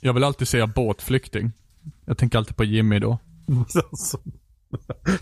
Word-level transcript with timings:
Jag 0.00 0.12
vill 0.12 0.24
alltid 0.24 0.48
säga 0.48 0.66
båtflykting. 0.66 1.52
Jag 2.04 2.18
tänker 2.18 2.38
alltid 2.38 2.56
på 2.56 2.64
Jimmy 2.64 2.98
då. 2.98 3.18
Alltså, 3.74 4.18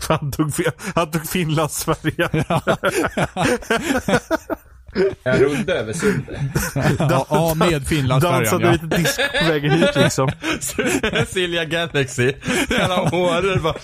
han 0.07 0.31
tog, 0.31 0.51
han 0.95 1.11
tog 1.11 1.27
Finlandsfärjan. 1.27 2.29
Jag 5.23 5.43
rodde 5.43 5.73
över 5.73 5.93
sundet. 5.93 6.39
Ja, 6.99 7.25
ja, 7.29 7.53
med 7.55 7.87
Finlandsfärjan 7.87 8.43
Dansade 8.43 8.65
ja. 8.65 8.71
lite 8.71 8.97
disco 8.97 9.21
på 9.39 9.51
vägen 9.51 9.71
hit 9.71 9.95
liksom. 9.95 10.31
Silja 11.27 11.65
Galaxy. 11.65 12.33
Jävla 12.69 12.95
håror 12.95 13.59
bara. 13.59 13.75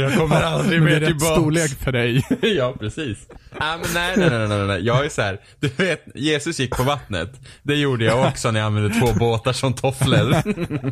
Jag 0.00 0.16
kommer 0.16 0.42
aldrig 0.42 0.82
mer 0.82 1.00
det 1.00 1.06
är 1.06 1.06
tillbaka. 1.06 1.34
storlek 1.34 1.70
för 1.70 1.92
dig. 1.92 2.26
ja, 2.56 2.74
precis. 2.80 3.18
Nej, 3.60 3.78
men 3.82 3.90
nej, 3.94 4.12
nej, 4.16 4.30
nej, 4.30 4.48
nej, 4.48 4.66
nej. 4.66 4.86
Jag 4.86 5.04
är 5.04 5.08
så 5.08 5.22
här. 5.22 5.40
Du 5.60 5.68
vet, 5.68 6.04
Jesus 6.14 6.60
gick 6.60 6.76
på 6.76 6.82
vattnet. 6.82 7.30
Det 7.62 7.74
gjorde 7.74 8.04
jag 8.04 8.28
också 8.28 8.50
när 8.50 8.60
jag 8.60 8.66
använde 8.66 9.00
två 9.00 9.12
båtar 9.12 9.52
som 9.52 9.74
tofflor. 9.74 10.34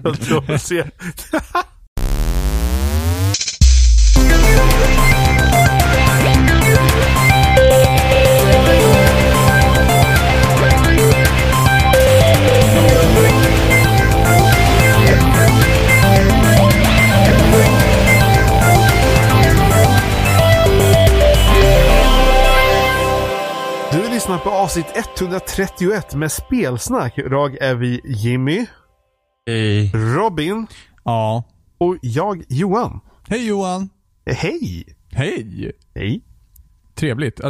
Jag 0.05 0.21
tror 0.21 0.41
lyssnar 24.27 24.39
på 24.39 24.51
avsnitt 24.51 24.87
131 25.19 26.15
med 26.15 26.33
spelsnack. 26.33 27.19
Idag 27.19 27.57
är 27.61 27.75
vi 27.75 28.01
Jimmy, 28.05 28.67
Hej. 29.47 29.93
Robin 29.95 30.67
Ja. 31.05 31.45
och 31.79 31.97
jag 32.03 32.43
Johan. 32.49 33.01
Hej 33.29 33.49
Johan. 33.49 33.89
Hej! 34.27 34.85
Hej. 35.13 35.73
Hej. 35.95 36.23
Trevligt. 36.95 37.41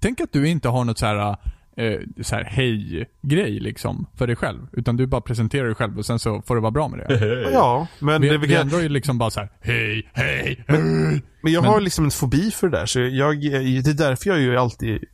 Tänk 0.00 0.20
att 0.20 0.32
du 0.32 0.48
inte 0.48 0.68
har 0.68 0.84
något 0.84 0.98
så 0.98 1.06
här, 1.06 1.36
eh, 1.76 2.00
så 2.22 2.34
här 2.34 2.44
hej-grej 2.44 3.60
liksom 3.60 4.06
för 4.18 4.26
dig 4.26 4.36
själv. 4.36 4.66
Utan 4.72 4.96
du 4.96 5.06
bara 5.06 5.20
presenterar 5.20 5.64
dig 5.66 5.74
själv 5.74 5.98
och 5.98 6.06
sen 6.06 6.18
så 6.18 6.42
får 6.42 6.54
det 6.54 6.60
vara 6.60 6.70
bra 6.72 6.88
med 6.88 6.98
det. 6.98 7.48
Ja, 7.52 7.86
men, 7.98 8.22
Vi, 8.22 8.28
det, 8.28 8.38
vi 8.38 8.46
vi 8.46 8.54
ändå 8.54 8.76
är 8.76 8.88
liksom 8.88 9.18
bara 9.18 9.30
så 9.30 9.40
här, 9.40 9.50
hej, 9.60 10.10
hej, 10.12 10.64
hej. 10.68 11.22
men 11.42 11.52
jag 11.52 11.62
men- 11.62 11.70
har 11.72 11.80
liksom 11.80 12.04
en 12.04 12.10
fobi 12.10 12.50
för 12.50 12.68
det 12.68 12.78
där. 12.78 12.86
Så 12.86 13.00
jag, 13.00 13.40
det 13.40 13.90
är 13.90 13.94
därför 13.94 14.30
jag 14.30 14.40
ju 14.40 14.56
alltid 14.56 15.04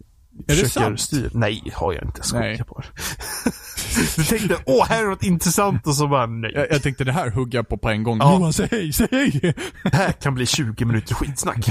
det 0.47 0.55
försöker 0.55 0.69
sant? 0.81 1.01
styra. 1.01 1.31
Nej, 1.35 1.73
har 1.75 1.93
jag 1.93 2.05
inte. 2.05 2.21
Nej. 2.33 2.55
Skoja 2.57 2.65
på 2.65 2.81
det. 2.81 2.87
Du 4.17 4.25
tänkte, 4.25 4.57
åh, 4.67 4.87
här 4.89 5.05
är 5.05 5.09
något 5.09 5.23
intressant 5.23 5.87
och 5.87 5.95
så 5.95 6.07
bara, 6.09 6.27
nej. 6.27 6.53
Jag, 6.55 6.67
jag 6.71 6.83
tänkte 6.83 7.05
det 7.05 7.13
här 7.13 7.31
hugger 7.31 7.59
jag 7.59 7.69
på 7.69 7.77
på 7.77 7.89
en 7.89 8.03
gång. 8.03 8.19
Ja. 8.19 8.35
Johan, 8.35 8.53
säg 8.53 8.69
hej, 8.71 8.93
säg 8.93 9.09
hej. 9.11 9.55
Det 9.83 9.97
här 9.97 10.13
kan 10.13 10.35
bli 10.35 10.47
20 10.47 10.85
minuter 10.85 11.15
skitsnack. 11.15 11.67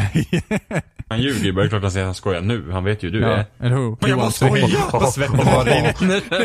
Han 1.08 1.22
ljuger 1.22 1.46
ju 1.46 1.54
bara. 1.54 1.62
Det 1.62 1.68
är 1.68 1.70
klart 1.70 1.82
han 1.82 1.92
säger 1.92 2.04
att 2.06 2.08
han 2.08 2.16
skojar 2.16 2.42
nu. 2.42 2.72
Han 2.72 2.84
vet 2.84 3.04
ju 3.04 3.08
hur 3.12 3.20
du 3.20 3.22
Ja, 3.22 3.32
är. 3.32 3.46
eller 3.60 3.76
hur? 3.76 3.90
Men 3.90 3.98
jag 4.02 4.10
Johan, 4.10 4.20
bara 4.20 4.32
skojar! 4.32 5.66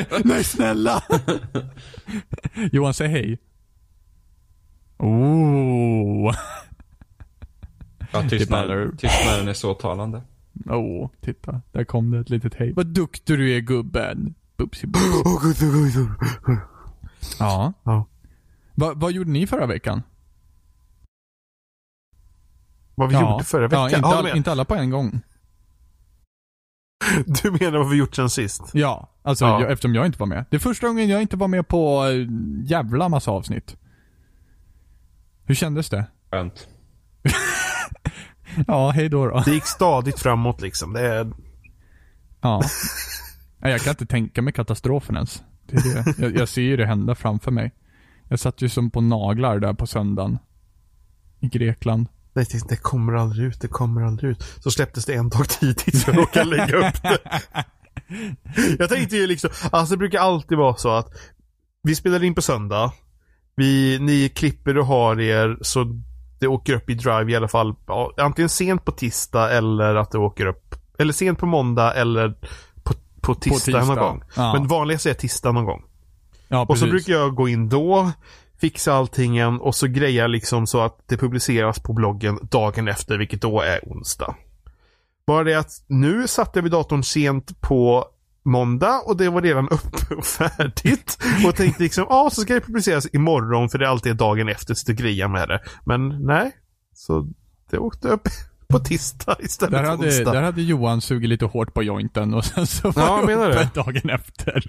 Det 0.00 0.18
Nej, 0.24 0.44
snälla. 0.44 1.02
Johan, 2.72 2.94
säg 2.94 3.08
hej. 3.08 3.38
Oh. 4.98 6.34
Ja, 8.12 8.28
tystnaden, 8.28 8.96
tystnaden 8.96 9.48
är 9.48 9.52
så 9.54 9.74
talande. 9.74 10.22
Oh, 10.66 11.10
titta. 11.20 11.62
Där 11.72 11.84
kom 11.84 12.10
det 12.10 12.18
ett 12.18 12.30
litet 12.30 12.54
hej. 12.54 12.72
Vad 12.72 12.86
duktig 12.86 13.38
du 13.38 13.56
är 13.56 13.60
gubben. 13.60 14.34
Bupsi 14.56 14.86
bups. 14.86 15.04
Åh, 15.24 15.42
gud, 15.42 15.56
gud, 15.58 15.92
gud. 15.92 16.08
Ja. 17.38 17.72
Ja. 17.82 18.08
Va, 18.74 18.92
vad 18.94 19.12
gjorde 19.12 19.30
ni 19.30 19.46
förra 19.46 19.66
veckan? 19.66 20.02
Vad 22.94 23.08
vi 23.08 23.14
ja. 23.14 23.30
gjorde 23.32 23.44
förra 23.44 23.68
veckan? 23.68 23.90
Ja, 23.90 23.96
inte, 23.96 24.08
all, 24.08 24.36
inte 24.36 24.52
alla 24.52 24.64
på 24.64 24.74
en 24.74 24.90
gång. 24.90 25.20
Du 27.26 27.50
menar 27.50 27.78
vad 27.78 27.90
vi 27.90 27.96
gjort 27.96 28.14
sen 28.14 28.30
sist? 28.30 28.62
Ja, 28.72 29.08
alltså 29.22 29.44
Ja. 29.44 29.60
Jag, 29.60 29.72
eftersom 29.72 29.94
jag 29.94 30.06
inte 30.06 30.18
var 30.18 30.26
med. 30.26 30.44
Det 30.50 30.56
är 30.56 30.60
första 30.60 30.86
gången 30.86 31.08
jag 31.08 31.22
inte 31.22 31.36
var 31.36 31.48
med 31.48 31.68
på 31.68 32.04
äh, 32.06 32.26
jävla 32.64 33.08
massa 33.08 33.30
avsnitt. 33.30 33.76
Hur 35.44 35.54
kändes 35.54 35.90
det? 35.90 36.06
Skönt. 36.30 36.68
Ja, 38.66 38.90
hej 38.90 39.08
då 39.08 39.26
då. 39.26 39.40
Det 39.40 39.50
gick 39.50 39.66
stadigt 39.66 40.18
framåt 40.18 40.60
liksom. 40.60 40.92
Det 40.92 41.00
är... 41.00 41.32
Ja. 42.40 42.62
Jag 43.60 43.80
kan 43.80 43.90
inte 43.90 44.06
tänka 44.06 44.42
mig 44.42 44.52
katastrofen 44.52 45.14
ens. 45.14 45.42
Det 45.66 45.76
är 45.76 45.82
det. 45.82 46.14
Jag, 46.18 46.36
jag 46.36 46.48
ser 46.48 46.62
ju 46.62 46.76
det 46.76 46.86
hända 46.86 47.14
framför 47.14 47.50
mig. 47.50 47.72
Jag 48.28 48.40
satt 48.40 48.62
ju 48.62 48.68
som 48.68 48.90
på 48.90 49.00
naglar 49.00 49.58
där 49.58 49.72
på 49.74 49.86
söndagen. 49.86 50.38
I 51.40 51.46
Grekland. 51.46 52.06
Nej, 52.34 52.46
det, 52.52 52.68
det 52.68 52.76
kommer 52.76 53.12
aldrig 53.12 53.46
ut, 53.46 53.60
det 53.60 53.68
kommer 53.68 54.02
aldrig 54.02 54.30
ut. 54.30 54.42
Så 54.60 54.70
släpptes 54.70 55.04
det 55.04 55.14
en 55.14 55.28
dag 55.28 55.48
tidigt 55.48 55.98
så 55.98 56.10
jag 56.10 56.18
råkade 56.18 56.44
lägga 56.44 56.88
upp 56.88 57.02
det. 57.02 57.18
Jag 58.78 58.88
tänkte 58.88 59.16
ju 59.16 59.26
liksom, 59.26 59.50
alltså 59.72 59.94
det 59.94 59.98
brukar 59.98 60.18
alltid 60.18 60.58
vara 60.58 60.76
så 60.76 60.90
att 60.90 61.08
vi 61.82 61.94
spelar 61.94 62.24
in 62.24 62.34
på 62.34 62.42
söndag. 62.42 62.92
Vi, 63.56 63.98
ni 63.98 64.28
klipper 64.28 64.78
och 64.78 64.86
har 64.86 65.20
er 65.20 65.58
så 65.62 66.02
det 66.44 66.48
åker 66.48 66.72
upp 66.72 66.90
i 66.90 66.94
Drive 66.94 67.32
i 67.32 67.36
alla 67.36 67.48
fall. 67.48 67.74
Ja, 67.86 68.12
antingen 68.16 68.48
sent 68.48 68.84
på 68.84 68.92
tisdag 68.92 69.50
eller 69.50 69.94
att 69.94 70.10
det 70.10 70.18
åker 70.18 70.46
upp. 70.46 70.74
Eller 70.98 71.12
sent 71.12 71.38
på 71.38 71.46
måndag 71.46 71.92
eller 71.94 72.34
på, 72.82 72.94
på 73.20 73.34
tisdag, 73.34 73.58
tisdag. 73.58 73.84
någon 73.84 73.96
gång. 73.96 74.22
Ja. 74.36 74.52
Men 74.52 74.68
vanligast 74.68 75.06
är 75.06 75.14
tisdag 75.14 75.52
någon 75.52 75.64
gång. 75.64 75.82
Ja, 76.48 76.66
Och 76.68 76.78
så 76.78 76.86
brukar 76.86 77.12
jag 77.12 77.34
gå 77.34 77.48
in 77.48 77.68
då, 77.68 78.12
fixa 78.60 78.94
allting 78.94 79.34
igen 79.34 79.60
och 79.60 79.74
så 79.74 79.86
greja 79.86 80.26
liksom 80.26 80.66
så 80.66 80.80
att 80.80 80.98
det 81.08 81.16
publiceras 81.16 81.78
på 81.78 81.92
bloggen 81.92 82.38
dagen 82.42 82.88
efter, 82.88 83.18
vilket 83.18 83.42
då 83.42 83.60
är 83.60 83.80
onsdag. 83.82 84.34
Bara 85.26 85.44
det 85.44 85.54
att 85.54 85.70
nu 85.86 86.26
satte 86.28 86.58
jag 86.58 86.62
vid 86.62 86.72
datorn 86.72 87.02
sent 87.02 87.60
på 87.60 88.04
måndag 88.44 89.00
och 89.06 89.16
det 89.16 89.28
var 89.28 89.42
redan 89.42 89.68
uppe 89.70 90.14
och 90.14 90.24
färdigt. 90.24 91.18
Och 91.46 91.54
tänkte 91.56 91.82
liksom, 91.82 92.06
ja 92.08 92.30
så 92.32 92.40
ska 92.40 92.54
det 92.54 92.60
publiceras 92.60 93.06
imorgon 93.12 93.68
för 93.68 93.78
det 93.78 93.84
är 93.84 93.88
alltid 93.88 94.16
dagen 94.16 94.48
efter 94.48 94.74
så 94.74 94.92
greja 94.92 95.28
med 95.28 95.48
det. 95.48 95.60
Men 95.84 96.08
nej, 96.26 96.52
så 96.94 97.28
det 97.70 97.78
åkte 97.78 98.08
upp 98.08 98.28
på 98.68 98.78
tisdag 98.78 99.36
istället 99.40 99.72
Där 99.72 99.82
för 99.82 99.90
hade, 99.90 100.06
onsdag. 100.08 100.32
där 100.32 100.42
hade 100.42 100.62
Johan 100.62 101.00
sugit 101.00 101.28
lite 101.28 101.44
hårt 101.44 101.74
på 101.74 101.82
jointen 101.82 102.34
och 102.34 102.44
sen 102.44 102.66
så 102.66 102.90
var 102.90 103.02
Ja, 103.02 103.18
jag 103.18 103.28
det 103.28 103.34
uppe 103.34 103.58
det. 103.58 103.70
dagen 103.74 104.10
efter. 104.10 104.64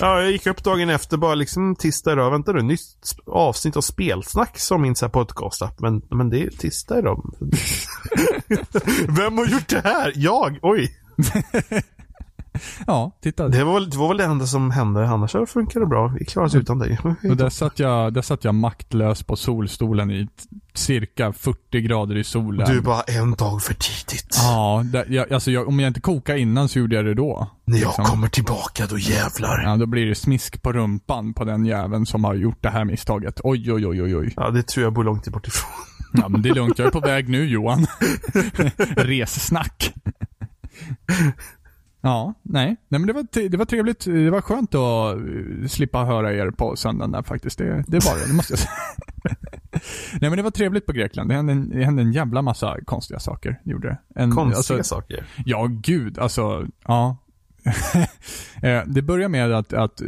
Ja, 0.00 0.20
jag 0.22 0.30
gick 0.30 0.46
upp 0.46 0.64
dagen 0.64 0.90
efter 0.90 1.16
bara 1.16 1.34
liksom 1.34 1.76
tisdag 1.76 2.12
idag. 2.12 2.30
Vänta 2.30 2.52
nu, 2.52 2.62
nytt 2.62 2.80
avsnitt 3.26 3.76
av 3.76 3.80
spelsnack 3.80 4.58
som 4.58 4.82
min 4.82 4.94
podcast-app. 5.08 5.74
Men, 5.80 6.02
men 6.10 6.30
det 6.30 6.42
är 6.42 6.50
tisdag 6.50 6.98
idag. 6.98 7.34
Vem 9.08 9.38
har 9.38 9.46
gjort 9.46 9.68
det 9.68 9.80
här? 9.84 10.12
Jag? 10.16 10.58
Oj. 10.62 10.90
Ja, 12.86 13.10
titta. 13.22 13.48
Det 13.48 13.64
var, 13.64 13.80
det 13.80 13.96
var 13.96 14.08
väl 14.08 14.16
det 14.16 14.24
enda 14.24 14.46
som 14.46 14.70
hände. 14.70 15.08
Annars 15.08 15.30
så 15.30 15.46
funkar 15.46 15.80
det 15.80 15.86
bra. 15.86 16.14
Vi 16.18 16.24
klarar 16.24 16.46
oss 16.46 16.54
utan 16.54 16.78
dig. 16.78 16.98
Och 17.02 17.36
där 17.36 17.50
satt, 17.50 17.78
jag, 17.78 18.12
där 18.12 18.22
satt 18.22 18.44
jag 18.44 18.54
maktlös 18.54 19.22
på 19.22 19.36
solstolen 19.36 20.10
i 20.10 20.28
cirka 20.74 21.32
40 21.32 21.80
grader 21.80 22.16
i 22.16 22.24
solen. 22.24 22.68
Du 22.68 22.80
bara 22.80 23.02
en 23.02 23.34
dag 23.34 23.62
för 23.62 23.74
tidigt. 23.74 24.36
Ja, 24.36 24.82
där, 24.84 25.06
jag, 25.08 25.32
alltså 25.32 25.50
jag, 25.50 25.68
om 25.68 25.80
jag 25.80 25.88
inte 25.88 26.00
kokade 26.00 26.40
innan 26.40 26.68
så 26.68 26.78
gjorde 26.78 26.96
jag 26.96 27.04
det 27.04 27.14
då. 27.14 27.50
När 27.64 27.78
jag 27.78 27.86
liksom. 27.86 28.04
kommer 28.04 28.28
tillbaka, 28.28 28.86
då 28.86 28.98
jävlar. 28.98 29.62
Ja, 29.62 29.76
då 29.76 29.86
blir 29.86 30.06
det 30.06 30.14
smisk 30.14 30.62
på 30.62 30.72
rumpan 30.72 31.34
på 31.34 31.44
den 31.44 31.64
jäveln 31.64 32.06
som 32.06 32.24
har 32.24 32.34
gjort 32.34 32.58
det 32.60 32.70
här 32.70 32.84
misstaget. 32.84 33.40
Oj, 33.44 33.72
oj, 33.72 33.86
oj, 33.86 34.02
oj, 34.02 34.16
oj. 34.16 34.32
Ja, 34.36 34.50
det 34.50 34.62
tror 34.62 34.84
jag 34.84 34.92
bor 34.92 35.04
långt 35.04 35.28
bort 35.28 35.46
ifrån. 35.46 35.70
Ja, 36.12 36.28
men 36.28 36.42
det 36.42 36.48
är 36.48 36.54
lugnt. 36.54 36.78
Jag 36.78 36.86
är 36.86 36.90
på 36.90 37.00
väg 37.00 37.28
nu, 37.28 37.46
Johan. 37.46 37.86
Ressnack. 38.96 39.94
Ja, 42.00 42.34
nej. 42.42 42.76
Nej 42.88 43.00
men 43.00 43.06
det 43.06 43.12
var, 43.12 43.48
det 43.48 43.56
var 43.56 43.64
trevligt. 43.64 44.04
Det 44.04 44.30
var 44.30 44.40
skönt 44.40 44.74
att 44.74 45.16
eh, 45.16 45.68
slippa 45.68 46.04
höra 46.04 46.32
er 46.34 46.50
på 46.50 46.76
söndagen 46.76 47.12
där 47.12 47.22
faktiskt. 47.22 47.58
Det, 47.58 47.84
det 47.86 48.04
var 48.04 48.18
det, 48.18 48.26
det 48.28 48.34
måste 48.34 48.52
jag 48.52 48.58
säga. 48.58 48.72
nej 50.20 50.30
men 50.30 50.36
det 50.36 50.42
var 50.42 50.50
trevligt 50.50 50.86
på 50.86 50.92
Grekland. 50.92 51.30
Det 51.30 51.34
hände 51.34 51.52
en, 51.52 51.68
det 51.68 51.84
hände 51.84 52.02
en 52.02 52.12
jävla 52.12 52.42
massa 52.42 52.76
konstiga 52.84 53.20
saker. 53.20 53.60
Gjorde 53.64 53.88
det. 53.88 54.20
En, 54.20 54.30
Konstiga 54.30 54.56
alltså, 54.56 54.94
saker. 54.94 55.24
Ja, 55.44 55.68
gud. 55.70 56.18
Alltså, 56.18 56.66
ja. 56.86 57.16
Eh, 58.62 58.82
det 58.86 59.02
börjar 59.02 59.28
med 59.28 59.52
att, 59.52 59.72
att 59.72 60.02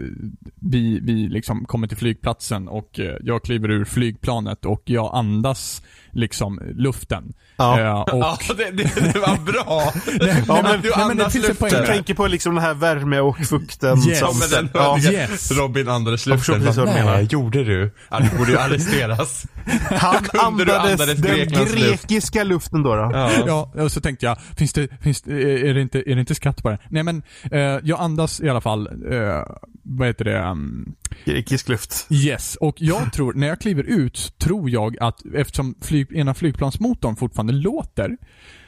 vi, 0.55 1.01
vi 1.01 1.29
liksom 1.29 1.65
kommer 1.65 1.87
till 1.87 1.97
flygplatsen 1.97 2.69
och 2.69 3.01
eh, 3.01 3.17
jag 3.21 3.43
kliver 3.43 3.71
ur 3.71 3.85
flygplanet 3.85 4.65
och 4.65 4.83
jag 4.85 5.11
andas 5.15 5.83
liksom 6.13 6.61
luften. 6.77 7.33
Ja. 7.57 7.81
Eh, 7.81 8.01
och, 8.01 8.09
Ja, 8.19 8.39
det, 8.57 8.71
det, 8.71 9.13
det 9.13 9.19
var 9.19 9.37
bra. 9.53 9.93
nej, 10.21 10.45
Ja, 10.49 10.61
men, 10.63 10.81
du 10.81 10.91
nej, 10.97 11.07
men 11.09 11.17
det 11.17 11.31
finns 11.31 11.35
en 11.45 11.49
luften. 11.51 11.57
poäng 11.69 11.73
Jag 11.75 11.87
tänker 11.87 12.15
på 12.15 12.27
liksom 12.27 12.55
den 12.55 12.65
här 12.65 12.75
värme 12.75 13.19
och 13.21 13.39
fukten. 13.39 13.99
Yes. 14.09 14.19
som, 14.19 14.29
Ja, 14.29 14.35
men 14.41 14.51
den 14.51 14.71
ja. 14.75 14.99
Yes. 15.13 15.51
Robin 15.59 15.89
andades 15.89 16.27
Jag 16.27 16.39
förstår 16.39 16.55
luften. 16.55 16.67
precis 16.67 16.79
vad 16.79 16.89
du 16.89 17.05
menar. 17.05 17.21
Gjorde 17.21 17.65
du? 17.65 17.91
Ja, 18.11 18.21
du 18.21 18.39
borde 18.39 18.51
ju 18.51 18.59
arresteras. 18.59 19.47
Han 19.91 20.25
andades 20.41 20.75
andades 20.75 21.07
den 21.23 21.37
Greklands 21.37 21.75
luft? 21.75 21.89
grekiska 22.09 22.45
luften 22.45 22.83
då. 22.83 22.95
då. 22.95 23.11
Ja. 23.13 23.31
Ja, 23.75 23.83
och 23.83 23.93
så 23.93 24.01
tänkte 24.01 24.27
jag, 24.27 24.39
finns 24.57 24.73
det, 24.73 24.89
finns 25.03 25.23
det, 25.23 25.69
är 25.69 25.75
det 25.75 25.81
inte, 25.81 25.99
är 26.11 26.15
det 26.15 26.21
inte 26.21 26.35
skatt 26.35 26.63
på 26.63 26.71
det? 26.71 26.79
Nej 26.89 27.03
men, 27.03 27.23
eh, 27.51 27.61
jag 27.61 28.01
andas 28.01 28.41
i 28.41 28.49
alla 28.49 28.61
fall, 28.61 28.87
eh, 29.13 29.43
vad 29.83 30.07
heter 30.07 30.25
det? 30.25 30.39
Um, 30.43 30.95
Grekisk 31.25 31.69
luft. 31.69 32.07
yes. 32.11 32.57
Och 32.61 32.75
jag 32.79 33.13
tror, 33.13 33.33
när 33.33 33.47
jag 33.47 33.61
kliver 33.61 33.83
ut, 33.83 34.33
tror 34.39 34.71
jag 34.71 34.97
att 35.01 35.19
eftersom 35.35 35.75
flyg, 35.83 36.02
ena 36.11 36.35
flygplansmotorn 36.35 37.17
fortfarande 37.17 37.53
låter, 37.53 38.17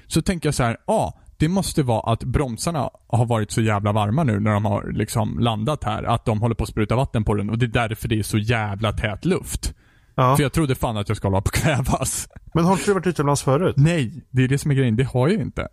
så 0.07 0.23
tänker 0.23 0.47
jag 0.47 0.55
så 0.55 0.63
här, 0.63 0.77
ja, 0.87 0.93
ah, 0.95 1.21
det 1.37 1.49
måste 1.49 1.83
vara 1.83 2.13
att 2.13 2.25
bromsarna 2.25 2.91
har 3.07 3.27
varit 3.27 3.51
så 3.51 3.61
jävla 3.63 3.93
varma 3.93 4.25
nu 4.25 4.41
när 4.41 4.51
de 4.53 4.65
har 4.65 4.93
liksom 4.93 5.39
landat 5.39 5.85
här, 5.85 6.03
att 6.03 6.25
de 6.25 6.41
håller 6.41 6.55
på 6.55 6.63
att 6.65 6.71
spruta 6.71 6.97
vatten 6.97 7.25
på 7.25 7.35
den 7.35 7.51
och 7.51 7.59
det 7.59 7.67
är 7.67 7.89
därför 7.89 8.09
det 8.09 8.19
är 8.19 8.23
så 8.23 8.39
jävla 8.39 8.93
tät 8.93 9.25
luft. 9.25 9.75
Ja. 10.15 10.37
För 10.37 10.43
jag 10.43 10.53
trodde 10.53 10.75
fan 10.75 10.97
att 10.97 11.09
jag 11.09 11.17
skulle 11.17 11.31
hålla 11.31 11.43
på 11.43 11.49
att 11.49 11.55
kvävas. 11.63 12.29
Men 12.55 12.65
har 12.65 12.73
inte 12.73 12.85
du 12.85 12.93
varit 12.95 13.07
utomlands 13.07 13.43
förut? 13.43 13.75
Nej, 13.79 14.25
det 14.31 14.43
är 14.45 14.49
det 14.49 14.59
som 14.59 14.71
är 14.71 14.75
grejen. 14.75 14.97
Det 14.97 15.05
har 15.05 15.29
jag 15.29 15.41
inte. 15.41 15.69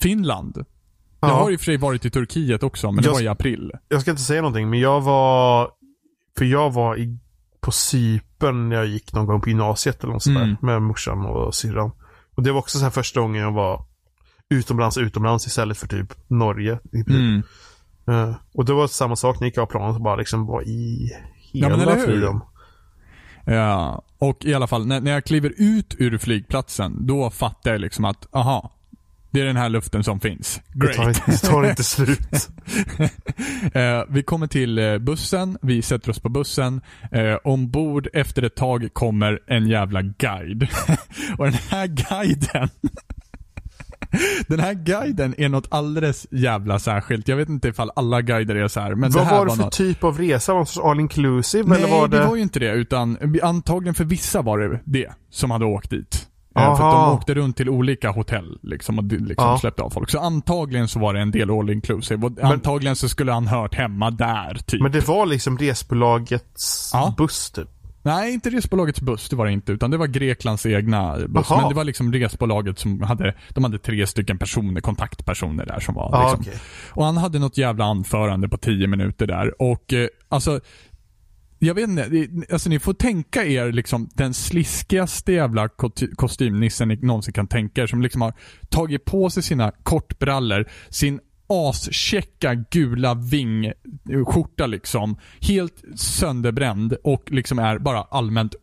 Finland. 0.00 0.64
Jag 1.20 1.30
Ja. 1.30 1.34
har 1.34 1.50
i 1.50 1.56
och 1.56 1.60
för 1.60 1.64
sig 1.64 1.76
varit 1.76 2.04
i 2.04 2.10
Turkiet 2.10 2.62
också, 2.62 2.92
men 2.92 3.02
det 3.02 3.08
Jag- 3.08 3.12
var 3.14 3.22
i 3.22 3.28
april. 3.28 3.72
Jag 3.88 4.00
ska 4.00 4.10
inte 4.10 4.22
säga 4.22 4.40
någonting, 4.42 4.70
men 4.70 4.80
jag 4.80 5.00
var... 5.00 5.70
För 6.38 6.44
jag 6.44 6.72
var 6.72 6.96
i, 6.96 7.18
på 7.64 7.72
Cypern 7.72 8.68
när 8.68 8.76
jag 8.76 8.86
gick 8.86 9.12
någon 9.12 9.26
gång 9.26 9.40
på 9.40 9.48
gymnasiet 9.48 10.02
eller 10.04 10.12
något 10.12 10.22
sånt 10.22 10.36
Mm. 10.36 10.56
med 10.60 10.82
morsan 10.82 11.26
och 11.26 11.54
syrran. 11.54 11.90
Och 12.36 12.42
det 12.42 12.52
var 12.52 12.58
också 12.58 12.78
så 12.78 12.84
här 12.84 12.90
första 12.90 13.20
gången 13.20 13.42
jag 13.42 13.52
var 13.52 13.84
utomlands, 14.50 14.98
utomlands 14.98 15.46
istället 15.46 15.78
för 15.78 15.86
typ 15.88 16.14
Norge. 16.28 16.78
princip. 16.92 17.08
Mm. 17.08 17.42
Eh, 18.08 18.34
och 18.54 18.64
det 18.64 18.72
var 18.72 18.86
samma 18.86 19.16
sak 19.16 19.40
när 19.40 19.46
jag 19.46 19.48
gick 19.50 19.58
av 19.58 19.66
planet 19.66 19.96
och 19.96 20.02
bara 20.02 20.16
liksom 20.16 20.46
var 20.46 20.62
i 20.62 21.10
Ja, 21.52 21.76
hela 21.76 21.94
hur? 21.94 22.06
friden. 22.06 22.40
Ja, 23.46 24.02
och 24.18 24.44
i 24.44 24.54
alla 24.54 24.66
fall, 24.66 24.86
när, 24.86 25.00
när 25.00 25.10
jag 25.12 25.24
kliver 25.24 25.52
ut 25.56 25.94
ur 25.98 26.18
flygplatsen, 26.18 27.06
då 27.06 27.30
fattar 27.30 27.70
jag 27.72 27.80
liksom 27.80 28.04
att, 28.04 28.34
aha, 28.34 28.72
det 29.34 29.40
är 29.40 29.44
den 29.44 29.56
här 29.56 29.68
luften 29.68 30.04
som 30.04 30.20
finns. 30.20 30.60
Det 30.72 30.88
tar, 30.94 31.04
Great. 31.04 31.16
inte- 31.16 31.30
det 31.30 31.38
tar 31.38 31.70
inte 31.70 31.84
slut. 31.84 32.48
Eh, 33.74 34.02
vi 34.08 34.22
kommer 34.22 34.46
till 34.46 34.78
eh, 34.78 34.98
bussen, 34.98 35.58
vi 35.62 35.82
sätter 35.82 36.10
oss 36.10 36.18
på 36.20 36.28
bussen. 36.28 36.80
Eh, 37.12 37.34
ombord 37.44 38.08
efter 38.12 38.42
ett 38.42 38.54
tag 38.54 38.88
kommer 38.92 39.40
en 39.46 39.66
jävla 39.66 40.02
guide. 40.02 40.68
och 41.38 41.44
den 41.44 41.54
här 41.70 41.86
guiden 41.86 42.68
Den 44.48 44.60
här 44.60 44.74
guiden 44.74 45.34
är 45.38 45.48
något 45.48 45.66
alldeles 45.70 46.26
jävla 46.30 46.78
särskilt. 46.78 47.28
Jag 47.28 47.36
vet 47.36 47.48
inte 47.48 47.68
ifall 47.68 47.90
alla 47.96 48.22
guider 48.22 48.54
är 48.54 48.68
så 48.68 48.80
här, 48.80 48.94
men 48.94 49.10
Vad 49.10 49.22
det 49.22 49.28
här 49.28 49.38
var 49.38 49.46
det 49.46 49.52
för 49.56 49.62
något... 49.62 49.72
typ 49.72 50.04
av 50.04 50.18
resa? 50.18 50.52
Var 50.52 50.60
det 50.60 50.66
sorts 50.66 50.86
all 50.86 51.00
inclusive? 51.00 51.68
Nej, 51.68 51.78
eller 51.78 51.90
var 51.90 52.08
det... 52.08 52.18
det 52.18 52.26
var 52.26 52.36
ju 52.36 52.42
inte 52.42 52.58
det. 52.58 52.70
Utan 52.72 53.18
antagligen 53.42 53.94
för 53.94 54.04
vissa 54.04 54.42
var 54.42 54.58
det 54.58 54.80
det 54.84 55.10
som 55.30 55.50
hade 55.50 55.64
åkt 55.64 55.90
dit. 55.90 56.28
Eh, 56.56 56.62
För 56.64 56.72
att 56.72 56.80
Aha. 56.80 57.06
de 57.10 57.14
åkte 57.16 57.34
runt 57.34 57.56
till 57.56 57.68
olika 57.68 58.10
hotell 58.10 58.58
liksom, 58.62 58.98
och 58.98 59.04
liksom 59.04 59.34
Ja. 59.46 59.58
släppte 59.58 59.82
av 59.82 59.90
folk. 59.90 60.10
Så 60.10 60.18
antagligen 60.20 60.88
så 60.88 60.98
var 60.98 61.14
det 61.14 61.20
en 61.20 61.30
del 61.30 61.50
all 61.50 61.70
inclusive. 61.70 62.26
Och 62.26 62.32
antagligen 62.42 62.96
så 62.96 63.08
skulle 63.08 63.32
han 63.32 63.46
hört 63.46 63.74
hemma 63.74 64.10
där, 64.10 64.54
typ. 64.66 64.82
Men 64.82 64.92
det 64.92 65.08
var 65.08 65.26
liksom 65.26 65.58
resbolagets 65.58 66.90
Ja. 66.92 67.14
buss 67.18 67.50
typ? 67.50 67.68
Nej, 68.02 68.32
inte 68.34 68.50
resbolagets 68.50 69.00
buss, 69.00 69.28
det 69.28 69.36
var 69.36 69.46
det 69.46 69.52
inte. 69.52 69.72
Utan 69.72 69.90
det 69.90 69.96
var 69.96 70.06
Greklands 70.06 70.66
egna 70.66 71.18
buss. 71.28 71.46
Jaha. 71.50 71.60
Men 71.60 71.68
det 71.68 71.74
var 71.74 71.84
liksom 71.84 72.12
resbolaget 72.12 72.78
som 72.78 73.02
hade, 73.02 73.34
de 73.48 73.64
hade 73.64 73.78
tre 73.78 74.06
stycken 74.06 74.38
personer, 74.38 74.80
kontaktpersoner 74.80 75.66
där 75.66 75.80
som 75.80 75.94
var 75.94 76.08
Ja, 76.12 76.22
liksom. 76.22 76.40
okej. 76.40 76.60
Och 76.90 77.04
han 77.04 77.16
hade 77.16 77.38
något 77.38 77.58
jävla 77.58 77.84
anförande 77.84 78.48
på 78.48 78.56
10 78.56 78.86
minuter 78.86 79.26
där. 79.26 79.62
Och 79.62 79.92
eh, 79.92 80.06
alltså, 80.28 80.60
jag 81.64 81.74
vet 81.74 81.88
inte, 81.88 82.28
alltså 82.50 82.68
ni 82.68 82.78
får 82.78 82.94
tänka 82.94 83.44
er 83.44 83.72
liksom 83.72 84.08
den 84.14 84.34
sliskigaste 84.34 85.32
jävla 85.32 85.68
kostymnissen 86.16 86.88
ni 86.88 86.96
någonsin 86.96 87.34
kan 87.34 87.46
tänka 87.46 87.82
er. 87.82 87.86
Som 87.86 88.02
liksom 88.02 88.20
har 88.20 88.34
tagit 88.68 89.04
på 89.04 89.30
sig 89.30 89.42
sina 89.42 89.72
kortbrallor, 89.82 90.68
sin 90.88 91.20
askäcka 91.46 92.54
gula 92.54 93.14
vingskjorta 93.14 94.66
liksom. 94.66 95.16
Helt 95.40 95.84
sönderbränd 95.94 96.96
och 97.04 97.30
liksom 97.30 97.58
är 97.58 97.78
bara 97.78 98.02
allmänt 98.02 98.54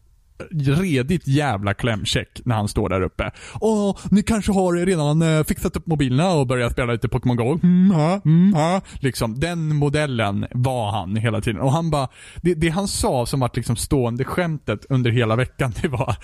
redigt 0.52 1.28
jävla 1.28 1.74
klämkäck 1.74 2.42
när 2.46 2.56
han 2.56 2.68
står 2.68 2.90
där 2.90 3.02
uppe. 3.02 3.32
Åh, 3.62 3.98
ni 4.12 4.24
kanske 4.24 4.52
har 4.52 4.86
redan 4.86 5.22
eh, 5.22 5.44
fixat 5.44 5.76
upp 5.76 5.88
mobilerna 5.88 6.32
och 6.32 6.48
börjat 6.48 6.72
spela 6.72 6.94
lite 6.94 7.08
Pokémon 7.08 7.38
Go? 7.38 7.60
Mm, 7.64 7.92
ha, 7.92 8.22
mm, 8.26 8.54
ha. 8.54 8.82
Liksom, 9.00 9.40
den 9.40 9.76
modellen 9.76 10.46
var 10.52 10.92
han 10.92 11.16
hela 11.16 11.42
tiden. 11.42 11.62
Och 11.62 11.72
han 11.72 11.90
bara, 11.90 12.08
det, 12.42 12.54
det 12.54 12.70
han 12.70 12.88
sa 12.88 13.26
som 13.26 13.40
vart 13.40 13.56
liksom 13.56 13.76
stående 13.76 14.24
skämtet 14.24 14.86
under 14.90 15.12
hela 15.12 15.36
veckan, 15.36 15.74
det 15.82 15.88
var 15.88 16.16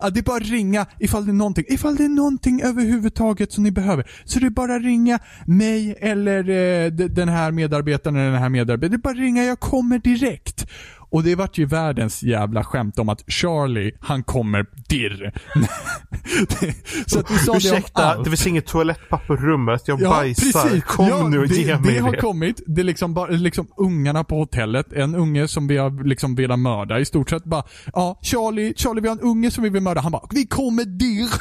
ah, 0.00 0.10
det 0.10 0.20
är 0.20 0.24
bara 0.24 0.36
att 0.36 0.50
ringa 0.50 0.86
ifall 0.98 1.26
det 1.26 1.30
är 1.30 1.34
någonting, 1.34 1.64
ifall 1.68 1.96
det 1.96 2.04
är 2.04 2.08
någonting 2.08 2.62
överhuvudtaget 2.62 3.52
som 3.52 3.64
ni 3.64 3.70
behöver. 3.70 4.10
Så 4.24 4.38
det 4.38 4.46
är 4.46 4.50
bara 4.50 4.74
att 4.74 4.82
ringa 4.82 5.18
mig 5.46 5.96
eller 6.00 6.38
eh, 6.48 6.90
den 6.90 7.28
här 7.28 7.50
medarbetaren 7.50 8.16
eller 8.16 8.30
den 8.30 8.42
här 8.42 8.48
medarbetaren. 8.48 8.90
Det 8.90 8.96
är 8.96 8.98
bara 8.98 9.10
att 9.10 9.20
ringa, 9.20 9.44
jag 9.44 9.60
kommer 9.60 9.98
direkt. 9.98 10.66
Och 11.10 11.22
det 11.22 11.34
vart 11.34 11.58
ju 11.58 11.66
världens 11.66 12.22
jävla 12.22 12.64
skämt 12.64 12.98
om 12.98 13.08
att 13.08 13.24
Charlie, 13.30 13.92
han 14.00 14.22
kommer 14.22 14.66
dirr. 14.88 15.32
så 17.06 17.18
att 17.20 17.30
vi 17.30 17.38
sa 17.38 17.44
det 17.44 17.50
om 17.50 17.56
Ursäkta, 17.56 18.04
allt. 18.04 18.24
det 18.24 18.30
finns 18.30 18.46
inget 18.46 18.66
toalettpapper 18.66 19.34
i 19.34 19.36
rummet. 19.36 19.82
Jag 19.88 20.00
bajsar. 20.00 20.80
Kom 20.80 21.08
Ja, 21.08 21.28
nu 21.28 21.38
och 21.38 21.48
det, 21.48 21.54
ge 21.54 21.78
mig 21.78 21.94
det. 21.94 22.00
har 22.00 22.12
det. 22.12 22.18
kommit. 22.18 22.60
Det 22.66 22.80
är 22.80 22.84
liksom 22.84 23.14
bara 23.14 23.26
liksom 23.30 23.66
ungarna 23.76 24.24
på 24.24 24.38
hotellet. 24.38 24.92
En 24.92 25.14
unge 25.14 25.48
som 25.48 25.66
vi 25.68 25.76
har 25.76 26.04
liksom 26.04 26.34
velat 26.34 26.58
mörda. 26.58 26.98
I 26.98 27.04
stort 27.04 27.30
sett 27.30 27.44
bara, 27.44 27.62
ja 27.94 28.18
Charlie, 28.22 28.74
Charlie 28.76 29.00
vi 29.00 29.08
har 29.08 29.16
en 29.16 29.22
unge 29.22 29.50
som 29.50 29.64
vi 29.64 29.70
vill 29.70 29.82
mörda. 29.82 30.00
Han 30.00 30.12
bara, 30.12 30.26
vi 30.30 30.46
kommer 30.46 30.84
dirr. 30.84 31.30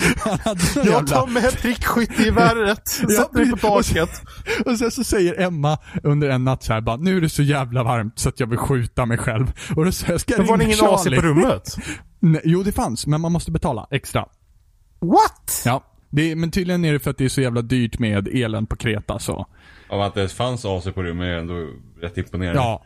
Han 0.18 0.38
hade 0.44 0.60
Jag 0.74 0.86
jävla- 0.86 1.00
tar 1.16 1.26
med 1.26 1.58
prickskyttegeväret. 1.62 2.88
Sätt 2.88 3.32
mig 3.32 3.50
på 3.50 3.56
taket. 3.56 4.22
Och 4.66 4.78
sen 4.78 4.90
så 4.90 5.04
säger 5.04 5.40
Emma 5.40 5.78
under 6.02 6.28
en 6.28 6.44
natt 6.44 6.62
så 6.62 6.72
här 6.72 6.80
bara, 6.80 6.96
nu 6.96 7.16
är 7.16 7.20
det 7.20 7.28
så 7.28 7.42
jävla 7.42 7.82
varmt 7.82 8.18
så 8.18 8.28
att 8.28 8.40
jag 8.40 8.46
vill 8.46 8.58
skjuta 8.58 9.06
mig 9.06 9.18
själv. 9.18 9.52
Och 9.76 9.84
då 9.84 9.92
säger 9.92 10.12
jag, 10.12 10.20
ska 10.20 10.32
jag 10.32 10.38
Men 10.38 10.46
var 10.48 10.56
det 10.56 10.64
ingen 10.64 10.78
AC 10.84 11.04
på 11.04 11.10
rummet? 11.10 11.76
Nej, 12.20 12.40
jo 12.44 12.62
det 12.62 12.72
fanns, 12.72 13.06
men 13.06 13.20
man 13.20 13.32
måste 13.32 13.50
betala 13.50 13.86
extra. 13.90 14.26
What? 15.00 15.62
Ja. 15.64 15.84
Det 16.10 16.30
är, 16.30 16.36
men 16.36 16.50
tydligen 16.50 16.84
är 16.84 16.92
det 16.92 16.98
för 16.98 17.10
att 17.10 17.18
det 17.18 17.24
är 17.24 17.28
så 17.28 17.40
jävla 17.40 17.62
dyrt 17.62 17.98
med 17.98 18.28
elen 18.28 18.66
på 18.66 18.76
Kreta 18.76 19.18
så. 19.18 19.46
Av 19.90 20.00
att 20.02 20.14
det 20.14 20.28
fanns 20.28 20.64
AC 20.64 20.84
på 20.84 21.02
rummet 21.02 21.24
är 21.24 21.38
ändå 21.38 21.54
rätt 22.02 22.18
imponerande. 22.18 22.60
Ja. 22.62 22.84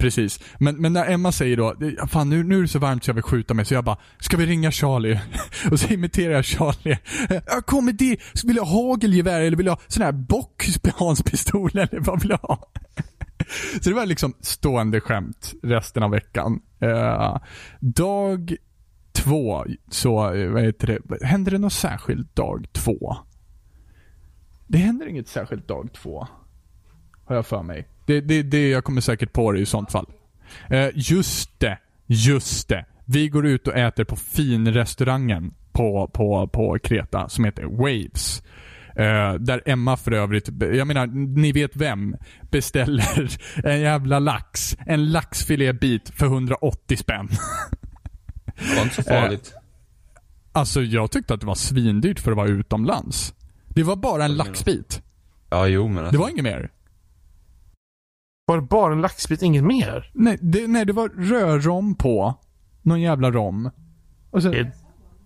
Precis. 0.00 0.40
Men, 0.58 0.76
men 0.76 0.92
när 0.92 1.10
Emma 1.10 1.32
säger 1.32 1.56
då, 1.56 1.74
fan 2.08 2.30
nu, 2.30 2.44
nu 2.44 2.58
är 2.58 2.62
det 2.62 2.68
så 2.68 2.78
varmt 2.78 3.04
så 3.04 3.10
jag 3.10 3.14
vill 3.14 3.22
skjuta 3.22 3.54
mig, 3.54 3.64
så 3.64 3.74
jag 3.74 3.84
bara, 3.84 3.98
ska 4.18 4.36
vi 4.36 4.46
ringa 4.46 4.70
Charlie? 4.70 5.20
Och 5.70 5.80
så 5.80 5.88
imiterar 5.88 6.32
jag 6.32 6.44
Charlie. 6.44 6.98
Jag 7.46 7.66
kommer 7.66 7.92
dit, 7.92 8.20
vill 8.44 8.56
jag 8.56 8.64
ha 8.64 8.88
hagelgevär 8.88 9.40
eller 9.40 9.56
vill 9.56 9.66
jag 9.66 9.72
ha 9.72 9.82
sån 9.86 10.02
här 10.02 10.12
bockhanspistol 10.12 11.70
eller 11.74 12.00
vad 12.00 12.22
vill 12.22 12.30
jag 12.30 12.38
ha? 12.38 12.70
Så 13.82 13.90
det 13.90 13.94
var 13.94 14.06
liksom 14.06 14.34
stående 14.40 15.00
skämt 15.00 15.54
resten 15.62 16.02
av 16.02 16.10
veckan. 16.10 16.60
Eh, 16.80 17.36
dag 17.80 18.56
två, 19.12 19.64
så, 19.90 20.34
eh, 20.34 20.50
vad 20.50 20.62
heter 20.62 20.86
det, 20.86 21.26
händer 21.26 21.52
det 21.52 21.58
något 21.58 21.72
särskilt 21.72 22.36
dag 22.36 22.66
två? 22.72 23.16
Det 24.66 24.78
händer 24.78 25.06
inget 25.06 25.28
särskilt 25.28 25.68
dag 25.68 25.92
två. 25.92 26.26
Har 27.24 27.36
jag 27.36 27.46
för 27.46 27.62
mig. 27.62 27.88
Det, 28.10 28.20
det, 28.20 28.42
det 28.42 28.68
jag 28.68 28.84
kommer 28.84 29.00
säkert 29.00 29.32
på 29.32 29.52
det 29.52 29.60
i 29.60 29.66
sånt 29.66 29.92
fall. 29.92 30.06
Eh, 30.68 30.88
just 30.94 31.60
det. 31.60 31.78
Just 32.06 32.68
det. 32.68 32.84
Vi 33.04 33.28
går 33.28 33.46
ut 33.46 33.68
och 33.68 33.76
äter 33.76 34.04
på 34.04 34.16
finrestaurangen 34.16 35.54
på, 35.72 36.10
på, 36.12 36.48
på 36.48 36.78
Kreta 36.78 37.28
som 37.28 37.44
heter 37.44 37.64
Waves. 37.64 38.42
Eh, 38.96 39.34
där 39.34 39.62
Emma 39.66 39.96
för 39.96 40.12
övrigt, 40.12 40.48
jag 40.60 40.86
menar, 40.86 41.06
ni 41.36 41.52
vet 41.52 41.76
vem, 41.76 42.16
beställer 42.50 43.38
en 43.64 43.80
jävla 43.80 44.18
lax. 44.18 44.76
En 44.86 45.12
laxfilébit 45.12 46.10
för 46.10 46.26
180 46.26 46.96
spänn. 46.96 47.28
Det 48.58 48.76
var 48.76 48.82
inte 48.82 48.94
så 48.94 49.02
farligt. 49.02 49.54
Alltså 50.52 50.82
jag 50.82 51.10
tyckte 51.10 51.34
att 51.34 51.40
det 51.40 51.46
var 51.46 51.54
svindyrt 51.54 52.20
för 52.20 52.30
att 52.30 52.36
vara 52.36 52.48
utomlands. 52.48 53.34
Det 53.68 53.82
var 53.82 53.96
bara 53.96 54.24
en 54.24 54.36
laxbit. 54.36 55.02
Ja, 55.50 55.66
jo 55.66 55.88
men 55.88 55.98
alltså. 55.98 56.12
Det 56.12 56.18
var 56.18 56.28
inget 56.28 56.44
mer. 56.44 56.70
Var 58.50 58.56
det 58.56 58.62
bara 58.62 58.92
en 58.92 59.00
laxbit, 59.00 59.42
inget 59.42 59.64
mer? 59.64 60.10
Nej, 60.14 60.38
det, 60.40 60.66
nej, 60.66 60.84
det 60.86 60.92
var 60.92 61.08
rödrom 61.08 61.94
på. 61.94 62.34
Någon 62.82 63.00
jävla 63.00 63.30
rom. 63.30 63.70
Och 64.30 64.42
sen, 64.42 64.52
Det- 64.52 64.72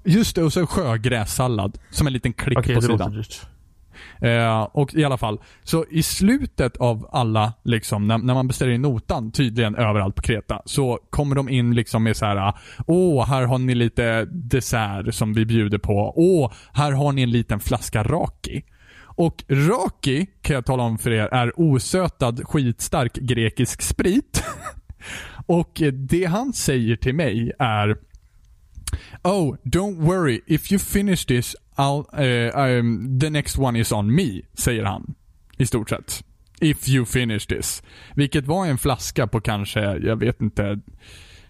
just 0.05 0.37
det, 0.37 0.43
och 0.43 0.53
så 0.53 0.67
sjögrässallad. 0.67 1.79
Som 1.91 2.07
en 2.07 2.13
liten 2.13 2.33
klick 2.33 2.59
Okej, 2.59 2.75
på 2.75 2.81
det 2.81 2.87
låter 2.89 3.05
sidan. 3.05 3.17
dyrt. 3.17 3.41
Eh, 4.21 4.63
och 4.63 4.95
i 4.95 5.05
alla 5.05 5.17
fall, 5.17 5.39
så 5.63 5.85
i 5.91 6.03
slutet 6.03 6.77
av 6.77 7.09
alla, 7.13 7.53
liksom, 7.63 8.07
när, 8.07 8.19
när 8.19 8.35
man 8.35 8.49
beställer 8.49 8.73
in 8.73 8.83
notan, 8.83 9.31
tydligen 9.33 9.75
överallt 9.77 10.15
på 10.15 10.23
Kreta, 10.23 10.63
så 10.65 10.99
kommer 11.11 11.37
de 11.37 11.49
in 11.49 11.75
liksom 11.75 12.03
med 12.03 12.17
så 12.17 12.27
här: 12.27 12.53
åh, 12.87 13.27
här 13.27 13.43
har 13.43 13.59
ni 13.59 13.75
lite 13.75 14.25
dessert 14.25 15.15
som 15.15 15.33
vi 15.35 15.47
bjuder 15.47 15.79
på. 15.79 16.13
Åh, 16.17 16.53
här 16.73 16.93
har 16.93 17.13
ni 17.13 17.23
en 17.23 17.31
liten 17.31 17.61
flaska 17.61 18.03
Raki. 18.03 18.63
Och 19.17 19.45
Raki, 19.49 20.27
kan 20.43 20.55
jag 20.55 20.67
tala 20.67 20.83
om 20.83 20.99
för 20.99 21.11
er, 21.11 21.29
är 21.33 21.61
osötad 21.61 22.49
skitstark 22.49 23.15
grekisk 23.15 23.83
sprit. 23.83 24.45
och 25.47 25.83
det 25.93 26.25
han 26.25 26.53
säger 26.53 26.97
till 26.97 27.15
mig 27.15 27.53
är 27.59 27.97
Oh, 29.23 29.57
don't 29.65 30.01
worry. 30.01 30.41
If 30.47 30.73
you 30.73 30.79
finish 30.79 31.27
this, 31.27 31.57
I'll, 31.77 32.07
uh, 32.13 32.79
um, 32.79 33.19
the 33.19 33.31
next 33.31 33.59
one 33.59 33.81
is 33.81 33.93
on 33.93 34.15
me, 34.15 34.43
säger 34.55 34.85
han. 34.85 35.15
I 35.59 35.67
stort 35.67 35.91
sett. 35.91 36.25
If 36.61 36.89
you 36.89 37.07
finish 37.07 37.47
this. 37.47 37.83
Vilket 38.15 38.47
var 38.47 38.67
en 38.67 38.79
flaska 38.79 39.27
på 39.27 39.41
kanske, 39.41 39.81
jag 39.81 40.17
vet 40.17 40.41
inte. 40.41 40.81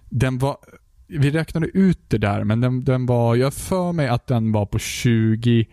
Den 0.09 0.39
var, 0.39 0.57
vi 1.07 1.31
räknade 1.31 1.67
ut 1.67 2.11
det 2.11 2.19
där, 2.19 2.45
men 2.45 2.61
den, 2.61 2.85
den 2.85 3.07
var, 3.07 3.37
jag 3.37 3.47
har 3.47 3.51
för 3.51 3.93
mig 3.93 4.09
att 4.09 4.27
den 4.27 4.53
var 4.53 4.67
på 4.67 4.79
20 4.79 5.67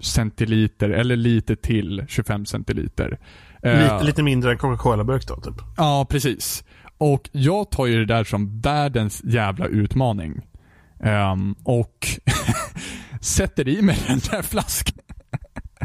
centiliter, 0.00 0.90
eller 0.90 1.16
lite 1.16 1.56
till 1.56 2.04
25 2.08 2.46
centiliter. 2.46 3.10
Lite, 3.62 3.84
Eh, 3.84 4.04
lite 4.04 4.22
mindre 4.22 4.50
än 4.50 4.58
Coca-Cola-burk 4.58 5.28
då, 5.28 5.36
typ. 5.36 5.54
Ja, 5.76 6.06
precis. 6.10 6.64
Och 6.98 7.28
jag 7.32 7.70
tar 7.70 7.86
ju 7.86 7.98
det 7.98 8.14
där 8.14 8.24
som 8.24 8.60
världens 8.60 9.24
jävla 9.24 9.66
utmaning. 9.66 10.40
Ehm, 11.00 11.54
och 11.64 12.08
sätter 13.20 13.68
i 13.68 13.82
mig 13.82 13.98
den 14.06 14.20
där 14.30 14.42
flaskan. 14.42 14.98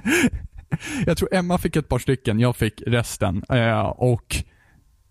jag 1.06 1.18
tror 1.18 1.36
Emma 1.36 1.58
fick 1.58 1.76
ett 1.76 1.90
par 1.90 2.00
stycken, 2.00 2.40
jag 2.40 2.56
fick 2.56 2.84
resten. 2.88 3.44
Eh, 3.50 3.80
och 3.82 4.36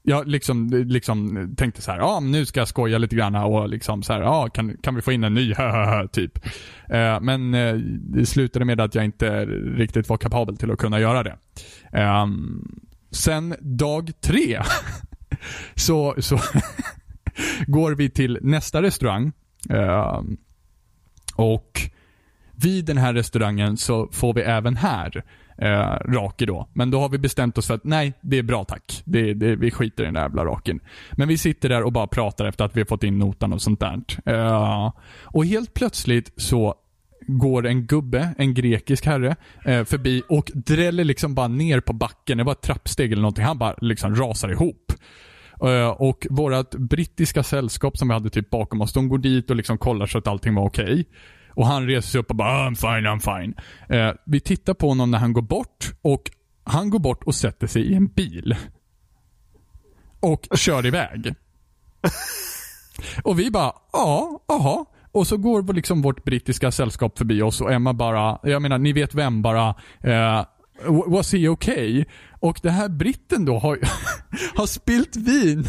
jag 0.02 0.28
liksom, 0.28 0.68
liksom 0.68 1.48
tänkte 1.56 1.82
så 1.82 1.90
här, 1.90 1.98
ja 1.98 2.20
nu 2.20 2.46
ska 2.46 2.60
jag 2.60 2.68
skoja 2.68 2.98
lite 2.98 3.16
grann 3.16 3.34
och 3.34 3.68
liksom 3.68 4.02
så 4.02 4.12
här, 4.12 4.20
ja 4.20 4.48
kan, 4.48 4.76
kan 4.76 4.94
vi 4.94 5.02
få 5.02 5.12
in 5.12 5.24
en 5.24 5.34
ny, 5.34 5.54
typ. 6.12 6.46
Eh, 6.88 7.20
men 7.20 7.54
eh, 7.54 7.74
det 8.00 8.26
slutade 8.26 8.64
med 8.64 8.80
att 8.80 8.94
jag 8.94 9.04
inte 9.04 9.44
riktigt 9.76 10.08
var 10.08 10.16
kapabel 10.16 10.56
till 10.56 10.70
att 10.70 10.78
kunna 10.78 11.00
göra 11.00 11.22
det. 11.22 11.36
Eh, 11.92 12.26
sen 13.10 13.54
dag 13.60 14.10
tre 14.20 14.62
så, 15.74 16.14
så 16.18 16.38
går 17.66 17.94
vi 17.94 18.10
till 18.10 18.38
nästa 18.42 18.82
restaurang. 18.82 19.32
Ehm, 19.70 20.36
och 21.36 21.80
vid 22.52 22.84
den 22.84 22.98
här 22.98 23.14
restaurangen 23.14 23.76
så 23.76 24.08
får 24.12 24.34
vi 24.34 24.40
även 24.40 24.76
här 24.76 25.24
eh, 25.62 26.12
raki 26.12 26.46
då. 26.46 26.68
Men 26.72 26.90
då 26.90 27.00
har 27.00 27.08
vi 27.08 27.18
bestämt 27.18 27.58
oss 27.58 27.66
för 27.66 27.74
att 27.74 27.84
nej, 27.84 28.12
det 28.20 28.38
är 28.38 28.42
bra 28.42 28.64
tack. 28.64 29.02
Det, 29.04 29.34
det, 29.34 29.56
vi 29.56 29.70
skiter 29.70 30.02
i 30.02 30.06
den 30.06 30.14
där 30.14 30.22
jävla 30.22 30.44
raken. 30.44 30.80
Men 31.12 31.28
vi 31.28 31.38
sitter 31.38 31.68
där 31.68 31.82
och 31.82 31.92
bara 31.92 32.06
pratar 32.06 32.44
efter 32.44 32.64
att 32.64 32.76
vi 32.76 32.80
har 32.80 32.86
fått 32.86 33.04
in 33.04 33.18
notan 33.18 33.52
och 33.52 33.62
sånt 33.62 33.80
där. 33.80 34.02
Eh, 34.26 34.92
och 35.24 35.46
helt 35.46 35.74
plötsligt 35.74 36.32
så 36.36 36.74
går 37.26 37.66
en 37.66 37.86
gubbe, 37.86 38.34
en 38.38 38.54
grekisk 38.54 39.06
herre, 39.06 39.36
eh, 39.64 39.84
förbi 39.84 40.22
och 40.28 40.50
dräller 40.54 41.04
liksom 41.04 41.34
bara 41.34 41.48
ner 41.48 41.80
på 41.80 41.92
backen. 41.92 42.38
Det 42.38 42.44
var 42.44 42.52
ett 42.52 42.62
trappsteg 42.62 43.12
eller 43.12 43.22
någonting. 43.22 43.44
Han 43.44 43.58
bara 43.58 43.74
liksom 43.80 44.16
rasar 44.16 44.48
ihop. 44.48 44.92
Eh, 45.64 45.88
och 45.88 46.26
vårt 46.30 46.74
brittiska 46.74 47.42
sällskap 47.42 47.98
som 47.98 48.08
vi 48.08 48.14
hade 48.14 48.30
typ 48.30 48.50
bakom 48.50 48.80
oss, 48.80 48.92
de 48.92 49.08
går 49.08 49.18
dit 49.18 49.50
och 49.50 49.56
liksom 49.56 49.78
kollar 49.78 50.06
så 50.06 50.18
att 50.18 50.26
allting 50.26 50.54
var 50.54 50.64
okej. 50.64 51.06
Och 51.54 51.66
han 51.66 51.86
reser 51.86 52.08
sig 52.08 52.20
upp 52.20 52.30
och 52.30 52.36
bara 52.36 52.70
I'm 52.70 52.74
fine, 52.74 53.06
I'm 53.06 53.40
fine. 53.40 53.54
Eh, 53.88 54.14
vi 54.26 54.40
tittar 54.40 54.74
på 54.74 54.88
honom 54.88 55.10
när 55.10 55.18
han 55.18 55.32
går 55.32 55.42
bort 55.42 55.92
och 56.02 56.30
han 56.64 56.90
går 56.90 56.98
bort 56.98 57.24
och 57.24 57.34
sätter 57.34 57.66
sig 57.66 57.82
i 57.82 57.94
en 57.94 58.06
bil. 58.06 58.56
Och 60.20 60.46
kör 60.54 60.86
iväg. 60.86 61.34
och 63.24 63.38
vi 63.38 63.50
bara, 63.50 63.72
ja, 63.92 64.44
aha. 64.48 64.86
Och 65.12 65.26
så 65.26 65.36
går 65.36 65.72
liksom 65.72 66.02
vårt 66.02 66.24
brittiska 66.24 66.70
sällskap 66.70 67.18
förbi 67.18 67.42
oss 67.42 67.60
och 67.60 67.72
Emma 67.72 67.92
bara, 67.92 68.38
jag 68.42 68.62
menar 68.62 68.78
ni 68.78 68.92
vet 68.92 69.14
vem 69.14 69.42
bara, 69.42 69.74
eh, 70.00 70.44
was 71.06 71.32
he 71.32 71.48
okay? 71.48 72.04
Och 72.40 72.60
det 72.62 72.70
här 72.70 72.88
britten 72.88 73.44
då 73.44 73.58
har, 73.58 73.78
har 74.56 74.66
spilt 74.66 75.16
vin 75.16 75.64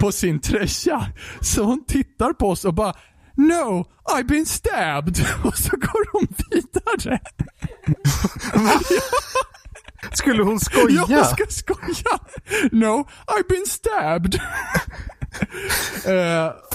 på 0.00 0.12
sin 0.12 0.40
tröja. 0.40 1.06
Så 1.40 1.64
hon 1.64 1.84
tittar 1.84 2.32
på 2.32 2.48
oss 2.48 2.64
och 2.64 2.74
bara 2.74 2.94
No, 3.40 3.84
I've 4.04 4.26
been 4.26 4.46
stabbed. 4.46 5.26
Och 5.44 5.56
så 5.56 5.76
går 5.76 6.12
hon 6.12 6.26
vidare. 6.50 7.20
Skulle 10.12 10.42
hon 10.42 10.60
skoja? 10.60 11.04
Jag 11.08 11.26
ska 11.26 11.44
skoja. 11.48 12.18
No, 12.72 13.08
I've 13.26 13.48
been 13.48 13.66
stabbed. 13.66 14.34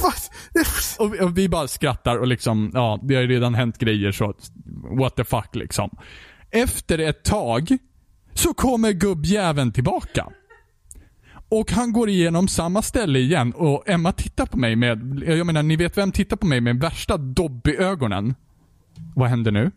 What? 0.01 0.31
och, 0.99 1.13
vi, 1.13 1.19
och 1.19 1.37
vi 1.37 1.49
bara 1.49 1.67
skrattar 1.67 2.17
och 2.17 2.27
liksom, 2.27 2.71
ja, 2.73 2.99
det 3.03 3.15
har 3.15 3.21
ju 3.21 3.27
redan 3.27 3.55
hänt 3.55 3.77
grejer 3.77 4.11
så 4.11 4.33
what 4.99 5.15
the 5.15 5.23
fuck 5.23 5.55
liksom. 5.55 5.97
Efter 6.51 6.99
ett 6.99 7.23
tag 7.23 7.77
så 8.33 8.53
kommer 8.53 8.91
gubbjäveln 8.91 9.71
tillbaka. 9.71 10.27
Och 11.49 11.71
han 11.71 11.93
går 11.93 12.09
igenom 12.09 12.47
samma 12.47 12.81
ställe 12.81 13.19
igen 13.19 13.53
och 13.53 13.89
Emma 13.89 14.11
tittar 14.11 14.45
på 14.45 14.57
mig 14.57 14.75
med, 14.75 15.23
jag 15.27 15.45
menar 15.47 15.63
ni 15.63 15.75
vet 15.75 15.97
vem 15.97 16.11
tittar 16.11 16.37
på 16.37 16.45
mig 16.45 16.61
med 16.61 16.79
värsta 16.79 17.17
Dobby-ögonen? 17.17 18.35
Vad 19.15 19.29
händer 19.29 19.51
nu? 19.51 19.71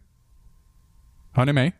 Hör 1.32 1.44
ni 1.44 1.52
mig? 1.52 1.72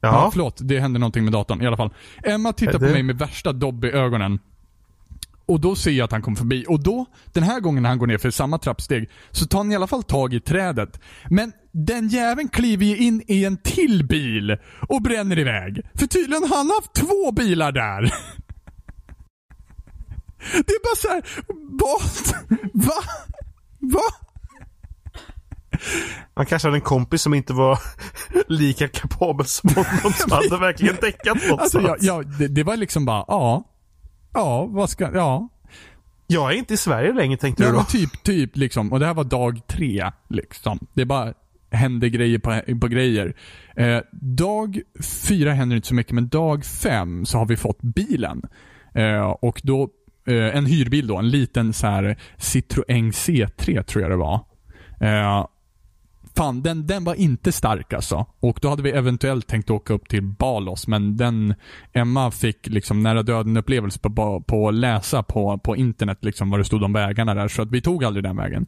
Ja, 0.00 0.08
Ja. 0.08 0.30
förlåt. 0.32 0.58
Det 0.62 0.80
hände 0.80 0.98
någonting 0.98 1.24
med 1.24 1.32
datorn 1.32 1.62
i 1.62 1.66
alla 1.66 1.76
fall. 1.76 1.94
Emma 2.24 2.52
tittar 2.52 2.78
på 2.78 2.84
mig 2.84 3.02
med 3.02 3.18
värsta 3.18 3.52
Dobby-ögonen. 3.52 4.38
Och 5.46 5.60
då 5.60 5.74
ser 5.74 5.90
jag 5.90 6.04
att 6.04 6.12
han 6.12 6.22
kommer 6.22 6.36
förbi. 6.36 6.64
Och 6.68 6.82
då, 6.82 7.06
den 7.32 7.42
här 7.42 7.60
gången 7.60 7.82
när 7.82 7.90
han 7.90 7.98
går 7.98 8.06
ner 8.06 8.18
för 8.18 8.30
samma 8.30 8.58
trappsteg, 8.58 9.10
så 9.30 9.46
tar 9.46 9.58
han 9.58 9.72
i 9.72 9.76
alla 9.76 9.86
fall 9.86 10.02
tag 10.02 10.34
i 10.34 10.40
trädet. 10.40 11.00
Men 11.30 11.52
den 11.72 12.08
jäveln 12.08 12.48
kliver 12.48 12.86
ju 12.86 12.96
in 12.96 13.22
i 13.26 13.44
en 13.44 13.56
till 13.56 14.06
bil 14.06 14.56
och 14.88 15.02
bränner 15.02 15.38
iväg. 15.38 15.80
För 15.94 16.06
tydligen 16.06 16.42
har 16.48 16.56
han 16.56 16.70
haft 16.70 16.92
två 16.94 17.32
bilar 17.32 17.72
där. 17.72 18.14
Det 20.52 20.72
är 20.72 20.84
bara 20.84 20.96
så 20.96 21.08
här, 21.08 21.22
vad? 21.70 22.00
Va? 22.86 23.02
Va? 23.78 24.00
Han 26.34 26.46
kanske 26.46 26.68
hade 26.68 26.76
en 26.76 26.80
kompis 26.80 27.22
som 27.22 27.34
inte 27.34 27.52
var 27.52 27.78
lika 28.48 28.88
kapabel 28.88 29.46
som 29.46 29.70
honom 29.74 30.12
som 30.12 30.30
hade 30.30 30.58
verkligen 30.58 30.96
däckat 31.00 31.48
någonstans. 31.48 31.74
Alltså, 31.74 31.80
ja, 31.80 31.96
ja, 32.00 32.22
det, 32.38 32.48
det 32.48 32.62
var 32.62 32.76
liksom 32.76 33.04
bara, 33.04 33.24
ja. 33.28 33.64
Ja, 34.34 34.66
vad 34.66 34.90
ska, 34.90 35.10
ja. 35.14 35.48
Jag 36.26 36.52
är 36.52 36.56
inte 36.56 36.74
i 36.74 36.76
Sverige 36.76 37.12
längre 37.12 37.36
tänkte 37.36 37.62
Det 37.62 37.70
du 37.70 37.76
då. 37.76 37.84
typ, 37.84 38.22
typ 38.22 38.56
liksom. 38.56 38.92
Och 38.92 39.00
det 39.00 39.06
här 39.06 39.14
var 39.14 39.24
dag 39.24 39.60
tre. 39.66 40.10
Liksom. 40.28 40.86
Det 40.94 41.04
bara 41.04 41.34
hände 41.70 42.08
grejer 42.08 42.38
på, 42.38 42.60
på 42.80 42.88
grejer. 42.88 43.36
Eh, 43.76 43.98
dag 44.12 44.80
fyra 45.28 45.52
händer 45.52 45.76
inte 45.76 45.88
så 45.88 45.94
mycket, 45.94 46.12
men 46.12 46.28
dag 46.28 46.64
fem 46.64 47.26
så 47.26 47.38
har 47.38 47.46
vi 47.46 47.56
fått 47.56 47.82
bilen. 47.82 48.42
Eh, 48.94 49.20
och 49.22 49.60
då, 49.64 49.88
eh, 50.26 50.56
en 50.56 50.66
hyrbil 50.66 51.06
då. 51.06 51.18
En 51.18 51.30
liten 51.30 51.72
så 51.72 51.86
här 51.86 52.16
Citroën 52.38 53.10
C3 53.10 53.82
tror 53.82 54.02
jag 54.02 54.10
det 54.10 54.16
var. 54.16 54.40
Eh, 55.00 55.46
Fan, 56.36 56.62
den, 56.62 56.86
den 56.86 57.04
var 57.04 57.14
inte 57.14 57.52
stark 57.52 57.92
alltså. 57.92 58.26
Och 58.40 58.58
då 58.62 58.68
hade 58.68 58.82
vi 58.82 58.90
eventuellt 58.90 59.46
tänkt 59.46 59.70
åka 59.70 59.94
upp 59.94 60.08
till 60.08 60.22
Balos, 60.22 60.86
men 60.86 61.16
den 61.16 61.54
Emma 61.92 62.30
fick 62.30 62.66
liksom 62.66 63.02
nära 63.02 63.22
döden 63.22 63.56
upplevelse 63.56 63.98
på, 63.98 64.40
på 64.46 64.68
att 64.68 64.74
läsa 64.74 65.22
på, 65.22 65.58
på 65.58 65.76
internet 65.76 66.18
liksom 66.20 66.50
vad 66.50 66.60
det 66.60 66.64
stod 66.64 66.82
om 66.82 66.92
vägarna 66.92 67.34
där, 67.34 67.48
så 67.48 67.62
att 67.62 67.70
vi 67.70 67.80
tog 67.80 68.04
aldrig 68.04 68.24
den 68.24 68.36
vägen. 68.36 68.66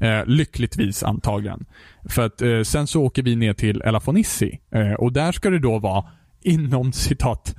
Eh, 0.00 0.26
lyckligtvis 0.26 1.02
antagligen. 1.02 1.66
För 2.08 2.26
att 2.26 2.42
eh, 2.42 2.62
sen 2.62 2.86
så 2.86 3.02
åker 3.02 3.22
vi 3.22 3.36
ner 3.36 3.52
till 3.52 3.82
Elafonissi 3.82 4.60
eh, 4.70 4.92
och 4.92 5.12
där 5.12 5.32
ska 5.32 5.50
det 5.50 5.58
då 5.58 5.78
vara 5.78 6.04
inom 6.42 6.92
citat 6.92 7.54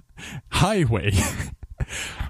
highway. 0.61 1.13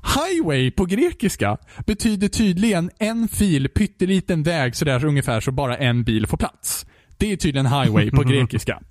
Highway 0.03 0.71
på 0.71 0.85
grekiska 0.85 1.57
betyder 1.85 2.27
tydligen 2.27 2.91
en 2.99 3.27
fil, 3.27 3.69
pytteliten 3.69 4.43
väg 4.43 4.75
sådär 4.75 5.05
ungefär 5.05 5.41
så 5.41 5.51
bara 5.51 5.77
en 5.77 6.03
bil 6.03 6.27
får 6.27 6.37
plats. 6.37 6.85
Det 7.17 7.31
är 7.31 7.37
tydligen 7.37 7.65
highway 7.65 8.11
på 8.11 8.23
grekiska. 8.27 8.81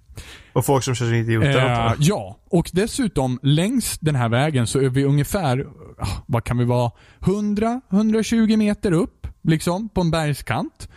Och 0.52 0.64
folk 0.64 0.84
som 0.84 0.94
kör 0.94 1.06
sin 1.06 1.14
idioter. 1.14 1.86
Eh, 1.86 1.94
ja, 1.98 2.38
och 2.50 2.70
dessutom 2.72 3.38
längs 3.42 3.98
den 3.98 4.14
här 4.14 4.28
vägen 4.28 4.66
så 4.66 4.80
är 4.80 4.88
vi 4.88 5.04
ungefär, 5.04 5.66
ah, 5.98 6.06
vad 6.26 6.44
kan 6.44 6.58
vi 6.58 6.64
vara, 6.64 6.90
100-120 7.20 8.56
meter 8.56 8.92
upp, 8.92 9.26
liksom, 9.42 9.88
på 9.88 10.00
en 10.00 10.10
bergskant. 10.10 10.88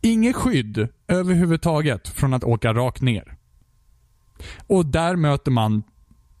Inget 0.00 0.36
skydd 0.36 0.88
överhuvudtaget 1.08 2.08
från 2.08 2.34
att 2.34 2.44
åka 2.44 2.74
rakt 2.74 3.02
ner. 3.02 3.36
Och 4.66 4.86
där 4.86 5.16
möter 5.16 5.50
man 5.50 5.82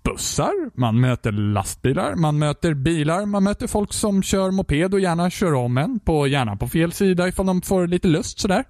bussar, 0.04 0.78
man 0.80 1.00
möter 1.00 1.32
lastbilar, 1.32 2.14
man 2.14 2.38
möter 2.38 2.74
bilar, 2.74 3.26
man 3.26 3.44
möter 3.44 3.66
folk 3.66 3.92
som 3.92 4.22
kör 4.22 4.50
moped 4.50 4.94
och 4.94 5.00
gärna 5.00 5.30
kör 5.30 5.54
om 5.54 5.78
en, 5.78 6.00
på, 6.00 6.26
gärna 6.26 6.56
på 6.56 6.68
fel 6.68 6.92
sida 6.92 7.28
ifall 7.28 7.46
de 7.46 7.62
får 7.62 7.86
lite 7.86 8.08
lust 8.08 8.38
sådär. 8.38 8.64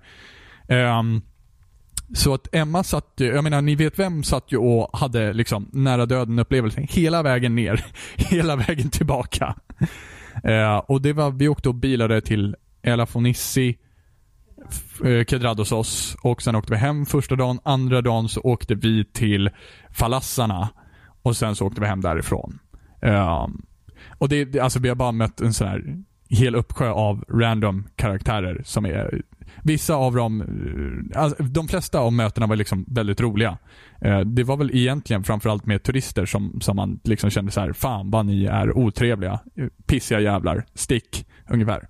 Um, 0.69 1.23
så 2.15 2.35
att 2.35 2.55
Emma 2.55 2.85
satt 2.85 3.13
ju, 3.17 3.27
jag 3.27 3.45
menar 3.45 3.63
ni 3.63 3.75
vet 3.75 3.99
vem 3.99 4.23
satt 4.23 4.53
ju 4.53 4.57
och 4.57 4.99
hade 4.99 5.33
liksom 5.33 5.69
nära 5.73 6.07
döden 6.07 6.39
upplevelsen 6.39 6.87
hela 6.91 7.23
vägen 7.23 7.55
ner, 7.55 7.85
hela 8.17 8.57
vägen 8.57 8.91
tillbaka. 8.91 9.55
Uh, 10.49 10.77
och 10.77 11.03
det 11.03 11.13
var, 11.13 11.31
vi 11.31 11.49
åkte 11.49 11.69
och 11.69 11.75
bilade 11.75 12.21
till 12.21 12.57
Elafonissi, 12.83 13.79
Kedradosos 15.27 16.15
eh, 16.15 16.31
och 16.31 16.43
sen 16.43 16.55
åkte 16.55 16.73
vi 16.73 16.79
hem 16.79 17.07
första 17.07 17.37
dagen. 17.37 17.59
Andra 17.63 18.03
dagen 18.03 18.29
så 18.29 18.41
åkte 18.41 18.75
vi 18.75 19.05
till 19.05 19.51
Falassarna 19.91 20.69
och 21.25 21.37
sen 21.37 21.57
så 21.57 21.67
åkte 21.67 21.81
vi 21.81 21.87
hem 21.87 22.01
därifrån. 22.01 22.59
Um, 23.01 23.67
och 24.19 24.29
det, 24.29 24.45
det, 24.45 24.61
alltså 24.61 24.79
vi 24.79 24.89
har 24.89 24.97
bara 24.97 25.13
mött 25.13 25.41
en 25.41 25.53
sån 25.53 25.69
här 25.69 26.05
hel 26.29 26.55
uppsjö 26.55 26.91
av 26.91 27.25
random 27.29 27.85
karaktärer 27.97 28.63
som 28.65 28.85
är 28.85 29.23
Vissa 29.63 29.95
av 29.95 30.15
dem, 30.15 30.41
eh, 30.41 31.23
alltså, 31.23 31.43
de 31.43 31.69
flesta 31.69 31.99
av 31.99 32.13
mötena 32.13 32.47
var 32.47 32.57
liksom 32.57 32.85
väldigt 32.89 33.21
roliga. 33.21 33.59
Uh, 34.05 34.21
det 34.21 34.45
var 34.45 34.57
väl 34.57 34.71
egentligen 34.77 35.25
framförallt 35.25 35.67
med 35.67 35.83
turister 35.83 36.27
som, 36.27 36.61
som 36.61 36.77
man 36.77 37.01
liksom 37.05 37.31
kände 37.31 37.53
så 37.53 37.61
här, 37.61 37.73
fan 37.73 38.11
vad 38.11 38.27
ni 38.27 38.45
är 38.45 38.79
otrevliga. 38.79 39.41
Pissiga 39.87 40.21
jävlar. 40.21 40.67
Stick, 40.75 41.27
ungefär. 41.51 41.89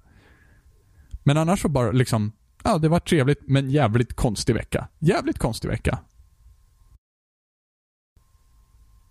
Men 1.22 1.36
annars 1.36 1.60
så 1.60 1.68
bara 1.68 1.90
liksom, 1.90 2.32
ja 2.64 2.78
det 2.78 2.88
var 2.88 3.00
trevligt 3.00 3.48
men 3.48 3.70
jävligt 3.70 4.14
konstig 4.14 4.54
vecka. 4.54 4.88
Jävligt 4.98 5.38
konstig 5.38 5.68
vecka. 5.68 5.98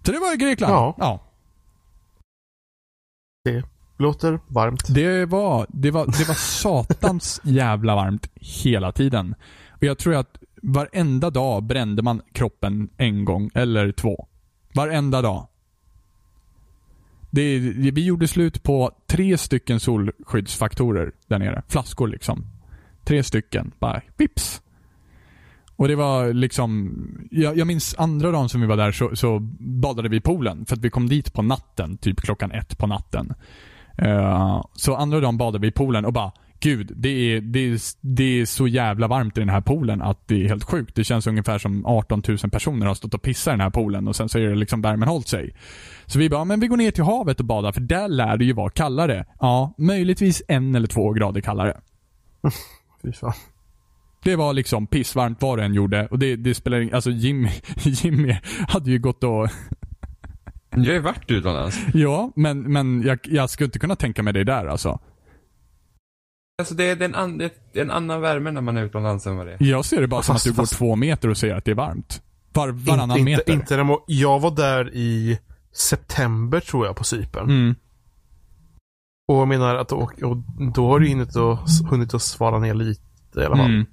Så 0.06 0.12
det 0.12 0.20
var 0.20 0.36
Grekland. 0.36 0.74
Ja. 0.74 0.96
ja. 0.98 1.20
Det 3.44 3.64
låter 3.98 4.40
varmt. 4.48 4.84
Det 4.88 5.26
var, 5.26 5.66
det 5.70 5.92
var, 5.92 6.06
det 6.06 6.28
var 6.28 6.36
satans 6.36 7.42
jävla 7.44 7.96
varmt 7.96 8.30
hela 8.36 8.92
tiden. 8.92 9.36
Och 9.72 9.84
jag 9.84 9.98
tror 9.98 10.16
att 10.16 10.38
varenda 10.62 11.30
dag 11.30 11.64
brände 11.64 12.02
man 12.02 12.22
kroppen 12.32 12.90
en 12.98 13.26
gång 13.26 13.50
eller 13.54 13.92
två. 13.92 14.28
Varenda 14.74 15.22
dag. 15.22 15.48
Det, 17.32 17.60
vi 17.92 18.06
gjorde 18.06 18.28
slut 18.28 18.64
på 18.64 18.92
tre 19.08 19.38
stycken 19.38 19.80
solskyddsfaktorer 19.80 21.12
där 21.28 21.40
nere. 21.40 21.64
Flaskor 21.68 22.08
liksom. 22.08 22.46
Tre 23.04 23.24
stycken. 23.24 23.72
Bara 23.80 24.02
vips. 24.18 24.62
Och 25.84 25.90
det 25.90 25.96
var 25.96 26.34
liksom, 26.34 26.94
jag, 27.32 27.58
jag 27.58 27.68
minns 27.68 27.96
andra 27.98 28.32
dagen 28.32 28.50
som 28.50 28.62
vi 28.62 28.68
var 28.68 28.78
där 28.78 28.92
så, 28.92 29.16
så 29.16 29.40
badade 29.60 30.10
vi 30.10 30.18
i 30.18 30.22
poolen. 30.22 30.66
För 30.66 30.76
att 30.76 30.82
vi 30.82 30.90
kom 30.90 31.10
dit 31.10 31.34
på 31.34 31.42
natten, 31.42 31.98
typ 31.98 32.22
klockan 32.22 32.52
ett 32.52 32.78
på 32.78 32.88
natten. 32.88 33.34
Uh, 34.02 34.66
så 34.74 34.96
andra 34.96 35.20
dagen 35.20 35.38
badade 35.38 35.60
vi 35.60 35.68
i 35.68 35.72
poolen 35.72 36.06
och 36.06 36.14
bara 36.14 36.32
Gud, 36.60 36.92
det 36.96 37.10
är, 37.10 37.42
det, 37.42 37.60
är, 37.60 37.80
det 38.02 38.42
är 38.42 38.46
så 38.46 38.68
jävla 38.68 39.08
varmt 39.08 39.38
i 39.38 39.40
den 39.40 39.50
här 39.50 39.62
poolen 39.62 40.02
att 40.02 40.28
det 40.28 40.44
är 40.44 40.50
helt 40.50 40.64
sjukt. 40.64 40.96
Det 40.96 41.04
känns 41.04 41.28
ungefär 41.28 41.58
som 41.58 41.86
18 41.86 42.24
000 42.28 42.38
personer 42.38 42.86
har 42.86 42.94
stått 42.94 43.14
och 43.14 43.22
pissat 43.22 43.52
i 43.52 43.54
den 43.54 43.62
här 43.62 43.70
poolen 43.70 44.08
och 44.08 44.16
sen 44.16 44.30
så 44.30 44.40
är 44.40 44.48
det 44.48 44.56
liksom 44.56 44.82
värmen 44.82 45.10
hållt 45.10 45.28
sig. 45.28 45.56
Så 46.06 46.20
vi 46.20 46.30
bara, 46.30 46.46
men 46.46 46.60
vi 46.60 46.68
går 46.68 46.78
ner 46.78 46.92
till 46.92 47.04
havet 47.04 47.40
och 47.40 47.46
badar 47.46 47.72
för 47.72 47.82
där 47.82 48.08
lär 48.08 48.38
det 48.38 48.46
ju 48.46 48.54
vara 48.54 48.70
kallare. 48.70 49.26
Ja, 49.40 49.74
möjligtvis 49.78 50.44
en 50.48 50.76
eller 50.76 50.88
två 50.88 51.12
grader 51.14 51.42
kallare. 51.42 51.82
Fy 53.02 53.12
fan. 53.12 53.34
Det 54.24 54.36
var 54.36 54.54
liksom 54.54 54.88
pissvarmt 54.88 55.42
vad 55.42 55.58
det 55.60 55.64
än 55.66 55.74
gjorde 55.74 56.08
och 56.08 56.20
det, 56.20 56.36
det 56.36 56.56
spelar 56.56 56.80
ingen, 56.80 56.96
alltså 56.96 57.12
Jimmy, 57.12 57.50
Jimmy 57.76 58.38
hade 58.68 58.92
ju 58.92 59.00
gått 59.00 59.24
och 59.24 59.50
Jag 60.70 60.78
har 60.86 60.94
ju 60.94 61.00
varit 61.00 61.32
utomlands. 61.32 61.78
Ja, 61.94 62.32
men, 62.36 62.60
men 62.74 63.02
jag, 63.02 63.20
jag 63.24 63.50
skulle 63.50 63.66
inte 63.66 63.80
kunna 63.80 63.96
tänka 63.96 64.24
mig 64.24 64.34
det 64.34 64.44
där 64.44 64.66
alltså. 64.66 65.00
Alltså 66.58 66.76
det 66.76 66.84
är, 66.84 66.96
det 66.96 67.06
är 67.06 67.10
en, 67.10 67.16
an, 67.16 67.38
det 67.38 67.46
är 67.74 67.82
en 67.82 67.92
annan 67.92 68.22
värme 68.22 68.52
när 68.52 68.62
man 68.62 68.78
är 68.78 68.84
utomlands 68.84 69.28
än 69.28 69.38
vad 69.38 69.48
det 69.48 69.54
är. 69.54 69.58
Jag 69.60 69.86
ser 69.86 70.02
det 70.02 70.08
bara 70.08 70.22
som 70.22 70.36
Fast- 70.36 70.48
att 70.48 70.54
du 70.54 70.56
går 70.58 70.64
fast- 70.64 70.78
två 70.78 70.96
meter 70.96 71.30
och 71.30 71.38
säger 71.38 71.56
att 71.56 71.66
det 71.66 71.72
är 71.72 71.76
varmt. 71.76 72.22
Var, 72.54 72.70
varannan 72.70 73.18
inte, 73.18 73.32
meter. 73.32 73.54
Inte, 73.54 73.74
inte 73.76 73.98
jag 74.08 74.40
var 74.40 74.52
där 74.52 74.96
i 74.96 75.40
september 75.72 76.60
tror 76.60 76.86
jag 76.86 76.96
på 76.96 77.04
Cypern. 77.04 77.50
Mm. 77.50 77.76
Och 79.28 79.36
jag 79.38 79.48
menar 79.48 79.76
att 79.76 79.92
och, 79.92 80.24
och 80.24 80.38
då 80.76 80.88
har 80.88 81.00
du 81.00 81.10
hunnit 81.10 81.36
att, 81.36 81.90
hunnit 81.90 82.14
att 82.14 82.22
svara 82.22 82.60
ner 82.60 82.74
lite 82.74 83.02
i 83.42 83.46
alla 83.46 83.56
fall. 83.56 83.66
Mm. 83.66 83.86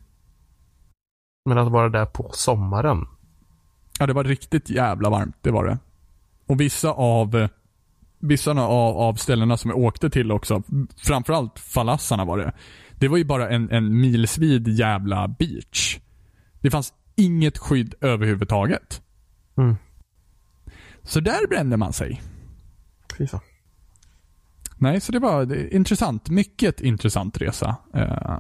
Men 1.44 1.58
att 1.58 1.72
vara 1.72 1.88
där 1.88 2.06
på 2.06 2.30
sommaren. 2.32 3.06
Ja, 3.98 4.06
det 4.06 4.12
var 4.12 4.24
riktigt 4.24 4.70
jävla 4.70 5.10
varmt. 5.10 5.36
Det 5.40 5.50
var 5.50 5.64
det. 5.64 5.78
Och 6.46 6.60
vissa 6.60 6.90
av 6.90 7.48
Vissa 8.22 8.50
av, 8.50 8.96
av 8.96 9.14
ställena 9.14 9.56
som 9.56 9.70
jag 9.70 9.78
åkte 9.78 10.10
till 10.10 10.32
också, 10.32 10.62
framförallt 10.96 11.58
Falassarna 11.58 12.24
var 12.24 12.38
det. 12.38 12.52
Det 12.98 13.08
var 13.08 13.16
ju 13.16 13.24
bara 13.24 13.48
en, 13.48 13.70
en 13.70 14.00
milsvid 14.00 14.68
jävla 14.68 15.28
beach. 15.28 15.98
Det 16.60 16.70
fanns 16.70 16.92
inget 17.16 17.58
skydd 17.58 17.94
överhuvudtaget. 18.00 19.02
Mm. 19.56 19.76
Så 21.02 21.20
där 21.20 21.48
brände 21.48 21.76
man 21.76 21.92
sig. 21.92 22.22
Fan. 23.30 23.40
Nej, 24.76 25.00
så 25.00 25.12
det 25.12 25.18
var 25.18 25.54
intressant. 25.74 26.30
Mycket 26.30 26.80
intressant 26.80 27.40
resa. 27.40 27.76
Eh, 27.94 28.38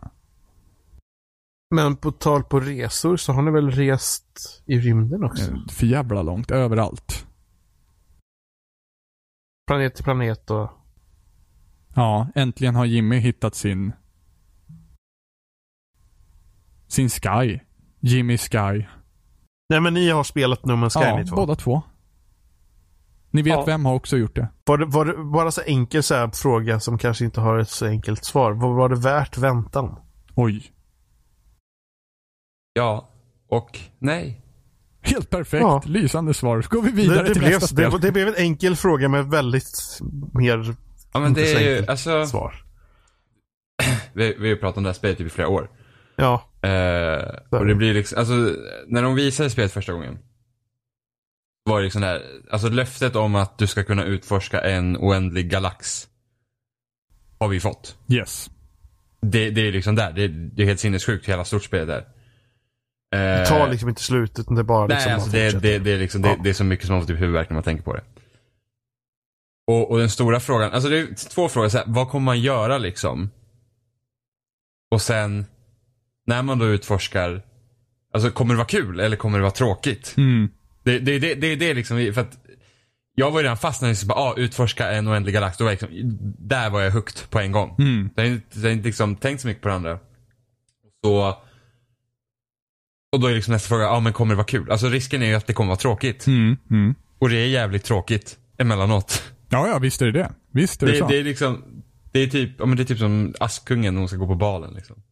Men 1.70 1.96
på 1.96 2.12
tal 2.12 2.42
på 2.44 2.60
resor 2.60 3.16
så 3.16 3.32
har 3.32 3.42
ni 3.42 3.50
väl 3.50 3.70
rest 3.70 4.62
i 4.66 4.78
rymden 4.80 5.24
också? 5.24 5.50
eh, 5.52 5.58
för 5.70 5.86
jävla 5.86 6.22
långt. 6.22 6.50
Överallt. 6.50 7.26
Planet 9.66 9.94
till 9.94 10.04
planet 10.04 10.50
och... 10.50 10.70
Ja, 11.94 12.28
äntligen 12.34 12.74
har 12.76 12.84
Jimmy 12.84 13.16
hittat 13.18 13.54
sin 13.54 13.92
sin 16.86 17.08
Sky. 17.10 17.60
Jimmy 18.00 18.38
Sky. 18.38 18.86
Nej 19.68 19.80
men 19.80 19.94
ni 19.94 20.10
har 20.10 20.24
spelat 20.24 20.64
No 20.64 20.72
Man's 20.72 20.98
Sky 21.00 21.04
Ja, 21.08 21.16
ni 21.18 21.26
två. 21.26 21.36
båda 21.36 21.54
två. 21.54 21.82
Ni 23.30 23.42
vet 23.42 23.52
Ja. 23.52 23.64
vem 23.64 23.84
har 23.84 23.94
också 23.94 24.16
gjort 24.16 24.34
det. 24.36 24.48
Var 24.64 24.78
det, 24.78 24.86
var 24.86 25.04
det 25.04 25.24
bara 25.24 25.50
så 25.50 25.60
enkel 25.60 26.02
så 26.02 26.14
här 26.14 26.30
fråga 26.34 26.80
som 26.80 26.98
kanske 26.98 27.24
inte 27.24 27.40
har 27.40 27.58
ett 27.58 27.68
så 27.70 27.86
enkelt 27.86 28.24
svar. 28.24 28.52
Var, 28.52 28.74
var 28.74 28.88
det 28.88 28.96
värt 29.00 29.38
väntan? 29.38 29.96
Oj. 30.34 30.72
Ja. 32.80 33.10
Och 33.48 33.78
nej. 33.98 34.40
Helt 35.02 35.30
perfekt. 35.30 35.60
Ja. 35.60 35.82
Lysande 35.86 36.34
svar. 36.34 36.62
Så 36.62 36.68
går 36.68 36.82
vi 36.82 36.90
vidare 36.90 37.18
Det, 37.22 37.28
det, 37.28 37.32
till 37.32 37.42
blev, 37.42 37.52
nästa 37.52 37.66
spel. 37.66 37.90
det, 37.90 37.98
det 37.98 38.12
blev 38.12 38.28
en 38.28 38.34
enkel 38.34 38.76
fråga 38.76 39.08
med 39.08 39.26
väldigt 39.26 39.98
mer 40.34 40.74
Ja 41.12 41.20
men 41.20 41.32
det 41.34 41.52
är 41.52 41.60
ju, 41.60 41.86
alltså. 41.86 42.26
svar. 42.26 42.54
Vi, 44.12 44.36
vi 44.38 44.48
har 44.48 44.56
pratat 44.56 44.76
om 44.76 44.82
det 44.82 44.88
här 44.88 44.94
spelet 44.94 45.18
typ 45.18 45.26
i 45.26 45.30
flera 45.30 45.48
år. 45.48 45.70
Ja. 46.16 46.48
Eh, 46.68 47.58
och 47.58 47.66
det 47.66 47.74
blir 47.74 47.94
liksom, 47.94 48.18
alltså 48.18 48.34
när 48.86 49.02
de 49.02 49.14
visade 49.14 49.50
spelet 49.50 49.72
första 49.72 49.92
gången. 49.92 50.18
Var 51.64 51.78
det 51.78 51.84
liksom 51.84 52.02
där, 52.02 52.22
alltså 52.50 52.68
löftet 52.68 53.16
om 53.16 53.34
att 53.34 53.58
du 53.58 53.66
ska 53.66 53.84
kunna 53.84 54.04
utforska 54.04 54.60
en 54.60 54.96
oändlig 54.96 55.50
galax. 55.50 56.08
Har 57.38 57.48
vi 57.48 57.60
fått. 57.60 57.96
Yes. 58.08 58.50
Det, 59.22 59.50
det 59.50 59.60
är 59.68 59.72
liksom 59.72 59.94
där, 59.94 60.12
det, 60.12 60.28
det 60.28 60.62
är 60.62 60.66
helt 60.66 60.80
sinnessjukt 60.80 61.28
hela 61.28 61.44
stortspelet 61.44 61.88
där. 61.88 62.04
Det 63.10 63.40
Eh, 63.40 63.48
tar 63.48 63.68
liksom 63.70 63.88
inte 63.88 64.02
slut 64.02 64.38
utan 64.38 64.54
det 64.54 64.60
är 64.60 64.64
bara 64.64 64.86
liksom 64.86 65.04
Nej, 65.06 65.14
alltså 65.14 65.30
det, 65.30 65.60
det, 65.60 65.78
det, 65.78 65.92
är 65.92 65.98
liksom, 65.98 66.22
det, 66.22 66.28
Ja. 66.28 66.36
det 66.44 66.50
är 66.50 66.54
så 66.54 66.64
mycket 66.64 66.86
som 66.86 66.94
man 66.94 67.02
får 67.02 67.08
typ 67.08 67.20
huvudvärk 67.20 67.50
när 67.50 67.54
man 67.54 67.62
tänker 67.62 67.82
på 67.84 67.94
det. 67.94 68.02
Och, 69.66 69.90
och 69.90 69.98
den 69.98 70.10
stora 70.10 70.40
frågan, 70.40 70.72
alltså 70.72 70.88
det 70.88 70.98
är 70.98 71.28
två 71.30 71.48
frågor. 71.48 71.68
Så 71.68 71.78
här, 71.78 71.84
vad 71.88 72.08
kommer 72.08 72.24
man 72.24 72.40
göra 72.40 72.78
liksom? 72.78 73.30
Och 74.90 75.02
sen, 75.02 75.46
när 76.26 76.42
man 76.42 76.58
då 76.58 76.66
utforskar, 76.66 77.42
alltså 78.14 78.30
kommer 78.30 78.54
det 78.54 78.58
vara 78.58 78.68
kul 78.68 79.00
eller 79.00 79.16
kommer 79.16 79.38
det 79.38 79.42
vara 79.42 79.52
tråkigt? 79.52 80.14
Mm. 80.16 80.48
Det, 80.82 80.98
det, 80.98 81.18
det, 81.18 81.34
det, 81.34 81.56
det 81.56 81.70
är 81.70 81.74
liksom, 81.74 82.12
för 82.14 82.20
att 82.20 82.38
jag 83.14 83.30
var 83.30 83.40
ju 83.40 83.44
redan 83.44 83.56
fast 83.56 83.80
när 83.82 83.88
jag 83.88 83.92
liksom 83.92 84.08
bara, 84.08 84.18
ah, 84.18 84.34
utforska 84.36 84.90
en 84.90 85.08
oändlig 85.08 85.34
galax. 85.34 85.58
Då 85.58 85.64
var 85.64 85.70
liksom, 85.70 85.88
där 86.38 86.70
var 86.70 86.80
jag 86.80 86.90
hooked 86.90 87.30
på 87.30 87.38
en 87.40 87.52
gång. 87.52 87.76
Mm. 87.78 88.10
Jag 88.16 88.22
har 88.22 88.30
inte, 88.30 88.58
jag 88.58 88.62
har 88.64 88.70
inte 88.70 88.86
liksom 88.86 89.16
tänkt 89.16 89.40
så 89.40 89.46
mycket 89.48 89.62
på 89.62 89.68
det 89.68 89.74
andra. 89.74 89.98
Så, 91.04 91.36
och 93.12 93.20
då 93.20 93.26
är 93.26 93.34
liksom 93.34 93.52
nästa 93.52 93.68
fråga, 93.68 93.84
ja 93.84 93.90
ah, 93.90 94.00
men 94.00 94.12
kommer 94.12 94.34
det 94.34 94.36
vara 94.36 94.46
kul? 94.46 94.70
Alltså 94.70 94.88
risken 94.88 95.22
är 95.22 95.26
ju 95.26 95.34
att 95.34 95.46
det 95.46 95.52
kommer 95.52 95.68
vara 95.68 95.78
tråkigt. 95.78 96.26
Mm. 96.26 96.56
Mm. 96.70 96.94
Och 97.18 97.28
det 97.28 97.36
är 97.36 97.46
jävligt 97.46 97.84
tråkigt 97.84 98.38
emellanåt. 98.58 99.22
Ja, 99.48 99.68
ja, 99.68 99.78
visst 99.78 100.02
är 100.02 100.06
det 100.06 100.12
det. 100.12 100.32
Visst 100.50 100.82
är 100.82 100.86
det, 100.86 100.92
Det, 100.92 100.98
så. 100.98 101.08
det 101.08 101.18
är 101.18 101.24
liksom, 101.24 101.82
det 102.12 102.20
är 102.20 102.26
typ, 102.26 102.50
ja 102.58 102.66
men 102.66 102.76
det 102.76 102.82
är 102.82 102.84
typ 102.84 102.98
som 102.98 103.34
Askungen 103.40 103.94
när 103.94 103.98
hon 103.98 104.08
ska 104.08 104.16
gå 104.16 104.26
på 104.26 104.34
balen 104.34 104.74
liksom. 104.74 105.02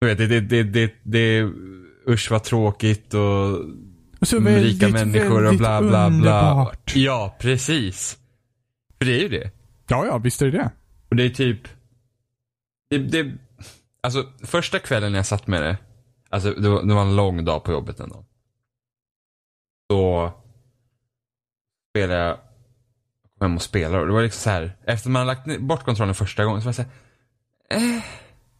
Du 0.00 0.06
vet, 0.06 0.18
det, 0.18 0.26
det, 0.26 0.40
det, 0.40 0.62
det, 0.62 0.94
det 1.02 1.18
är, 1.18 1.52
usch 2.08 2.30
vad 2.30 2.44
tråkigt 2.44 3.14
och 3.14 3.58
så 4.22 4.36
rika 4.38 4.88
väldigt, 4.88 4.92
människor 4.92 5.46
och 5.46 5.54
bla 5.54 5.80
bla 5.80 5.88
bla. 5.88 6.06
underbart. 6.06 6.96
Ja, 6.96 7.36
precis. 7.40 8.18
För 8.98 9.04
det 9.04 9.12
är 9.12 9.22
ju 9.22 9.28
det. 9.28 9.50
Ja, 9.88 10.06
ja, 10.06 10.18
visst 10.18 10.42
är 10.42 10.46
det 10.50 10.58
det. 10.58 10.70
Och 11.08 11.16
det 11.16 11.24
är 11.24 11.30
typ, 11.30 11.60
det, 12.90 12.98
det, 12.98 13.32
alltså 14.00 14.26
första 14.42 14.78
kvällen 14.78 15.12
när 15.12 15.18
jag 15.18 15.26
satt 15.26 15.46
med 15.46 15.62
det, 15.62 15.76
alltså 16.30 16.50
det 16.54 16.68
var, 16.68 16.82
det 16.82 16.94
var 16.94 17.02
en 17.02 17.16
lång 17.16 17.44
dag 17.44 17.64
på 17.64 17.72
jobbet 17.72 18.00
ändå. 18.00 18.24
Så 19.90 20.32
spelade 21.90 22.20
jag, 22.20 22.36
kom 23.38 23.46
hem 23.50 23.56
och 23.56 23.62
spelade 23.62 24.00
och 24.00 24.06
det 24.06 24.12
var 24.12 24.22
liksom 24.22 24.40
så 24.40 24.50
här, 24.50 24.76
efter 24.84 25.10
man 25.10 25.26
lagt 25.26 25.60
bort 25.60 25.84
kontrollen 25.84 26.14
första 26.14 26.44
gången 26.44 26.60
så 26.62 26.64
var 26.64 26.72
det 26.72 26.74
så 26.74 26.82
här, 26.82 26.90
eh, 27.96 28.02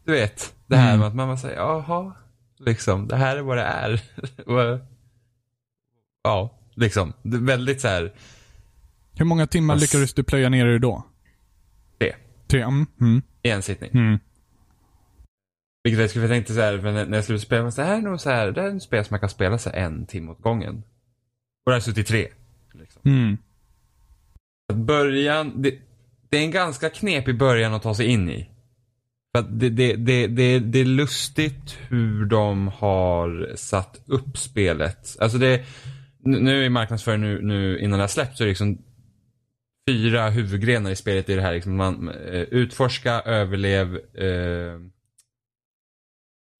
du 0.04 0.12
vet, 0.12 0.54
det 0.66 0.76
här 0.76 0.88
Mm. 0.88 0.98
med 0.98 1.09
att 1.09 1.14
man 1.14 1.28
bara 1.28 1.37
säger, 1.37 1.56
jaha, 1.56 2.12
liksom, 2.59 3.09
det 3.09 3.16
här 3.16 3.37
är 3.37 3.40
vad 3.40 3.56
det 3.56 3.62
är. 3.62 4.00
Ja, 6.22 6.59
liksom, 6.74 7.12
det 7.22 7.37
är 7.37 7.40
väldigt 7.40 7.80
så 7.80 7.88
här, 7.88 8.12
Hur 9.14 9.24
många 9.24 9.46
timmar 9.46 9.76
lyckades 9.76 10.14
du 10.14 10.22
plöja 10.22 10.48
ner 10.48 10.66
det 10.66 10.78
då? 10.78 11.04
Tre. 11.98 12.14
Tre? 12.46 12.62
Mm. 12.62 12.87
Mm. 13.00 13.22
i 13.42 13.50
en 13.50 13.62
sittning. 13.62 13.90
Mm. 13.94 14.18
Vilket 15.82 16.00
jag 16.00 16.10
skulle 16.10 16.28
tänkte 16.28 16.54
så 16.54 16.60
här, 16.60 16.78
när 16.78 17.16
jag 17.16 17.24
slutade 17.24 17.46
spela, 17.46 17.62
men 17.62 17.72
så 17.72 17.82
här 17.82 17.96
är 17.96 18.02
nog 18.02 18.20
så 18.20 18.30
här, 18.30 18.52
det 18.52 18.60
här 18.60 18.68
är 18.68 18.72
en 18.72 18.80
spel 18.80 19.04
som 19.04 19.14
man 19.14 19.20
kan 19.20 19.28
spela 19.28 19.58
så 19.58 19.70
här 19.70 19.76
en 19.76 20.06
timme 20.06 20.30
åt 20.30 20.42
gången. 20.42 20.82
Och 21.64 21.70
det 21.70 21.72
har 21.72 21.80
suttit 21.80 22.06
tre. 22.06 22.28
Liksom. 22.72 23.02
Mm. 23.04 23.36
Att 24.72 24.76
början, 24.76 25.62
det, 25.62 25.74
det 26.28 26.36
är 26.36 26.42
en 26.42 26.50
ganska 26.50 26.90
knepig 26.90 27.38
början 27.38 27.74
att 27.74 27.82
ta 27.82 27.94
sig 27.94 28.06
in 28.06 28.30
i. 28.30 28.50
För 29.32 29.38
att 29.40 29.60
det, 29.60 29.68
det, 29.68 29.94
det, 29.94 30.26
det, 30.26 30.58
det 30.58 30.78
är 30.78 30.84
lustigt 30.84 31.78
hur 31.88 32.24
de 32.24 32.68
har 32.68 33.52
satt 33.56 34.00
upp 34.06 34.38
spelet. 34.38 35.16
Alltså 35.20 35.38
det, 35.38 35.64
nu 36.18 36.64
i 36.64 36.68
marknadsföring 36.68 37.20
nu, 37.20 37.42
nu 37.42 37.78
innan 37.78 37.98
det 37.98 38.02
har 38.02 38.08
släppts 38.08 38.38
så 38.38 38.44
är 38.44 38.46
det 38.46 38.50
liksom 38.50 38.78
fyra 39.88 40.30
huvudgrenar 40.30 40.90
i 40.90 40.96
spelet 40.96 41.28
i 41.28 41.34
det 41.34 41.42
här. 41.42 41.52
Liksom 41.52 41.76
man, 41.76 42.08
eh, 42.08 42.40
utforska, 42.40 43.20
överlev, 43.20 43.96
eh, 43.96 44.78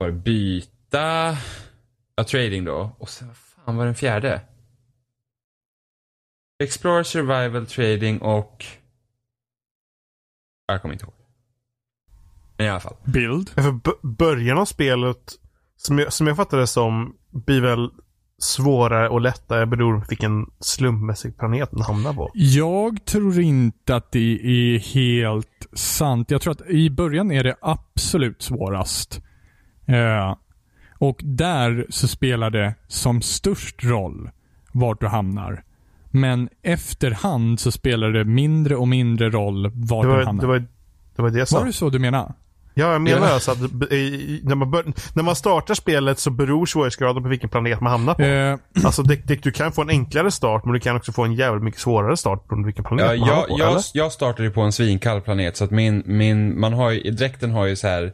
var 0.01 0.11
byta, 0.11 1.37
ja, 2.17 2.25
trading 2.25 2.65
då. 2.65 2.97
Och 2.99 3.09
sen, 3.09 3.29
vad 3.29 3.37
fan 3.37 3.77
var 3.77 3.85
den 3.85 3.95
fjärde? 3.95 4.41
Explore, 6.63 7.05
survival, 7.05 7.67
trading 7.67 8.19
och... 8.19 8.65
Jag 10.67 10.83
kommer 10.83 10.95
inte 10.95 11.05
ihåg. 11.05 11.15
Men 12.57 12.67
i 12.67 12.71
alla 12.71 12.81
fall. 12.81 12.97
Bild. 13.05 13.49
För 13.49 14.07
början 14.07 14.59
av 14.59 14.65
spelet, 14.65 15.33
som 15.77 15.99
jag, 15.99 16.13
som 16.13 16.27
jag 16.27 16.37
fattade 16.37 16.63
det 16.63 16.67
som, 16.67 17.17
blir 17.31 17.61
väl 17.61 17.91
svårare 18.39 19.09
och 19.09 19.21
lättare 19.21 19.67
beroende 19.67 20.01
på 20.01 20.09
vilken 20.09 20.47
slumpmässig 20.61 21.39
planet 21.39 21.71
den 21.71 21.83
hamnar 21.83 22.13
på. 22.13 22.31
Jag 22.35 23.05
tror 23.05 23.41
inte 23.41 23.97
att 23.97 24.13
det 24.13 24.41
är 24.43 24.79
helt 24.79 25.67
sant. 25.73 26.31
Jag 26.31 26.43
tror 26.43 26.53
att 26.53 26.71
i 26.71 26.91
början 26.91 27.31
är 27.33 27.45
det 27.45 27.57
absolut 27.61 28.43
svårast. 28.43 29.23
Eh, 29.94 30.37
och 30.98 31.20
där 31.22 31.87
så 31.90 32.09
spelar 32.09 32.50
det 32.50 32.74
som 32.88 33.22
störst 33.22 33.85
roll 33.85 34.31
vart 34.72 35.00
du 35.00 35.07
hamnar. 35.07 35.62
Men 36.11 36.48
efterhand 36.62 37.61
så 37.61 37.70
spelar 37.72 38.11
det 38.11 38.24
mindre 38.24 38.76
och 38.76 38.88
mindre 38.88 39.31
roll 39.31 39.70
vart 39.74 40.05
Det 40.05 40.11
du 40.11 40.16
var 40.16 40.24
hamnar. 40.24 40.42
det, 40.42 40.48
var, 40.48 40.59
det, 41.16 41.22
var 41.22 41.31
det 41.31 41.38
jag 41.38 41.48
sa. 41.48 41.59
Var 41.59 41.66
det 41.66 41.72
så 41.72 41.90
du 41.90 41.98
menar? 41.98 42.33
Ja, 42.74 42.92
jag 42.92 43.03
menar 43.03 43.26
alltså 43.31 43.50
att 43.50 43.59
när 43.61 44.55
man, 44.55 44.70
bör, 44.70 44.85
när 45.14 45.22
man 45.22 45.37
startar 45.37 45.74
spelet 45.74 46.18
så 46.18 46.31
beror 46.31 46.66
svårighetsgraden 46.66 47.22
på 47.22 47.29
vilken 47.29 47.48
planet 47.50 47.81
man 47.81 47.90
hamnar 47.92 48.14
på. 48.14 48.22
Eh, 48.22 48.85
Alltså 48.87 49.03
det, 49.03 49.16
det, 49.26 49.42
du 49.42 49.50
kan 49.53 49.72
få 49.72 49.83
en 49.83 49.88
enklare 49.90 50.31
start 50.31 50.64
men 50.64 50.74
du 50.74 50.81
kan 50.81 50.96
också 50.96 51.12
få 51.12 51.24
en 51.24 51.35
jävligt 51.35 51.64
mycket 51.64 51.81
svårare 51.81 52.16
start 52.16 52.48
på 52.48 52.62
vilken 52.64 52.85
planet 52.85 53.05
Ja, 53.05 53.09
man 53.18 53.18
hamnar 53.29 53.37
jag, 53.38 53.48
på. 53.48 53.59
jag, 53.59 53.70
eller? 53.70 53.83
jag 53.94 54.12
startade 54.12 54.42
ju 54.48 54.50
på 54.55 54.61
en 54.61 54.72
svinkall 54.72 55.20
planet 55.20 55.57
så 55.57 55.64
att 55.64 55.70
min, 55.70 56.03
min 56.07 56.61
man 56.61 56.72
har 56.72 56.90
ju, 56.90 57.11
dräkten 57.11 57.50
har 57.50 57.66
ju 57.66 57.76
så 57.76 57.87
här. 57.88 58.12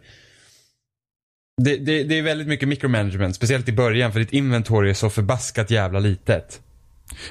Det, 1.63 1.77
det, 1.77 2.05
det 2.05 2.19
är 2.19 2.23
väldigt 2.23 2.49
mycket 2.49 2.69
micromanagement, 2.69 3.37
speciellt 3.37 3.69
i 3.69 3.73
början 3.73 4.13
för 4.13 4.21
ditt 4.21 4.33
inventory 4.33 4.91
är 4.91 4.95
så 4.95 5.11
förbaskat 5.11 5.71
jävla 5.71 5.99
litet. 5.99 6.61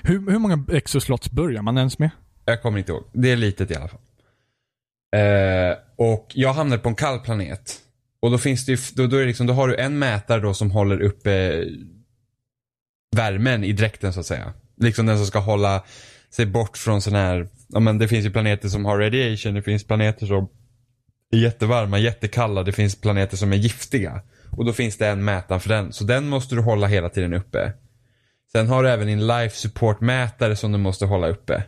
hur, 0.04 0.32
hur 0.32 0.40
många 0.40 0.66
exoslots 0.72 1.32
börjar 1.32 1.62
man 1.62 1.78
ens 1.78 2.00
med? 2.00 2.10
Jag 2.46 2.62
kommer 2.62 2.80
inte 2.80 2.92
ihåg. 2.92 3.04
Det 3.14 3.32
är 3.32 3.36
litet 3.36 3.72
i 3.72 3.76
alla 3.76 3.88
fall. 3.88 4.00
Eh, 5.16 5.78
och 5.96 6.32
jag 6.34 6.54
hamnade 6.54 6.82
på 6.82 6.90
en 6.90 6.96
kall 6.96 7.20
planet. 7.20 7.82
Och 8.20 8.32
då 8.32 8.38
finns 8.38 8.66
det 8.66 8.72
ju, 8.72 8.78
då, 8.94 9.08
då, 9.08 9.18
är 9.18 9.26
liksom, 9.26 9.48
då 9.48 9.54
har 9.54 9.68
du 9.68 9.76
en 9.76 10.00
mätare 10.00 10.42
då 10.42 10.54
som 10.54 10.72
håller 10.72 11.02
uppe 11.02 11.64
värmen 13.16 13.64
i 13.64 13.74
dräkten 13.74 14.14
så 14.14 14.20
att 14.20 14.26
säga. 14.26 14.54
Liksom 14.78 15.06
den 15.06 15.18
som 15.18 15.28
ska 15.28 15.40
hålla 15.40 15.84
sig 16.30 16.46
bort 16.46 16.78
från 16.78 17.02
sån 17.02 17.16
här, 17.16 17.48
ja 17.68 17.80
men 17.80 17.98
det 17.98 18.08
finns 18.08 18.26
ju 18.26 18.32
planeter 18.32 18.70
som 18.70 18.86
har 18.86 19.00
radiation, 19.00 19.54
det 19.54 19.62
finns 19.62 19.84
planeter 19.84 20.26
som 20.26 20.50
är 21.38 21.42
jättevarma, 21.42 22.00
jättekalla, 22.00 22.64
det 22.64 22.72
finns 22.72 23.02
planeter 23.02 23.38
som 23.38 23.54
är 23.54 23.58
giftiga. 23.58 24.22
Och 24.52 24.66
då 24.66 24.74
finns 24.74 24.98
det 24.98 25.08
en 25.08 25.26
mätare 25.26 25.60
för 25.60 25.70
den, 25.70 25.94
så 25.94 26.04
den 26.04 26.28
måste 26.30 26.56
du 26.56 26.62
hålla 26.62 26.88
hela 26.88 27.10
tiden 27.10 27.34
uppe. 27.34 27.74
Sen 28.52 28.68
har 28.68 28.84
du 28.84 28.90
även 28.90 29.10
en 29.10 29.28
life 29.28 29.56
support 29.56 30.02
mätare 30.02 30.56
som 30.56 30.72
du 30.72 30.78
måste 30.78 31.06
hålla 31.06 31.28
uppe. 31.28 31.64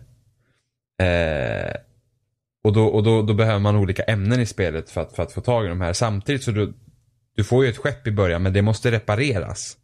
Eh, 1.02 1.76
och 2.64 2.74
då, 2.74 2.86
och 2.86 3.04
då, 3.04 3.22
då 3.22 3.34
behöver 3.34 3.60
man 3.60 3.76
olika 3.76 4.04
ämnen 4.04 4.40
i 4.40 4.46
spelet 4.46 4.90
för 4.90 5.02
att, 5.02 5.16
för 5.16 5.24
att 5.24 5.32
få 5.32 5.42
tag 5.42 5.66
i 5.66 5.70
de 5.70 5.82
här. 5.82 5.94
Samtidigt 5.94 6.44
så 6.44 6.52
du, 6.52 6.74
du 7.36 7.44
får 7.44 7.64
ju 7.64 7.70
ett 7.70 7.78
skepp 7.78 8.08
i 8.08 8.12
början 8.12 8.44
men 8.44 8.54
det 8.54 8.62
måste 8.62 8.92
repareras. 8.92 9.78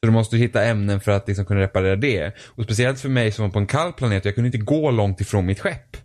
Så 0.00 0.06
du 0.06 0.10
måste 0.10 0.36
hitta 0.36 0.64
ämnen 0.64 1.00
för 1.00 1.12
att 1.12 1.28
liksom 1.28 1.44
kunna 1.44 1.60
reparera 1.60 1.96
det. 1.96 2.34
Och 2.46 2.64
speciellt 2.64 3.00
för 3.00 3.08
mig 3.08 3.32
som 3.32 3.44
var 3.44 3.50
på 3.50 3.58
en 3.58 3.66
kall 3.66 3.92
planet, 3.92 4.24
jag 4.24 4.34
kunde 4.34 4.48
inte 4.48 4.58
gå 4.58 4.90
långt 4.90 5.20
ifrån 5.20 5.46
mitt 5.46 5.60
skepp. 5.60 5.96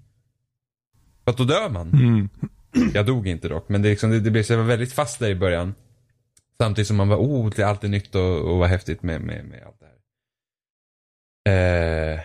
För 1.24 1.32
att 1.32 1.38
då 1.38 1.44
dör 1.44 1.70
man. 1.70 1.90
Mm. 1.90 2.30
Jag 2.94 3.06
dog 3.06 3.28
inte 3.28 3.48
dock, 3.48 3.70
men 3.70 3.82
det, 3.82 3.90
liksom, 3.90 4.10
det, 4.10 4.20
det 4.20 4.32
blev 4.32 4.44
så 4.44 4.54
jag 4.54 4.58
var 4.58 4.66
väldigt 4.66 4.94
fast 4.94 5.20
där 5.20 5.30
i 5.30 5.36
början. 5.36 5.76
Samtidigt 6.58 6.88
som 6.88 6.98
man 6.98 7.08
var, 7.08 7.18
oh, 7.18 7.50
det 7.56 7.62
är 7.62 7.66
alltid 7.66 7.90
nytt 7.90 8.16
och, 8.16 8.52
och 8.52 8.58
vad 8.58 8.70
häftigt 8.70 9.04
med, 9.04 9.22
med, 9.22 9.46
med 9.46 9.64
allt 9.66 9.80
det 9.80 9.86
här. 11.46 12.14
Eh, 12.14 12.20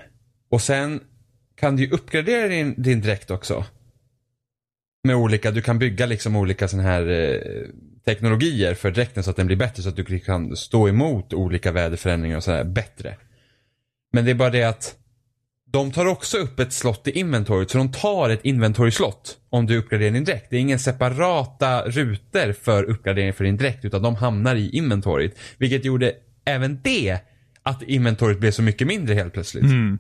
och 0.49 0.63
sen 0.63 1.01
kan 1.55 1.77
du 1.77 1.83
ju 1.83 1.91
uppgradera 1.91 2.49
din, 2.49 2.75
din 2.83 3.01
dräkt 3.01 3.31
också. 3.31 3.65
Med 5.05 5.17
olika, 5.17 5.51
du 5.51 5.63
kan 5.63 5.79
bygga 5.79 6.07
liksom 6.07 6.37
olika 6.37 6.69
sådana 6.69 6.89
här 6.89 7.09
eh, 7.09 7.69
teknologier 8.05 8.75
för 8.75 8.91
dräkten 8.91 9.25
så 9.25 9.31
att 9.31 9.37
den 9.37 9.47
blir 9.47 9.57
bättre 9.57 9.83
så 9.83 9.89
att 9.89 9.97
du 9.97 10.19
kan 10.19 10.57
stå 10.57 10.89
emot 10.89 11.33
olika 11.33 11.73
väderförändringar 11.73 12.37
och 12.37 12.45
sådär 12.45 12.65
bättre. 12.65 13.17
Men 14.13 14.25
det 14.25 14.31
är 14.31 14.35
bara 14.35 14.51
det 14.51 14.65
att 14.65 14.97
de 15.75 15.93
tar 15.93 16.07
också 16.07 16.39
upp 16.39 16.61
ett 16.61 16.73
slott 16.73 17.09
i 17.09 17.11
inventoriet, 17.11 17.71
så 17.71 17.79
de 17.79 17.93
tar 17.93 18.31
ett 18.31 18.45
inventory-slott 18.45 19.39
om 19.51 19.67
du 19.67 19.79
uppgraderar 19.79 20.11
din 20.11 20.25
dräkt. 20.25 20.51
Det 20.51 20.57
är 20.57 20.61
ingen 20.61 20.79
separata 20.79 21.83
rutor 21.83 22.53
för 22.53 22.85
uppgradering 22.85 23.33
för 23.33 23.45
din 23.45 23.57
dräkt, 23.57 23.85
utan 23.85 24.03
de 24.03 24.15
hamnar 24.15 24.57
i 24.57 24.71
inventoriet. 24.71 25.39
Vilket 25.59 25.85
gjorde 25.85 26.13
även 26.45 26.81
det 26.83 27.19
att 27.63 27.83
inventoriet 27.83 28.41
blev 28.41 28.51
så 28.51 28.63
mycket 28.63 28.87
mindre 28.87 29.15
helt 29.15 29.33
plötsligt. 29.33 29.65
Mm. 29.65 29.99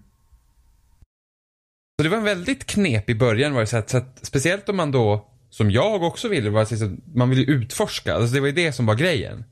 Så 1.98 2.02
det 2.02 2.08
var 2.08 2.18
en 2.18 2.24
väldigt 2.24 2.66
knepig 2.66 3.18
början. 3.18 3.54
Var 3.54 3.60
det 3.60 3.66
så 3.66 3.76
att, 3.76 3.90
så 3.90 3.96
att, 3.96 4.18
speciellt 4.22 4.68
om 4.68 4.76
man 4.76 4.90
då, 4.90 5.28
som 5.50 5.70
jag 5.70 6.02
också 6.02 6.28
ville, 6.28 6.50
var 6.50 6.64
så 6.64 6.84
att 6.84 7.14
man 7.14 7.30
ville 7.30 7.52
utforska. 7.52 8.14
Alltså 8.14 8.34
det 8.34 8.40
var 8.40 8.46
ju 8.46 8.52
det 8.52 8.72
som 8.72 8.86
var 8.86 8.94
grejen. 8.94 9.44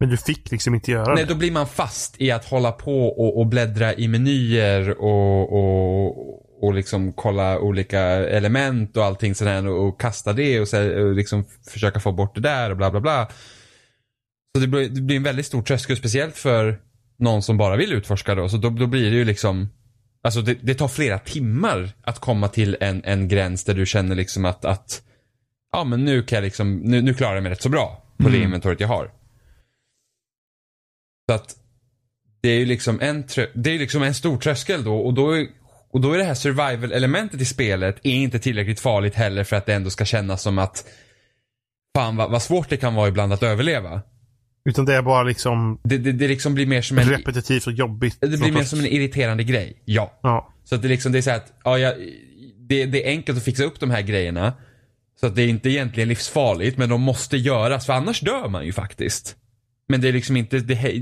Men 0.00 0.08
du 0.08 0.16
fick 0.16 0.50
liksom 0.50 0.74
inte 0.74 0.90
göra 0.90 1.14
Nej, 1.14 1.24
det. 1.24 1.32
då 1.32 1.38
blir 1.38 1.50
man 1.50 1.66
fast 1.66 2.20
i 2.20 2.30
att 2.30 2.44
hålla 2.44 2.72
på 2.72 3.06
och, 3.08 3.38
och 3.38 3.46
bläddra 3.46 3.94
i 3.94 4.08
menyer 4.08 4.90
och, 5.00 5.52
och, 5.52 6.64
och 6.64 6.74
liksom 6.74 7.12
kolla 7.12 7.58
olika 7.58 8.00
element 8.28 8.96
och 8.96 9.04
allting 9.04 9.34
sådär 9.34 9.66
och, 9.66 9.88
och 9.88 10.00
kasta 10.00 10.32
det 10.32 10.60
och, 10.60 10.68
så, 10.68 11.02
och 11.04 11.14
liksom 11.14 11.44
försöka 11.70 12.00
få 12.00 12.12
bort 12.12 12.34
det 12.34 12.40
där 12.40 12.70
och 12.70 12.76
bla 12.76 12.90
bla 12.90 13.00
bla. 13.00 13.28
Så 14.54 14.60
det 14.60 14.66
blir, 14.66 14.88
det 14.88 15.00
blir 15.00 15.16
en 15.16 15.22
väldigt 15.22 15.46
stor 15.46 15.62
tröskel, 15.62 15.96
speciellt 15.96 16.36
för 16.36 16.78
någon 17.18 17.42
som 17.42 17.56
bara 17.56 17.76
vill 17.76 17.92
utforska 17.92 18.34
då. 18.34 18.48
Så 18.48 18.56
då, 18.56 18.70
då 18.70 18.86
blir 18.86 19.10
det 19.10 19.16
ju 19.16 19.24
liksom 19.24 19.68
Alltså 20.22 20.42
det, 20.42 20.56
det 20.62 20.74
tar 20.74 20.88
flera 20.88 21.18
timmar 21.18 21.90
att 22.02 22.18
komma 22.18 22.48
till 22.48 22.76
en, 22.80 23.02
en 23.04 23.28
gräns 23.28 23.64
där 23.64 23.74
du 23.74 23.86
känner 23.86 24.14
liksom 24.16 24.44
att, 24.44 24.64
att 24.64 25.02
ja 25.72 25.84
men 25.84 26.04
nu 26.04 26.22
kan 26.22 26.36
jag 26.36 26.42
liksom, 26.44 26.76
nu, 26.76 27.02
nu 27.02 27.14
klarar 27.14 27.34
jag 27.34 27.42
mig 27.42 27.52
rätt 27.52 27.62
så 27.62 27.68
bra 27.68 28.02
på 28.16 28.22
det 28.22 28.28
Mm. 28.36 28.42
inventoriet 28.42 28.80
jag 28.80 28.88
har. 28.88 29.10
Så 31.30 31.34
att 31.34 31.56
det 32.40 32.48
är 32.48 32.58
ju 32.58 32.66
liksom 32.66 33.00
en, 33.00 33.24
det 33.54 33.70
är 33.74 33.78
liksom 33.78 34.02
en 34.02 34.14
stor 34.14 34.38
tröskel 34.38 34.84
då 34.84 34.96
och 34.96 35.14
då, 35.14 35.30
är- 35.36 35.46
och 35.90 36.00
då 36.00 36.12
är 36.12 36.18
det 36.18 36.24
här 36.24 36.34
survival-elementet 36.34 37.40
i 37.40 37.44
spelet 37.44 37.96
är 38.02 38.10
inte 38.12 38.38
tillräckligt 38.38 38.80
farligt 38.80 39.14
heller 39.14 39.44
för 39.44 39.56
att 39.56 39.66
det 39.66 39.74
ändå 39.74 39.90
ska 39.90 40.04
kännas 40.04 40.42
som 40.42 40.58
att 40.58 40.84
fan 41.96 42.16
vad, 42.16 42.30
vad 42.30 42.42
svårt 42.42 42.68
det 42.68 42.76
kan 42.76 42.94
vara 42.94 43.08
ibland 43.08 43.32
att 43.32 43.42
överleva. 43.42 44.02
Utan 44.64 44.84
det 44.84 44.94
är 44.94 45.02
bara 45.02 45.22
liksom 45.22 45.80
Det, 45.84 45.98
det, 45.98 46.12
det 46.12 46.28
liksom 46.28 46.54
blir 46.54 46.66
mer 46.66 46.82
som 46.82 46.98
en, 46.98 47.08
repetitivt 47.08 47.66
och 47.66 47.72
jobbigt. 47.72 48.16
det 48.20 48.28
blir 48.40 48.52
mer 48.52 48.62
som 48.62 48.78
en 48.78 48.86
irriterande 48.86 49.44
grej. 49.44 49.82
Ja. 49.84 50.18
Ja. 50.22 50.54
Så 50.64 50.74
att 50.74 50.82
det 50.82 50.88
liksom, 50.88 51.12
det 51.12 51.18
är 51.18 51.22
så 51.22 51.30
att, 51.30 51.52
ja, 51.64 51.78
jag, 51.78 51.94
det, 52.68 52.86
det 52.86 53.06
är 53.06 53.10
enkelt 53.10 53.38
att 53.38 53.44
fixa 53.44 53.64
upp 53.64 53.80
de 53.80 53.90
här 53.90 54.02
grejerna. 54.02 54.52
Så 55.20 55.26
att 55.26 55.36
det 55.36 55.42
är 55.42 55.48
inte 55.48 55.70
egentligen 55.70 56.08
livsfarligt, 56.08 56.78
men 56.78 56.88
de 56.88 57.00
måste 57.00 57.36
göras, 57.36 57.86
för 57.86 57.92
annars 57.92 58.20
dör 58.20 58.48
man 58.48 58.66
ju 58.66 58.72
faktiskt. 58.72 59.36
Men 59.90 60.00
det 60.00 60.08
är 60.08 60.12
liksom 60.12 60.36
inte, 60.36 60.58
det, 60.58 60.92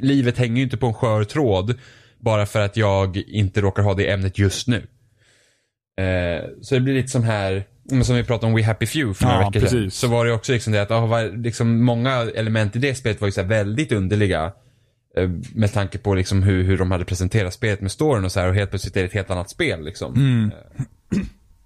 livet 0.00 0.38
hänger 0.38 0.56
ju 0.56 0.62
inte 0.62 0.76
på 0.76 0.86
en 0.86 0.94
skör 0.94 1.24
tråd. 1.24 1.74
Bara 2.18 2.46
för 2.46 2.60
att 2.60 2.76
jag 2.76 3.16
inte 3.16 3.60
råkar 3.60 3.82
ha 3.82 3.94
det 3.94 4.10
ämnet 4.10 4.38
just 4.38 4.68
nu. 4.68 4.86
Eh, 6.00 6.44
så 6.60 6.74
det 6.74 6.80
blir 6.80 6.94
lite 6.94 7.08
som 7.08 7.22
här, 7.22 7.64
som 8.02 8.16
vi 8.16 8.24
pratade 8.24 8.46
om 8.46 8.56
We 8.56 8.64
Happy 8.64 8.86
Few 8.86 9.14
för 9.14 9.24
några 9.24 9.42
Ja, 9.42 9.50
veckor 9.50 9.66
sedan. 9.66 9.90
Så 9.90 10.08
var 10.08 10.26
det 10.26 10.32
också 10.32 10.52
liksom 10.52 10.72
det 10.72 10.82
att, 10.82 10.90
ah, 10.90 11.06
var, 11.06 11.36
liksom, 11.36 11.84
många 11.84 12.12
element 12.34 12.76
i 12.76 12.78
det 12.78 12.94
spelet 12.94 13.20
var 13.20 13.28
ju 13.28 13.32
så 13.32 13.42
väldigt 13.42 13.92
underliga. 13.92 14.52
Eh, 15.16 15.30
med 15.54 15.72
tanke 15.72 15.98
på 15.98 16.14
liksom 16.14 16.42
hur, 16.42 16.64
hur 16.64 16.78
de 16.78 16.90
hade 16.90 17.04
presenterat 17.04 17.54
spelet 17.54 17.80
med 17.80 17.92
storyn 17.92 18.24
och 18.24 18.32
så 18.32 18.40
här 18.40 18.48
och 18.48 18.54
helt 18.54 18.70
plötsligt 18.70 18.96
är 18.96 19.00
det 19.00 19.06
ett 19.06 19.14
helt 19.14 19.30
annat 19.30 19.50
spel 19.50 19.84
liksom. 19.84 20.14
Mm. 20.14 20.50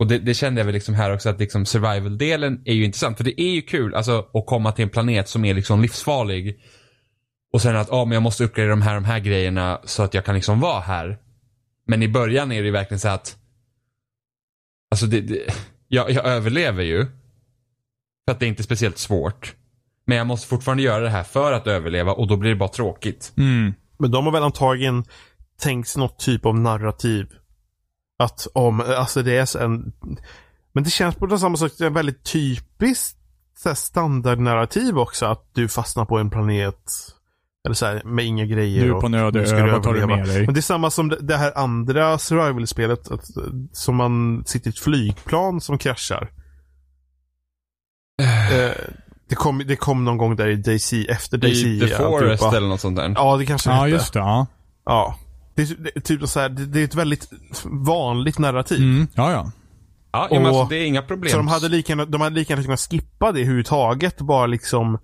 Och 0.03 0.09
det, 0.09 0.19
det 0.19 0.35
kände 0.35 0.61
jag 0.61 0.67
väl 0.67 0.75
liksom 0.75 0.95
här 0.95 1.15
också 1.15 1.29
att 1.29 1.41
liksom 1.41 1.67
survival-delen 1.67 2.63
är 2.65 2.75
ju 2.75 2.85
intressant. 2.85 3.17
För 3.17 3.25
det 3.25 3.41
är 3.41 3.51
ju 3.51 3.63
kul 3.63 3.95
alltså 3.95 4.27
att 4.35 4.47
komma 4.47 4.73
till 4.73 4.83
en 4.83 4.89
planet 4.89 5.29
som 5.29 5.45
är 5.45 5.55
liksom 5.55 5.83
livsfarlig. 5.83 6.61
Och 7.53 7.63
sen 7.63 7.77
att, 7.77 7.89
ja 7.91 8.05
men 8.05 8.13
jag 8.13 8.23
måste 8.23 8.45
uppgradera 8.45 8.71
de 8.71 8.83
här, 8.83 8.95
de 8.95 9.05
här 9.05 9.19
grejerna 9.19 9.81
så 9.85 10.03
att 10.03 10.15
jag 10.15 10.25
kan 10.25 10.35
liksom 10.35 10.61
vara 10.61 10.81
här. 10.81 11.19
Men 11.87 12.03
i 12.03 12.09
början 12.09 12.53
är 12.53 12.61
det 12.61 12.67
ju 12.67 12.71
verkligen 12.73 13.01
så 13.01 13.09
att, 13.09 13.37
alltså 14.91 15.07
det, 15.07 15.21
det 15.21 15.55
jag, 15.89 16.11
jag 16.11 16.27
överlever 16.27 16.83
ju. 16.83 17.07
För 18.25 18.33
att 18.33 18.41
det 18.41 18.47
är 18.47 18.49
inte 18.49 18.63
speciellt 18.63 18.99
svårt. 18.99 19.55
Men 20.07 20.17
jag 20.19 20.27
måste 20.27 20.49
fortfarande 20.49 20.83
göra 20.83 21.03
det 21.03 21.11
här 21.11 21.25
för 21.25 21.53
att 21.53 21.67
överleva 21.67 22.13
och 22.13 22.27
då 22.27 22.37
blir 22.37 22.51
det 22.51 22.57
bara 22.57 22.69
tråkigt. 22.69 23.33
Mm. 23.37 23.75
Men 23.99 24.11
de 24.11 24.25
har 24.25 24.33
väl 24.33 24.43
antagligen 24.43 25.05
tänkt 25.61 25.97
något 25.97 26.19
typ 26.19 26.47
av 26.47 26.59
narrativ. 26.59 27.27
Att 28.23 28.47
om, 28.55 28.81
alltså 28.81 29.23
det 29.23 29.37
är 29.57 29.63
en... 29.63 29.93
Men 30.73 30.85
det 30.85 30.91
känns 30.91 31.15
på 31.15 31.39
samma 31.39 31.57
sätt 31.57 31.79
det 31.79 31.87
är 31.87 31.91
väldigt 31.91 32.25
typiskt 32.25 33.19
standardnarrativ 33.75 34.99
också. 34.99 35.27
Att 35.27 35.51
du 35.53 35.69
fastnar 35.69 36.05
på 36.05 36.19
en 36.19 36.31
planet 36.31 36.83
eller 37.67 37.75
så 37.75 37.87
här, 37.87 38.03
med 38.05 38.25
inga 38.25 38.45
grejer. 38.45 38.85
Du 38.85 38.97
är 38.97 39.01
på 39.01 39.07
en 39.07 39.15
öde 39.15 39.41
ö, 39.41 39.65
du 39.65 39.71
vad 39.71 39.83
tar 39.83 39.95
du 39.95 40.07
med 40.07 40.27
dig? 40.27 40.45
Men 40.45 40.55
det 40.55 40.61
är 40.61 40.63
samma 40.63 40.91
som 40.91 41.09
det- 41.21 41.37
här 41.37 41.59
andra 41.59 42.19
survival-spelet. 42.19 43.11
Att, 43.11 43.25
som 43.73 43.97
man 43.97 44.45
sitter 44.47 44.69
i 44.69 44.71
ett 44.71 44.79
flygplan 44.79 45.61
som 45.61 45.79
kraschar. 45.79 46.31
Eh, 48.23 48.71
det, 49.29 49.35
kom, 49.35 49.63
det 49.67 49.77
kom 49.77 50.05
någon 50.05 50.19
gång 50.19 50.37
där 50.37 50.47
i 50.49 50.57
Daisy, 50.57 51.07
efter 51.07 51.39
Daisy. 51.39 51.77
I 51.77 51.81
The 51.81 51.97
Forest 51.97 52.45
eller 52.45 52.69
något 52.69 52.81
sånt 52.81 52.97
där. 52.97 53.13
Ja, 53.17 53.37
det 53.37 53.47
kanske 53.47 53.71
det 53.71 53.77
Ja, 53.77 53.89
just 53.89 54.13
det. 54.13 54.19
Ja. 54.19 54.47
Ja. 54.85 55.19
Det 55.55 55.63
är, 55.63 56.01
typ 56.01 56.29
så 56.29 56.41
här, 56.41 56.49
det, 56.49 56.67
det 56.67 56.81
är 56.81 56.85
ett 56.85 56.95
väldigt 56.95 57.29
vanligt 57.65 58.39
narrativ. 58.39 58.79
Mm. 58.83 59.07
Ja, 59.15 59.31
ja. 59.33 59.51
Ja, 60.13 60.29
ja 60.31 60.41
men 60.41 60.43
Och- 60.51 60.59
alltså, 60.61 60.75
det 60.75 60.77
är 60.83 60.87
inga 60.87 61.03
problem. 61.03 61.31
Så 61.31 61.37
de 61.37 61.49
hade 61.49 61.69
lika 61.69 61.93
gärna, 61.93 62.05
de 62.05 62.21
hade 62.21 62.35
lika 62.37 62.53
gärna 62.53 62.63
kunnat 62.65 62.81
skippa 62.81 63.33
det 63.33 63.41
överhuvudtaget. 63.41 64.21
Bara 64.21 64.47
liksom, 64.47 64.99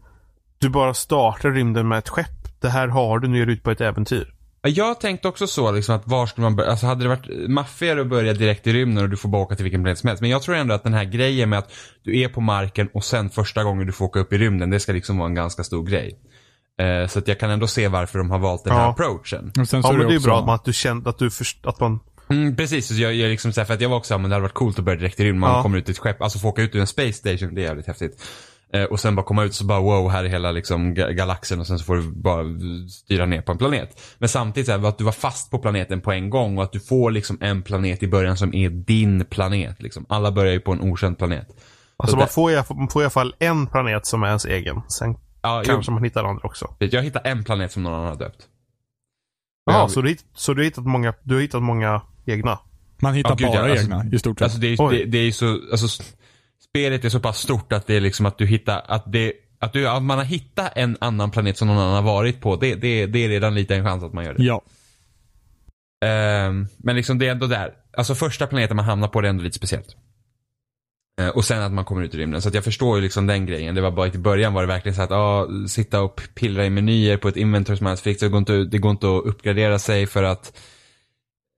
du 0.59 0.69
bara 0.69 0.95
startar 0.95 1.51
rymden 1.51 1.89
med 1.89 1.99
ett 1.99 2.09
skepp. 2.09 2.61
Det 2.61 2.69
här 2.69 2.89
har 2.89 3.19
du, 3.19 3.29
nu 3.29 3.43
är 3.43 3.47
du 3.47 3.53
ute 3.53 3.63
på 3.63 3.71
ett 3.71 3.81
äventyr. 3.81 4.35
Ja, 4.63 4.69
Jag 4.69 5.01
tänkte 5.01 5.29
också 5.29 5.47
så, 5.47 5.73
liksom, 5.73 5.95
att 5.95 6.07
var 6.07 6.27
skulle 6.27 6.43
man 6.43 6.57
börja? 6.57 6.71
Alltså 6.71 6.87
hade 6.87 7.03
det 7.05 7.09
varit 7.09 7.51
maffigare 7.51 8.01
att 8.01 8.07
börja 8.07 8.35
direkt 8.35 8.67
i 8.67 8.73
rymden 8.73 9.05
och 9.05 9.11
du 9.11 9.17
får 9.17 9.29
bara 9.29 9.43
åka 9.43 9.57
till 9.57 9.65
vilken 9.65 9.83
planet 9.83 9.99
som 9.99 10.09
helst. 10.09 10.21
Men 10.21 10.31
jag 10.31 10.43
tror 10.43 10.55
ändå 10.57 10.75
att 10.75 10.83
den 10.85 10.95
här 10.95 11.05
grejen 11.05 11.49
med 11.51 11.59
att 11.59 11.73
du 12.05 12.21
är 12.21 12.29
på 12.29 12.41
marken 12.41 12.89
och 12.95 13.05
sen 13.05 13.31
första 13.31 13.65
gången 13.65 13.87
du 13.87 13.93
får 13.93 14.05
åka 14.05 14.21
upp 14.21 14.33
i 14.33 14.39
rymden, 14.39 14.71
det 14.71 14.81
ska 14.81 14.93
liksom 14.93 15.19
vara 15.19 15.29
en 15.29 15.35
ganska 15.35 15.65
stor 15.65 15.85
grej. 15.87 16.19
Eh, 16.79 17.07
så 17.07 17.19
att 17.19 17.29
jag 17.29 17.41
kan 17.41 17.51
ändå 17.51 17.67
se 17.67 17.89
varför 17.89 18.19
de 18.19 18.31
har 18.31 18.39
valt 18.39 18.65
den 18.65 18.73
här 18.73 18.81
Ja. 18.83 18.91
approachen. 18.91 19.53
Och 19.61 19.69
sen 19.69 19.83
så 19.83 19.89
Ja, 19.89 19.93
men 19.93 20.07
det 20.09 20.15
är 20.15 20.17
också, 20.17 20.29
bra 20.29 20.39
att, 20.39 20.47
man, 20.47 20.55
att 20.55 20.65
du 20.65 20.73
kände 20.73 21.11
att 21.11 21.19
du 21.19 21.31
först, 21.31 21.67
att 21.67 21.81
man, 21.81 22.01
Mm, 22.31 22.57
precis, 22.57 22.87
så 22.89 22.95
jag, 22.95 23.15
jag 23.15 23.29
liksom 23.29 23.53
för 23.53 23.73
att 23.73 23.81
jag 23.81 23.89
var 23.89 23.97
också 23.97 24.19
men 24.19 24.31
det 24.31 24.37
hade 24.37 24.43
varit 24.43 24.55
coolt 24.55 24.79
att 24.79 24.85
börja 24.85 24.99
direkt 24.99 25.21
i 25.21 25.25
rymden. 25.25 25.41
Man 25.41 25.51
Ja. 25.57 25.63
kommer 25.63 25.79
ut 25.79 25.89
i 25.89 25.93
ett 25.93 25.99
skepp, 25.99 26.23
alltså 26.23 26.39
få 26.39 26.49
åka 26.49 26.63
ut 26.63 26.75
ur 26.75 26.81
en 26.81 26.87
space 26.87 27.13
station, 27.13 27.55
det 27.55 27.61
är 27.61 27.65
jävligt 27.65 27.87
häftigt. 27.87 28.23
Eh, 28.73 28.85
och 28.85 29.01
sen 29.01 29.15
bara 29.17 29.23
komma 29.27 29.45
ut 29.45 29.55
så 29.55 29.65
bara 29.65 29.81
wow, 29.81 30.11
här 30.11 30.25
är 30.25 30.29
hela 30.29 30.51
liksom 30.53 30.95
ga- 30.95 31.13
galaxen 31.13 31.61
och 31.61 31.67
sen 31.67 31.79
så 31.79 31.85
får 31.85 31.97
du 31.97 32.03
bara 32.03 32.45
styra 32.91 33.27
ner 33.27 33.43
på 33.43 33.53
en 33.53 33.59
planet. 33.59 34.01
Men 34.19 34.29
samtidigt 34.29 34.67
så 34.67 34.79
här, 34.79 34.89
att 34.89 34.99
du 34.99 35.05
var 35.05 35.13
fast 35.13 35.51
på 35.51 35.59
planeten 35.59 36.01
på 36.01 36.13
en 36.13 36.31
gång 36.31 36.59
och 36.59 36.65
att 36.65 36.73
du 36.73 36.81
får 36.81 37.11
liksom 37.11 37.39
en 37.41 37.63
planet 37.63 38.03
i 38.03 38.09
början 38.09 38.37
som 38.37 38.55
är 38.55 38.71
din 38.71 39.25
planet. 39.25 39.83
Liksom. 39.83 40.07
Alla 40.09 40.33
börjar 40.33 40.53
ju 40.53 40.61
på 40.61 40.73
en 40.73 40.81
okänd 40.81 41.19
planet. 41.19 41.47
alltså 41.97 42.13
Så 42.15 42.19
man 42.19 42.29
får, 42.29 42.53
i, 42.53 42.63
man 42.75 42.89
får 42.89 43.03
i 43.03 43.05
alla 43.05 43.11
fall 43.11 43.35
en 43.39 43.67
planet 43.67 44.07
som 44.07 44.23
är 44.23 44.27
ens 44.27 44.45
egen. 44.45 44.77
Sen 44.89 45.15
Ja, 45.43 45.63
kanske 45.67 45.93
man 45.93 46.05
hittar 46.05 46.25
andra 46.25 46.43
också. 46.45 46.75
jag, 46.79 46.93
jag 46.93 47.03
hittade 47.03 47.29
en 47.29 47.45
planet 47.45 47.73
som 47.73 47.83
någon 47.83 47.95
annan 47.95 48.09
har 48.09 48.17
döpt. 48.17 48.49
Ja, 49.67 49.73
Ja, 49.73 49.89
så, 49.89 50.03
du, 50.03 50.17
så 50.35 50.55
du 50.55 50.61
har 50.61 50.65
hittat 50.65 50.85
många, 50.87 51.15
du 51.23 51.35
har 51.35 51.43
hittat 51.43 51.63
många 51.63 52.03
egna? 52.27 52.59
Man 53.03 53.15
hittar 53.15 53.31
Ja, 53.31 53.35
gud, 53.37 53.49
ja, 53.49 53.53
bara 53.53 53.71
alltså- 53.71 53.85
egna 53.85 54.05
i 54.13 54.19
stort 54.19 54.39
sett. 54.39 54.45
Alltså 54.45 54.59
det 54.59 54.67
är, 54.67 54.91
det, 54.91 55.05
det 55.05 55.19
är 55.19 55.25
ju 55.25 55.33
så, 55.33 55.61
alltså 55.71 56.03
spelet 56.69 57.05
är 57.05 57.09
så 57.09 57.21
pass 57.21 57.39
stort 57.39 57.73
att 57.73 57.87
det 57.87 57.97
är 57.97 58.01
liksom 58.01 58.27
att 58.27 58.39
du 58.39 58.47
hittar, 58.47 58.83
att 58.89 59.13
det, 59.13 59.33
att, 59.59 59.73
du, 59.73 59.89
att 59.89 60.03
man 60.03 60.19
har 60.19 60.25
hittat 60.25 60.73
en 60.77 60.97
annan 61.01 61.31
planet 61.31 61.59
som 61.59 61.69
någon 61.69 61.79
annan 61.79 61.95
har 61.95 62.13
varit 62.13 62.41
på, 62.41 62.57
det, 62.57 62.75
det, 62.75 63.07
det 63.07 63.19
är 63.25 63.29
redan 63.29 63.55
lite 63.55 63.77
en 63.77 63.85
chans 63.85 64.05
att 64.05 64.13
man 64.13 64.25
gör 64.25 64.35
det. 64.35 64.43
ja. 64.45 64.63
Ehm, 66.05 66.67
men 66.79 66.97
liksom 66.97 67.19
det 67.19 67.27
är 67.27 67.31
ändå 67.33 67.47
där, 67.47 67.75
alltså 67.97 68.15
första 68.15 68.47
planeten 68.47 68.77
man 68.77 68.85
hamnar 68.85 69.09
på 69.09 69.21
det 69.21 69.29
är 69.29 69.31
ändå 69.31 69.43
lite 69.45 69.57
speciellt. 69.57 69.97
Eh, 71.19 71.29
och 71.29 71.45
sen 71.45 71.63
att 71.63 71.73
man 71.73 71.85
kommer 71.85 72.03
ut 72.03 72.15
i 72.15 72.19
rymden. 72.19 72.43
Så 72.43 72.49
att 72.49 72.55
jag 72.55 72.65
förstår 72.65 72.97
ju 72.97 73.03
liksom 73.03 73.27
den 73.27 73.47
grejen. 73.47 73.75
Det 73.75 73.81
var 73.81 73.91
bara 73.91 74.07
i 74.07 74.19
början 74.19 74.55
var 74.55 74.63
det 74.63 74.69
verkligen 74.69 74.97
så 74.97 75.03
att, 75.03 75.11
ja, 75.11 75.49
sitta 75.69 76.01
och 76.03 76.23
pillra 76.35 76.67
i 76.67 76.71
menyer 76.71 77.17
på 77.17 77.29
ett 77.29 77.37
inventory 77.37 77.77
som 77.77 77.85
man 77.85 77.91
hade 77.91 78.03
fixat. 78.03 78.27
Det 78.27 78.31
går 78.31 78.39
inte, 78.39 78.65
det 78.65 78.79
går 78.79 78.91
inte 78.91 79.07
att 79.07 79.25
uppgradera 79.25 79.79
sig 79.79 80.07
för 80.07 80.23
att, 80.23 80.59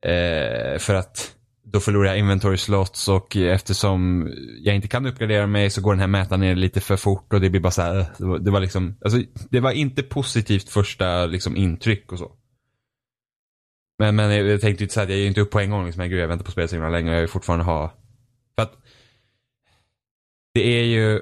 eh, 0.07 0.79
för 0.79 0.95
att 0.95 1.35
då 1.65 1.81
förlorar 1.81 2.09
jag 2.09 2.19
inventory 2.19 2.57
slots 2.57 3.09
och 3.09 3.37
eftersom 3.37 4.31
jag 4.59 4.75
inte 4.75 4.89
kan 4.89 5.07
uppgradera 5.07 5.47
mig 5.47 5.71
så 5.71 5.81
går 5.81 5.93
den 5.93 6.01
här 6.01 6.07
mätaren 6.07 6.41
ner 6.41 6.55
lite 6.55 6.81
för 6.81 6.97
fort 6.97 7.33
och 7.33 7.41
det 7.41 7.51
blir 7.51 7.61
bara 7.61 7.71
så 7.71 7.83
här, 7.83 7.99
eh, 7.99 8.07
det 8.19 8.25
var, 8.25 8.39
det 8.39 8.51
var 8.51 8.61
liksom, 8.61 8.99
alltså 9.05 9.21
det 9.51 9.61
var 9.61 9.73
inte 9.73 10.03
positivt 10.03 10.69
första 10.69 11.27
liksom 11.27 11.57
intryck 11.57 12.13
och 12.13 12.19
så. 12.19 12.33
Men, 13.99 14.17
men 14.17 14.31
jag, 14.31 14.47
jag 14.47 14.61
tänkte 14.61 14.83
ju 14.83 14.85
inte 14.85 14.95
säga 14.95 15.05
att 15.05 15.11
jag 15.11 15.19
ger 15.19 15.27
inte 15.27 15.41
upp 15.41 15.51
på 15.51 15.61
en 15.61 15.71
gång 15.71 15.87
liksom, 15.87 16.09
gud 16.09 16.21
jag 16.21 16.29
väntar 16.29 16.45
på 16.45 16.51
spelet 16.51 16.71
så 16.71 16.77
himla 16.77 16.91
länge 16.91 17.11
och 17.11 17.17
jag 17.17 17.21
vill 17.21 17.31
fortfarande 17.31 17.65
ha, 17.65 17.95
för 18.57 18.63
att 18.63 18.73
det 20.55 20.81
är 20.81 20.85
ju, 20.85 21.21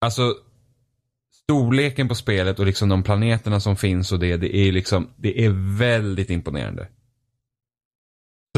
alltså 0.00 0.34
storleken 1.32 2.08
på 2.08 2.14
spelet 2.14 2.58
och 2.58 2.66
liksom 2.66 2.88
de 2.88 3.02
planeterna 3.02 3.60
som 3.60 3.76
finns 3.76 4.12
och 4.12 4.18
det, 4.18 4.36
det 4.36 4.56
är 4.56 4.72
liksom, 4.72 5.10
det 5.16 5.44
är 5.44 5.78
väldigt 5.78 6.30
imponerande. 6.30 6.88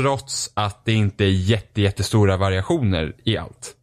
Trots 0.01 0.53
att 0.55 0.85
det 0.85 0.93
inte 0.93 1.25
är 1.25 1.31
jätte, 1.31 1.81
jättestora 1.83 2.37
variationer 2.37 3.17
i 3.25 3.37
allt. 3.37 3.77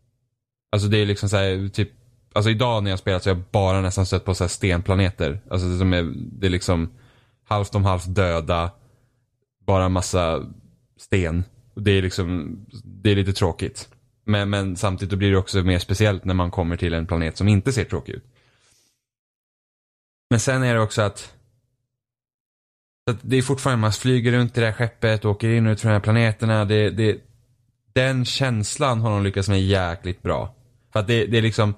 Alltså 0.72 0.88
det 0.88 0.98
är 0.98 1.06
liksom 1.06 1.30
så 1.30 1.38
här, 1.38 1.70
typ, 1.70 1.90
alltså 2.34 2.50
idag 2.52 2.84
när 2.84 2.90
jag 2.90 3.00
spelat 3.00 3.24
så 3.24 3.30
har 3.30 3.36
jag 3.36 3.44
bara 3.52 3.82
nästan 3.82 4.06
stött 4.06 4.26
på 4.26 4.36
så 4.36 4.44
här 4.44 4.50
stenplaneter. 4.50 5.42
Alltså 5.50 5.68
det, 5.68 5.78
som 5.78 5.94
är, 5.94 6.14
det 6.16 6.48
är 6.48 6.52
liksom 6.52 6.90
halvt 7.44 7.76
om 7.76 7.86
halvt 7.86 8.16
döda, 8.16 8.72
bara 9.66 9.90
massa 9.90 10.46
sten. 10.98 11.44
Det 11.76 11.92
är 11.92 12.02
liksom, 12.02 12.58
det 12.84 13.12
är 13.12 13.16
lite 13.16 13.34
tråkigt. 13.34 13.90
Men, 14.28 14.50
men 14.50 14.76
samtidigt 14.76 15.12
då 15.12 15.18
blir 15.18 15.32
det 15.32 15.38
också 15.38 15.64
mer 15.64 15.80
speciellt 15.80 16.26
när 16.26 16.34
man 16.34 16.52
kommer 16.52 16.78
till 16.78 16.94
en 16.94 17.08
planet 17.08 17.38
som 17.38 17.48
inte 17.48 17.74
ser 17.74 17.84
tråkig 17.84 18.14
ut. 18.14 18.26
Men 20.30 20.40
sen 20.40 20.64
är 20.64 20.74
det 20.74 20.82
också 20.82 21.02
att 21.02 21.34
att 23.12 23.18
det 23.22 23.38
är 23.38 23.42
fortfarande, 23.42 23.82
man 23.82 23.92
flyger 23.92 24.32
runt 24.32 24.58
i 24.58 24.60
det 24.60 24.66
här 24.66 24.74
skeppet, 24.74 25.26
åker 25.26 25.50
in 25.50 25.68
och 25.68 25.72
ut 25.72 25.82
från 25.82 25.90
de 25.90 25.94
här 25.94 26.02
planeterna. 26.02 26.66
Det, 26.66 26.90
det, 26.90 27.18
den 27.94 28.26
känslan 28.26 29.02
har 29.02 29.12
de 29.12 29.24
lyckats 29.24 29.50
med 29.50 29.62
jäkligt 29.62 30.22
bra. 30.22 30.56
För 30.94 31.00
att 31.00 31.08
det, 31.08 31.26
det 31.26 31.38
är 31.38 31.42
liksom 31.42 31.74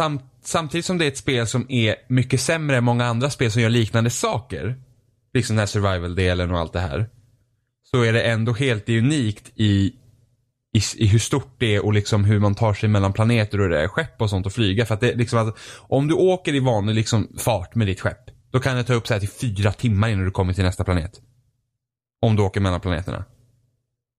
samt, 0.00 0.22
Samtidigt 0.42 0.86
som 0.86 0.98
det 0.98 1.04
är 1.04 1.08
ett 1.08 1.16
spel 1.16 1.46
som 1.46 1.66
är 1.68 1.96
mycket 2.08 2.40
sämre 2.40 2.76
än 2.76 2.84
många 2.84 3.06
andra 3.06 3.30
spel 3.30 3.52
som 3.52 3.62
gör 3.62 3.70
liknande 3.70 4.10
saker. 4.10 4.76
Liksom 5.34 5.56
den 5.56 5.60
här 5.60 5.66
survival-delen 5.66 6.50
och 6.50 6.58
allt 6.58 6.72
det 6.72 6.80
här. 6.80 7.06
Så 7.82 8.02
är 8.02 8.12
det 8.12 8.22
ändå 8.22 8.52
helt 8.52 8.88
unikt 8.88 9.52
i, 9.54 9.92
i, 10.72 11.04
i 11.04 11.06
hur 11.06 11.18
stort 11.18 11.54
det 11.58 11.74
är 11.74 11.84
och 11.84 11.92
liksom 11.92 12.24
hur 12.24 12.40
man 12.40 12.54
tar 12.54 12.74
sig 12.74 12.88
mellan 12.88 13.12
planeter 13.12 13.60
och 13.60 13.68
det 13.68 13.82
är 13.82 13.88
skepp 13.88 14.22
och 14.22 14.30
sånt 14.30 14.46
och 14.46 14.52
flyga. 14.52 14.86
För 14.86 14.94
att 14.94 15.00
det 15.00 15.14
liksom 15.14 15.38
att 15.38 15.58
om 15.78 16.08
du 16.08 16.14
åker 16.14 16.54
i 16.54 16.60
vanlig 16.60 16.94
liksom 16.94 17.28
fart 17.38 17.74
med 17.74 17.86
ditt 17.86 18.00
skepp. 18.00 18.30
Då 18.50 18.60
kan 18.60 18.76
det 18.76 18.84
ta 18.84 18.94
upp 18.94 19.06
så 19.06 19.14
här 19.14 19.20
till 19.20 19.28
fyra 19.28 19.72
timmar 19.72 20.08
innan 20.08 20.24
du 20.24 20.30
kommer 20.30 20.52
till 20.52 20.64
nästa 20.64 20.84
planet. 20.84 21.20
Om 22.22 22.36
du 22.36 22.42
åker 22.42 22.60
mellan 22.60 22.80
planeterna. 22.80 23.24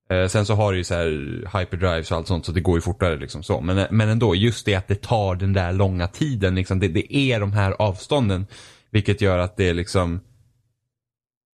Eh, 0.09 0.27
sen 0.27 0.45
så 0.45 0.55
har 0.55 0.71
du 0.71 0.77
ju 0.77 0.83
så 0.83 0.93
här 0.93 1.59
hyperdrives 1.59 2.11
och 2.11 2.17
allt 2.17 2.27
sånt 2.27 2.45
så 2.45 2.51
det 2.51 2.61
går 2.61 2.77
ju 2.77 2.81
fortare 2.81 3.17
liksom 3.17 3.43
så. 3.43 3.61
Men, 3.61 3.87
men 3.91 4.09
ändå, 4.09 4.35
just 4.35 4.65
det 4.65 4.75
att 4.75 4.87
det 4.87 5.01
tar 5.01 5.35
den 5.35 5.53
där 5.53 5.73
långa 5.73 6.07
tiden 6.07 6.55
liksom. 6.55 6.79
Det, 6.79 6.87
det 6.87 7.15
är 7.15 7.39
de 7.39 7.53
här 7.53 7.71
avstånden. 7.71 8.47
Vilket 8.89 9.21
gör 9.21 9.37
att 9.37 9.57
det 9.57 9.69
är 9.69 9.73
liksom 9.73 10.19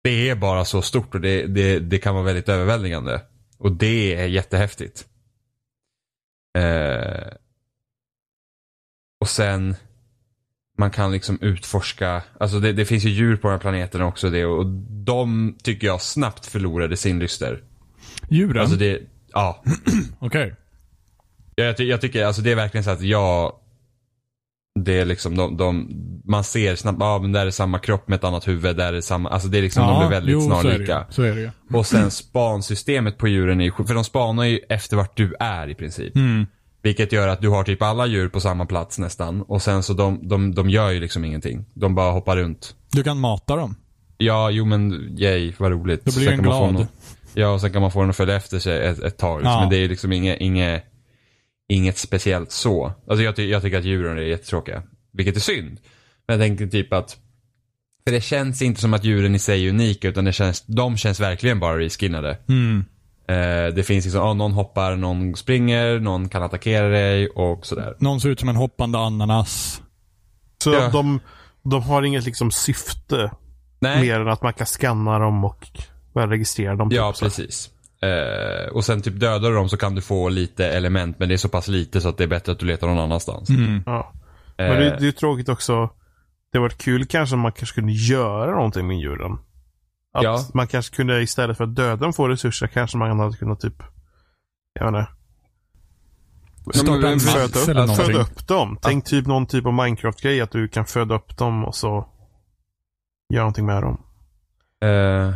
Det 0.03 0.29
är 0.29 0.35
bara 0.35 0.65
så 0.65 0.81
stort 0.81 1.15
och 1.15 1.21
det, 1.21 1.45
det, 1.45 1.79
det 1.79 1.97
kan 1.97 2.15
vara 2.15 2.25
väldigt 2.25 2.49
överväldigande. 2.49 3.21
Och 3.61 3.71
det 3.71 4.15
är 4.15 4.27
jättehäftigt. 4.27 5.05
Eh, 6.57 7.33
och 9.19 9.29
sen 9.29 9.75
man 10.77 10.91
kan 10.91 11.11
liksom 11.11 11.37
utforska, 11.41 12.23
alltså 12.39 12.59
det, 12.59 12.73
det 12.73 12.85
finns 12.85 13.05
ju 13.05 13.09
djur 13.09 13.35
på 13.35 13.47
den 13.47 13.53
här 13.53 13.61
planeten 13.61 14.01
också 14.01 14.29
det 14.29 14.45
och 14.45 14.65
de 15.05 15.55
tycker 15.63 15.87
jag 15.87 16.01
snabbt 16.01 16.45
förlorade 16.45 16.97
sin 16.97 17.19
lyster. 17.19 17.63
Djuren? 18.29 18.61
Alltså 18.61 18.77
det, 18.77 18.99
ja. 19.33 19.63
Okej. 20.19 20.55
Jag, 21.55 21.67
jag, 21.67 21.79
jag 21.79 22.01
tycker, 22.01 22.25
alltså 22.25 22.41
det 22.41 22.51
är 22.51 22.55
verkligen 22.55 22.83
så 22.83 22.89
att 22.89 23.01
jag 23.01 23.55
det 24.79 24.99
är 24.99 25.05
liksom 25.05 25.37
de, 25.37 25.57
de 25.57 25.89
man 26.25 26.43
ser 26.43 26.75
snabbt, 26.75 26.97
ja 26.99 27.19
men 27.21 27.31
där 27.31 27.45
är 27.45 27.51
samma 27.51 27.79
kropp 27.79 28.07
med 28.07 28.15
ett 28.17 28.23
annat 28.23 28.47
huvud, 28.47 28.77
där 28.77 28.93
är 28.93 29.01
samma, 29.01 29.29
alltså 29.29 29.47
det 29.47 29.57
är 29.57 29.61
liksom, 29.61 29.87
de 29.87 29.99
blir 29.99 30.09
väldigt 30.09 30.33
jo, 30.33 30.41
Så 30.41 30.47
är, 30.51 30.55
det, 30.55 30.61
snarlika. 30.61 31.05
så 31.09 31.21
är 31.23 31.35
det. 31.35 31.77
Och 31.77 31.85
sen 31.85 32.11
spansystemet 32.11 33.17
på 33.17 33.27
djuren 33.27 33.61
är 33.61 33.65
ju, 33.65 33.71
för 33.71 33.93
de 33.93 34.03
spanar 34.03 34.43
ju 34.43 34.59
efter 34.69 34.97
vart 34.97 35.17
du 35.17 35.33
är 35.39 35.69
i 35.69 35.75
princip. 35.75 36.15
Mm. 36.15 36.45
Vilket 36.83 37.11
gör 37.11 37.27
att 37.27 37.41
du 37.41 37.49
har 37.49 37.63
typ 37.63 37.81
alla 37.81 38.05
djur 38.05 38.29
på 38.29 38.39
samma 38.39 38.65
plats 38.65 38.99
nästan. 38.99 39.41
Och 39.41 39.61
sen 39.61 39.83
så 39.83 39.93
de, 39.93 40.27
de, 40.27 40.55
de 40.55 40.69
gör 40.69 40.89
ju 40.89 40.99
liksom 40.99 41.25
ingenting. 41.25 41.65
De 41.73 41.95
bara 41.95 42.11
hoppar 42.11 42.37
runt. 42.37 42.75
Du 42.91 43.03
kan 43.03 43.19
mata 43.19 43.55
dem. 43.55 43.75
Ja, 44.17 44.49
jo 44.49 44.65
men 44.65 45.15
yay, 45.19 45.53
vad 45.57 45.71
roligt. 45.71 46.05
Då 46.05 46.11
blir 46.19 46.29
den 46.29 46.41
glad. 46.41 46.73
någon- 46.73 46.85
Ja, 47.33 47.47
och 47.49 47.61
sen 47.61 47.71
kan 47.71 47.81
man 47.81 47.91
få 47.91 48.01
den 48.01 48.09
att 48.09 48.15
följa 48.15 48.35
efter 48.35 48.59
sig 48.59 48.87
ett, 48.87 48.99
ett 48.99 49.17
tag. 49.17 49.39
Liksom. 49.39 49.51
Ja. 49.51 49.59
Men 49.59 49.69
det 49.69 49.77
är 49.77 49.89
liksom 49.89 50.11
inget, 50.11 50.41
inget, 50.41 50.83
inget 51.73 51.97
speciellt 51.97 52.51
så. 52.51 52.93
Alltså 53.07 53.23
jag, 53.23 53.35
ty 53.35 53.49
jag 53.49 53.61
tycker 53.61 53.77
att 53.77 53.85
djuren 53.85 54.17
är 54.17 54.21
jättetråkiga. 54.21 54.83
Vilket 55.13 55.35
är 55.35 55.39
synd. 55.39 55.77
Men 56.27 56.39
jag 56.39 56.47
tänker 56.47 56.67
typ 56.67 56.93
att 56.93 57.17
för 58.07 58.11
det 58.11 58.21
känns 58.21 58.61
inte 58.61 58.81
som 58.81 58.93
att 58.93 59.03
djuren 59.03 59.35
i 59.35 59.39
sig 59.39 59.65
är 59.65 59.69
unika 59.69 60.07
utan 60.09 60.25
det 60.25 60.33
känns, 60.33 60.61
de 60.65 60.97
känns 60.97 61.19
verkligen 61.19 61.59
bara 61.59 61.77
reskinnade. 61.79 62.37
Mm. 62.49 62.85
Eh, 63.27 63.73
det 63.75 63.83
finns 63.83 64.05
liksom, 64.05 64.21
ja, 64.21 64.33
någon 64.33 64.51
hoppar, 64.51 64.95
någon 64.95 65.35
springer, 65.35 65.99
någon 65.99 66.29
kan 66.29 66.43
attackera 66.43 66.87
dig 66.89 67.27
och 67.27 67.65
sådär. 67.65 67.95
Någon 67.99 68.21
ser 68.21 68.29
ut 68.29 68.39
som 68.39 68.49
en 68.49 68.55
hoppande 68.55 68.97
ananas. 68.99 69.81
Så 70.63 70.73
Ja. 70.73 70.89
de, 70.89 71.19
de 71.63 71.83
har 71.83 72.03
inget 72.03 72.25
liksom 72.25 72.51
syfte 72.51 73.31
Nej, 73.79 74.01
mer 74.01 74.19
än 74.19 74.27
att 74.27 74.41
man 74.43 74.53
kan 74.53 74.67
scanna 74.67 75.19
dem 75.19 75.45
och 75.45 75.65
registrera 76.13 76.75
dem. 76.75 76.89
ja 76.91 77.13
typ 77.13 77.31
så. 77.31 77.71
Eh, 78.01 78.67
och 78.73 78.85
sen 78.85 79.01
typ 79.01 79.19
dödar 79.19 79.49
du 79.49 79.55
dem 79.55 79.69
så 79.69 79.77
kan 79.77 79.95
du 79.95 80.01
få 80.01 80.29
lite 80.29 80.67
element 80.67 81.19
men 81.19 81.29
det 81.29 81.35
är 81.35 81.37
så 81.37 81.49
pass 81.49 81.67
lite 81.67 82.01
så 82.01 82.09
att 82.09 82.17
det 82.17 82.23
är 82.23 82.27
bättre 82.27 82.51
att 82.51 82.59
du 82.59 82.65
letar 82.65 82.87
någon 82.87 82.99
annanstans. 82.99 83.49
Mm. 83.49 83.83
Ja. 83.85 84.13
Men 84.57 84.67
det, 84.69 84.85
Eh, 84.85 84.91
det 84.91 84.97
är 84.97 85.01
ju 85.01 85.11
tråkigt 85.11 85.49
också. 85.49 85.89
Det 86.51 86.59
var 86.59 86.69
kul 86.69 87.05
kanske 87.05 87.35
om 87.35 87.39
man 87.39 87.51
kanske 87.51 87.75
kunde 87.75 87.93
göra 87.93 88.51
någonting 88.55 88.87
med 88.87 88.97
djuren. 88.97 89.31
Att 90.13 90.23
Ja. 90.23 90.39
man 90.53 90.67
kanske 90.67 90.95
kunde 90.95 91.21
istället 91.21 91.57
för 91.57 91.63
att 91.63 91.75
döda 91.75 91.95
dem 91.95 92.13
få 92.13 92.27
resurser 92.27 92.67
kanske 92.67 92.97
man 92.97 93.19
hade 93.19 93.37
kunnat 93.37 93.59
typ, 93.59 93.83
jag 94.73 94.91
vet 94.91 94.99
inte, 94.99 95.11
Starta 96.73 97.07
en 97.09 97.19
föda, 97.19 97.71
eller 97.71 97.81
upp, 97.81 97.87
någonting. 97.87 98.05
föda 98.05 98.19
upp 98.19 98.47
dem. 98.47 98.77
Tänk 98.81 99.05
typ 99.05 99.27
någon 99.27 99.45
typ 99.45 99.65
av 99.65 99.73
Minecraft-grej 99.73 100.41
att 100.41 100.51
du 100.51 100.67
kan 100.67 100.85
föda 100.85 101.15
upp 101.15 101.37
dem 101.37 101.65
och 101.65 101.75
så 101.75 102.07
göra 103.33 103.41
någonting 103.43 103.65
med 103.65 103.81
dem. 103.83 104.01
Eh, 104.83 105.33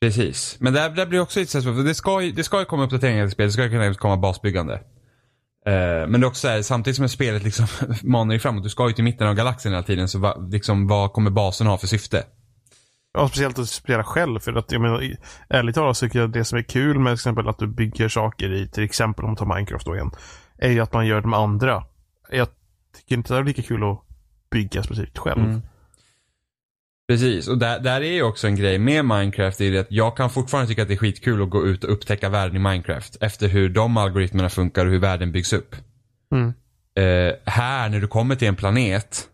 precis. 0.00 0.56
Men 0.60 0.72
där, 0.72 0.90
där 0.90 1.06
blir 1.06 1.20
också 1.20 1.40
lite 1.40 1.58
här, 1.58 1.62
för 1.62 1.84
det 1.84 1.94
ska, 1.94 2.22
ju, 2.22 2.32
det 2.32 2.44
ska 2.44 2.58
ju 2.58 2.64
komma 2.64 2.84
uppdateringar 2.84 3.24
till 3.26 3.32
spelet. 3.32 3.48
Det 3.48 3.52
ska 3.52 3.64
ju 3.64 3.70
kunna 3.70 3.94
komma 3.94 4.16
basbyggande. 4.16 4.74
Eh, 5.66 6.08
men 6.08 6.12
det 6.12 6.24
är 6.24 6.28
också 6.28 6.40
så 6.40 6.48
här, 6.48 6.62
samtidigt 6.62 6.96
som 6.96 7.08
spelet 7.08 7.42
liksom 7.42 7.66
manar 8.02 8.30
dig 8.30 8.38
framåt. 8.38 8.62
Du 8.62 8.68
ska 8.68 8.88
ju 8.88 8.94
till 8.94 9.04
mitten 9.04 9.26
av 9.26 9.34
galaxen 9.34 9.72
hela 9.72 9.82
tiden. 9.82 10.08
Så 10.08 10.18
va, 10.18 10.36
liksom, 10.50 10.86
vad 10.86 11.12
kommer 11.12 11.30
basen 11.30 11.66
ha 11.66 11.78
för 11.78 11.86
syfte? 11.86 12.24
Ja, 13.12 13.28
speciellt 13.28 13.58
att 13.58 13.68
spela 13.68 14.04
själv. 14.04 14.38
För 14.38 14.52
att 14.52 14.72
jag 14.72 14.80
menar, 14.80 15.16
ärligt 15.48 15.74
talat 15.74 15.96
så 15.96 16.06
tycker 16.06 16.18
jag 16.18 16.30
det 16.30 16.44
som 16.44 16.58
är 16.58 16.62
kul 16.62 16.98
med 16.98 17.12
exempel 17.12 17.48
att 17.48 17.58
du 17.58 17.66
bygger 17.66 18.08
saker 18.08 18.52
i, 18.52 18.68
till 18.68 18.84
exempel 18.84 19.24
om 19.24 19.30
man 19.30 19.36
tar 19.36 19.54
Minecraft 19.54 19.86
då 19.86 19.94
igen, 19.94 20.10
är 20.58 20.70
ju 20.70 20.80
att 20.80 20.92
man 20.92 21.06
gör 21.06 21.20
det 21.20 21.28
med 21.28 21.38
andra. 21.38 21.84
Jag 22.30 22.48
tycker 22.96 23.14
inte 23.16 23.34
det 23.34 23.40
är 23.40 23.44
lika 23.44 23.62
kul 23.62 23.84
att 23.84 24.02
bygga 24.50 24.82
specifikt 24.82 25.18
själv. 25.18 25.44
Mm. 25.44 25.62
Precis, 27.08 27.48
och 27.48 27.58
där, 27.58 27.80
där 27.80 28.00
är 28.00 28.12
ju 28.12 28.22
också 28.22 28.46
en 28.46 28.56
grej 28.56 28.78
med 28.78 29.04
Minecraft 29.04 29.60
i 29.60 29.70
det 29.70 29.78
att 29.78 29.86
jag 29.92 30.16
kan 30.16 30.30
fortfarande 30.30 30.68
tycka 30.68 30.82
att 30.82 30.88
det 30.88 30.94
är 30.94 30.98
skitkul 30.98 31.42
att 31.42 31.50
gå 31.50 31.66
ut 31.66 31.84
och 31.84 31.92
upptäcka 31.92 32.28
världen 32.28 32.56
i 32.56 32.58
Minecraft. 32.58 33.16
Efter 33.20 33.48
hur 33.48 33.68
de 33.68 33.96
algoritmerna 33.96 34.48
funkar 34.48 34.86
och 34.86 34.92
hur 34.92 34.98
världen 34.98 35.32
byggs 35.32 35.52
upp. 35.52 35.76
Mm. 36.32 36.52
Eh, 36.98 37.34
här 37.44 37.88
när 37.88 38.00
du 38.00 38.06
kommer 38.08 38.34
till 38.34 38.48
en 38.48 38.56
planet. 38.56 39.28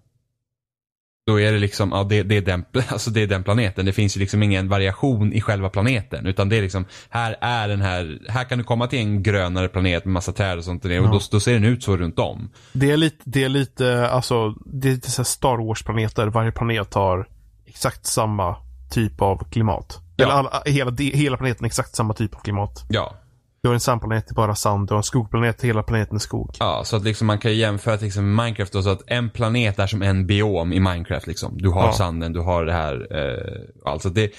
Då 1.26 1.40
är 1.40 1.52
det 1.52 1.58
liksom, 1.58 1.90
ja 1.92 2.04
det, 2.04 2.22
det, 2.22 2.36
är 2.36 2.40
den, 2.40 2.64
alltså 2.88 3.10
det 3.10 3.20
är 3.22 3.26
den 3.26 3.44
planeten. 3.44 3.86
Det 3.86 3.92
finns 3.92 4.16
ju 4.16 4.20
liksom 4.20 4.42
ingen 4.42 4.68
variation 4.68 5.32
i 5.32 5.40
själva 5.40 5.68
planeten. 5.68 6.26
Utan 6.26 6.48
det 6.48 6.56
är 6.56 6.62
liksom, 6.62 6.84
här 7.08 7.36
är 7.40 7.68
den 7.68 7.80
här, 7.82 8.18
här 8.28 8.44
kan 8.44 8.58
du 8.58 8.64
komma 8.64 8.86
till 8.86 8.98
en 8.98 9.22
grönare 9.22 9.68
planet 9.68 10.04
med 10.04 10.12
massa 10.12 10.32
träd 10.32 10.58
och 10.58 10.64
sånt. 10.64 10.84
Och 10.84 10.90
Ja. 10.90 11.02
då, 11.02 11.20
då 11.30 11.40
ser 11.40 11.52
den 11.52 11.64
ut 11.64 11.82
så 11.82 11.96
runt 11.96 12.18
om. 12.18 12.50
Det 12.72 12.90
är 12.90 12.96
lite, 12.96 13.16
det 13.24 13.44
är 13.44 13.48
lite, 13.48 14.08
alltså, 14.08 14.50
det 14.66 14.88
är 14.88 14.92
lite 14.92 15.24
Star 15.24 15.66
Wars-planeter. 15.66 16.26
Varje 16.26 16.52
planet 16.52 16.94
har 16.94 17.28
exakt 17.72 18.06
samma 18.06 18.56
typ 18.90 19.22
av 19.22 19.50
klimat. 19.50 20.00
Ja. 20.16 20.24
Eller 20.24 20.34
alla, 20.34 20.62
hela, 20.66 20.92
hela 20.98 21.36
planeten 21.36 21.66
exakt 21.66 21.94
samma 21.96 22.14
typ 22.14 22.34
av 22.34 22.40
klimat. 22.40 22.84
Ja, 22.88 23.14
Du 23.62 23.68
har 23.68 23.74
en 23.74 23.80
sandplanet, 23.80 24.30
är 24.30 24.34
bara 24.34 24.54
sand. 24.54 24.88
Du 24.88 24.94
har 24.94 24.98
en 24.98 25.02
skogplanet, 25.02 25.62
hela 25.62 25.82
planeten 25.82 26.14
är 26.16 26.18
skog. 26.20 26.56
Ja, 26.58 26.82
så 26.84 26.96
att 26.96 27.02
liksom 27.04 27.26
man 27.26 27.38
kan 27.38 27.54
jämföra 27.56 27.96
till 27.96 28.06
exempel 28.06 28.44
Minecraft 28.44 28.72
då, 28.72 28.82
så 28.82 28.90
att 28.90 29.02
en 29.06 29.30
planet 29.30 29.78
är 29.78 29.86
som 29.86 30.02
en 30.02 30.26
biom 30.26 30.72
i 30.72 30.80
Minecraft 30.80 31.26
liksom. 31.26 31.58
Du 31.58 31.68
har 31.68 31.86
Ja. 31.86 31.92
sanden, 31.92 32.32
du 32.32 32.40
har 32.40 32.64
det 32.64 32.72
här. 32.72 32.94
Eh, 33.10 33.90
alltså 33.92 34.08
det, 34.10 34.30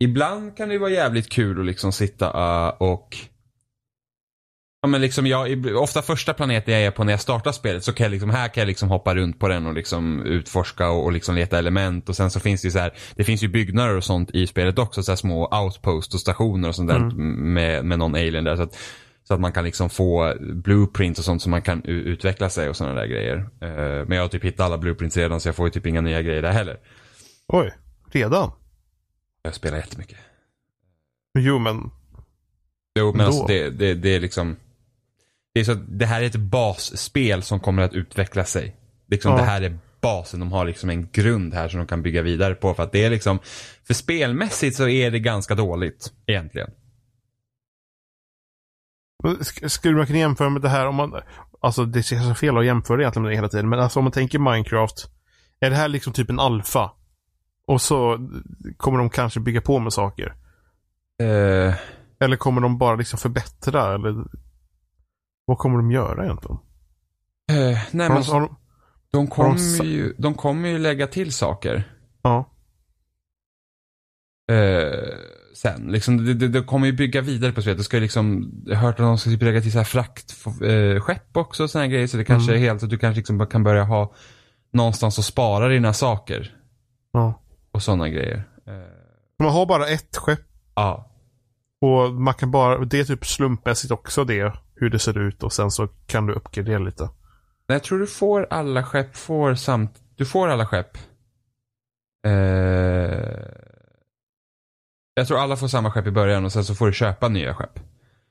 ibland 0.00 0.56
kan 0.56 0.68
det 0.68 0.78
vara 0.78 0.90
jävligt 0.90 1.32
kul 1.32 1.60
att 1.60 1.66
liksom 1.66 1.92
sitta 1.92 2.26
eh, 2.26 2.68
och 2.78 3.16
Ja 4.82 4.88
men 4.88 5.00
liksom 5.00 5.26
jag, 5.26 5.66
ofta 5.76 6.02
första 6.02 6.34
planeten 6.34 6.74
jag 6.74 6.82
är 6.82 6.90
på 6.90 7.04
när 7.04 7.12
jag 7.12 7.20
startar 7.20 7.52
spelet 7.52 7.84
så 7.84 7.92
kan 7.92 8.04
jag 8.04 8.10
liksom, 8.10 8.30
här 8.30 8.48
kan 8.48 8.60
jag 8.60 8.66
liksom 8.66 8.88
hoppa 8.88 9.14
runt 9.14 9.38
på 9.38 9.48
den 9.48 9.66
och 9.66 9.74
liksom 9.74 10.22
utforska 10.22 10.90
och, 10.90 11.04
och 11.04 11.12
liksom 11.12 11.34
leta 11.34 11.58
element 11.58 12.08
och 12.08 12.16
sen 12.16 12.30
så 12.30 12.40
finns 12.40 12.62
det 12.62 12.66
ju 12.66 12.72
så 12.72 12.78
här, 12.78 12.92
det 13.14 13.24
finns 13.24 13.42
ju 13.42 13.48
byggnader 13.48 13.96
och 13.96 14.04
sånt 14.04 14.30
i 14.30 14.46
spelet 14.46 14.78
också, 14.78 15.02
så 15.02 15.16
små 15.16 15.62
outpost 15.62 16.14
och 16.14 16.20
stationer 16.20 16.68
och 16.68 16.74
sånt 16.74 16.88
där 16.88 16.98
med, 17.00 17.84
med 17.84 17.98
någon 17.98 18.14
alien 18.14 18.44
där 18.44 18.56
så 18.56 18.62
att, 18.62 18.78
så 19.24 19.34
att 19.34 19.40
man 19.40 19.52
kan 19.52 19.64
liksom 19.64 19.90
få 19.90 20.34
blueprints 20.40 21.18
och 21.18 21.24
sånt 21.24 21.42
så 21.42 21.50
man 21.50 21.62
kan 21.62 21.84
utveckla 21.84 22.50
sig 22.50 22.68
och 22.68 22.76
sådana 22.76 23.00
där 23.00 23.06
grejer. 23.06 23.36
Eh, 23.36 24.06
men 24.06 24.12
jag 24.12 24.24
har 24.24 24.28
typ 24.28 24.44
hittat 24.44 24.66
alla 24.66 24.78
blueprints 24.78 25.16
redan 25.16 25.40
så 25.40 25.48
jag 25.48 25.56
får 25.56 25.66
ju 25.66 25.70
typ 25.70 25.86
inga 25.86 26.00
nya 26.00 26.22
grejer 26.22 26.42
där 26.42 26.52
heller. 26.52 26.78
Oj, 27.48 27.72
redan? 28.12 28.50
Jag 29.42 29.54
spelar 29.54 29.76
jättemycket. 29.76 30.18
Jo, 31.38 31.58
men 31.58 31.90
Jo, 32.98 33.12
men 33.12 33.18
Då? 33.18 33.24
alltså 33.26 33.46
det, 33.46 33.70
det, 33.70 33.94
det 33.94 34.08
är 34.08 34.20
liksom 34.20 34.56
det, 35.54 35.60
är 35.60 35.64
så 35.64 35.72
att 35.72 35.98
det 35.98 36.06
här 36.06 36.22
är 36.22 36.26
ett 36.26 36.36
basspel 36.36 37.42
som 37.42 37.60
kommer 37.60 37.82
att 37.82 37.94
utveckla 37.94 38.44
sig. 38.44 38.76
Liksom 39.08 39.32
Ja. 39.32 39.38
Det 39.38 39.44
här 39.44 39.62
är 39.62 39.78
basen. 40.00 40.40
De 40.40 40.52
har 40.52 40.64
liksom 40.64 40.90
en 40.90 41.08
grund 41.12 41.54
här 41.54 41.68
som 41.68 41.78
de 41.78 41.86
kan 41.86 42.02
bygga 42.02 42.22
vidare 42.22 42.54
på. 42.54 42.74
För 42.74 42.82
att 42.82 42.92
det 42.92 43.04
är 43.04 43.10
liksom, 43.10 43.38
för 43.86 43.94
spelmässigt 43.94 44.76
så 44.76 44.88
är 44.88 45.10
det 45.10 45.18
ganska 45.18 45.54
dåligt 45.54 46.12
egentligen. 46.26 46.70
Skulle 49.66 49.96
man 49.96 50.06
kunna 50.06 50.18
jämföra 50.18 50.48
med 50.48 50.62
det 50.62 50.68
här 50.68 50.86
om 50.86 50.94
man... 50.94 51.14
Alltså 51.62 51.84
det 51.84 52.02
känns 52.02 52.28
så 52.28 52.34
fel 52.34 52.58
att 52.58 52.64
jämföra 52.64 53.00
egentligen 53.00 53.22
med 53.22 53.32
det 53.32 53.36
hela 53.36 53.48
tiden. 53.48 53.68
Men 53.68 53.80
alltså 53.80 53.98
om 53.98 54.04
man 54.04 54.12
tänker 54.12 54.38
Minecraft. 54.38 55.10
Är 55.60 55.70
det 55.70 55.76
här 55.76 55.88
liksom 55.88 56.12
typ 56.12 56.30
en 56.30 56.40
alfa? 56.40 56.90
Och 57.66 57.82
så 57.82 58.28
kommer 58.76 58.98
de 58.98 59.10
kanske 59.10 59.40
bygga 59.40 59.60
på 59.60 59.78
med 59.78 59.92
saker. 59.92 60.34
Eh, 61.22 61.74
Eller 62.20 62.36
kommer 62.36 62.60
de 62.60 62.78
bara 62.78 62.96
liksom 62.96 63.18
förbättra? 63.18 63.94
Eller 63.94 64.24
vad 65.50 65.58
kommer 65.58 65.76
de 65.76 65.90
göra 65.90 66.24
egentligen? 66.24 66.58
eh, 67.50 67.78
nej 67.90 68.08
Har 68.08 68.14
men 68.14 68.22
de, 68.22 68.40
de, 68.40 68.56
de 69.12 69.26
kommer 69.26 69.84
ju, 69.84 70.14
de 70.18 70.34
kommer 70.34 70.68
ju 70.68 70.78
lägga 70.78 71.06
till 71.06 71.32
saker. 71.32 71.92
ja. 72.22 72.44
Eh, 74.52 75.16
sen. 75.54 75.86
Liksom, 75.92 76.24
det, 76.24 76.34
det, 76.34 76.48
det 76.48 76.62
kommer 76.62 76.86
ju 76.86 76.92
bygga 76.92 77.20
vidare 77.20 77.52
på 77.52 77.62
spelet. 77.62 77.78
Det 77.78 77.84
ska 77.84 77.96
ju 77.96 78.00
liksom, 78.00 78.52
jag 78.66 78.76
har 78.76 78.82
hört 78.86 78.94
att 79.00 79.06
de 79.06 79.18
ska 79.18 79.30
typ 79.30 79.42
lägga 79.42 79.60
till 79.60 79.72
så 79.72 79.78
här 79.78 79.84
frakt, 79.84 80.34
eh, 80.62 81.02
också 81.36 81.62
och 81.62 81.70
grejer. 81.86 82.06
Så 82.06 82.16
det 82.16 82.24
kanske 82.24 82.52
Mm. 82.52 82.62
är 82.62 82.68
helt 82.68 82.82
att 82.82 82.90
du 82.90 82.98
kanske 82.98 83.16
liksom 83.18 83.46
kan 83.46 83.62
börja 83.62 83.84
ha 83.84 84.14
någonstans 84.72 85.18
att 85.18 85.24
spara 85.24 85.68
dina 85.68 85.92
saker. 85.92 86.56
ja. 87.12 87.42
Och 87.72 87.82
sådana 87.82 88.08
grejer. 88.08 88.48
Eh, 88.66 88.72
Man 89.38 89.52
har 89.52 89.66
bara 89.66 89.86
ett 89.88 90.16
skepp. 90.16 90.40
ja. 90.74 91.06
Och 91.80 92.12
man 92.14 92.34
kan 92.34 92.50
bara... 92.50 92.78
Det 92.84 93.00
är 93.00 93.04
typ 93.04 93.26
slumpmässigt 93.26 93.92
också 93.92 94.24
det. 94.24 94.52
Hur 94.80 94.90
det 94.90 94.98
ser 94.98 95.18
ut. 95.18 95.42
Och 95.42 95.52
sen 95.52 95.70
så 95.70 95.88
kan 96.06 96.26
du 96.26 96.32
uppgradera 96.32 96.78
lite. 96.78 97.08
Jag 97.66 97.82
tror 97.82 97.98
du 97.98 98.06
får 98.06 98.46
alla 98.50 98.84
skepp, 98.84 99.16
får 99.16 99.54
samt, 99.54 99.98
du 100.16 100.26
får 100.26 100.48
alla 100.48 100.66
skepp. 100.66 100.98
Eh, 102.26 102.32
jag 105.14 105.26
tror 105.28 105.38
alla 105.38 105.56
får 105.56 105.68
samma 105.68 105.90
skepp 105.90 106.06
i 106.06 106.10
början 106.10 106.44
och 106.44 106.52
sen 106.52 106.64
så 106.64 106.74
får 106.74 106.86
du 106.86 106.92
köpa 106.92 107.28
nya 107.28 107.54
skepp. 107.54 107.80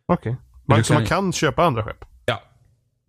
Okej. 0.06 0.38
Men 0.66 0.78
Man, 0.78 0.84
man 0.94 1.06
kan 1.06 1.34
köpa 1.34 1.64
andra 1.64 1.84
skepp? 1.84 2.06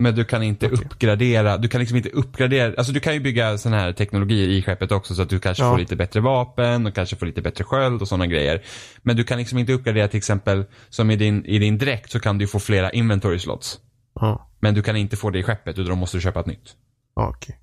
Men 0.00 0.14
du 0.14 0.24
kan 0.24 0.42
inte 0.42 0.66
Okej. 0.66 0.78
uppgradera, 0.84 1.56
du 1.58 1.68
kan 1.68 1.78
liksom 1.80 1.96
inte 1.96 2.08
uppgradera, 2.08 2.74
alltså 2.78 2.92
du 2.92 3.00
kan 3.00 3.14
ju 3.14 3.20
bygga 3.20 3.58
sån 3.58 3.72
här 3.72 3.92
teknologi 3.92 4.56
i 4.56 4.62
skeppet 4.62 4.92
också 4.92 5.14
så 5.14 5.22
att 5.22 5.28
du 5.28 5.38
kanske 5.40 5.62
Ja. 5.64 5.70
får 5.70 5.78
lite 5.78 5.96
bättre 5.96 6.20
vapen 6.20 6.86
och 6.86 6.94
kanske 6.94 7.16
får 7.16 7.26
lite 7.26 7.42
bättre 7.42 7.64
sköld 7.64 8.02
och 8.02 8.08
sådana 8.08 8.26
grejer. 8.26 8.62
Men 9.02 9.16
du 9.16 9.24
kan 9.24 9.38
liksom 9.38 9.58
inte 9.58 9.72
uppgradera 9.72 10.08
till 10.08 10.18
exempel, 10.18 10.64
som 10.88 11.10
i 11.10 11.16
din, 11.16 11.44
i 11.44 11.58
din 11.58 11.78
dräkt 11.78 12.10
så 12.10 12.20
kan 12.20 12.38
du 12.38 12.46
få 12.46 12.58
flera 12.58 12.90
inventory 12.90 13.38
slots. 13.38 13.78
Ja. 14.14 14.50
Men 14.60 14.74
du 14.74 14.82
kan 14.82 14.96
inte 14.96 15.16
få 15.16 15.30
det 15.30 15.38
i 15.38 15.42
skeppet 15.42 15.78
utan 15.78 15.90
då 15.90 15.96
måste 15.96 16.16
du 16.16 16.20
köpa 16.20 16.40
ett 16.40 16.46
nytt. 16.46 16.74
Ja, 17.16 17.28
Okej. 17.28 17.60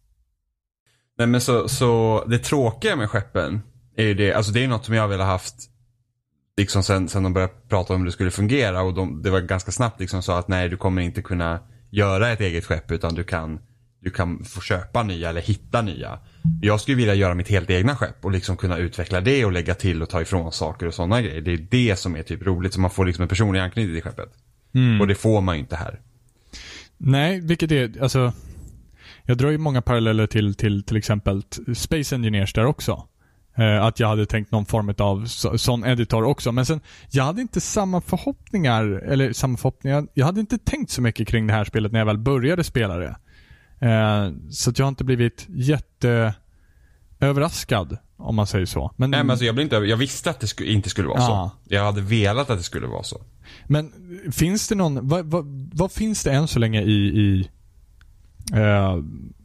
Nej 1.17 1.27
men 1.27 1.41
så, 1.41 1.67
så 1.67 2.23
det 2.27 2.39
tråkiga 2.39 2.95
med 2.95 3.09
skeppen 3.09 3.61
är 3.95 4.03
ju 4.03 4.13
det, 4.13 4.33
alltså 4.33 4.51
det 4.51 4.63
är 4.63 4.67
något 4.67 4.85
som 4.85 4.95
jag 4.95 5.01
har 5.03 5.07
velat 5.07 5.27
haft 5.27 5.55
liksom 6.57 6.83
sen, 6.83 7.09
sen 7.09 7.23
de 7.23 7.33
började 7.33 7.53
prata 7.69 7.93
om 7.93 7.99
hur 7.99 8.05
det 8.05 8.11
skulle 8.11 8.31
fungera 8.31 8.81
och 8.81 8.93
de, 8.93 9.21
det 9.21 9.29
var 9.29 9.41
ganska 9.41 9.71
snabbt 9.71 9.99
liksom 9.99 10.21
så 10.23 10.31
att 10.31 10.47
nej 10.47 10.69
du 10.69 10.77
kommer 10.77 11.01
inte 11.01 11.21
kunna 11.21 11.59
göra 11.97 12.29
ett 12.29 12.41
eget 12.41 12.65
skepp 12.65 12.91
utan 12.91 13.15
du 13.15 13.23
kan 13.23 13.59
du 13.99 14.09
kan 14.09 14.43
få 14.43 14.61
köpa 14.61 15.03
nya 15.03 15.29
eller 15.29 15.41
hitta 15.41 15.81
nya. 15.81 16.19
Jag 16.61 16.81
skulle 16.81 16.97
vilja 16.97 17.13
göra 17.13 17.35
mitt 17.35 17.49
helt 17.49 17.69
egna 17.69 17.95
skepp 17.95 18.25
och 18.25 18.31
liksom 18.31 18.57
kunna 18.57 18.77
utveckla 18.77 19.21
det 19.21 19.45
och 19.45 19.51
lägga 19.51 19.75
till 19.75 20.01
och 20.01 20.09
ta 20.09 20.21
ifrån 20.21 20.51
saker 20.51 20.85
och 20.85 20.93
sådana 20.93 21.21
grejer. 21.21 21.41
Det 21.41 21.53
är 21.53 21.67
det 21.71 21.95
som 21.99 22.15
är 22.15 22.23
typ 22.23 22.45
roligt, 22.45 22.73
så 22.73 22.79
man 22.79 22.91
får 22.91 23.05
liksom 23.05 23.21
en 23.21 23.27
personlig 23.27 23.59
anknytning 23.59 23.95
till 23.95 24.03
skeppet. 24.03 24.29
Mm. 24.75 25.01
Och 25.01 25.07
det 25.07 25.15
får 25.15 25.41
man 25.41 25.55
ju 25.55 25.59
inte 25.59 25.75
här. 25.75 25.99
Nej, 26.97 27.41
vilket 27.41 27.71
är, 27.71 28.01
alltså. 28.01 28.33
Jag 29.23 29.37
drar 29.37 29.49
ju 29.49 29.57
många 29.57 29.81
paralleller 29.81 30.27
till, 30.27 30.55
till 30.55 30.83
till 30.83 30.97
exempel 30.97 31.43
Space 31.75 32.15
Engineers 32.15 32.53
där 32.53 32.65
också. 32.65 33.07
Eh, 33.57 33.83
att 33.85 33.99
jag 33.99 34.07
hade 34.07 34.25
tänkt 34.25 34.51
någon 34.51 34.65
form 34.65 34.93
av 34.97 35.25
så, 35.25 35.57
sån 35.57 35.85
editor 35.85 36.23
också. 36.23 36.51
Men 36.51 36.65
sen, 36.65 36.81
jag 37.09 37.23
hade 37.23 37.41
inte 37.41 37.61
samma 37.61 38.01
förhoppningar, 38.01 38.83
eller 38.83 39.33
samma 39.33 39.57
förhoppningar, 39.57 40.07
jag 40.13 40.25
hade 40.25 40.39
inte 40.39 40.57
tänkt 40.57 40.91
så 40.91 41.01
mycket 41.01 41.27
kring 41.27 41.47
det 41.47 41.53
här 41.53 41.65
spelet 41.65 41.91
när 41.91 41.99
jag 41.99 42.05
väl 42.05 42.17
började 42.17 42.63
spela 42.63 42.97
det. 42.97 43.15
Eh, 43.79 44.31
så 44.49 44.71
jag 44.75 44.85
har 44.85 44.89
inte 44.89 45.03
blivit 45.03 45.45
jätte 45.49 46.33
överraskad, 47.19 47.97
om 48.17 48.35
man 48.35 48.47
säger 48.47 48.65
så. 48.65 48.91
Men, 48.95 49.11
Nej 49.11 49.19
men 49.23 49.29
alltså 49.29 49.45
jag, 49.45 49.55
blev 49.55 49.63
inte, 49.65 49.75
jag 49.75 49.97
visste 49.97 50.29
att 50.29 50.39
det 50.39 50.47
sku, 50.47 50.65
inte 50.65 50.89
skulle 50.89 51.07
vara 51.07 51.19
Ja. 51.19 51.51
så. 51.65 51.73
Jag 51.75 51.85
hade 51.85 52.01
velat 52.01 52.49
att 52.49 52.57
det 52.57 52.63
skulle 52.63 52.87
vara 52.87 53.03
så. 53.03 53.21
Men 53.67 53.91
finns 54.31 54.67
det 54.67 54.75
någon, 54.75 55.07
vad, 55.07 55.25
vad, 55.25 55.71
vad 55.73 55.91
finns 55.91 56.23
det 56.23 56.31
än 56.31 56.47
så 56.47 56.59
länge 56.59 56.81
i, 56.81 56.91
i 57.19 57.49
eh, 58.53 58.97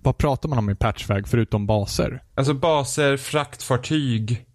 vad 0.03 0.19
pratar 0.19 0.49
man 0.49 0.59
om 0.59 0.71
i 0.71 0.75
patchväg 0.75 1.29
förutom 1.29 1.67
baser? 1.67 2.23
Alltså 2.35 2.55
baser, 2.55 3.17
fraktfartyg, 3.17 4.47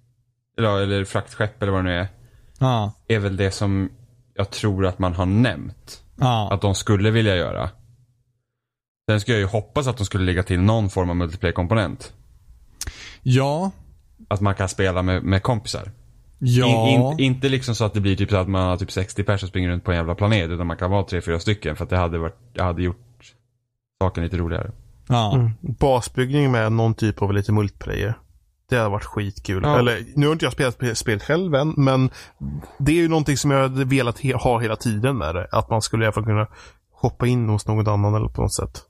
eller, 0.58 0.82
eller 0.82 1.06
fraktskepp 1.06 1.64
eller 1.64 1.72
vad 1.72 1.86
det 1.86 1.90
nu 1.90 1.96
är. 1.96 2.08
Ja. 2.60 2.94
är 3.08 3.20
väl 3.20 3.38
det 3.38 3.52
som 3.52 3.90
jag 4.34 4.50
tror 4.50 4.86
att 4.86 5.00
man 5.00 5.14
har 5.14 5.26
nämnt. 5.26 6.04
Ja. 6.16 6.50
Att 6.52 6.62
de 6.62 6.76
skulle 6.76 7.12
vilja 7.12 7.36
göra. 7.36 7.70
Sen 9.10 9.22
skulle 9.22 9.38
jag 9.38 9.42
ju 9.42 9.48
hoppas 9.48 9.88
att 9.88 9.98
de 9.98 10.06
skulle 10.06 10.26
lägga 10.26 10.44
till 10.44 10.60
någon 10.60 10.90
form 10.90 11.10
av 11.10 11.16
multiplayer-komponent. 11.16 12.14
Ja. 13.24 13.72
Att 14.28 14.42
man 14.42 14.56
kan 14.56 14.70
spela 14.70 15.02
med, 15.02 15.24
med 15.24 15.44
kompisar. 15.44 15.92
Ja. 16.40 16.90
In, 16.90 17.02
in, 17.02 17.20
inte 17.20 17.50
liksom 17.50 17.76
så 17.76 17.86
att 17.86 17.94
det 17.94 18.02
blir 18.02 18.16
typ 18.16 18.30
så 18.30 18.38
att 18.38 18.48
man 18.48 18.68
har 18.68 18.78
typ 18.78 18.92
60 18.92 19.24
personer 19.24 19.38
som 19.38 19.50
springer 19.50 19.70
runt 19.70 19.84
på 19.84 19.92
en 19.92 19.98
jävla 19.98 20.16
planet. 20.16 20.50
Utan 20.50 20.68
man 20.68 20.78
kan 20.78 20.92
vara 20.92 21.04
3-4 21.04 21.40
stycken. 21.40 21.76
För 21.76 21.84
att 21.84 21.90
det 21.90 21.98
hade, 21.98 22.18
varit, 22.18 22.38
det 22.54 22.64
hade 22.64 22.84
gjort 22.84 23.07
saken 24.04 24.24
lite 24.24 24.38
roligare. 24.38 24.72
ja. 25.08 25.36
Mm. 25.36 25.52
Basbyggning 25.62 26.52
med 26.52 26.72
någon 26.72 26.94
typ 26.94 27.22
av 27.22 27.34
lite 27.34 27.52
multiplayer. 27.52 28.14
Det 28.70 28.78
hade 28.78 28.90
varit 28.90 29.06
skitkul. 29.06 29.64
Ja. 29.64 29.80
Eller, 29.80 30.06
nu 30.16 30.26
har 30.26 30.34
inte 30.34 30.46
jag 30.46 30.54
spelat 30.54 30.78
sp- 30.80 30.94
spelet 30.94 31.24
själv 31.24 31.56
än, 31.56 31.74
men 31.78 32.10
det 32.80 32.92
är 32.92 32.96
ju 32.96 33.08
någonting 33.08 33.38
som 33.38 33.52
jag 33.52 33.62
hade 33.62 33.86
velat 33.86 34.20
he- 34.20 34.34
ha 34.38 34.60
hela 34.60 34.76
tiden 34.76 35.18
med 35.18 35.36
det. 35.36 35.48
Att 35.52 35.70
man 35.70 35.82
skulle 35.82 36.04
i 36.04 36.08
alla 36.08 36.14
fall 36.14 36.24
kunna 36.26 36.48
hoppa 36.92 37.28
in 37.28 37.50
hos 37.50 37.68
någon 37.68 37.88
annan 37.88 38.16
eller 38.16 38.28
på 38.28 38.42
något 38.42 38.54
sätt. 38.54 38.82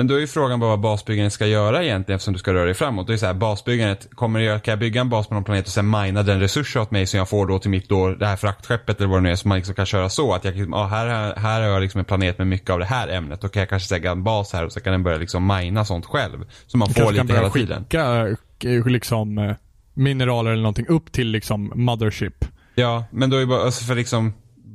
Men 0.00 0.06
då 0.06 0.14
är 0.14 0.18
ju 0.20 0.26
frågan 0.26 0.60
bara 0.60 0.70
vad 0.70 0.80
basbyggandet 0.80 1.32
ska 1.32 1.46
göra 1.46 1.84
egentligen 1.84 2.16
eftersom 2.16 2.32
du 2.32 2.38
ska 2.38 2.54
röra 2.54 2.64
dig 2.64 2.74
framåt. 2.74 3.06
Det 3.06 3.12
är 3.12 3.16
så 3.16 3.26
här, 3.26 3.34
basbyggandet, 3.34 4.08
kommer 4.14 4.40
jag, 4.40 4.62
kan 4.62 4.72
jag 4.72 4.78
bygga 4.78 5.00
en 5.00 5.08
bas 5.08 5.26
på 5.26 5.34
någon 5.34 5.44
planet 5.44 5.66
och 5.66 5.72
sen 5.72 5.90
mina 5.90 6.22
den 6.22 6.40
resurser 6.40 6.80
åt 6.80 6.90
mig 6.90 7.06
som 7.06 7.18
jag 7.18 7.28
får 7.28 7.46
då 7.46 7.58
till 7.58 7.70
mitt 7.70 7.88
då, 7.88 8.14
det 8.14 8.26
här 8.26 8.36
fraktskeppet 8.36 8.98
eller 8.98 9.08
vad 9.08 9.18
det 9.18 9.22
nu 9.22 9.30
är 9.30 9.36
som 9.36 9.48
man 9.48 9.58
liksom 9.58 9.74
kan 9.74 9.86
köra 9.86 10.08
så. 10.08 10.34
Att 10.34 10.44
jag 10.44 10.74
ah, 10.74 10.86
här, 10.86 11.36
här 11.36 11.60
har 11.60 11.68
jag 11.68 11.82
liksom 11.82 11.98
en 11.98 12.04
planet 12.04 12.38
med 12.38 12.46
mycket 12.46 12.70
av 12.70 12.78
det 12.78 12.84
här 12.84 13.08
ämnet. 13.08 13.40
Då 13.40 13.48
kan 13.48 13.60
jag 13.60 13.68
kanske 13.68 13.94
lägga 13.94 14.10
en 14.10 14.24
bas 14.24 14.52
här 14.52 14.64
och 14.64 14.72
så 14.72 14.80
kan 14.80 14.92
den 14.92 15.02
börja 15.02 15.18
liksom 15.18 15.46
mina 15.46 15.84
sånt 15.84 16.06
själv. 16.06 16.44
Så 16.66 16.78
man 16.78 16.88
får 16.88 17.12
lite 17.12 17.34
hela 17.34 17.50
tiden. 17.50 17.82
skicka 17.82 18.28
eh, 18.64 18.86
liksom 18.86 19.38
eh, 19.38 19.56
mineraler 19.94 20.50
eller 20.50 20.62
någonting 20.62 20.86
upp 20.88 21.12
till 21.12 21.28
liksom 21.28 21.72
mothership. 21.74 22.44
Ja, 22.74 23.04
men 23.10 23.30
då 23.30 23.36
är 23.36 23.40
det 23.40 23.46
bara, 23.46 23.62
alltså 23.62 23.84
för 23.84 23.94
liksom 23.94 24.32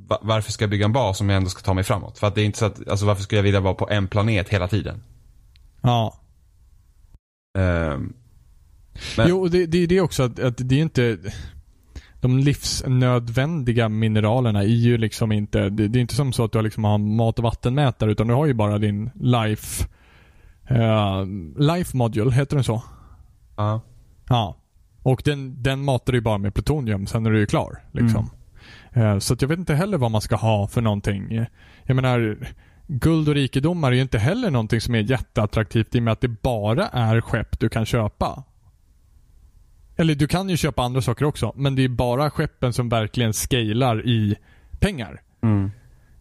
va- 0.08 0.20
varför 0.22 0.52
ska 0.52 0.64
jag 0.64 0.70
bygga 0.70 0.86
en 0.86 0.94
bas 0.94 1.22
om 1.22 1.30
jag 1.30 1.38
ändå 1.38 1.50
ska 1.50 1.62
ta 1.62 1.74
mig 1.74 1.84
framåt? 1.84 2.20
För 2.20 2.28
att 2.28 2.36
det 2.36 2.42
är 2.42 2.46
inte 2.46 2.58
så 2.58 2.66
att, 2.66 2.88
alltså 2.88 3.06
varför 3.06 3.24
skulle 3.24 3.40
jag 3.40 3.44
vilja 3.44 3.60
vara 3.60 3.74
på 3.74 3.90
en 3.90 4.08
planet 4.08 4.50
hela 4.50 4.68
tiden? 4.68 5.04
Ja. 5.86 6.16
Ehm, 7.58 8.14
Men- 9.18 9.30
Jo, 9.30 9.48
det, 9.48 9.66
det 9.66 9.78
är 9.78 9.88
det 9.88 10.02
också 10.02 10.24
att, 10.24 10.40
att 10.40 10.58
det 10.58 10.76
är 10.76 10.82
inte... 10.82 11.18
De 12.22 12.38
livsnödvändiga 12.40 13.90
mineralerna 13.90 14.60
är 14.64 14.68
ju 14.68 14.98
liksom 14.98 15.32
inte... 15.32 15.70
Det, 15.70 15.88
det 15.88 16.00
är 16.00 16.02
inte 16.02 16.16
som 16.16 16.34
så 16.34 16.44
att 16.44 16.52
du 16.52 16.58
har 16.58 16.64
liksom 16.64 16.84
har 16.84 16.98
mat 16.98 17.40
och 17.40 17.44
vattenmätare 17.44 18.12
utan 18.12 18.28
du 18.28 18.34
har 18.34 18.46
ju 18.46 18.54
bara 18.54 18.78
din 18.78 19.10
life... 19.16 19.88
eh, 20.70 21.26
life 21.58 21.98
module, 21.98 22.32
heter 22.32 22.56
den 22.56 22.64
så? 22.64 22.84
ja. 23.56 23.82
Ja. 24.30 24.56
Och 25.04 25.22
den, 25.26 25.64
den 25.64 25.84
matar 25.86 26.12
du 26.14 26.18
ju 26.18 26.22
bara 26.22 26.38
med 26.38 26.54
plutonium, 26.54 27.08
sen 27.08 27.26
är 27.26 27.32
du 27.32 27.40
ju 27.40 27.46
klar. 27.46 27.84
Liksom. 27.92 28.30
Eh, 28.92 29.20
Så 29.20 29.34
att 29.34 29.42
jag 29.42 29.50
vet 29.50 29.60
inte 29.60 29.76
heller 29.76 29.98
vad 29.98 30.12
man 30.12 30.22
ska 30.22 30.36
ha 30.36 30.68
för 30.68 30.82
någonting. 30.82 31.46
Jag 31.84 31.96
menar, 31.96 32.38
guld 32.88 33.30
och 33.30 33.36
rikedomar 33.36 33.92
är 33.92 33.96
ju 33.96 34.02
inte 34.02 34.18
heller 34.18 34.52
någonting 34.52 34.82
som 34.82 34.96
är 34.96 35.00
jätteattraktivt 35.00 35.96
i 35.96 36.00
och 36.00 36.04
med 36.04 36.12
att 36.12 36.22
det 36.22 36.28
bara 36.28 36.88
är 36.88 37.22
skepp 37.22 37.60
du 37.60 37.70
kan 37.70 37.86
köpa. 37.86 38.44
Eller 39.98 40.16
du 40.16 40.28
kan 40.28 40.50
ju 40.50 40.58
köpa 40.58 40.84
andra 40.84 41.02
saker 41.02 41.26
också, 41.26 41.54
men 41.56 41.76
det 41.76 41.84
är 41.84 41.90
bara 41.90 42.30
skeppen 42.30 42.74
som 42.74 42.90
verkligen 42.90 43.34
scalar 43.34 44.08
i 44.08 44.36
pengar. 44.80 45.22
Mm. 45.44 45.72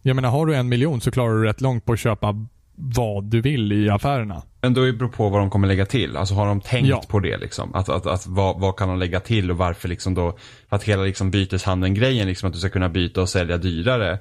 Jag 0.01 0.15
menar, 0.15 0.29
har 0.29 0.45
du 0.45 0.55
en 0.55 0.69
miljon 0.69 1.01
så 1.01 1.11
klarar 1.11 1.33
du 1.33 1.43
rätt 1.43 1.61
långt 1.61 1.85
på 1.85 1.93
att 1.93 1.99
köpa 1.99 2.45
vad 2.75 3.23
du 3.23 3.41
vill 3.41 3.71
i 3.71 3.89
affärerna. 3.89 4.43
Men 4.61 4.73
då 4.73 4.81
beror 4.81 5.07
på 5.09 5.29
vad 5.29 5.41
de 5.41 5.49
kommer 5.49 5.67
lägga 5.67 5.85
till. 5.85 6.17
Alltså 6.17 6.35
har 6.35 6.47
de 6.47 6.61
tänkt 6.61 6.87
Ja. 6.87 7.03
på 7.09 7.19
det 7.19 7.37
liksom? 7.37 7.75
Att, 7.75 7.89
att, 7.89 8.05
att 8.07 8.27
vad, 8.27 8.59
vad 8.59 8.75
kan 8.75 8.87
de 8.89 8.99
lägga 8.99 9.19
till 9.19 9.51
och 9.51 9.57
varför 9.57 9.89
liksom 9.89 10.13
då? 10.13 10.37
Att 10.69 10.83
hela 10.83 11.03
liksom 11.03 11.31
byteshandeln 11.31 11.93
grejen 11.93 12.27
liksom 12.27 12.47
att 12.47 12.53
du 12.53 12.59
ska 12.59 12.69
kunna 12.69 12.89
byta 12.89 13.21
och 13.21 13.29
sälja 13.29 13.57
dyrare. 13.57 14.19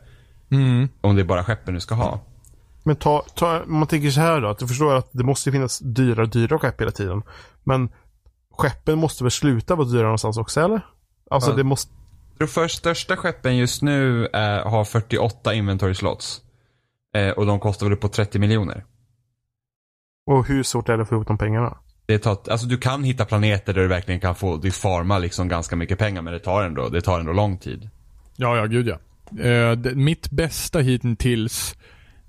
Mm. 0.50 0.88
Om 1.00 1.16
det 1.16 1.22
är 1.22 1.26
bara 1.26 1.44
skeppen 1.44 1.74
du 1.74 1.80
ska 1.80 1.94
ha. 1.94 2.20
Men 2.86 2.96
ta, 2.96 3.24
ta, 3.34 3.62
om 3.62 3.78
man 3.78 3.88
tänker 3.88 4.10
så 4.10 4.20
här 4.20 4.40
då, 4.40 4.48
att 4.48 4.58
du 4.58 4.68
förstår 4.68 4.94
att 4.94 5.08
det 5.12 5.24
måste 5.24 5.52
finnas 5.52 5.78
dyra 5.78 6.22
och 6.22 6.28
dyra 6.28 6.58
skepp 6.58 6.80
hela 6.80 6.90
tiden. 6.90 7.22
Men 7.64 7.88
skeppen 8.58 8.98
måste 8.98 9.24
väl 9.24 9.30
sluta 9.30 9.74
vara 9.74 9.88
dyra 9.88 10.02
någonstans 10.02 10.38
också, 10.38 10.60
eller? 10.60 10.80
Alltså 11.30 11.50
Ja. 11.50 11.56
det 11.56 11.64
måste... 11.64 11.92
Jag 12.28 12.38
tror 12.38 12.48
för 12.48 12.68
största 12.68 13.16
skeppen 13.16 13.56
just 13.56 13.82
nu 13.82 14.26
är, 14.32 14.64
har 14.64 14.84
48 14.84 15.54
inventory 15.54 15.94
slots. 15.94 16.40
Eh, 17.14 17.30
och 17.30 17.46
de 17.46 17.60
kostar 17.60 17.88
väl 17.88 17.96
på 17.96 18.08
30 18.08 18.38
miljoner. 18.38 18.84
Och 20.26 20.46
hur 20.46 20.62
svårt 20.62 20.88
är 20.88 20.96
det 20.96 21.02
att 21.02 21.08
få 21.08 21.14
ihop 21.14 21.26
de 21.26 21.38
pengarna? 21.38 21.78
Det 22.06 22.18
tar, 22.18 22.38
alltså 22.50 22.66
du 22.66 22.78
kan 22.78 23.04
hitta 23.04 23.24
planeter 23.24 23.74
där 23.74 23.82
du 23.82 23.88
verkligen 23.88 24.20
kan 24.20 24.34
få, 24.34 24.56
du 24.56 24.70
farma 24.70 25.18
liksom 25.18 25.48
ganska 25.48 25.76
mycket 25.76 25.98
pengar 25.98 26.22
men 26.22 26.32
det 26.32 26.38
tar 26.38 26.62
ändå, 26.62 26.88
det 26.88 27.00
tar 27.00 27.20
ändå 27.20 27.32
lång 27.32 27.58
tid. 27.58 27.90
Ja, 28.36 28.56
ja, 28.56 28.66
gud 28.66 28.88
ja. 28.88 28.98
Eh, 29.44 29.72
det, 29.72 29.94
mitt 29.94 30.30
bästa 30.30 30.78
hittills 30.78 31.76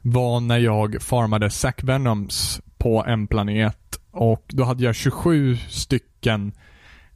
var 0.08 0.40
när 0.40 0.58
jag 0.58 1.02
farmade 1.02 1.50
Zack 1.50 1.84
Venoms 1.84 2.62
på 2.78 3.06
en 3.06 3.28
planet 3.28 4.00
och 4.12 4.44
då 4.48 4.64
hade 4.64 4.84
jag 4.84 4.96
27 4.96 5.58
stycken 5.70 6.54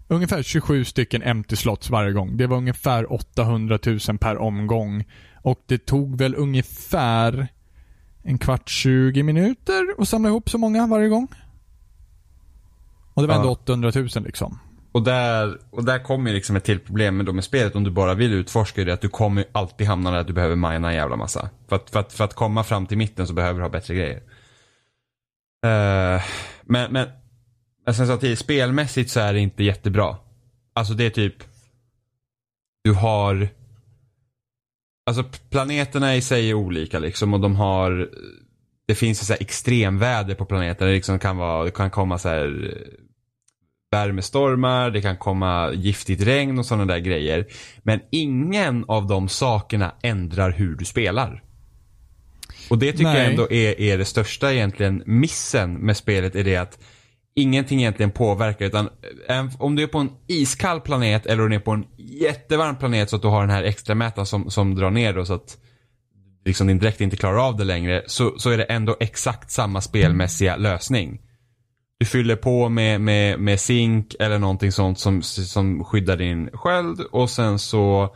Ungefär 0.07 0.43
27 0.43 0.85
stycken 0.85 1.21
empty 1.23 1.55
slots 1.55 1.89
varje 1.89 2.11
gång. 2.11 2.37
Det 2.37 2.47
var 2.47 2.57
ungefär 2.57 3.13
800 3.13 3.79
000 3.85 4.17
per 4.19 4.37
omgång. 4.37 5.05
Och 5.41 5.63
det 5.65 5.85
tog 5.85 6.17
väl 6.17 6.35
ungefär 6.35 7.47
en 8.23 8.37
kvart, 8.37 8.69
20 8.69 9.23
minuter 9.23 9.95
att 9.97 10.07
samla 10.09 10.29
ihop 10.29 10.49
så 10.49 10.57
många 10.57 10.87
varje 10.87 11.07
gång. 11.09 11.27
Och 13.13 13.21
det 13.21 13.27
var 13.27 13.35
Ja. 13.35 13.39
ändå 13.41 13.51
800 13.51 13.91
000 13.95 14.07
liksom. 14.23 14.59
Och 14.91 15.03
där, 15.03 15.57
och 15.69 15.83
där 15.83 15.99
kommer 15.99 16.33
liksom 16.33 16.55
ett 16.55 16.63
till 16.63 16.79
problem 16.79 17.17
med, 17.17 17.25
då 17.25 17.33
med 17.33 17.43
spelet 17.43 17.75
om 17.75 17.83
du 17.83 17.91
bara 17.91 18.13
vill 18.13 18.33
utforska 18.33 18.83
det 18.83 18.93
att 18.93 19.01
du 19.01 19.09
kommer 19.09 19.45
alltid 19.51 19.87
hamna 19.87 20.11
där 20.11 20.17
att 20.17 20.27
du 20.27 20.33
behöver 20.33 20.55
mina 20.55 20.89
en 20.89 20.95
jävla 20.95 21.15
massa. 21.15 21.49
För 21.67 21.75
att, 21.75 21.89
för, 21.89 21.99
att, 21.99 22.13
för 22.13 22.23
att 22.23 22.33
komma 22.33 22.63
fram 22.63 22.85
till 22.85 22.97
mitten 22.97 23.27
så 23.27 23.33
behöver 23.33 23.59
du 23.59 23.63
ha 23.63 23.69
bättre 23.69 23.95
grejer. 23.95 24.17
Uh, 25.65 26.21
men, 26.61 26.91
men, 26.91 27.07
men 27.85 27.95
sen 27.95 28.07
samtidigt, 28.07 28.39
spelmässigt 28.39 29.09
så 29.09 29.19
är 29.19 29.33
det 29.33 29.39
inte 29.39 29.63
jättebra. 29.63 30.15
Alltså 30.73 30.93
det 30.93 31.05
är 31.05 31.09
typ, 31.09 31.35
du 32.83 32.93
har, 32.93 33.49
alltså 35.05 35.23
planeterna 35.49 36.15
i 36.15 36.21
sig 36.21 36.49
är 36.49 36.53
olika 36.53 36.99
liksom 36.99 37.33
och 37.33 37.39
de 37.39 37.55
har, 37.55 38.09
det 38.87 38.95
finns 38.95 39.21
ju 39.21 39.25
så 39.25 39.33
här 39.33 39.41
extremväder 39.41 40.35
på 40.35 40.45
planeterna. 40.45 40.87
Det 40.87 40.95
liksom 40.95 41.19
kan 41.19 41.37
vara, 41.37 41.63
det 41.63 41.71
kan 41.71 41.91
komma 41.91 42.17
så 42.17 42.29
här 42.29 42.77
värmestormar, 43.91 44.91
det 44.91 45.01
kan 45.01 45.17
komma 45.17 45.71
giftigt 45.73 46.23
regn 46.23 46.59
och 46.59 46.65
sådana 46.65 46.85
där 46.85 46.99
grejer. 46.99 47.45
Men 47.83 47.99
ingen 48.11 48.85
av 48.87 49.07
de 49.07 49.29
sakerna 49.29 49.95
ändrar 50.01 50.51
hur 50.51 50.75
du 50.75 50.85
spelar. 50.85 51.43
Och 52.69 52.77
det 52.77 52.91
tycker 52.91 53.03
Nej. 53.03 53.17
jag 53.17 53.29
ändå 53.29 53.51
är, 53.51 53.81
är 53.81 53.97
det 53.97 54.05
största 54.05 54.53
egentligen 54.53 55.03
missen 55.05 55.73
med 55.73 55.97
spelet 55.97 56.35
är 56.35 56.43
det 56.43 56.55
att 56.55 56.79
ingenting 57.35 57.79
egentligen 57.79 58.11
påverkar 58.11 58.65
utan 58.65 58.89
om 59.57 59.75
du 59.75 59.83
är 59.83 59.87
på 59.87 59.97
en 59.97 60.11
iskall 60.27 60.81
planet 60.81 61.25
eller 61.25 61.43
om 61.43 61.49
du 61.49 61.55
är 61.55 61.59
på 61.59 61.71
en 61.71 61.85
jättevarm 61.97 62.75
planet 62.75 63.09
så 63.09 63.15
att 63.15 63.21
du 63.21 63.27
har 63.27 63.41
den 63.41 63.49
här 63.49 63.63
extra 63.63 63.95
mätaren 63.95 64.25
som, 64.25 64.51
som 64.51 64.75
drar 64.75 64.91
ner 64.91 65.13
då 65.13 65.25
så 65.25 65.33
att 65.33 65.57
liksom 66.45 66.67
din 66.67 66.79
dräkt 66.79 67.01
inte 67.01 67.17
klarar 67.17 67.47
av 67.47 67.57
det 67.57 67.63
längre 67.63 68.03
så, 68.07 68.33
så 68.37 68.49
är 68.49 68.57
det 68.57 68.63
ändå 68.63 68.97
exakt 68.99 69.51
samma 69.51 69.81
spelmässiga 69.81 70.55
lösning. 70.55 71.19
Du 71.99 72.05
fyller 72.05 72.35
på 72.35 72.69
med, 72.69 73.01
med, 73.01 73.39
med 73.39 73.59
zink 73.59 74.15
eller 74.19 74.39
någonting 74.39 74.71
sånt 74.71 74.99
som, 74.99 75.21
som 75.21 75.83
skyddar 75.83 76.17
din 76.17 76.49
sköld 76.53 77.01
och 77.01 77.29
sen 77.29 77.59
så 77.59 78.15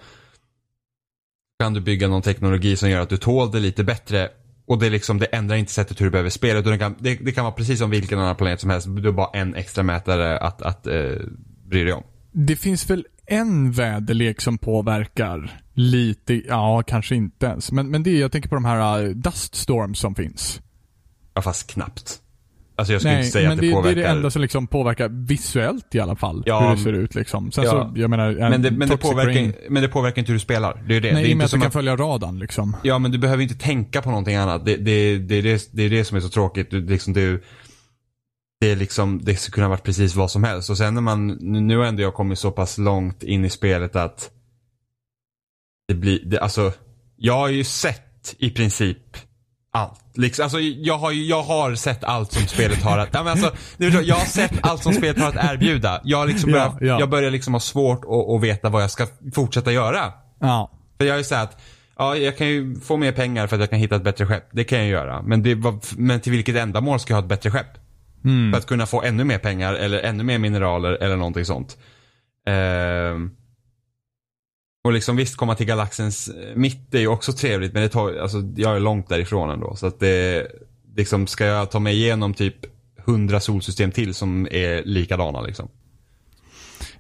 kan 1.59 1.73
du 1.73 1.81
bygga 1.81 2.07
någon 2.07 2.21
teknologi 2.21 2.75
som 2.75 2.89
gör 2.89 3.01
att 3.01 3.09
du 3.09 3.17
tål 3.17 3.51
det 3.51 3.59
lite 3.59 3.84
bättre. 3.84 4.29
Och 4.65 4.79
det, 4.79 4.86
är 4.86 4.89
liksom, 4.89 5.19
det 5.19 5.25
ändrar 5.25 5.55
inte 5.55 5.71
sättet 5.71 6.01
hur 6.01 6.05
du 6.05 6.11
behöver 6.11 6.29
spela. 6.29 6.61
Det, 6.61 6.77
kan, 6.77 6.95
det, 6.99 7.15
det 7.15 7.31
kan 7.31 7.43
vara 7.43 7.53
precis 7.53 7.79
som 7.79 7.89
vilken 7.89 8.19
annan 8.19 8.36
planet 8.36 8.61
som 8.61 8.69
helst. 8.69 8.88
Du 8.89 9.05
har 9.05 9.11
bara 9.11 9.39
en 9.39 9.55
extra 9.55 9.84
mätare 9.84 10.39
att, 10.39 10.61
att 10.61 10.88
eh, 10.88 11.11
bry 11.65 11.84
dig 11.84 11.93
om. 11.93 12.03
Det 12.31 12.55
finns 12.55 12.89
väl 12.89 13.05
en 13.25 13.71
väderlek 13.71 14.41
som 14.41 14.57
påverkar 14.57 15.59
lite, 15.73 16.34
ja 16.34 16.84
kanske 16.88 17.15
inte 17.15 17.45
ens. 17.45 17.71
Men, 17.71 17.88
men 17.88 18.03
det 18.03 18.09
är, 18.09 18.19
jag 18.19 18.31
tänker 18.31 18.49
på 18.49 18.55
de 18.55 18.65
här 18.65 19.03
uh, 19.03 19.09
dust 19.09 19.55
storms 19.55 19.99
som 19.99 20.15
finns. 20.15 20.61
Ja, 21.34 21.41
fast 21.41 21.71
knappt. 21.71 22.22
Alltså 22.76 22.93
jag 22.93 23.01
skulle 23.01 23.17
inte 23.17 23.30
säga 23.32 23.49
men 23.49 23.57
att 23.57 23.61
det, 23.61 23.67
det, 23.67 23.74
påverkar. 23.74 23.95
det 23.95 24.01
är 24.01 24.05
det 24.05 24.11
enda 24.11 24.30
som 24.30 24.41
liksom 24.41 24.67
påverkar 24.67 25.09
visuellt 25.09 25.95
i 25.95 25.99
alla 25.99 26.15
fall. 26.15 26.43
Ja, 26.45 26.69
hur 26.69 26.76
det 26.76 26.82
ser 26.82 26.93
ut 26.93 27.15
liksom. 27.15 27.51
Sen 27.51 27.63
ja. 27.63 27.71
så, 27.71 27.99
jag 27.99 28.09
menar, 28.09 28.30
en 28.30 28.36
men, 28.36 28.61
det, 28.61 28.71
men, 28.71 28.89
det 28.89 28.97
påverkar, 28.97 29.69
men 29.69 29.84
det 29.84 29.89
påverkar 29.89 30.19
inte 30.19 30.32
hur 30.32 30.36
du 30.36 30.39
spelar. 30.39 30.84
Det 30.88 30.95
är 30.95 31.01
det. 31.01 31.13
Nej, 31.13 31.24
det 31.24 31.30
är 31.30 31.32
i 31.32 31.34
och 31.34 31.38
med 31.38 31.45
att 31.45 31.51
du 31.51 31.57
kan 31.57 31.67
att, 31.67 31.74
följa 31.74 31.95
radarn 31.95 32.39
liksom. 32.39 32.78
Ja, 32.84 32.99
men 32.99 33.11
du 33.11 33.17
behöver 33.17 33.43
inte 33.43 33.55
tänka 33.55 34.01
på 34.01 34.09
någonting 34.09 34.36
annat. 34.36 34.65
Det, 34.65 34.78
det, 34.78 35.17
det, 35.17 35.36
är, 35.36 35.43
det, 35.43 35.69
det 35.71 35.84
är 35.84 35.89
det 35.89 36.05
som 36.05 36.17
är 36.17 36.21
så 36.21 36.30
tråkigt. 36.30 36.71
Du, 36.71 36.86
liksom, 36.86 37.13
du, 37.13 37.43
det 38.61 38.71
är 38.71 38.76
liksom, 38.76 39.19
det 39.24 39.36
skulle 39.36 39.53
kunna 39.53 39.69
varit 39.69 39.84
precis 39.84 40.15
vad 40.15 40.32
som 40.32 40.43
helst. 40.43 40.69
Och 40.69 40.78
sen 40.78 40.93
när 40.93 41.01
man, 41.01 41.28
nu 41.67 41.78
har 41.78 41.86
ändå 41.86 42.01
jag 42.01 42.13
kommit 42.13 42.39
så 42.39 42.51
pass 42.51 42.78
långt 42.78 43.24
in 43.24 43.45
i 43.45 43.49
spelet 43.49 43.95
att 43.95 44.30
det 45.88 45.93
blir, 45.93 46.19
det, 46.26 46.39
alltså, 46.39 46.71
jag 47.17 47.34
har 47.34 47.49
ju 47.49 47.63
sett 47.63 48.36
i 48.38 48.49
princip 48.49 49.17
allt. 49.74 49.99
Liksom, 50.15 50.43
alltså, 50.43 50.59
jag, 50.59 50.97
har, 50.97 51.11
jag 51.11 51.43
har 51.43 51.76
sett 51.76 52.03
allt 52.03 52.32
som 52.32 52.47
spelet 52.47 52.84
har 52.84 52.97
att, 52.97 53.09
ja, 53.11 53.24
men 53.24 53.32
alltså, 53.32 53.51
jag 53.78 54.15
har 54.15 54.26
sett 54.26 54.53
allt 54.61 54.84
som 54.84 54.93
spelet 54.93 55.19
har 55.19 55.30
att 55.30 55.53
erbjuda. 55.53 56.01
Jag, 56.03 56.28
liksom 56.28 56.49
Ja, 56.49 56.76
börjar, 56.80 56.93
ja. 56.93 56.99
jag 56.99 57.09
börjar 57.09 57.32
liksom 57.32 57.53
ha 57.53 57.59
svårt 57.59 58.05
att, 58.05 58.36
att 58.36 58.41
veta 58.41 58.69
vad 58.69 58.84
jag 58.84 58.91
ska 58.91 59.07
fortsätta 59.36 59.71
göra. 59.71 60.13
Ja. 60.39 60.71
För 60.97 61.05
jag 61.05 61.19
är 61.19 61.24
så 61.24 61.36
att, 61.36 61.61
ja 61.97 62.15
jag 62.15 62.38
kan 62.38 62.47
ju 62.47 62.80
få 62.80 62.97
mer 62.97 63.11
pengar 63.11 63.47
för 63.47 63.55
att 63.55 63.59
jag 63.59 63.69
kan 63.69 63.80
hitta 63.80 63.95
ett 63.95 64.03
bättre 64.03 64.26
skepp. 64.26 64.47
Det 64.51 64.63
kan 64.63 64.80
jag 64.80 64.88
göra. 64.88 65.21
Men, 65.21 65.43
det, 65.43 65.57
men 65.97 66.19
till 66.19 66.32
vilket 66.32 66.55
ändamål 66.55 66.99
ska 66.99 67.11
jag 67.13 67.17
ha 67.17 67.24
ett 67.24 67.30
bättre 67.30 67.51
skepp? 67.51 67.78
Mm. 68.26 68.51
För 68.51 68.59
att 68.59 68.65
kunna 68.65 68.86
få 68.86 69.01
ännu 69.01 69.24
mer 69.24 69.38
pengar 69.38 69.74
eller 69.74 69.99
ännu 69.99 70.24
mer 70.24 70.38
mineraler 70.38 70.91
eller 70.91 71.15
någonting 71.15 71.45
sånt. 71.45 71.78
Ehm, 72.47 73.32
och 74.84 74.93
liksom 74.93 75.15
visst 75.15 75.36
komma 75.36 75.55
till 75.55 75.65
galaxens 75.65 76.27
eh, 76.27 76.55
mitt 76.55 76.93
är 76.93 76.99
ju 76.99 77.07
också 77.07 77.34
trevligt 77.34 77.73
men 77.73 77.81
det 77.81 77.89
tar, 77.89 78.15
alltså 78.15 78.38
jag 78.55 78.75
är 78.75 78.79
långt 78.79 79.09
därifrån 79.09 79.49
ändå. 79.49 79.75
Så 79.75 79.88
att 79.88 79.99
det, 79.99 80.47
liksom 80.95 81.27
ska 81.27 81.45
jag 81.45 81.71
ta 81.71 81.79
mig 81.79 81.95
igenom 81.95 82.34
typ 82.34 82.55
100 83.05 83.39
solsystem 83.39 83.91
till 83.91 84.13
som 84.13 84.47
är 84.51 84.84
likadana 84.84 85.41
liksom. 85.41 85.69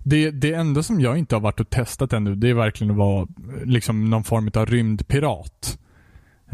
Det, 0.03 0.31
det 0.31 0.53
enda 0.53 0.83
som 0.83 1.01
jag 1.01 1.17
inte 1.17 1.35
har 1.35 1.39
varit 1.39 1.59
och 1.59 1.69
testat 1.69 2.13
ännu, 2.13 2.35
det 2.35 2.49
är 2.49 2.53
verkligen 2.53 2.91
att 2.91 2.97
vara 2.97 3.27
liksom 3.63 4.09
någon 4.09 4.23
form 4.23 4.51
av 4.53 4.65
rymdpirat. 4.65 5.79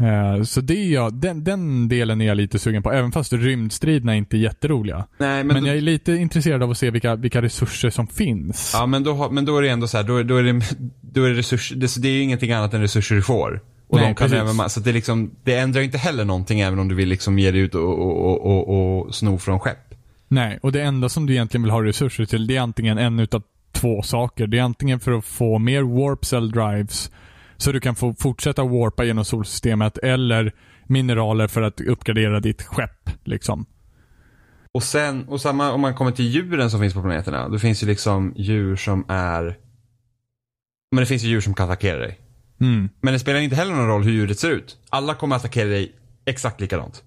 Eh, 0.00 0.42
Så 0.42 0.60
det 0.60 0.74
är 0.76 0.92
jag, 0.92 1.14
den, 1.14 1.44
den 1.44 1.88
delen 1.88 2.20
är 2.20 2.26
jag 2.26 2.36
lite 2.36 2.58
sugen 2.58 2.82
på, 2.82 2.92
även 2.92 3.12
fast 3.12 3.32
rymdstriderna 3.32 4.16
inte 4.16 4.36
är 4.36 4.38
jätteroliga. 4.38 5.06
Nej 5.18 5.44
Men, 5.44 5.54
men, 5.54 5.64
jag 5.66 5.76
är 5.76 5.80
lite 5.80 6.12
intresserad 6.12 6.62
av 6.62 6.70
att 6.70 6.78
se 6.78 6.90
vilka, 6.90 7.16
vilka 7.16 7.42
resurser 7.42 7.90
som 7.90 8.06
finns. 8.06 8.70
ja, 8.74 8.86
men, 8.86 9.04
då, 9.04 9.12
har- 9.14 9.30
men 9.30 9.44
då 9.44 9.58
är 9.58 9.62
det 9.62 9.68
ändå 9.68 9.86
så 9.88 9.96
här, 9.96 10.04
då, 10.04 10.22
då 10.22 10.36
är 10.36 10.42
det, 10.42 10.62
då 11.00 11.24
är 11.24 11.28
det 11.30 11.34
resurser, 11.36 11.76
det, 11.76 12.02
det 12.02 12.08
är 12.08 12.12
ju 12.12 12.22
ingenting 12.22 12.52
annat 12.52 12.74
än 12.74 12.80
resurser 12.80 13.14
du 13.16 13.22
får. 13.22 13.60
Och 13.88 13.96
Nej, 13.98 14.06
de 14.08 14.14
kan 14.14 14.28
precis. 14.30 14.58
även, 14.58 14.70
så 14.70 14.80
det, 14.80 14.92
liksom, 14.92 15.30
det 15.44 15.54
ändrar 15.56 15.80
inte 15.82 15.98
heller 15.98 16.24
någonting 16.24 16.60
även 16.60 16.78
om 16.78 16.88
du 16.88 16.94
vill 16.94 17.08
liksom 17.08 17.38
ge 17.38 17.50
dig 17.50 17.60
ut 17.60 17.74
och, 17.74 17.82
och, 17.98 18.20
och, 18.26 18.46
och, 18.68 19.00
och 19.06 19.14
sno 19.14 19.38
från 19.38 19.60
skepp. 19.60 19.94
Nej, 20.28 20.58
och 20.62 20.72
det 20.72 20.82
enda 20.82 21.08
som 21.08 21.26
du 21.26 21.32
egentligen 21.32 21.62
vill 21.62 21.70
ha 21.72 21.84
resurser 21.84 22.24
till, 22.24 22.46
det 22.46 22.56
är 22.56 22.60
antingen 22.60 22.98
en 22.98 23.20
utav 23.20 23.42
två 23.72 24.02
saker. 24.02 24.46
Det 24.46 24.58
är 24.58 24.62
antingen 24.62 25.00
för 25.00 25.12
att 25.12 25.24
få 25.24 25.58
mer 25.58 25.82
warp 25.82 26.24
cell 26.24 26.50
drives, 26.50 27.10
så 27.60 27.72
du 27.72 27.80
kan 27.80 27.94
få 27.94 28.14
fortsätta 28.18 28.64
warpa 28.64 29.04
genom 29.04 29.24
solsystemet, 29.24 29.98
eller 29.98 30.52
mineraler 30.86 31.48
för 31.48 31.62
att 31.62 31.80
uppgradera 31.80 32.40
ditt 32.40 32.62
skepp. 32.62 33.10
Liksom. 33.24 33.66
Och 34.72 34.82
sen, 34.82 35.24
och 35.28 35.40
samma 35.40 35.72
om 35.72 35.80
man 35.80 35.94
kommer 35.94 36.10
till 36.10 36.24
djuren 36.24 36.70
som 36.70 36.80
finns 36.80 36.94
på 36.94 37.00
planeterna. 37.00 37.48
Då 37.48 37.58
finns 37.58 37.82
ju 37.82 37.86
liksom 37.86 38.34
djur 38.36 38.76
som 38.76 39.04
är... 39.08 39.58
Men 40.90 41.00
det 41.00 41.06
finns 41.06 41.22
ju 41.22 41.28
djur 41.28 41.40
som 41.40 41.54
kan 41.54 41.66
attackera 41.66 41.98
dig. 41.98 42.18
Mm. 42.60 42.88
Men 43.00 43.12
det 43.12 43.18
spelar 43.18 43.40
inte 43.40 43.56
heller 43.56 43.72
någon 43.72 43.88
roll 43.88 44.02
hur 44.02 44.12
djuret 44.12 44.38
ser 44.38 44.50
ut. 44.50 44.76
Alla 44.88 45.14
kommer 45.14 45.36
attackera 45.36 45.68
dig 45.68 45.92
exakt 46.26 46.60
likadant. 46.60 47.02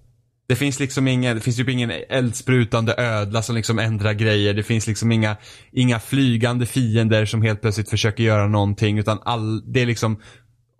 Det 0.46 0.56
finns 0.56 0.80
liksom 0.80 1.08
ingen, 1.08 1.36
det 1.36 1.42
finns 1.42 1.56
typ 1.56 1.68
ingen 1.68 1.90
eldsprutande 2.08 2.94
ödla 2.98 3.42
som 3.42 3.56
liksom 3.56 3.78
ändrar 3.78 4.12
grejer. 4.12 4.54
Det 4.54 4.62
finns 4.62 4.86
liksom 4.86 5.12
inga, 5.12 5.36
inga 5.72 6.00
flygande 6.00 6.66
fiender 6.66 7.26
som 7.26 7.42
helt 7.42 7.60
plötsligt 7.60 7.90
försöker 7.90 8.24
göra 8.24 8.48
någonting. 8.48 8.98
Utan 8.98 9.18
all, 9.24 9.72
det 9.72 9.80
är 9.80 9.86
liksom, 9.86 10.20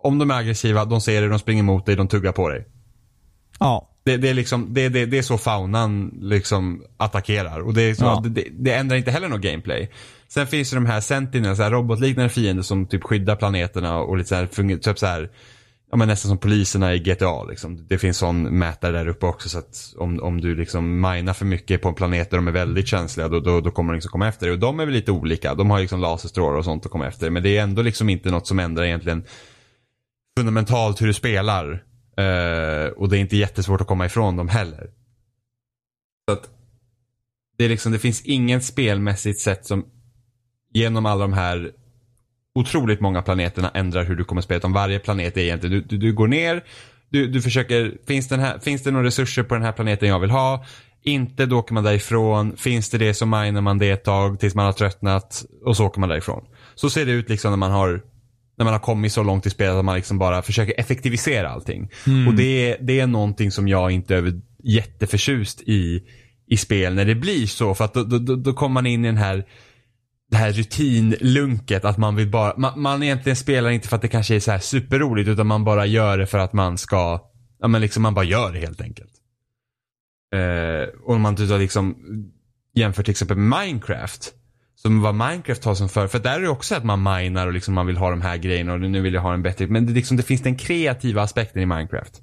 om 0.05 0.17
de 0.17 0.31
är 0.31 0.35
aggressiva, 0.35 0.85
de 0.85 1.01
ser 1.01 1.21
dig, 1.21 1.29
de 1.29 1.39
springer 1.39 1.63
mot 1.63 1.85
dig, 1.85 1.95
de 1.95 2.07
tuggar 2.07 2.31
på 2.31 2.49
dig. 2.49 2.65
Ja. 3.59 3.91
Det, 4.03 4.17
det, 4.17 4.29
är 4.29 4.33
liksom, 4.33 4.73
det, 4.73 4.89
det, 4.89 5.05
det 5.05 5.17
är 5.17 5.21
så 5.21 5.37
faunan 5.37 6.17
liksom 6.21 6.83
attackerar. 6.97 7.59
Och 7.59 7.73
det, 7.73 7.81
är 7.81 7.93
så, 7.93 8.03
Ja. 8.03 8.23
det, 8.25 8.47
det, 8.51 8.73
ändrar 8.73 8.97
inte 8.97 9.11
heller 9.11 9.29
något 9.29 9.41
gameplay. 9.41 9.91
Sen 10.27 10.47
finns 10.47 10.69
det 10.69 10.75
de 10.75 10.85
här 10.85 11.01
Sentinels, 11.01 11.59
här 11.59 11.71
robotliknande 11.71 12.29
fiender 12.29 12.63
som 12.63 12.87
typ 12.87 13.03
skyddar 13.03 13.35
planeterna 13.35 13.97
och 13.97 14.17
lite 14.17 14.29
så 14.29 14.35
här, 14.35 14.77
typ 14.77 14.99
så 14.99 15.05
här 15.05 15.29
Ja 15.91 15.97
men 15.97 16.07
nästan 16.07 16.29
som 16.29 16.37
poliserna 16.37 16.93
i 16.93 16.99
GTA 16.99 17.43
liksom. 17.43 17.87
Det 17.87 17.97
finns 17.97 18.17
sån 18.17 18.59
mätare 18.59 18.91
där 18.91 19.07
uppe 19.07 19.25
också 19.25 19.49
så 19.49 19.59
att 19.59 19.93
om, 19.97 20.19
om 20.23 20.41
du 20.41 20.55
liksom 20.55 21.01
minar 21.01 21.33
för 21.33 21.45
mycket 21.45 21.81
på 21.81 21.89
en 21.89 21.95
planet 21.95 22.29
där 22.29 22.37
de 22.37 22.47
är 22.47 22.51
väldigt 22.51 22.87
känsliga 22.87 23.27
då, 23.27 23.39
då, 23.39 23.61
då 23.61 23.71
kommer 23.71 23.93
de 23.93 23.95
liksom 23.95 24.11
komma 24.11 24.27
efter 24.27 24.45
dig. 24.45 24.53
Och 24.53 24.59
de 24.59 24.79
är 24.79 24.85
väl 24.85 24.93
lite 24.93 25.11
olika. 25.11 25.55
De 25.55 25.69
har 25.69 25.79
liksom 25.79 26.01
laserstrålar 26.01 26.57
och 26.57 26.65
sånt 26.65 26.85
att 26.85 26.91
komma 26.91 27.07
efter. 27.07 27.29
Men 27.29 27.43
det 27.43 27.57
är 27.57 27.63
ändå 27.63 27.81
liksom 27.81 28.09
inte 28.09 28.31
något 28.31 28.47
som 28.47 28.59
ändrar 28.59 28.83
egentligen 28.83 29.23
fundamentalt 30.37 31.01
hur 31.01 31.07
du 31.07 31.13
spelar. 31.13 31.83
Eh, 32.17 32.87
och 32.87 33.09
det 33.09 33.17
är 33.17 33.19
inte 33.19 33.37
jättesvårt 33.37 33.81
att 33.81 33.87
komma 33.87 34.05
ifrån 34.05 34.37
dem 34.37 34.49
heller. 34.49 34.89
Så 36.29 36.33
att 36.33 36.49
det, 37.57 37.65
är 37.65 37.69
liksom, 37.69 37.91
det 37.91 37.99
finns 37.99 38.21
inget 38.21 38.63
spelmässigt 38.63 39.39
sätt 39.39 39.65
som 39.65 39.85
genom 40.73 41.05
alla 41.05 41.21
de 41.21 41.33
här 41.33 41.71
otroligt 42.55 43.01
många 43.01 43.21
planeterna 43.21 43.69
ändrar 43.69 44.03
hur 44.03 44.15
du 44.15 44.23
kommer 44.23 44.41
spela. 44.41 44.57
Utan 44.57 44.73
varje 44.73 44.99
planet 44.99 45.37
är 45.37 45.41
egentligen, 45.41 45.75
du, 45.75 45.81
du, 45.81 45.97
du 45.97 46.13
går 46.13 46.27
ner, 46.27 46.63
du, 47.09 47.27
du 47.27 47.41
försöker, 47.41 47.97
finns, 48.07 48.27
den 48.27 48.39
här, 48.39 48.59
finns 48.59 48.83
det 48.83 48.91
några 48.91 49.05
resurser 49.05 49.43
på 49.43 49.53
den 49.53 49.63
här 49.63 49.71
planeten 49.71 50.09
jag 50.09 50.19
vill 50.19 50.31
ha? 50.31 50.65
Inte, 51.03 51.45
då 51.45 51.59
åker 51.59 51.73
man 51.73 51.83
därifrån. 51.83 52.57
Finns 52.57 52.89
det 52.89 52.97
det 52.97 53.13
så 53.13 53.25
minar 53.25 53.61
man 53.61 53.77
det 53.77 53.89
ett 53.89 54.03
tag 54.03 54.39
tills 54.39 54.55
man 54.55 54.65
har 54.65 54.73
tröttnat 54.73 55.45
och 55.65 55.77
så 55.77 55.85
åker 55.85 55.99
man 55.99 56.09
därifrån. 56.09 56.45
Så 56.75 56.89
ser 56.89 57.05
det 57.05 57.11
ut 57.11 57.29
liksom 57.29 57.51
när 57.51 57.57
man 57.57 57.71
har 57.71 58.01
när 58.57 58.63
man 58.65 58.73
har 58.73 58.79
kommit 58.79 59.11
så 59.11 59.23
långt 59.23 59.45
i 59.45 59.49
spelet 59.49 59.75
att 59.75 59.85
man 59.85 59.95
liksom 59.95 60.17
bara 60.17 60.41
försöker 60.41 60.79
effektivisera 60.79 61.49
allting. 61.49 61.89
Och 62.27 62.33
det 62.33 62.71
är, 62.71 62.77
det 62.81 62.99
är 62.99 63.07
någonting 63.07 63.51
som 63.51 63.67
jag 63.67 63.91
inte 63.91 64.15
är 64.15 64.41
jätteförtjust 64.63 65.61
i, 65.61 66.03
i 66.47 66.57
spel 66.57 66.95
när 66.95 67.05
det 67.05 67.15
blir 67.15 67.47
så. 67.47 67.75
För 67.75 67.85
att 67.85 67.93
då, 67.93 68.03
då, 68.03 68.19
då, 68.19 68.35
då 68.35 68.53
kommer 68.53 68.73
man 68.73 68.85
in 68.85 69.05
i 69.05 69.07
den 69.07 69.17
här 69.17 69.45
det 70.31 70.37
här 70.37 70.51
rutinlunket 70.51 71.85
att 71.85 71.97
man 71.97 72.15
vill 72.15 72.29
bara, 72.29 72.53
man, 72.57 72.81
man 72.81 73.03
egentligen 73.03 73.35
spelar 73.35 73.69
inte 73.69 73.87
för 73.87 73.95
att 73.95 74.01
det 74.01 74.07
kanske 74.07 74.35
är 74.35 74.39
så 74.39 74.51
här 74.51 74.59
superroligt 74.59 75.29
utan 75.29 75.47
man 75.47 75.63
bara 75.63 75.85
gör 75.85 76.17
det 76.17 76.27
för 76.27 76.37
att 76.37 76.53
man 76.53 76.77
ska, 76.77 77.21
ja 77.59 77.67
men 77.67 77.81
liksom 77.81 78.03
man 78.03 78.13
bara 78.13 78.25
gör 78.25 78.53
det 78.53 78.59
helt 78.59 78.81
enkelt. 78.81 79.11
Eh, 80.35 80.99
och 81.03 81.15
om 81.15 81.21
man 81.21 81.35
typ 81.35 81.49
liksom 81.49 81.95
jämför 82.75 83.03
till 83.03 83.11
exempel 83.11 83.37
med 83.37 83.59
Minecraft. 83.59 84.33
Som 84.85 85.01
vad 85.01 85.15
Minecraft 85.15 85.65
har 85.65 85.75
som 85.75 85.89
för, 85.89 86.07
för 86.07 86.19
där 86.19 86.35
är 86.35 86.41
det 86.41 86.49
också 86.49 86.75
att 86.75 86.83
man 86.83 87.03
minar 87.03 87.47
och 87.47 87.53
liksom 87.53 87.73
man 87.73 87.87
vill 87.87 87.97
ha 87.97 88.09
de 88.09 88.21
här 88.21 88.37
grejerna 88.37 88.73
och 88.73 88.81
nu 88.81 89.01
vill 89.01 89.13
jag 89.13 89.21
ha 89.21 89.33
en 89.33 89.41
bättre, 89.41 89.67
men 89.67 89.85
det, 89.85 89.93
liksom, 89.93 90.17
det 90.17 90.23
finns 90.23 90.41
den 90.41 90.55
kreativa 90.55 91.21
aspekten 91.21 91.61
i 91.61 91.65
Minecraft. 91.65 92.21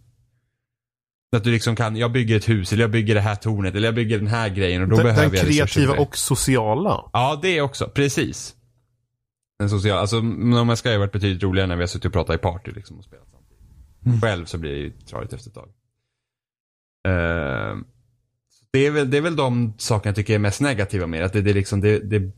Att 1.37 1.45
du 1.45 1.51
liksom 1.51 1.77
kan, 1.77 1.97
jag 1.97 2.13
bygger 2.13 2.37
ett 2.37 2.49
hus 2.49 2.73
eller 2.73 2.83
jag 2.83 2.91
bygger 2.91 3.15
det 3.15 3.21
här 3.21 3.35
tornet 3.35 3.75
eller 3.75 3.89
jag 3.89 3.95
bygger 3.95 4.19
den 4.19 4.27
här 4.27 4.49
grejen 4.49 4.83
och 4.83 4.89
då 4.89 4.97
Den, 4.97 5.05
behöver 5.05 5.23
den 5.23 5.33
jag 5.33 5.47
för 5.47 5.53
kreativa 5.53 6.03
och 6.03 6.17
sociala. 6.17 7.11
Ja, 7.13 7.39
det 7.43 7.61
också. 7.61 7.89
Precis. 7.89 8.55
Den 9.59 9.71
sociala, 9.71 10.01
alltså 10.01 10.21
No 10.21 10.57
Man's 10.57 10.83
Sky 10.83 10.91
har 10.91 10.99
varit 10.99 11.13
betydligt 11.13 11.43
roligare 11.43 11.69
när 11.69 11.77
vi 11.77 11.83
har 11.83 11.87
suttit 11.87 12.05
och 12.05 12.13
pratat 12.13 12.37
i 12.37 12.39
party 12.39 12.71
liksom 12.71 12.99
och 12.99 13.05
spelat 13.05 13.29
samtidigt. 13.31 14.23
Själv 14.23 14.45
så 14.45 14.59
blir 14.59 14.71
det 14.71 14.79
ju 14.79 14.91
tradigt 14.91 15.33
efter 15.33 15.51
ett 15.51 15.55
tag. 15.55 15.69
Eh, 17.09 17.77
det, 18.73 18.87
är 18.87 18.91
väl, 18.91 19.11
det 19.11 19.17
är 19.17 19.23
väl 19.23 19.37
de 19.37 19.75
sakerna 19.79 20.09
jag 20.09 20.17
tycker 20.17 20.35
är 20.35 20.39
mest 20.39 20.61
negativa 20.61 21.07
med. 21.07 21.25
Att 21.25 21.33
det, 21.33 21.43
det, 21.43 21.53
liksom, 21.53 21.81
det, 21.81 21.99
det, 21.99 22.33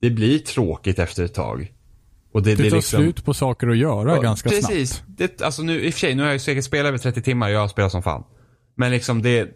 det 0.00 0.10
blir 0.10 0.38
tråkigt 0.38 0.98
efter 0.98 1.24
ett 1.24 1.34
tag. 1.34 1.72
Och 2.32 2.42
det, 2.42 2.54
Det 2.54 2.62
det 2.62 2.70
tar 2.70 2.76
liksom, 2.76 3.00
slut 3.00 3.24
på 3.24 3.34
saker 3.34 3.68
att 3.68 3.76
göra 3.76 4.14
Ja, 4.16 4.20
ganska 4.22 4.48
Precis. 4.48 4.90
snabbt. 4.94 5.18
Det, 5.18 5.42
alltså 5.42 5.62
nu, 5.62 5.80
i 5.80 5.88
och 5.90 5.92
för 5.94 6.00
sig, 6.00 6.14
nu 6.14 6.22
har 6.22 6.28
jag 6.28 6.34
ju 6.34 6.38
säkert 6.38 6.64
spelat 6.64 6.88
över 6.88 6.98
30 6.98 7.22
timmar, 7.22 7.48
jag 7.48 7.60
har 7.60 7.68
spelat 7.68 7.92
som 7.92 8.02
fan. 8.02 8.24
Men 8.76 8.90
liksom 8.90 9.22
det, 9.22 9.48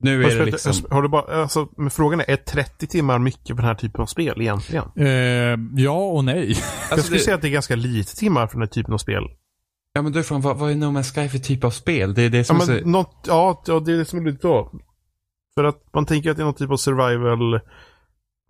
nu 0.00 0.14
är 0.14 0.16
du 0.18 0.22
det 0.24 0.30
spelat- 0.30 0.66
liksom... 0.66 0.86
har 0.90 1.02
du 1.02 1.08
bara, 1.08 1.42
alltså, 1.42 1.68
men 1.76 1.90
frågan 1.90 2.20
är, 2.20 2.30
är 2.30 2.36
30 2.36 2.86
timmar 2.86 3.18
mycket 3.18 3.46
för 3.48 3.54
den 3.54 3.64
här 3.64 3.74
typen 3.74 4.00
av 4.00 4.06
spel 4.06 4.40
egentligen? 4.40 4.84
Eh, 4.96 5.58
ja 5.82 6.04
och 6.10 6.24
nej. 6.24 6.48
jag 6.50 6.58
Alltså 6.90 7.04
skulle 7.06 7.18
det, 7.18 7.24
säga 7.24 7.34
att 7.34 7.42
det 7.42 7.48
är 7.48 7.52
ganska 7.52 7.76
lite 7.76 8.16
timmar 8.16 8.46
för 8.46 8.54
den 8.54 8.62
här 8.62 8.68
typen 8.68 8.94
av 8.94 8.98
spel. 8.98 9.22
ja 9.92 10.02
men 10.02 10.12
då 10.12 10.18
är 10.18 10.22
frågan, 10.22 10.42
vad, 10.42 10.56
vad 10.58 10.70
är 10.70 10.74
No 10.74 10.84
Man's 10.84 11.14
Sky 11.22 11.28
för 11.28 11.38
typ 11.38 11.64
av 11.64 11.70
spel? 11.70 12.14
Det 12.14 12.22
är 12.22 12.30
det 12.30 12.38
Ja, 12.38 12.44
som 12.44 12.56
men 12.58 12.70
är 12.76 12.80
så... 12.80 12.88
något, 12.88 13.24
ja, 13.28 13.62
ja, 13.66 13.80
det 13.80 13.92
är 13.92 13.96
det 13.96 14.04
som 14.04 14.18
är 14.26 14.30
lite 14.30 14.46
då. 14.46 14.72
För 15.54 15.64
att 15.64 15.82
man 15.94 16.06
tänker 16.06 16.30
att 16.30 16.36
det 16.36 16.42
är 16.42 16.44
någon 16.44 16.54
typ 16.54 16.70
av 16.70 16.76
survival, 16.76 17.60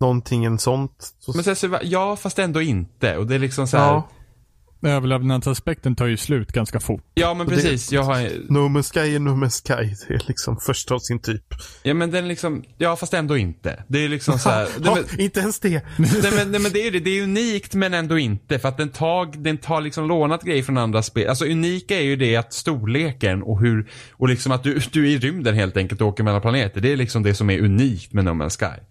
någonting 0.02 0.44
en 0.44 0.58
sånt. 0.58 1.14
Så, 1.18 1.32
Men 1.34 1.44
sen 1.44 1.56
så, 1.56 1.78
ja, 1.82 2.16
fast 2.16 2.38
ändå 2.38 2.62
inte. 2.62 3.16
Och 3.16 3.26
det 3.26 3.34
är 3.34 3.38
liksom 3.38 3.66
så 3.68 3.76
här, 3.76 3.86
ja, 3.86 4.08
ja. 4.10 4.88
Överlevnadsaspekten 4.88 5.96
tar 5.96 6.06
ju 6.06 6.16
slut 6.16 6.52
ganska 6.52 6.80
fort. 6.80 7.02
men 7.34 7.38
det- 7.38 7.54
precis. 7.54 7.92
Jag 7.92 8.02
har, 8.02 8.20
No 8.48 8.58
Man's 8.58 8.92
Sky 8.92 9.14
är 9.14 9.18
No 9.20 9.30
Man's 9.30 9.62
Sky. 9.68 9.94
Det 10.08 10.14
är 10.14 10.28
liksom 10.28 10.56
första 10.56 10.94
av 10.94 10.98
sin 10.98 11.18
typ. 11.18 11.44
ja 11.82 11.94
men 11.94 12.10
den 12.10 12.28
liksom, 12.28 12.64
ja 12.78 12.96
fast 12.96 13.14
ändå 13.14 13.36
inte. 13.36 13.84
Det 13.88 14.04
är 14.04 14.08
liksom 14.08 14.38
så 14.38 14.50
här, 14.50 14.68
ja, 14.84 14.94
men, 15.10 15.20
inte 15.20 15.40
ens 15.40 15.60
det. 15.60 15.82
nej, 15.98 16.32
men, 16.36 16.50
nej 16.52 16.60
men 16.60 16.72
det 16.72 16.80
är 16.80 16.84
ju 16.84 16.90
det, 16.90 17.00
det 17.00 17.10
är 17.18 17.22
unikt 17.22 17.74
men 17.74 17.94
ändå 17.94 18.18
inte. 18.18 18.58
För 18.58 18.68
att 18.68 18.76
den 18.76 18.88
tar, 18.88 19.26
den 19.42 19.58
tar 19.58 19.80
liksom 19.80 20.08
lånat 20.08 20.42
grejer 20.42 20.62
från 20.62 20.78
andra 20.78 21.02
spel. 21.02 21.28
Alltså 21.28 21.44
unika 21.44 21.96
är 21.96 22.02
ju 22.04 22.16
det 22.16 22.36
att 22.36 22.52
storleken 22.52 23.42
och 23.42 23.60
hur, 23.60 23.90
och 24.12 24.28
liksom 24.28 24.52
att 24.52 24.62
du, 24.62 24.80
du 24.92 25.06
är 25.06 25.10
i 25.10 25.18
rymden 25.18 25.54
helt 25.54 25.76
enkelt 25.76 26.00
och 26.00 26.08
åker 26.08 26.24
mellan 26.24 26.40
planeter. 26.40 26.80
Det 26.80 26.92
är 26.92 26.96
liksom 26.96 27.22
det 27.22 27.34
som 27.34 27.50
är 27.50 27.58
unikt 27.60 28.12
med 28.12 28.24
No 28.24 28.30
Man's 28.30 28.58
Sky. 28.58 28.82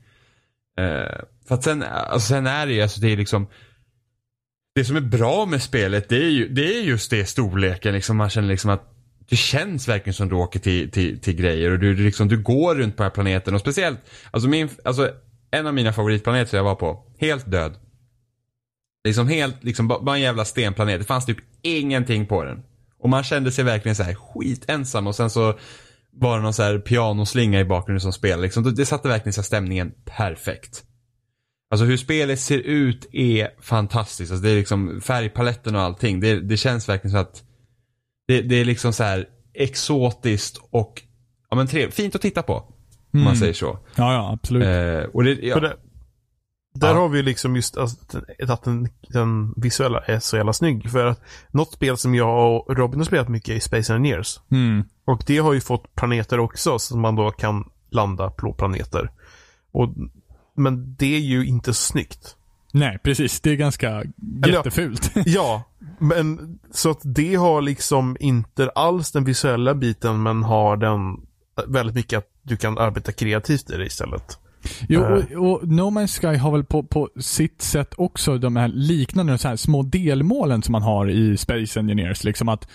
Eh, 0.80 1.20
för 1.48 1.56
att 1.56 1.64
sen, 1.64 1.84
alltså 1.84 2.28
sen 2.28 2.48
är 2.48 2.68
det 2.68 2.74
ju, 2.74 2.82
alltså 2.82 3.02
det 3.02 3.12
är 3.12 3.18
liksom 3.18 3.48
det 4.76 4.86
som 4.86 4.96
är 4.96 5.02
bra 5.02 5.46
med 5.46 5.64
spelet 5.64 6.10
det 6.10 6.16
är 6.16 6.30
ju 6.30 6.48
det 6.50 6.78
är 6.78 6.82
just 6.82 7.12
det 7.12 7.26
storleken. 7.26 7.94
Liksom 7.94 8.18
man 8.18 8.30
känner 8.30 8.48
liksom 8.48 8.70
att 8.70 8.88
det 9.30 9.36
känns 9.36 9.88
verkligen 9.88 10.14
som 10.14 10.30
du 10.30 10.36
åker 10.36 10.60
till, 10.60 10.92
till, 10.92 11.20
till 11.20 11.36
grejer 11.36 11.72
och 11.72 11.80
du, 11.80 11.96
du, 11.96 12.04
liksom, 12.04 12.28
du 12.28 12.42
går 12.42 12.76
runt 12.76 12.98
på 12.98 13.04
den 13.04 13.10
här 13.10 13.14
planeten 13.14 13.54
och 13.54 13.60
speciellt, 13.60 14.00
alltså, 14.32 14.50
min, 14.50 14.70
alltså 14.86 15.10
en 15.52 15.68
av 15.68 15.74
mina 15.74 15.94
favoritplaneter 15.94 16.58
jag 16.58 16.64
var 16.64 16.76
på, 16.76 17.06
helt 17.20 17.52
död. 17.52 17.76
Liksom 19.04 19.28
helt, 19.28 19.64
liksom 19.64 19.88
bara 19.88 20.16
en 20.16 20.22
jävla 20.22 20.46
stenplanet. 20.46 21.00
Det 21.00 21.06
fanns 21.06 21.26
typ 21.26 21.38
ingenting 21.62 22.26
på 22.26 22.44
den. 22.44 22.64
Och 23.00 23.10
man 23.10 23.24
kände 23.24 23.52
sig 23.52 23.64
verkligen 23.64 23.96
så 23.96 24.04
här 24.04 24.16
skitensam 24.16 25.08
och 25.08 25.16
sen 25.16 25.30
så 25.30 25.60
var 26.14 26.38
det 26.38 26.44
någon 26.44 26.54
så 26.54 26.64
här 26.64 26.80
pianoslinga 26.80 27.60
i 27.60 27.66
bakgrunden 27.66 28.02
som 28.02 28.14
spelade 28.14 28.42
liksom. 28.42 28.76
Det- 28.76 28.86
satte 28.86 29.08
verkligen 29.08 29.34
så 29.34 29.44
stämningen 29.44 29.92
perfekt. 30.06 30.84
Alltså 31.72 31.86
hur 31.86 31.98
spelet 31.98 32.40
ser 32.40 32.58
ut 32.58 33.08
är 33.14 33.50
fantastiskt. 33.62 34.32
Alltså 34.32 34.44
det 34.44 34.50
är 34.52 34.56
liksom 34.56 35.02
färgpaletten 35.02 35.76
och 35.76 35.82
allting. 35.82 36.20
Det, 36.20 36.40
det 36.40 36.58
känns 36.58 36.90
verkligen 36.90 37.12
så 37.12 37.18
att 37.18 37.44
det, 38.28 38.42
det 38.42 38.56
är 38.56 38.66
liksom 38.66 38.94
så 38.94 39.04
här 39.04 39.26
exotiskt 39.54 40.58
och 40.72 41.02
ja, 41.50 41.56
men 41.56 41.68
tre, 41.68 41.92
fint 41.92 42.16
att 42.16 42.22
titta 42.22 42.42
på. 42.44 42.54
Om 42.54 43.20
man 43.20 43.22
Mm. 43.28 43.36
säger 43.36 43.54
så. 43.54 43.80
Ja, 43.96 44.14
ja, 44.14 44.32
absolut. 44.34 44.64
Eh, 44.68 45.10
och 45.14 45.24
det, 45.24 45.32
ja, 45.42 45.54
För 45.54 45.62
det, 45.62 45.76
där 46.74 46.88
Ja. 46.88 47.00
har 47.00 47.10
vi 47.10 47.24
liksom 47.24 47.56
just 47.56 47.78
alltså, 47.78 47.98
att 48.48 48.64
den, 48.64 48.90
den 49.10 49.54
visuella 49.58 50.00
är 50.00 50.20
så 50.20 50.38
jävla 50.38 50.54
snygg. 50.54 50.92
För 50.92 51.06
att 51.06 51.22
något 51.52 51.74
spel 51.74 51.98
som 51.98 52.16
jag 52.16 52.56
och 52.56 52.78
Robin 52.78 53.00
har 53.00 53.06
spelat 53.06 53.30
mycket 53.30 53.56
är 53.56 53.60
Space 53.60 53.94
Engineers. 53.94 54.40
Mm. 54.52 54.84
Och 55.06 55.24
det 55.28 55.38
har 55.38 55.54
ju 55.54 55.62
fått 55.62 55.96
planeter 55.96 56.40
också 56.40 56.80
som 56.80 57.02
man 57.02 57.16
då 57.16 57.32
kan 57.32 57.70
landa 57.90 58.30
på 58.30 58.54
planeter. 58.54 59.12
Och, 59.72 59.96
men 60.56 60.96
det 60.96 61.16
är 61.16 61.20
ju 61.20 61.46
inte 61.46 61.74
så 61.74 61.82
snyggt. 61.82 62.36
Nej, 62.74 63.00
precis. 63.04 63.42
Det 63.42 63.52
är 63.52 63.56
ganska 63.56 64.04
ja. 64.42 64.50
jättefult. 64.50 65.12
Ja, 65.26 65.64
men 66.00 66.60
så 66.72 66.92
att 66.92 67.02
det 67.04 67.36
har 67.36 67.62
liksom 67.62 68.18
inte 68.20 68.70
alls 68.70 69.12
den 69.12 69.24
visuella 69.24 69.76
biten 69.76 70.24
men 70.24 70.44
har 70.44 70.78
den 70.78 71.02
väldigt 71.68 71.96
mycket 71.96 72.18
att 72.18 72.28
du 72.42 72.58
kan 72.58 72.78
arbeta 72.78 73.12
kreativt 73.12 73.70
i 73.70 73.78
det 73.78 73.86
istället. 73.86 74.40
Jo, 74.90 75.02
och, 75.02 75.52
och 75.52 75.68
No 75.68 75.82
Man's 75.82 76.20
Sky 76.22 76.38
har 76.38 76.52
väl 76.52 76.64
på, 76.64 76.84
på 76.84 77.10
sitt 77.20 77.62
sätt 77.62 77.94
också 77.98 78.38
de 78.38 78.56
här 78.56 78.68
liknande 78.68 79.38
så 79.38 79.48
här 79.48 79.56
små 79.56 79.84
delmålen 79.84 80.64
som 80.64 80.72
man 80.72 80.82
har 80.82 81.10
i 81.10 81.38
Space 81.38 81.80
Engineers. 81.80 82.24
Liksom 82.24 82.50
att 82.50 82.68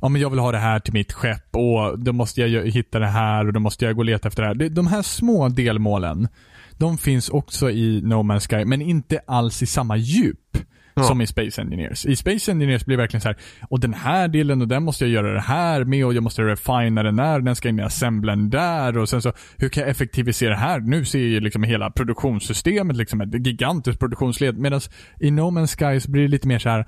ja, 0.00 0.08
men 0.08 0.20
jag 0.20 0.30
vill 0.30 0.38
ha 0.38 0.52
det 0.52 0.58
här 0.58 0.80
till 0.80 0.92
mitt 0.92 1.12
skepp 1.12 1.56
och 1.56 1.98
då 1.98 2.12
måste 2.12 2.40
jag 2.40 2.66
hitta 2.66 2.98
det 2.98 3.06
här 3.06 3.46
och 3.46 3.52
då 3.52 3.60
måste 3.60 3.84
jag 3.84 3.94
gå 3.94 4.00
och 4.00 4.04
leta 4.04 4.28
efter 4.28 4.42
det 4.42 4.48
här. 4.48 4.68
De 4.68 4.86
här 4.86 5.02
små 5.02 5.48
delmålen, 5.48 6.28
de 6.72 6.98
finns 6.98 7.28
också 7.28 7.70
i 7.70 8.02
No 8.02 8.14
Man's 8.14 8.48
Sky, 8.48 8.64
men 8.64 8.82
inte 8.82 9.20
alls 9.26 9.62
i 9.62 9.66
samma 9.66 9.96
djup 9.96 10.58
Ja. 11.00 11.08
som 11.08 11.20
i 11.20 11.26
Space 11.26 11.62
Engineers. 11.62 12.06
I 12.06 12.16
Space 12.16 12.50
Engineers 12.50 12.84
blir 12.84 12.96
det 12.96 13.02
verkligen 13.02 13.20
så 13.20 13.28
här, 13.28 13.36
och 13.68 13.80
den 13.80 13.94
här 13.94 14.28
delen 14.28 14.60
och 14.60 14.68
den 14.68 14.82
måste 14.82 15.04
jag 15.04 15.12
göra 15.12 15.34
det 15.34 15.40
här 15.40 15.84
med 15.84 16.06
och 16.06 16.14
jag 16.14 16.22
måste 16.22 16.42
refina 16.42 17.02
den 17.02 17.16
där, 17.16 17.40
den 17.40 17.56
ska 17.56 17.68
in 17.68 17.78
i 17.78 17.82
assemblen 17.82 18.50
där 18.50 18.98
och 18.98 19.08
sen 19.08 19.22
så, 19.22 19.32
hur 19.56 19.68
kan 19.68 19.80
jag 19.80 19.90
effektivisera 19.90 20.50
det 20.50 20.56
här? 20.56 20.80
Nu 20.80 21.04
ser 21.04 21.18
ju 21.18 21.40
liksom 21.40 21.62
hela 21.62 21.90
produktionssystemet 21.90 22.96
liksom 22.96 23.20
ett 23.20 23.46
gigantiskt 23.46 24.00
produktionsled. 24.00 24.58
Medan 24.58 24.80
i 25.20 25.30
No 25.30 25.50
Man's 25.50 25.76
Sky 25.78 26.00
så 26.00 26.10
blir 26.10 26.22
det 26.22 26.28
lite 26.28 26.48
mer 26.48 26.58
så 26.58 26.68
här, 26.68 26.86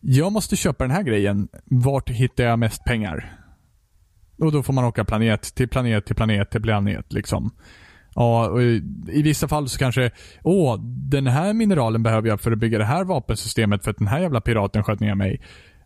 jag 0.00 0.32
måste 0.32 0.56
köpa 0.56 0.84
den 0.84 0.90
här 0.90 1.02
grejen, 1.02 1.48
vart 1.64 2.10
hittar 2.10 2.44
jag 2.44 2.58
mest 2.58 2.84
pengar? 2.84 3.32
Och 4.38 4.52
då 4.52 4.62
får 4.62 4.72
man 4.72 4.84
åka 4.84 5.04
planet 5.04 5.54
till 5.54 5.68
planet 5.68 6.06
till 6.06 6.16
planet 6.16 6.50
till 6.50 6.62
planet 6.62 7.12
liksom. 7.12 7.50
Ja, 8.14 8.48
och 8.48 8.62
i, 8.62 8.82
i 9.12 9.22
vissa 9.22 9.48
fall 9.48 9.68
så 9.68 9.78
kanske, 9.78 10.10
åh, 10.42 10.80
den 11.10 11.26
här 11.26 11.52
mineralen 11.52 12.02
behöver 12.02 12.28
jag 12.28 12.40
för 12.40 12.52
att 12.52 12.58
bygga 12.58 12.78
det 12.78 12.84
här 12.84 13.04
vapensystemet 13.04 13.84
för 13.84 13.90
att 13.90 13.98
den 13.98 14.06
här 14.06 14.20
jävla 14.20 14.40
piraten 14.40 14.84
sköt 14.84 15.00
ner 15.00 15.14
mig. 15.14 15.40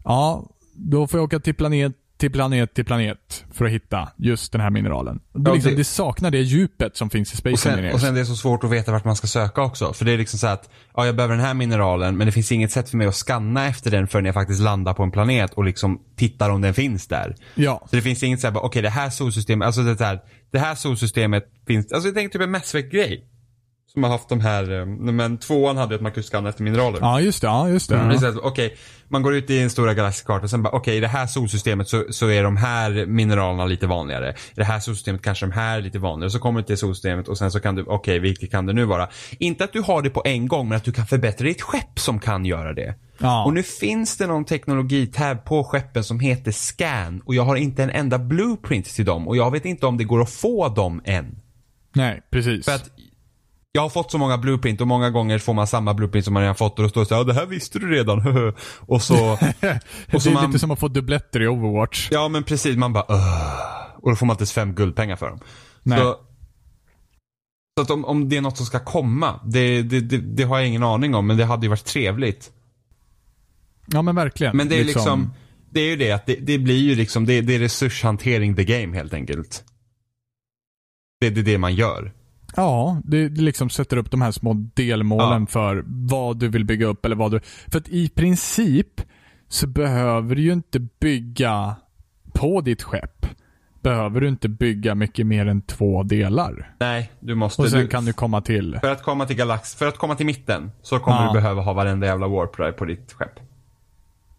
Ja, 0.04 0.50
då 0.74 1.06
får 1.06 1.20
jag 1.20 1.24
åka 1.24 1.40
till 1.40 1.54
planet 1.54 1.92
till 2.18 2.32
planet 2.32 2.74
till 2.74 2.84
planet 2.84 3.44
för 3.52 3.64
att 3.64 3.70
hitta 3.70 4.08
just 4.16 4.52
den 4.52 4.60
här 4.60 4.70
mineralen. 4.70 5.20
Det, 5.34 5.52
liksom, 5.52 5.74
det- 5.76 5.84
saknar 5.84 6.30
det 6.30 6.38
djupet 6.40 6.96
som 6.96 7.10
finns 7.10 7.32
i 7.32 7.36
Space 7.36 7.52
och, 7.52 7.58
sen, 7.58 7.72
Engineers. 7.72 7.94
och 7.94 8.00
sen 8.00 8.14
det 8.14 8.20
är 8.20 8.24
så 8.24 8.36
svårt 8.36 8.64
att 8.64 8.70
veta 8.70 8.92
vart 8.92 9.04
man 9.04 9.16
ska 9.16 9.26
söka 9.26 9.62
också. 9.62 9.92
För 9.92 10.04
det 10.04 10.12
är 10.12 10.18
liksom 10.18 10.38
så 10.38 10.46
att, 10.46 10.70
ja 10.96 11.06
jag 11.06 11.16
behöver 11.16 11.36
den 11.36 11.44
här 11.44 11.54
mineralen 11.54 12.16
men 12.16 12.26
det 12.26 12.32
finns 12.32 12.52
inget 12.52 12.72
sätt 12.72 12.90
för 12.90 12.96
mig 12.96 13.06
att 13.06 13.14
scanna 13.14 13.66
efter 13.66 13.90
den 13.90 14.08
förrän 14.08 14.24
jag 14.24 14.34
faktiskt 14.34 14.60
landar 14.60 14.94
på 14.94 15.02
en 15.02 15.10
planet 15.10 15.54
och 15.54 15.64
liksom 15.64 16.00
tittar 16.16 16.50
om 16.50 16.60
den 16.60 16.74
finns 16.74 17.06
där. 17.08 17.34
ja. 17.54 17.86
Så 17.90 17.96
det 17.96 18.02
finns 18.02 18.22
inget 18.22 18.40
såhär, 18.40 18.56
okej 18.64 18.82
det 18.82 18.90
här 18.90 19.10
solsystemet, 19.10 19.66
alltså 19.66 19.82
det 19.82 20.00
här, 20.04 20.20
det 20.52 20.58
här 20.58 20.74
solsystemet 20.74 21.44
finns, 21.66 21.92
alltså 21.92 22.08
jag 22.08 22.14
tänker 22.14 22.32
typ 22.38 22.42
en 22.42 22.50
Massvec-grej. 22.50 23.24
Som 23.98 24.02
har 24.04 24.10
haft 24.10 24.28
de 24.28 24.40
här, 24.40 24.80
eh, 24.80 24.86
men 24.86 25.38
tvåan 25.38 25.76
hade 25.76 25.94
att 25.94 26.00
man 26.00 26.12
kunde 26.12 26.26
scanna 26.26 26.48
efter 26.48 26.62
mineraler. 26.62 26.98
ja, 27.00 27.20
just 27.20 27.40
det. 27.40 27.46
Ja, 27.46 27.68
just 27.68 27.88
det. 27.88 28.18
Ja. 28.20 28.28
att, 28.28 28.36
Okej, 28.36 28.76
man 29.08 29.22
går 29.22 29.34
ut 29.34 29.50
i 29.50 29.58
en 29.58 29.70
stora 29.70 29.94
galaxkarta 29.94 30.42
och 30.44 30.50
sen 30.50 30.62
bara, 30.62 30.76
okej 30.76 30.96
i 30.96 31.00
det 31.00 31.08
här 31.08 31.26
solsystemet 31.26 31.88
så, 31.88 32.04
så 32.10 32.30
är 32.30 32.42
de 32.42 32.56
här 32.56 33.06
mineralerna 33.06 33.66
lite 33.66 33.86
vanligare. 33.86 34.30
I 34.30 34.34
det 34.54 34.64
här 34.64 34.80
solsystemet 34.80 35.22
kanske 35.22 35.46
de 35.46 35.52
här 35.52 35.78
är 35.78 35.82
lite 35.82 35.98
vanligare. 35.98 36.30
Så 36.30 36.38
kommer 36.38 36.60
du 36.60 36.66
till 36.66 36.78
solsystemet 36.78 37.28
och 37.28 37.38
sen 37.38 37.50
så 37.50 37.60
kan 37.60 37.74
du, 37.74 37.84
okej 37.86 38.18
vilket 38.18 38.50
kan 38.50 38.66
det 38.66 38.72
nu 38.72 38.84
vara? 38.84 39.08
Inte 39.38 39.64
att 39.64 39.72
du 39.72 39.80
har 39.80 40.02
det 40.02 40.10
på 40.10 40.22
en 40.24 40.48
gång 40.48 40.68
men 40.68 40.76
att 40.76 40.84
du 40.84 40.92
kan 40.92 41.06
förbättra 41.06 41.46
ditt 41.46 41.62
skepp 41.62 41.98
som 41.98 42.18
kan 42.18 42.44
göra 42.44 42.72
det. 42.72 42.94
Ja. 43.18 43.44
Och 43.44 43.54
nu 43.54 43.62
finns 43.62 44.16
det 44.16 44.26
någon 44.26 44.44
teknologitab 44.44 45.44
på 45.44 45.64
skeppen 45.64 46.04
som 46.04 46.20
heter 46.20 46.52
Scan 46.52 47.22
och 47.24 47.34
jag 47.34 47.42
har 47.42 47.56
inte 47.56 47.82
en 47.82 47.90
enda 47.90 48.18
blueprint 48.18 48.86
till 48.86 49.04
dem 49.04 49.28
och 49.28 49.36
jag 49.36 49.50
vet 49.50 49.64
inte 49.64 49.86
om 49.86 49.96
det 49.96 50.04
går 50.04 50.20
att 50.20 50.30
få 50.30 50.68
dem 50.68 51.02
än. 51.04 51.38
Nej, 51.94 52.22
precis. 52.30 52.64
För 52.64 52.72
att 52.74 52.90
jag 53.72 53.82
har 53.82 53.88
fått 53.88 54.10
så 54.10 54.18
många 54.18 54.38
blueprint 54.38 54.80
och 54.80 54.86
många 54.86 55.10
gånger 55.10 55.38
får 55.38 55.54
man 55.54 55.66
samma 55.66 55.94
blueprint 55.94 56.24
som 56.24 56.34
man 56.34 56.42
redan 56.42 56.54
fått 56.56 56.78
och 56.78 56.82
då 56.82 56.88
står 56.88 57.00
det 57.00 57.06
så 57.06 57.14
här, 57.14 57.20
ja 57.20 57.24
det 57.24 57.34
här 57.34 57.46
visste 57.46 57.78
du 57.78 57.90
redan, 57.90 58.22
och 58.80 59.02
så... 59.02 59.32
och 59.32 59.38
det 60.10 60.20
så 60.20 60.28
är 60.30 60.34
man, 60.34 60.46
lite 60.46 60.58
som 60.58 60.70
att 60.70 60.80
få 60.80 60.88
dubbletter 60.88 61.42
i 61.42 61.46
Overwatch. 61.46 62.08
Ja 62.10 62.28
men 62.28 62.44
precis, 62.44 62.76
man 62.76 62.92
bara. 62.92 63.04
Och 63.96 64.10
då 64.10 64.16
får 64.16 64.26
man 64.26 64.34
inte 64.34 64.42
ens 64.42 64.52
fem 64.52 64.74
guldpengar 64.74 65.16
för 65.16 65.28
dem. 65.28 65.40
Nej. 65.82 65.98
Så, 65.98 66.16
så 67.76 67.82
att 67.82 67.90
om, 67.90 68.04
om 68.04 68.28
det 68.28 68.36
är 68.36 68.40
något 68.40 68.56
som 68.56 68.66
ska 68.66 68.78
komma, 68.78 69.40
det, 69.44 69.82
det, 69.82 70.00
det, 70.00 70.18
det 70.18 70.42
har 70.42 70.58
jag 70.58 70.68
ingen 70.68 70.82
aning 70.82 71.14
om 71.14 71.26
men 71.26 71.36
det 71.36 71.44
hade 71.44 71.66
ju 71.66 71.70
varit 71.70 71.84
trevligt. 71.84 72.50
Ja, 73.86 74.02
men 74.02 74.14
verkligen. 74.14 74.56
Men 74.56 74.68
det 74.68 74.80
är 74.80 74.84
liksom, 74.84 75.30
det 75.70 75.80
är 75.80 75.86
ju 75.86 75.96
det 75.96 76.12
att 76.12 76.26
det, 76.26 76.34
det 76.34 76.58
blir 76.58 76.78
ju 76.78 76.94
liksom, 76.94 77.26
det, 77.26 77.40
det 77.40 77.54
är 77.54 77.58
resurshantering 77.58 78.56
the 78.56 78.64
game 78.64 78.96
helt 78.96 79.14
enkelt. 79.14 79.64
Det, 81.20 81.30
det 81.30 81.40
är 81.40 81.44
det 81.44 81.58
man 81.58 81.74
gör. 81.74 82.12
Ja, 82.56 83.00
det, 83.04 83.28
liksom 83.28 83.70
sätter 83.70 83.96
upp 83.96 84.10
de 84.10 84.22
här 84.22 84.30
små 84.30 84.52
delmålen 84.74 85.40
Ja. 85.42 85.46
för 85.46 85.84
vad 85.86 86.38
du 86.38 86.48
vill 86.48 86.64
bygga 86.64 86.86
upp 86.86 87.04
eller 87.04 87.16
vad 87.16 87.30
du... 87.30 87.40
För 87.68 87.78
att 87.78 87.88
i 87.88 88.08
princip 88.08 89.00
så 89.48 89.66
behöver 89.66 90.34
du 90.34 90.42
ju 90.42 90.52
inte 90.52 90.80
bygga 91.00 91.76
på 92.34 92.60
ditt 92.60 92.82
skepp. 92.82 93.26
Behöver 93.82 94.20
du 94.20 94.28
inte 94.28 94.48
bygga 94.48 94.94
mycket 94.94 95.26
mer 95.26 95.46
än 95.46 95.62
två 95.62 96.02
delar. 96.02 96.74
Nej, 96.80 97.12
du 97.20 97.34
måste... 97.34 97.62
Och 97.62 97.68
sen 97.68 97.80
du, 97.80 97.88
kan 97.88 98.04
du 98.04 98.12
komma 98.12 98.40
till... 98.40 98.78
För 98.80 98.90
att 98.92 99.02
komma 99.02 99.26
till 99.26 99.36
galax, 99.36 99.74
för 99.74 99.86
att 99.86 99.98
komma 99.98 100.14
till 100.14 100.26
mitten 100.26 100.70
så 100.82 100.98
kommer 100.98 101.22
Ja. 101.22 101.32
du 101.32 101.40
behöva 101.40 101.62
ha 101.62 101.72
varenda 101.72 102.06
jävla 102.06 102.28
warp 102.28 102.56
drive 102.56 102.72
på 102.72 102.84
ditt 102.84 103.12
skepp. 103.12 103.40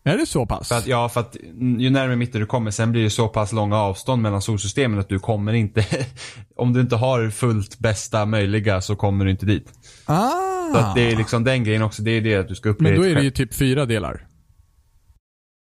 Är 0.03 0.17
det 0.17 0.25
så 0.25 0.45
pass? 0.45 0.67
För 0.67 0.75
att, 0.75 0.87
ja, 0.87 1.09
för 1.09 1.19
att 1.19 1.37
ju 1.79 1.89
närmare 1.89 2.15
mitten 2.15 2.41
du 2.41 2.47
kommer, 2.47 2.71
sen 2.71 2.91
blir 2.91 3.03
det 3.03 3.09
så 3.09 3.27
pass 3.27 3.51
långa 3.51 3.77
avstånd 3.77 4.21
mellan 4.21 4.41
solsystemen 4.41 4.99
att 4.99 5.09
du 5.09 5.19
kommer 5.19 5.53
inte, 5.53 5.85
om 6.55 6.73
du 6.73 6.81
inte 6.81 6.95
har 6.95 7.29
fullt 7.29 7.79
bästa 7.79 8.25
möjliga 8.25 8.81
så 8.81 8.95
kommer 8.95 9.25
du 9.25 9.31
inte 9.31 9.45
dit. 9.45 9.73
ah! 10.05 10.73
Så 10.73 10.77
att 10.77 10.95
det 10.95 11.11
är 11.11 11.15
liksom 11.15 11.43
den 11.43 11.63
grejen 11.63 11.81
också, 11.81 12.01
det 12.01 12.11
är 12.11 12.21
det 12.21 12.35
att 12.35 12.47
du 12.47 12.55
ska 12.55 12.69
uppleva 12.69 12.91
Men 12.91 13.01
då 13.01 13.07
är 13.07 13.15
det 13.15 13.23
ju 13.23 13.31
typ 13.31 13.53
fyra 13.53 13.85
delar. 13.85 14.27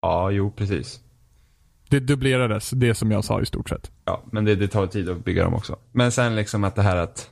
Ja, 0.02 0.32
jo 0.32 0.52
precis. 0.52 1.00
Det 1.90 2.00
dubblerades, 2.00 2.70
det 2.70 2.96
som 2.96 3.12
jag 3.12 3.24
sa 3.24 3.42
i 3.42 3.46
stort 3.46 3.70
sett. 3.70 3.92
Ja, 4.06 4.24
men 4.32 4.46
det, 4.46 4.56
det 4.56 4.68
tar 4.68 4.88
tid 4.88 5.10
att 5.10 5.26
bygga 5.26 5.44
dem 5.44 5.54
också. 5.54 5.80
Men 5.92 6.12
sen 6.12 6.36
liksom 6.36 6.64
att 6.64 6.76
det 6.76 6.82
här 6.82 6.98
att 6.98 7.31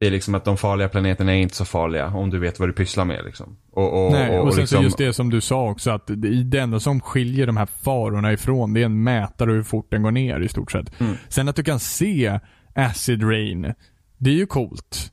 det 0.00 0.06
är 0.06 0.10
liksom 0.10 0.34
att 0.34 0.44
de 0.44 0.56
farliga 0.56 0.88
planeterna 0.88 1.32
är 1.32 1.36
inte 1.36 1.56
så 1.56 1.64
farliga 1.64 2.06
om 2.06 2.30
du 2.30 2.38
vet 2.38 2.58
vad 2.58 2.68
du 2.68 2.72
pysslar 2.72 3.04
med 3.04 3.24
liksom. 3.24 3.56
Och, 3.70 4.06
och, 4.06 4.12
Nej, 4.12 4.38
och, 4.38 4.46
och, 4.46 4.54
sen 4.54 4.60
liksom, 4.60 4.78
så 4.78 4.82
just 4.82 4.98
det 4.98 5.12
som 5.12 5.30
du 5.30 5.40
sa 5.40 5.70
också 5.70 5.90
att 5.90 6.10
det, 6.44 6.58
enda 6.58 6.80
som 6.80 7.00
skiljer 7.00 7.46
de 7.46 7.56
här 7.56 7.66
farorna 7.66 8.32
ifrån 8.32 8.74
det 8.74 8.80
är 8.80 8.84
en 8.84 9.02
mätare 9.02 9.52
hur 9.52 9.62
fort 9.62 9.90
den 9.90 10.02
går 10.02 10.10
ner 10.10 10.40
i 10.40 10.48
stort 10.48 10.72
sett. 10.72 11.00
Mm. 11.00 11.16
Sen 11.28 11.48
att 11.48 11.56
du 11.56 11.62
kan 11.62 11.80
se 11.80 12.40
acid 12.74 13.22
rain, 13.22 13.74
det 14.18 14.30
är 14.30 14.34
ju 14.34 14.46
coolt. 14.46 15.12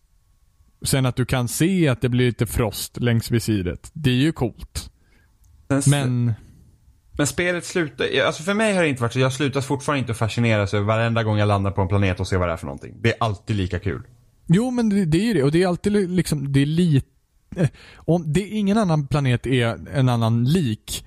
Sen 0.86 1.06
att 1.06 1.16
du 1.16 1.26
kan 1.26 1.48
se 1.48 1.88
att 1.88 2.02
det 2.02 2.10
blir 2.10 2.26
lite 2.26 2.46
frost 2.46 2.98
längs 2.98 3.32
visiret, 3.32 3.92
det 3.94 4.10
är 4.10 4.14
ju 4.14 4.32
coolt. 4.32 4.92
sen, 5.68 5.82
Men, 5.90 6.34
Men 7.12 7.28
spelet 7.28 7.66
slutar, 7.66 8.06
alltså 8.26 8.44
för 8.44 8.54
mig 8.54 8.76
har 8.76 8.82
det 8.82 8.90
inte 8.90 9.02
varit 9.02 9.14
så, 9.14 9.20
jag 9.20 9.34
slutar 9.34 9.62
fortfarande 9.62 10.00
inte 10.00 10.12
att 10.12 10.18
fascineras 10.18 10.74
över 10.74 10.86
varenda 10.86 11.24
gång 11.24 11.38
jag 11.38 11.48
landar 11.48 11.72
på 11.72 11.82
en 11.82 11.88
planet 11.88 12.20
och 12.20 12.28
ser 12.28 12.38
vad 12.38 12.48
det 12.48 12.54
är 12.54 12.58
för 12.58 12.66
någonting. 12.66 12.96
Det 13.02 13.10
är 13.10 13.16
alltid 13.20 13.56
lika 13.56 13.80
kul. 13.80 14.02
Jo 14.48 14.72
men 14.72 14.89
det, 14.89 15.06
det 15.06 15.18
är 15.18 15.26
ju 15.26 15.34
det 15.34 15.43
och 15.43 15.52
det 15.52 15.64
är 15.64 15.68
alltid 15.68 15.93
li- 15.93 16.08
liksom, 16.08 16.52
det 16.52 16.62
är 16.62 16.66
lite, 16.66 17.08
eh, 17.56 17.70
om 17.96 18.34
det 18.34 18.41
är 18.43 18.58
ingen 18.60 18.78
annan 18.78 19.08
planet 19.08 19.46
är 19.48 19.88
en 19.93 20.10
annan 20.10 20.43
lik. 20.46 21.06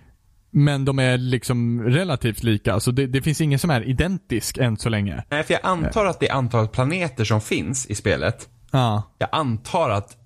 Men 0.50 0.84
de 0.84 0.98
är 0.98 1.18
liksom 1.18 1.82
relativt 1.82 2.42
lika. 2.42 2.72
Alltså 2.74 2.92
det, 2.92 3.06
det 3.06 3.22
finns 3.22 3.40
ingen 3.40 3.58
som 3.58 3.70
är 3.70 3.88
identisk 3.88 4.58
än 4.58 4.76
så 4.76 4.88
länge. 4.88 5.24
Nej, 5.30 5.42
för 5.44 5.54
jag 5.54 5.60
antar 5.64 6.06
att 6.06 6.20
det 6.20 6.30
antalet 6.30 6.72
planeter 6.72 7.24
som 7.24 7.40
finns 7.40 7.86
i 7.86 7.94
spelet, 7.94 8.48
Ja. 8.70 9.02
jag 9.18 9.28
antar 9.32 9.90
att 9.90 10.16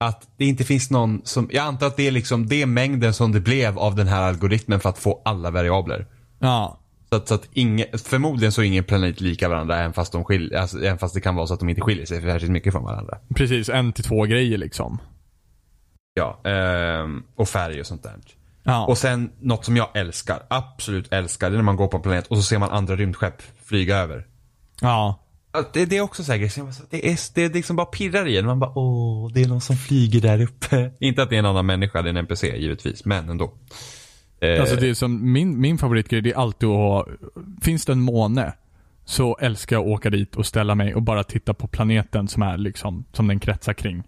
att 0.00 0.28
det 0.36 0.44
inte 0.44 0.64
finns 0.64 0.90
någon 0.90 1.20
som, 1.24 1.48
jag 1.52 1.64
antar 1.64 1.86
att 1.86 1.96
det 1.96 2.06
är 2.06 2.10
liksom 2.10 2.46
det 2.46 2.66
mängden 2.66 3.14
som 3.14 3.32
det 3.32 3.40
blev 3.40 3.78
av 3.78 3.94
den 3.96 4.08
här 4.08 4.22
algoritmen 4.22 4.80
för 4.80 4.88
att 4.88 4.98
få 4.98 5.22
alla 5.24 5.50
variabler. 5.50 6.06
Ja. 6.38 6.80
Så 7.14 7.18
att, 7.18 7.28
så 7.28 7.34
att 7.34 7.48
ingen, 7.52 7.86
förmodligen 7.98 8.52
så 8.52 8.62
är 8.62 8.66
ingen 8.66 8.84
planet 8.84 9.20
lika 9.20 9.48
varandra 9.48 9.78
även 9.78 9.92
fast, 9.92 10.12
de 10.12 10.24
skiljer, 10.24 10.58
alltså, 10.58 10.78
även 10.78 10.98
fast 10.98 11.14
det 11.14 11.20
kan 11.20 11.34
vara 11.34 11.46
så 11.46 11.54
att 11.54 11.60
de 11.60 11.68
inte 11.68 11.80
skiljer 11.80 12.06
sig 12.06 12.22
särskilt 12.22 12.52
mycket 12.52 12.72
från 12.72 12.84
varandra. 12.84 13.18
Precis, 13.34 13.68
en 13.68 13.92
till 13.92 14.04
två 14.04 14.22
grejer 14.24 14.58
liksom. 14.58 14.98
Ja, 16.14 16.40
ehm, 16.50 17.22
och 17.36 17.48
färg 17.48 17.80
och 17.80 17.86
sånt 17.86 18.02
där. 18.02 18.14
Ja. 18.62 18.86
Och 18.86 18.98
sen 18.98 19.30
något 19.40 19.64
som 19.64 19.76
jag 19.76 19.88
älskar, 19.96 20.42
absolut 20.50 21.12
älskar, 21.12 21.50
det 21.50 21.54
är 21.54 21.56
när 21.56 21.62
man 21.64 21.76
går 21.76 21.88
på 21.88 21.96
en 21.96 22.02
planet 22.02 22.26
och 22.26 22.36
så 22.36 22.42
ser 22.42 22.58
man 22.58 22.70
andra 22.70 22.96
rymdskepp 22.96 23.42
flyga 23.64 23.96
över. 23.96 24.26
ja. 24.80 25.20
det, 25.72 25.84
det 25.84 25.96
är 25.96 26.00
också 26.00 26.24
så- 26.24 26.32
det, 26.90 27.08
är, 27.10 27.34
det 27.34 27.42
är 27.44 27.50
liksom 27.50 27.76
bara 27.76 27.86
pirrar 27.86 28.26
i 28.28 28.38
en. 28.38 28.46
Man 28.46 28.60
bara 28.60 28.78
åh, 28.78 29.32
det 29.32 29.42
är 29.42 29.48
någon 29.48 29.60
som 29.60 29.76
flyger 29.76 30.20
där 30.20 30.42
uppe. 30.42 30.90
Inte 31.00 31.22
att 31.22 31.30
det 31.30 31.36
är 31.36 31.38
en 31.38 31.46
annan 31.46 31.66
människa, 31.66 32.02
det 32.02 32.08
är 32.08 32.10
en 32.10 32.16
NPC 32.16 32.56
givetvis, 32.56 33.04
men 33.04 33.28
ändå. 33.28 33.54
Eh, 34.44 34.60
Alltså 34.60 34.76
det 34.76 34.88
är 34.88 34.94
som 34.94 35.32
min, 35.32 35.60
min 35.60 35.78
favoritgrej, 35.78 36.20
det 36.20 36.32
är 36.32 36.36
alltid 36.36 36.68
att 36.68 36.74
ha, 36.74 37.06
finns 37.62 37.84
det 37.84 37.92
en 37.92 38.00
måne 38.00 38.52
så 39.04 39.36
älskar 39.40 39.76
jag 39.76 39.82
att 39.82 39.88
åka 39.88 40.10
dit 40.10 40.36
och 40.36 40.46
ställa 40.46 40.74
mig 40.74 40.94
och 40.94 41.02
bara 41.02 41.24
titta 41.24 41.54
på 41.54 41.66
planeten 41.66 42.28
som 42.28 42.42
är 42.42 42.58
liksom, 42.58 43.04
som 43.12 43.26
den 43.28 43.40
kretsar 43.40 43.72
kring. 43.72 44.02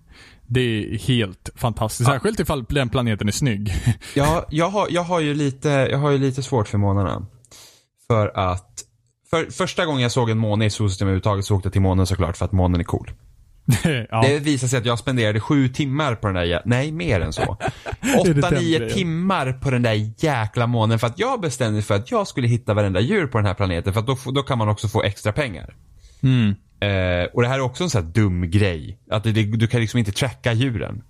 Det 0.46 0.60
är 0.60 0.98
helt 0.98 1.50
fantastiskt. 1.54 2.08
Ja. 2.08 2.14
Särskilt 2.14 2.40
ifall 2.40 2.64
den 2.64 2.88
planeten 2.88 3.28
är 3.28 3.32
snygg. 3.32 3.72
Ja, 4.14 4.46
jag 4.50 4.68
har, 4.68 4.86
jag 4.90 5.02
har 5.02 5.20
ju 5.20 5.34
lite, 5.34 5.68
jag 5.68 5.98
har 5.98 6.10
ju 6.10 6.18
lite 6.18 6.42
svårt 6.42 6.68
för 6.68 6.78
månarna. 6.78 7.26
För 8.06 8.32
att, 8.34 8.82
för, 9.30 9.50
första 9.50 9.86
gången 9.86 10.02
jag 10.02 10.12
såg 10.12 10.30
en 10.30 10.38
måne 10.38 10.64
i 10.66 10.70
solsystemet 10.70 11.08
överhuvudtaget 11.08 11.44
så 11.44 11.56
åkte 11.56 11.66
jag 11.66 11.72
till 11.72 11.82
månen 11.82 12.06
såklart 12.06 12.36
för 12.36 12.44
att 12.44 12.52
månen 12.52 12.80
är 12.80 12.84
cool. 12.84 13.10
ja. 14.10 14.22
Det 14.22 14.38
visade 14.38 14.70
sig 14.70 14.78
att 14.78 14.86
jag 14.86 14.98
spenderade 14.98 15.40
sju 15.40 15.68
timmar 15.68 16.14
på 16.14 16.26
den 16.26 16.34
där, 16.34 16.62
nej 16.64 16.92
mer 16.92 17.20
än 17.20 17.32
så. 17.32 17.42
Åtta, 18.20 18.50
nio 18.50 18.90
timmar 18.90 19.52
på 19.52 19.70
den 19.70 19.82
där 19.82 20.10
jäkla 20.18 20.66
månen 20.66 20.98
för 20.98 21.06
att 21.06 21.18
jag 21.18 21.40
bestämde 21.40 21.82
för 21.82 21.94
att 21.94 22.10
jag 22.10 22.28
skulle 22.28 22.48
hitta 22.48 22.74
varenda 22.74 23.00
djur 23.00 23.26
på 23.26 23.38
den 23.38 23.46
här 23.46 23.54
planeten 23.54 23.92
för 23.92 24.00
att 24.00 24.06
då, 24.06 24.16
då 24.34 24.42
kan 24.42 24.58
man 24.58 24.68
också 24.68 24.88
få 24.88 25.02
extra 25.02 25.32
pengar. 25.32 25.74
Mm. 26.22 26.54
Eh, 26.80 27.26
och 27.32 27.42
det 27.42 27.48
här 27.48 27.54
är 27.54 27.60
också 27.60 27.84
en 27.84 27.90
sån 27.90 28.04
här 28.04 28.10
dum 28.12 28.50
grej. 28.50 28.98
Att 29.10 29.24
det, 29.24 29.32
det, 29.32 29.42
du 29.42 29.66
kan 29.66 29.80
liksom 29.80 29.98
inte 29.98 30.12
tracka 30.12 30.52
djuren. 30.52 31.02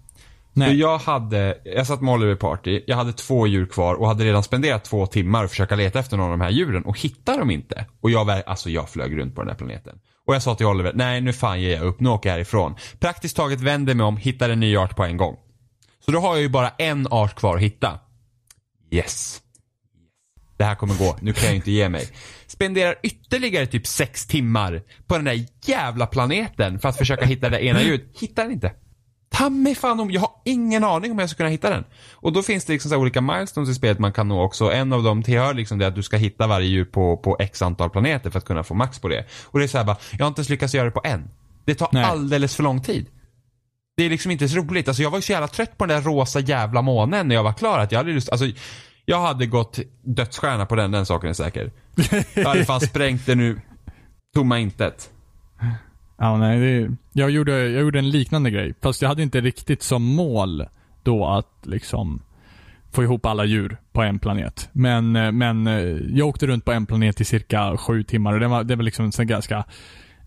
Så 0.54 0.60
Nej. 0.60 0.76
jag 0.76 0.98
hade, 0.98 1.58
jag 1.64 1.86
satt 1.86 2.00
med 2.00 2.14
Oliver 2.14 2.34
party, 2.34 2.82
jag 2.86 2.96
hade 2.96 3.12
två 3.12 3.46
djur 3.46 3.66
kvar 3.66 3.94
och 3.94 4.08
hade 4.08 4.24
redan 4.24 4.42
spenderat 4.42 4.84
två 4.84 5.06
timmar 5.06 5.44
att 5.44 5.50
försöka 5.50 5.76
leta 5.76 5.98
efter 5.98 6.16
någon 6.16 6.26
av 6.26 6.38
de 6.38 6.40
här 6.40 6.50
djuren 6.50 6.84
och 6.84 7.00
hittade 7.00 7.38
dem 7.38 7.50
inte. 7.50 7.86
Och 8.00 8.10
jag, 8.10 8.30
alltså 8.30 8.70
jag 8.70 8.88
flög 8.88 9.18
runt 9.18 9.34
på 9.34 9.40
den 9.40 9.48
här 9.48 9.56
planeten. 9.56 9.98
Och 10.26 10.34
jag 10.34 10.42
sa 10.42 10.54
till 10.54 10.66
Oliver, 10.66 10.92
nej 10.94 11.20
nu 11.20 11.32
fan 11.32 11.60
ger 11.60 11.76
jag 11.76 11.82
upp, 11.82 12.00
nu 12.00 12.08
åker 12.08 12.28
jag 12.28 12.34
härifrån. 12.34 12.74
Praktiskt 12.98 13.36
taget 13.36 13.60
vänder 13.60 13.94
mig 13.94 14.06
om, 14.06 14.16
hittar 14.16 14.50
en 14.50 14.60
ny 14.60 14.76
art 14.76 14.96
på 14.96 15.04
en 15.04 15.16
gång. 15.16 15.36
Så 16.04 16.10
då 16.10 16.20
har 16.20 16.34
jag 16.34 16.42
ju 16.42 16.48
bara 16.48 16.68
en 16.68 17.06
art 17.10 17.34
kvar 17.34 17.56
att 17.56 17.62
hitta. 17.62 18.00
Yes. 18.90 19.42
Det 20.56 20.64
här 20.64 20.74
kommer 20.74 20.94
gå, 20.94 21.16
nu 21.20 21.32
kan 21.32 21.46
jag 21.46 21.54
inte 21.54 21.70
ge 21.70 21.88
mig. 21.88 22.08
Spenderar 22.46 22.94
ytterligare 23.02 23.66
typ 23.66 23.86
sex 23.86 24.26
timmar 24.26 24.82
på 25.06 25.14
den 25.16 25.24
där 25.24 25.46
jävla 25.64 26.06
planeten 26.06 26.78
för 26.78 26.88
att 26.88 26.96
försöka 26.96 27.26
hitta 27.26 27.48
det 27.48 27.64
ena 27.64 27.82
djuret. 27.82 28.02
Hittar 28.20 28.42
den 28.42 28.52
inte. 28.52 28.72
Ta 29.36 29.50
mig 29.50 29.74
fan 29.74 30.00
om, 30.00 30.10
jag 30.10 30.20
har 30.20 30.30
ingen 30.44 30.84
aning 30.84 31.12
om 31.12 31.18
jag 31.18 31.30
ska 31.30 31.36
kunna 31.36 31.48
hitta 31.48 31.70
den. 31.70 31.84
Och 32.12 32.32
då 32.32 32.42
finns 32.42 32.64
det 32.64 32.72
liksom 32.72 32.90
så 32.90 32.96
olika 32.96 33.20
milestones 33.20 33.68
i 33.68 33.74
spelet 33.74 33.98
man 33.98 34.12
kan 34.12 34.28
nå 34.28 34.42
också. 34.42 34.72
En 34.72 34.92
av 34.92 35.02
dem 35.02 35.22
tillhör 35.22 35.54
liksom 35.54 35.78
det 35.78 35.86
att 35.86 35.94
du 35.94 36.02
ska 36.02 36.16
hitta 36.16 36.46
varje 36.46 36.66
djur 36.66 36.84
på, 36.84 37.16
på 37.16 37.36
x 37.38 37.62
antal 37.62 37.90
planeter 37.90 38.30
för 38.30 38.38
att 38.38 38.44
kunna 38.44 38.64
få 38.64 38.74
max 38.74 38.98
på 38.98 39.08
det. 39.08 39.24
Och 39.44 39.58
det 39.58 39.64
är 39.64 39.68
så 39.68 39.78
här 39.78 39.84
bara, 39.84 39.96
jag 40.12 40.24
har 40.24 40.28
inte 40.28 40.38
ens 40.38 40.48
lyckats 40.48 40.74
göra 40.74 40.84
det 40.84 40.90
på 40.90 41.00
en. 41.04 41.30
Det 41.64 41.74
tar 41.74 41.88
Nej. 41.92 42.04
alldeles 42.04 42.56
för 42.56 42.62
lång 42.62 42.82
tid. 42.82 43.06
Det 43.96 44.04
är 44.04 44.10
liksom 44.10 44.30
inte 44.30 44.48
så 44.48 44.56
roligt. 44.56 44.88
Alltså 44.88 45.02
jag 45.02 45.10
var 45.10 45.18
ju 45.18 45.22
så 45.22 45.32
jävla 45.32 45.48
trött 45.48 45.78
på 45.78 45.86
den 45.86 46.02
där 46.02 46.10
rosa 46.10 46.40
jävla 46.40 46.82
månen 46.82 47.28
när 47.28 47.34
jag 47.34 47.42
var 47.42 47.52
klar 47.52 47.78
att 47.78 47.92
jag 47.92 47.98
hade 47.98 48.12
lust, 48.12 48.28
alltså 48.28 48.46
jag 49.04 49.20
hade 49.20 49.46
gått 49.46 49.78
dödsstjärna 50.02 50.66
på 50.66 50.76
den, 50.76 50.90
den 50.90 51.06
saken 51.06 51.30
är 51.30 51.34
säker. 51.34 51.72
Jag 52.34 52.44
hade 52.44 52.64
fan 52.64 52.80
sprängt 52.80 53.26
det 53.26 53.34
nu, 53.34 53.60
tomma 54.34 54.58
intet. 54.58 55.10
Ja, 56.16 56.36
nej, 56.36 56.60
det, 56.60 56.96
jag, 57.12 57.30
gjorde, 57.30 57.68
jag 57.68 57.82
gjorde 57.82 57.98
en 57.98 58.10
liknande 58.10 58.50
grej. 58.50 58.74
Fast 58.82 59.02
jag 59.02 59.08
hade 59.08 59.22
inte 59.22 59.40
riktigt 59.40 59.82
som 59.82 60.02
mål 60.02 60.66
då 61.02 61.26
att 61.26 61.52
liksom 61.62 62.22
få 62.92 63.02
ihop 63.02 63.26
alla 63.26 63.44
djur 63.44 63.76
på 63.92 64.02
en 64.02 64.18
planet. 64.18 64.68
Men, 64.72 65.16
eh, 65.16 65.32
men 65.32 65.66
eh, 65.66 65.76
jag 66.08 66.28
åkte 66.28 66.46
runt 66.46 66.64
på 66.64 66.72
en 66.72 66.86
planet 66.86 67.20
i 67.20 67.24
cirka 67.24 67.76
sju 67.76 68.02
timmar 68.02 68.32
och 68.32 68.40
det 68.40 68.48
var, 68.48 68.64
det 68.64 68.76
var 68.76 68.82
liksom 68.82 69.10
en 69.18 69.26
ganska 69.26 69.64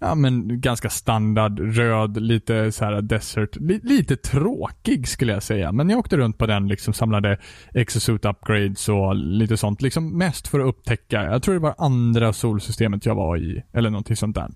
Ja 0.02 0.16
men 0.16 0.62
ganska 0.62 0.90
standard, 0.90 1.60
röd, 1.60 2.22
lite 2.22 2.72
så 2.72 2.86
här 2.86 3.02
desert, 3.02 3.56
li, 3.56 3.80
lite 3.84 4.16
tråkig 4.16 5.08
skulle 5.08 5.34
jag 5.34 5.44
säga. 5.44 5.72
Men 5.72 5.90
jag 5.90 6.00
åkte 6.00 6.18
runt 6.18 6.38
på 6.38 6.46
den 6.46 6.68
liksom, 6.68 6.94
samlade 6.94 7.38
exosuit 7.74 8.26
upgrades 8.26 8.90
och 8.90 9.16
lite 9.16 9.58
sånt. 9.58 9.82
Liksom 9.82 10.18
mest 10.18 10.48
för 10.48 10.60
att 10.60 10.66
upptäcka, 10.66 11.24
jag 11.24 11.44
tror 11.44 11.54
det 11.54 11.60
var 11.60 11.76
andra 11.78 12.34
solsystemet 12.34 13.06
jag 13.06 13.16
var 13.16 13.38
i, 13.38 13.64
eller 13.74 13.90
någonting 13.90 14.16
sånt 14.16 14.36
där. 14.36 14.50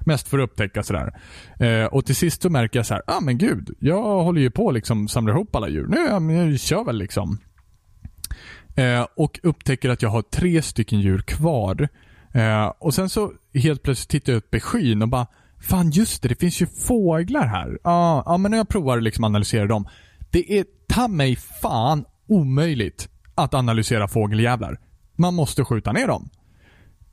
Mest 0.00 0.28
för 0.28 0.38
att 0.38 0.50
upptäcka 0.50 0.82
sådär. 0.82 1.20
Eh, 1.58 1.84
och 1.84 2.06
till 2.06 2.16
sist 2.16 2.42
så 2.42 2.50
märker 2.50 2.78
jag 2.78 2.86
så 2.86 2.94
här, 2.94 3.02
ah 3.06 3.20
men 3.20 3.38
gud, 3.38 3.76
jag 3.78 4.22
håller 4.22 4.40
ju 4.40 4.50
på 4.50 4.68
att 4.68 4.74
liksom 4.74 5.08
samla 5.08 5.32
ihop 5.32 5.56
alla 5.56 5.68
djur. 5.68 5.86
Nu, 5.86 5.96
ja, 5.96 6.20
men 6.20 6.36
jag 6.36 6.60
kör 6.60 6.84
väl 6.84 6.98
liksom. 6.98 7.38
Eh, 8.76 9.06
och 9.16 9.40
upptäcker 9.42 9.88
att 9.88 10.02
jag 10.02 10.10
har 10.10 10.22
tre 10.22 10.62
stycken 10.62 11.00
djur 11.00 11.18
kvar. 11.18 11.88
Eh, 12.32 12.72
och 12.78 12.94
sen 12.94 13.08
så 13.08 13.32
helt 13.54 13.82
plötsligt 13.82 14.08
tittar 14.08 14.32
jag 14.32 14.38
upp 14.38 14.54
i 14.54 14.60
skyn 14.60 15.02
och 15.02 15.08
bara, 15.08 15.26
fan 15.60 15.90
just 15.90 16.22
det, 16.22 16.28
det 16.28 16.40
finns 16.40 16.62
ju 16.62 16.66
fåglar 16.66 17.46
här. 17.46 17.78
Ja, 17.84 18.22
ja 18.26 18.36
men 18.36 18.50
när 18.50 18.58
jag 18.58 18.68
provar 18.68 19.00
liksom 19.00 19.24
analysera 19.24 19.66
dem. 19.66 19.88
Det 20.30 20.58
är 20.58 20.64
ta 20.88 21.08
mig 21.08 21.36
fan 21.36 22.04
omöjligt 22.28 23.08
att 23.34 23.54
analysera 23.54 24.08
fågeljävlar. 24.08 24.78
Man 25.16 25.34
måste 25.34 25.64
skjuta 25.64 25.92
ner 25.92 26.06
dem. 26.06 26.30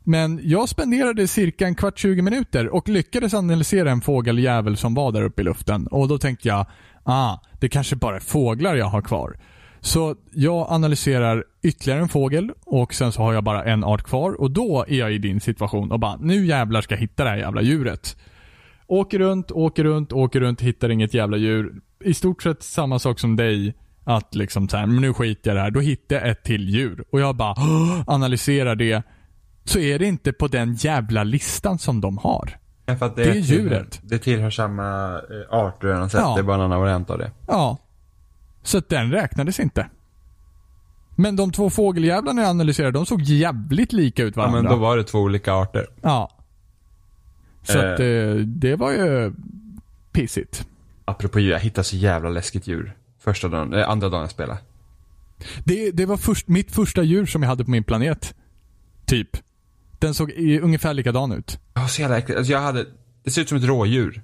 Men 0.09 0.39
jag 0.43 0.69
spenderade 0.69 1.27
cirka 1.27 1.67
en 1.67 1.75
kvart, 1.75 1.99
20 1.99 2.21
minuter 2.21 2.69
och 2.69 2.89
lyckades 2.89 3.33
analysera 3.33 3.91
en 3.91 4.01
fågeljävel 4.01 4.77
som 4.77 4.93
var 4.93 5.11
där 5.11 5.21
uppe 5.21 5.41
i 5.41 5.45
luften. 5.45 5.87
Och 5.87 6.07
då 6.07 6.17
tänkte 6.17 6.47
jag, 6.47 6.65
ah, 7.03 7.37
det 7.59 7.69
kanske 7.69 7.95
bara 7.95 8.15
är 8.15 8.19
fåglar 8.19 8.75
jag 8.75 8.85
har 8.85 9.01
kvar. 9.01 9.39
Så 9.79 10.15
jag 10.31 10.67
analyserar 10.69 11.43
ytterligare 11.63 12.01
en 12.01 12.09
fågel 12.09 12.51
och 12.65 12.93
sen 12.93 13.11
så 13.11 13.21
har 13.21 13.33
jag 13.33 13.43
bara 13.43 13.63
en 13.63 13.83
art 13.83 14.03
kvar 14.03 14.41
och 14.41 14.51
då 14.51 14.85
är 14.87 14.97
jag 14.99 15.13
i 15.13 15.17
din 15.17 15.41
situation 15.41 15.91
och 15.91 15.99
bara, 15.99 16.17
nu 16.17 16.45
jävlar 16.45 16.81
ska 16.81 16.95
jag 16.95 17.01
hitta 17.01 17.23
det 17.23 17.29
här 17.29 17.37
jävla 17.37 17.61
djuret. 17.61 18.17
Åker 18.87 19.19
runt, 19.19 19.51
åker 19.51 19.83
runt, 19.83 20.13
åker 20.13 20.39
runt, 20.39 20.61
hittar 20.61 20.89
inget 20.89 21.13
jävla 21.13 21.37
djur. 21.37 21.81
I 22.03 22.13
stort 22.13 22.43
sett 22.43 22.63
samma 22.63 22.99
sak 22.99 23.19
som 23.19 23.35
dig. 23.35 23.75
Att 24.03 24.35
liksom 24.35 24.69
såhär, 24.69 24.85
men 24.85 25.01
nu 25.01 25.13
skiter 25.13 25.49
jag 25.49 25.55
i 25.55 25.57
det 25.57 25.63
här. 25.63 25.71
Då 25.71 25.79
hittar 25.79 26.15
jag 26.15 26.29
ett 26.29 26.43
till 26.43 26.69
djur. 26.69 27.03
Och 27.11 27.19
jag 27.19 27.35
bara 27.35 27.55
analyserar 28.07 28.75
det. 28.75 29.03
Så 29.67 29.79
är 29.79 29.99
det 29.99 30.05
inte 30.05 30.33
på 30.33 30.47
den 30.47 30.73
jävla 30.75 31.23
listan 31.23 31.79
som 31.79 32.01
de 32.01 32.17
har. 32.17 32.57
För 32.99 33.05
att 33.05 33.15
Det 33.15 33.23
är 33.29 33.33
djuret. 33.35 33.99
Det 34.03 34.19
tillhör 34.19 34.49
samma 34.49 35.15
eh, 35.15 35.57
art 35.57 35.81
du 35.81 35.87
redan 35.87 36.09
sett, 36.09 36.19
Ja. 36.21 36.33
det 36.35 36.39
är 36.41 36.43
bara 36.43 36.55
en 36.55 36.61
annan 36.61 36.79
variant 36.79 37.09
av 37.09 37.17
det. 37.17 37.31
Ja. 37.47 37.77
Så 38.63 38.77
att 38.77 38.89
den 38.89 39.11
räknades 39.11 39.59
inte. 39.59 39.87
Men 41.15 41.35
de 41.35 41.51
två 41.51 41.69
fågeljävlarna 41.69 42.41
jag 42.41 42.49
analyserade, 42.49 42.91
de 42.91 43.05
såg 43.05 43.21
jävligt 43.21 43.93
lika 43.93 44.23
ut 44.23 44.33
Ja 44.35 44.41
varandra. 44.41 44.61
men 44.61 44.71
då 44.71 44.77
var 44.77 44.97
det 44.97 45.03
två 45.03 45.19
olika 45.19 45.53
arter. 45.53 45.87
Ja. 46.01 46.31
Så 47.63 47.79
Eh. 47.81 47.93
att 47.93 47.99
eh, 47.99 48.33
det 48.45 48.75
var 48.75 48.91
ju 48.91 49.33
pissigt. 50.11 50.67
Apropå 51.05 51.39
djur, 51.39 51.51
jag 51.51 51.59
hittade 51.59 51.83
så 51.85 51.95
jävla 51.95 52.29
läskigt 52.29 52.67
djur. 52.67 52.95
Första 53.19 53.47
dagen, 53.47 53.73
eh, 53.73 53.89
andra 53.89 54.09
dagen 54.09 54.21
jag 54.21 54.29
spelade. 54.31 54.59
Det, 55.63 55.91
det 55.91 56.05
var 56.05 56.17
först, 56.17 56.47
mitt 56.47 56.71
första 56.71 57.03
djur 57.03 57.25
som 57.25 57.43
jag 57.43 57.49
hade 57.49 57.65
på 57.65 57.71
min 57.71 57.83
planet. 57.83 58.35
Typ. 59.05 59.37
Den 59.99 60.13
såg 60.13 60.31
ungefär 60.61 60.93
likadan 60.93 61.31
ut. 61.31 61.59
Var 61.73 61.87
så 61.87 62.01
jävla 62.01 62.17
äckligt. 62.17 62.37
Alltså 62.37 62.53
jag 62.53 62.59
hade, 62.59 62.85
det 63.23 63.31
ser 63.31 63.41
ut 63.41 63.49
som 63.49 63.57
ett 63.57 63.63
rådjur. 63.63 64.23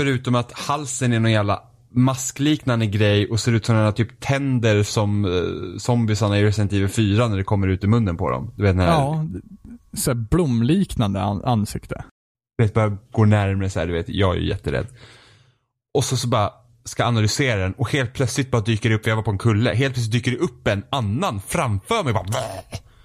Förutom 0.00 0.34
att 0.34 0.52
halsen 0.52 1.12
är 1.12 1.20
någon 1.20 1.32
jävla 1.32 1.62
maskliknande 1.90 2.86
grej 2.86 3.28
och 3.28 3.40
ser 3.40 3.52
ut 3.52 3.66
som 3.66 3.76
några 3.76 3.92
typ 3.92 4.20
tänder 4.20 4.82
som 4.82 5.24
uh, 5.24 5.78
zombiesarna 5.78 6.38
i 6.38 6.44
Resident 6.44 6.72
Evil 6.72 6.88
4 6.88 7.28
när 7.28 7.36
det 7.36 7.44
kommer 7.44 7.68
ut 7.68 7.84
i 7.84 7.86
munnen 7.86 8.16
på 8.16 8.30
dem. 8.30 8.52
Du 8.56 8.62
vet 8.62 8.76
när 8.76 8.86
Ja. 8.86 9.26
Så 9.96 10.10
här 10.10 10.14
blomliknande 10.14 11.22
an, 11.22 11.44
ansikte. 11.44 12.04
du 12.58 12.64
vet, 12.64 12.74
bara 12.74 12.98
går 13.12 13.26
närmare 13.26 13.70
så 13.70 13.78
här, 13.78 13.86
du 13.86 13.92
vet, 13.92 14.08
jag 14.08 14.36
är 14.36 14.40
ju 14.40 14.48
jätterädd. 14.48 14.86
Och 15.94 16.04
så, 16.04 16.16
så 16.16 16.28
bara 16.28 16.50
ska 16.84 17.04
analysera 17.04 17.60
den 17.60 17.72
och 17.72 17.92
helt 17.92 18.12
plötsligt 18.12 18.50
bara 18.50 18.62
dyker 18.62 18.88
det 18.88 18.94
upp, 18.94 19.06
jag 19.06 19.16
var 19.16 19.22
på 19.22 19.30
en 19.30 19.38
kulle, 19.38 19.74
helt 19.74 19.94
plötsligt 19.94 20.12
dyker 20.12 20.30
det 20.30 20.36
upp 20.36 20.68
en 20.68 20.84
annan 20.90 21.40
framför 21.46 22.04
mig 22.04 22.12
bara 22.12 22.26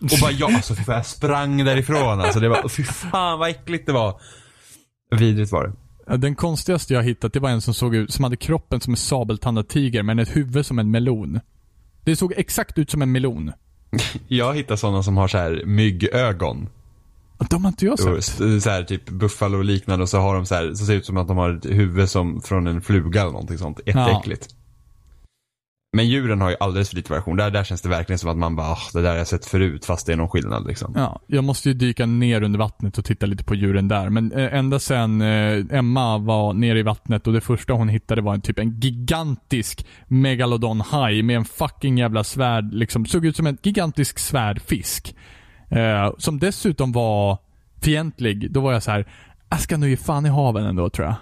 Och 0.01 0.19
bara 0.21 0.31
jag, 0.31 0.53
alltså 0.53 0.75
fy 0.75 0.83
fan, 0.83 0.95
jag 0.95 1.05
sprang 1.05 1.65
därifrån 1.65 2.21
alltså. 2.21 2.39
Det 2.39 2.49
var, 2.49 2.69
fy 2.69 2.83
fan 2.83 3.39
vad 3.39 3.49
äckligt 3.49 3.85
det 3.85 3.91
var. 3.91 4.21
Vidrigt 5.17 5.51
var 5.51 5.67
det. 6.07 6.17
Den 6.17 6.35
konstigaste 6.35 6.93
jag 6.93 7.03
hittat, 7.03 7.33
det 7.33 7.39
var 7.39 7.49
en 7.49 7.61
som 7.61 7.73
såg 7.73 7.95
ut, 7.95 8.13
som 8.13 8.23
hade 8.23 8.35
kroppen 8.35 8.81
som 8.81 8.93
en 8.93 8.97
sabeltandad 8.97 9.67
tiger 9.67 10.03
men 10.03 10.19
ett 10.19 10.35
huvud 10.35 10.65
som 10.65 10.79
en 10.79 10.91
melon. 10.91 11.39
Det 12.03 12.15
såg 12.15 12.33
exakt 12.37 12.77
ut 12.77 12.91
som 12.91 13.01
en 13.01 13.11
melon. 13.11 13.51
Jag 14.27 14.55
hittar 14.55 14.75
sådana 14.75 15.03
som 15.03 15.17
har 15.17 15.27
så 15.27 15.37
här 15.37 15.63
myggögon. 15.65 16.69
De 17.49 17.63
har 17.63 17.69
inte 17.69 17.85
jag 17.85 17.99
sett. 17.99 18.63
så 18.63 18.69
här 18.69 18.83
typ 18.83 19.09
buffalo 19.09 19.57
och 19.57 19.65
liknande 19.65 20.03
och 20.03 20.09
så 20.09 20.17
har 20.17 20.35
de 20.35 20.45
så 20.45 20.55
här, 20.55 20.73
så 20.73 20.85
ser 20.85 20.93
det 20.93 20.99
ut 20.99 21.05
som 21.05 21.17
att 21.17 21.27
de 21.27 21.37
har 21.37 21.53
ett 21.53 21.65
huvud 21.65 22.09
som 22.09 22.41
från 22.41 22.67
en 22.67 22.81
fluga 22.81 23.21
eller 23.21 23.31
någonting 23.31 23.57
sånt. 23.57 23.79
Jätteäckligt. 23.85 24.55
Men 25.93 26.07
djuren 26.07 26.41
har 26.41 26.49
ju 26.49 26.55
alldeles 26.59 26.89
för 26.89 26.95
lite 26.95 27.11
variation. 27.11 27.37
Där, 27.37 27.51
där 27.51 27.63
känns 27.63 27.81
det 27.81 27.89
verkligen 27.89 28.19
som 28.19 28.29
att 28.29 28.37
man 28.37 28.55
bara, 28.55 28.67
ah, 28.67 28.79
det 28.93 29.01
där 29.01 29.09
har 29.09 29.17
jag 29.17 29.27
sett 29.27 29.45
förut 29.45 29.85
fast 29.85 30.05
det 30.05 30.13
är 30.13 30.17
någon 30.17 30.29
skillnad 30.29 30.67
liksom. 30.67 30.93
Ja, 30.95 31.21
jag 31.27 31.43
måste 31.43 31.69
ju 31.69 31.73
dyka 31.73 32.05
ner 32.05 32.41
under 32.41 32.59
vattnet 32.59 32.97
och 32.97 33.05
titta 33.05 33.25
lite 33.25 33.43
på 33.43 33.55
djuren 33.55 33.87
där. 33.87 34.09
Men 34.09 34.31
eh, 34.31 34.53
ända 34.53 34.79
sen 34.79 35.21
eh, 35.21 35.65
Emma 35.71 36.17
var 36.17 36.53
nere 36.53 36.79
i 36.79 36.83
vattnet 36.83 37.27
och 37.27 37.33
det 37.33 37.41
första 37.41 37.73
hon 37.73 37.89
hittade 37.89 38.21
var 38.21 38.33
en 38.33 38.41
typ 38.41 38.59
en 38.59 38.79
gigantisk 38.79 39.85
megalodonhaj 40.07 41.23
med 41.23 41.35
en 41.35 41.45
fucking 41.45 41.97
jävla 41.97 42.23
svärd, 42.23 42.73
liksom 42.73 43.05
såg 43.05 43.25
ut 43.25 43.35
som 43.35 43.47
en 43.47 43.57
gigantisk 43.61 44.19
svärdfisk. 44.19 45.15
Eh, 45.69 46.13
som 46.17 46.39
dessutom 46.39 46.91
var 46.91 47.37
fientlig. 47.81 48.51
Då 48.51 48.61
var 48.61 48.73
jag 48.73 48.83
så 48.83 48.91
här. 48.91 49.07
Jag 49.49 49.59
ska 49.59 49.77
nog 49.77 49.89
ge 49.89 49.97
fan 49.97 50.25
i 50.25 50.29
haven 50.29 50.65
ändå 50.65 50.89
tror 50.89 51.07
jag. 51.07 51.15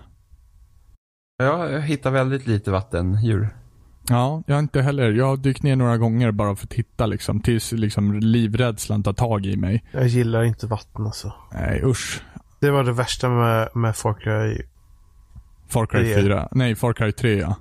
Ja, 1.38 1.70
jag 1.70 1.82
hittar 1.82 2.11
väldigt 2.11 2.47
lite 2.47 2.72
vattendjur. 2.72 3.49
Ja, 4.09 4.43
jag 4.47 4.55
har 4.55 4.59
inte 4.59 4.81
heller. 4.81 5.11
Jag 5.11 5.25
har 5.25 5.37
dykt 5.37 5.63
ner 5.63 5.75
några 5.75 5.97
gånger 5.97 6.31
bara 6.31 6.55
för 6.55 6.63
att 6.65 6.69
titta 6.69 7.05
liksom. 7.05 7.39
Tills 7.41 7.71
liksom 7.71 8.13
livrädslan 8.19 9.03
tar 9.03 9.13
tag 9.13 9.45
i 9.45 9.55
mig. 9.57 9.83
Jag 9.91 10.07
gillar 10.07 10.43
inte 10.43 10.67
vatten 10.67 11.05
alltså. 11.05 11.33
Nej 11.53 11.81
usch. 11.85 12.21
Det 12.59 12.71
var 12.71 12.83
det 12.83 12.91
värsta 12.91 13.29
med, 13.29 13.69
med 13.73 13.95
Far 13.95 14.13
Cry. 14.13 14.61
Far 15.69 15.85
Cry 15.85 16.03
Det 16.03 16.13
är- 16.13 16.21
4. 16.21 16.47
Nej, 16.51 16.75
Far 16.75 16.93
Cry 16.93 17.11
3 17.11 17.39
ja. 17.39 17.55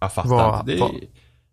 Jag 0.00 0.12
fattar 0.12 0.28
Vad- 0.30 0.60
inte. 0.60 0.72
Det 0.74 0.80
vad- 0.80 0.90
är... 0.90 0.94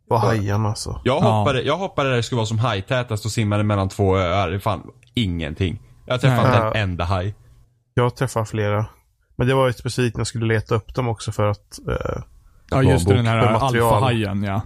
Var 0.07 0.17
Ja. 0.17 0.25
hajarna 0.25 0.69
alltså. 0.69 1.01
Jag 1.03 1.23
Ja. 1.23 1.37
hoppade, 1.39 1.61
jag 1.61 1.77
hoppade 1.77 2.09
där 2.09 2.15
det 2.15 2.23
skulle 2.23 2.37
vara 2.37 2.45
som 2.45 2.59
hajtätast 2.59 3.25
och 3.25 3.31
simmade 3.31 3.63
mellan 3.63 3.89
två 3.89 4.17
öar. 4.17 4.49
Det 4.49 4.59
fan 4.59 4.81
ingenting. 5.13 5.81
Jag 6.05 6.21
träffade 6.21 6.49
Nej. 6.49 6.67
inte 6.67 6.79
en 6.79 6.89
enda 6.89 7.03
haj. 7.05 7.35
Jag 7.93 8.15
träffade 8.15 8.45
flera. 8.45 8.85
Men 9.35 9.47
det 9.47 9.53
var 9.53 9.67
ju 9.67 9.73
specifikt 9.73 10.15
när 10.17 10.19
jag 10.19 10.27
skulle 10.27 10.45
leta 10.45 10.75
upp 10.75 10.95
dem 10.95 11.07
också 11.07 11.31
för 11.31 11.43
att 11.49 11.79
eh, 11.87 12.21
Ja 12.70 12.84
just 12.84 13.07
det, 13.07 13.13
den 13.13 13.26
här 13.26 13.38
alfahajen 13.38 14.43
ja. 14.43 14.61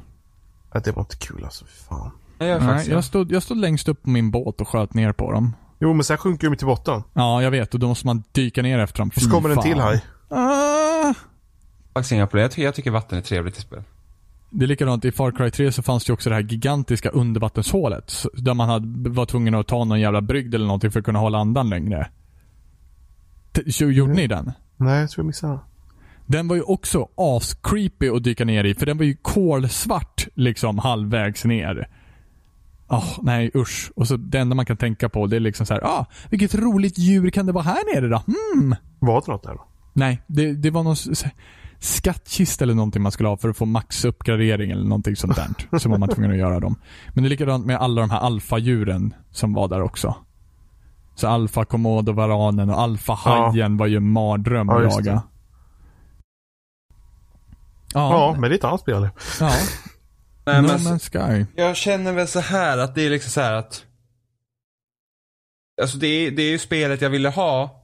att 0.70 0.84
det 0.84 0.91
var 0.91 1.02
inte 1.02 1.18
kul 1.18 1.43
alltså. 1.43 1.66
Fy 1.66 1.72
fan. 1.89 2.12
Nej, 2.39 2.50
jag, 2.50 2.64
Nej, 2.64 2.89
jag, 2.89 3.04
stod, 3.04 3.32
jag 3.32 3.43
stod 3.43 3.58
längst 3.58 3.88
upp 3.88 4.04
på 4.04 4.10
min 4.10 4.32
båt 4.32 4.62
och 4.62 4.68
sköt 4.68 4.93
ner 4.93 5.12
på 5.12 5.32
dem. 5.32 5.56
Jo, 5.80 5.93
men 5.93 6.04
sen 6.04 6.18
sjunker 6.18 6.50
de 6.50 6.56
till 6.56 6.68
botten. 6.68 7.04
Ja, 7.14 7.43
jag 7.43 7.52
vet. 7.52 7.74
Och 7.74 7.80
då 7.80 7.88
måste 7.88 8.08
man 8.08 8.24
dyka 8.32 8.62
ner 8.62 8.80
efter 8.80 8.97
dem. 8.97 9.08
Och 9.16 9.22
så 9.22 9.30
Fy 9.30 9.32
kommer 9.32 9.50
en 9.50 9.62
till 9.62 9.80
haj. 9.80 10.06
Ah! 10.30 11.14
faktiskt 11.93 12.12
inga 12.12 12.28
problem. 12.28 12.41
Jag 12.41 12.52
tycker, 12.52 12.64
jag 12.64 12.76
tycker 12.76 12.91
vatten 12.91 13.18
är 13.18 13.22
trevligt 13.22 13.58
i 13.58 13.62
spel. 13.62 13.84
Det 14.50 14.66
är 14.66 14.68
likadant 14.68 15.06
i 15.06 15.12
Far 15.12 15.32
Cry 15.32 15.52
3 15.52 15.72
så 15.72 15.84
fanns 15.84 16.06
det 16.06 16.10
ju 16.10 16.14
också 16.14 16.30
det 16.30 16.36
här 16.36 16.41
gigantiska 16.41 17.10
undervattenshålet. 17.10 18.14
Där 18.34 18.54
man 18.54 18.70
hade, 18.70 19.10
var 19.10 19.26
tvungen 19.26 19.56
att 19.56 19.68
ta 19.68 19.84
någon 19.84 20.00
jävla 20.00 20.22
brygd 20.22 20.56
eller 20.56 20.66
någonting 20.66 20.91
för 20.91 21.00
att 21.00 21.06
kunna 21.06 21.20
hålla 21.20 21.38
andan 21.38 21.70
längre. 21.70 22.10
T- 23.52 23.86
Gjorde 23.86 24.14
ni 24.14 24.28
den? 24.28 24.52
Nej, 24.78 25.00
jag 25.00 25.10
tror 25.10 25.24
jag 25.24 25.28
missade 25.28 25.60
den. 26.30 26.47
Var 26.47 26.55
ju 26.55 26.61
också 26.61 27.07
as-creepy 27.15 28.15
att 28.17 28.23
dyka 28.23 28.45
ner 28.45 28.63
i, 28.63 28.73
för 28.75 28.86
den 28.86 28.97
var 28.97 29.05
ju 29.05 29.15
kolsvart 29.21 30.27
liksom 30.36 30.77
halvvägs 30.80 31.45
ner. 31.45 31.88
Åh, 32.88 33.17
nej 33.21 33.51
usch. 33.55 33.91
Och 33.95 34.07
så 34.07 34.17
det 34.17 34.39
enda 34.39 34.55
man 34.55 34.65
kan 34.65 34.77
tänka 34.77 35.09
på 35.09 35.27
det 35.27 35.36
är 35.36 35.39
liksom 35.39 35.65
så 35.65 35.73
här, 35.73 35.82
ah, 35.86 36.05
vilket 36.30 36.55
roligt 36.55 36.97
djur 36.97 37.30
kan 37.30 37.45
det 37.45 37.51
vara 37.51 37.63
här 37.63 37.95
nere 37.95 38.07
då? 38.07 38.17
Hmm. 38.27 38.75
Var 38.99 39.21
det 39.25 39.32
något 39.32 39.43
där 39.43 39.53
då? 39.53 39.65
Nej, 39.93 40.21
det, 40.27 40.53
det 40.53 40.69
var 40.71 40.84
någon 40.84 40.95
skattkista 41.80 42.63
eller 42.65 42.73
någonting 42.73 43.01
man 43.01 43.11
skulle 43.11 43.30
ha 43.30 43.38
för 43.38 43.49
att 43.49 43.57
få 43.57 43.65
max-uppgradering 43.65 44.71
eller 44.71 44.84
någonting 44.84 45.15
sånt 45.15 45.36
där. 45.36 45.80
så 45.80 45.89
var 45.89 45.97
man 45.97 46.09
tvungen 46.09 46.32
att 46.32 46.38
göra 46.38 46.59
dem. 46.59 46.75
Men 47.13 47.23
det 47.23 47.27
är 47.27 47.30
likadant 47.30 47.65
med 47.65 47.77
alla 47.77 48.01
de 48.01 48.09
här 48.09 48.19
alfadjuren 48.19 49.13
som 49.32 49.53
var 49.53 49.67
där 49.67 49.82
också. 49.82 50.15
Så 51.15 51.27
alfa 51.27 51.65
komodo-varanen 51.65 52.69
och 52.69 52.82
alfahajen 52.82 53.77
var 53.77 53.88
ju 53.88 53.97
en 53.97 54.09
mardröm 54.11 54.67
Ja, 54.67 54.75
att 54.88 55.03
det. 55.03 55.09
jaga. 55.09 55.21
Ja, 57.94 58.12
Ja, 58.34 58.36
men 58.40 58.50
det 58.50 58.56
är 58.56 58.58
ett 58.58 58.64
annat 58.64 58.82
spel. 58.82 59.10
ja. 59.40 59.54
Nej, 60.46 60.62
no 60.62 60.68
men, 60.68 60.78
Man's 60.80 61.10
Sky. 61.38 61.46
jag 61.56 61.76
känner 61.76 62.14
väl 62.14 62.28
så 62.28 62.40
här 62.40 62.78
att 62.78 62.96
det 62.96 63.02
är 63.06 63.10
liksom 63.10 63.32
så 63.32 63.42
här 63.42 63.54
att 63.54 63.86
Alltså 65.82 65.98
det 65.98 66.08
är, 66.08 66.32
det 66.32 66.42
är 66.44 66.52
ju 66.52 66.60
spelet 66.60 67.02
jag 67.02 67.10
ville 67.10 67.30
ha 67.30 67.76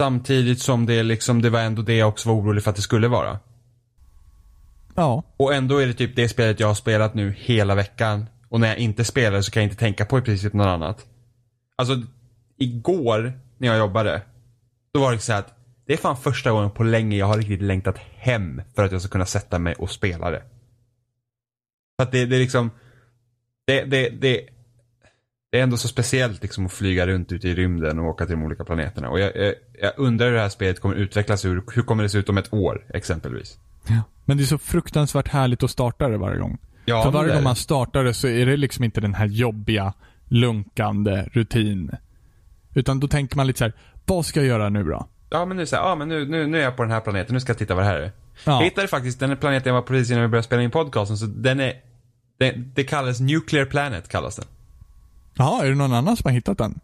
Samtidigt 0.00 0.62
som 0.62 0.86
det 0.86 1.02
liksom, 1.02 1.42
det 1.42 1.50
var 1.50 1.60
ändå 1.60 1.82
det 1.82 1.96
jag 1.96 2.08
också 2.08 2.28
var 2.28 2.36
orolig 2.36 2.62
för 2.62 2.70
att 2.70 2.76
det 2.76 2.82
skulle 2.82 3.08
vara. 3.08 3.38
Ja. 4.94 5.22
Och 5.36 5.54
ändå 5.54 5.78
är 5.78 5.86
det 5.86 5.92
typ 5.94 6.16
det 6.16 6.28
spelet 6.28 6.60
jag 6.60 6.66
har 6.66 6.74
spelat 6.74 7.14
nu 7.14 7.34
hela 7.38 7.74
veckan. 7.74 8.26
Och 8.48 8.60
när 8.60 8.68
jag 8.68 8.78
inte 8.78 9.04
spelar 9.04 9.40
så 9.42 9.50
kan 9.50 9.62
jag 9.62 9.66
inte 9.70 9.80
tänka 9.80 10.04
på 10.06 10.18
i 10.18 10.22
princip 10.22 10.52
något 10.52 10.66
annat. 10.66 11.06
Alltså, 11.76 12.02
igår 12.58 13.32
när 13.58 13.68
jag 13.68 13.78
jobbade. 13.78 14.22
Då 14.94 15.00
var 15.00 15.12
det 15.12 15.18
så 15.18 15.32
här 15.32 15.38
att 15.38 15.54
det 15.90 15.94
är 15.94 15.98
fan 15.98 16.16
första 16.16 16.50
gången 16.50 16.70
på 16.70 16.82
länge 16.82 17.16
jag 17.16 17.26
har 17.26 17.36
riktigt 17.36 17.62
längtat 17.62 17.98
hem 17.98 18.62
för 18.74 18.84
att 18.84 18.92
jag 18.92 19.00
ska 19.00 19.10
kunna 19.10 19.26
sätta 19.26 19.58
mig 19.58 19.74
och 19.74 19.90
spela 19.90 20.30
det. 20.30 20.42
För 21.96 22.02
att 22.02 22.12
det, 22.12 22.26
det 22.26 22.36
är 22.36 22.40
liksom, 22.40 22.70
det, 23.66 23.84
det, 23.84 24.08
det, 24.08 24.48
det 25.50 25.58
är 25.58 25.62
ändå 25.62 25.76
så 25.76 25.88
speciellt 25.88 26.42
liksom 26.42 26.66
att 26.66 26.72
flyga 26.72 27.06
runt 27.06 27.32
ute 27.32 27.48
i 27.48 27.54
rymden 27.54 27.98
och 27.98 28.06
åka 28.06 28.26
till 28.26 28.34
de 28.34 28.44
olika 28.44 28.64
planeterna. 28.64 29.10
Och 29.10 29.20
jag, 29.20 29.36
jag, 29.36 29.54
jag 29.80 29.92
undrar 29.96 30.26
hur 30.26 30.34
det 30.34 30.40
här 30.40 30.48
spelet 30.48 30.80
kommer 30.80 30.94
utvecklas. 30.94 31.44
Hur, 31.44 31.62
hur 31.74 31.82
kommer 31.82 32.02
det 32.02 32.08
se 32.08 32.18
ut 32.18 32.28
om 32.28 32.38
ett 32.38 32.52
år 32.52 32.86
exempelvis? 32.94 33.58
Men 34.24 34.36
det 34.36 34.42
är 34.42 34.46
så 34.46 34.58
fruktansvärt 34.58 35.28
härligt 35.28 35.62
att 35.62 35.70
starta 35.70 36.08
det 36.08 36.18
varje 36.18 36.38
gång. 36.38 36.58
Ja, 36.84 37.02
För 37.02 37.10
varje 37.10 37.34
gång 37.34 37.42
man 37.42 37.56
startar 37.56 38.04
det 38.04 38.14
så 38.14 38.28
är 38.28 38.46
det 38.46 38.56
liksom 38.56 38.84
inte 38.84 39.00
den 39.00 39.14
här 39.14 39.26
jobbiga, 39.26 39.92
lunkande 40.28 41.28
rutin. 41.32 41.90
Utan 42.74 43.00
då 43.00 43.08
tänker 43.08 43.36
man 43.36 43.46
lite 43.46 43.58
så 43.58 43.64
här: 43.64 43.74
vad 44.06 44.26
ska 44.26 44.40
jag 44.40 44.46
göra 44.46 44.68
nu 44.68 44.84
då? 44.84 45.08
Ja 45.30 45.44
men 45.44 45.56
nu 45.56 45.66
så 45.66 45.76
här, 45.76 45.82
ja 45.82 45.94
men 45.94 46.08
nu, 46.08 46.26
nu, 46.28 46.46
nu 46.46 46.58
är 46.58 46.62
jag 46.62 46.76
på 46.76 46.82
den 46.82 46.92
här 46.92 47.00
planeten, 47.00 47.34
nu 47.34 47.40
ska 47.40 47.50
jag 47.50 47.58
titta 47.58 47.74
vad 47.74 47.84
det 47.84 47.88
här 47.88 47.96
är. 48.00 48.12
Ja. 48.44 48.52
Jag 48.52 48.62
hittade 48.64 48.88
faktiskt 48.88 49.20
den 49.20 49.36
planeten 49.36 49.66
jag 49.74 49.74
var 49.80 49.82
precis 49.86 50.10
innan 50.10 50.22
vi 50.22 50.28
började 50.28 50.46
spela 50.46 50.62
in 50.62 50.70
podcasten, 50.70 51.16
så 51.18 51.26
den 51.26 51.60
är, 51.60 51.72
det, 52.38 52.52
det 52.74 52.84
kallas 52.84 53.20
Nuclear 53.20 53.64
Planet 53.64 54.08
kallas 54.08 54.36
den. 54.36 54.44
Jaha, 55.34 55.64
är 55.64 55.68
det 55.68 55.74
någon 55.74 55.92
annan 55.92 56.16
som 56.16 56.28
har 56.28 56.32
hittat 56.32 56.58
den? 56.58 56.80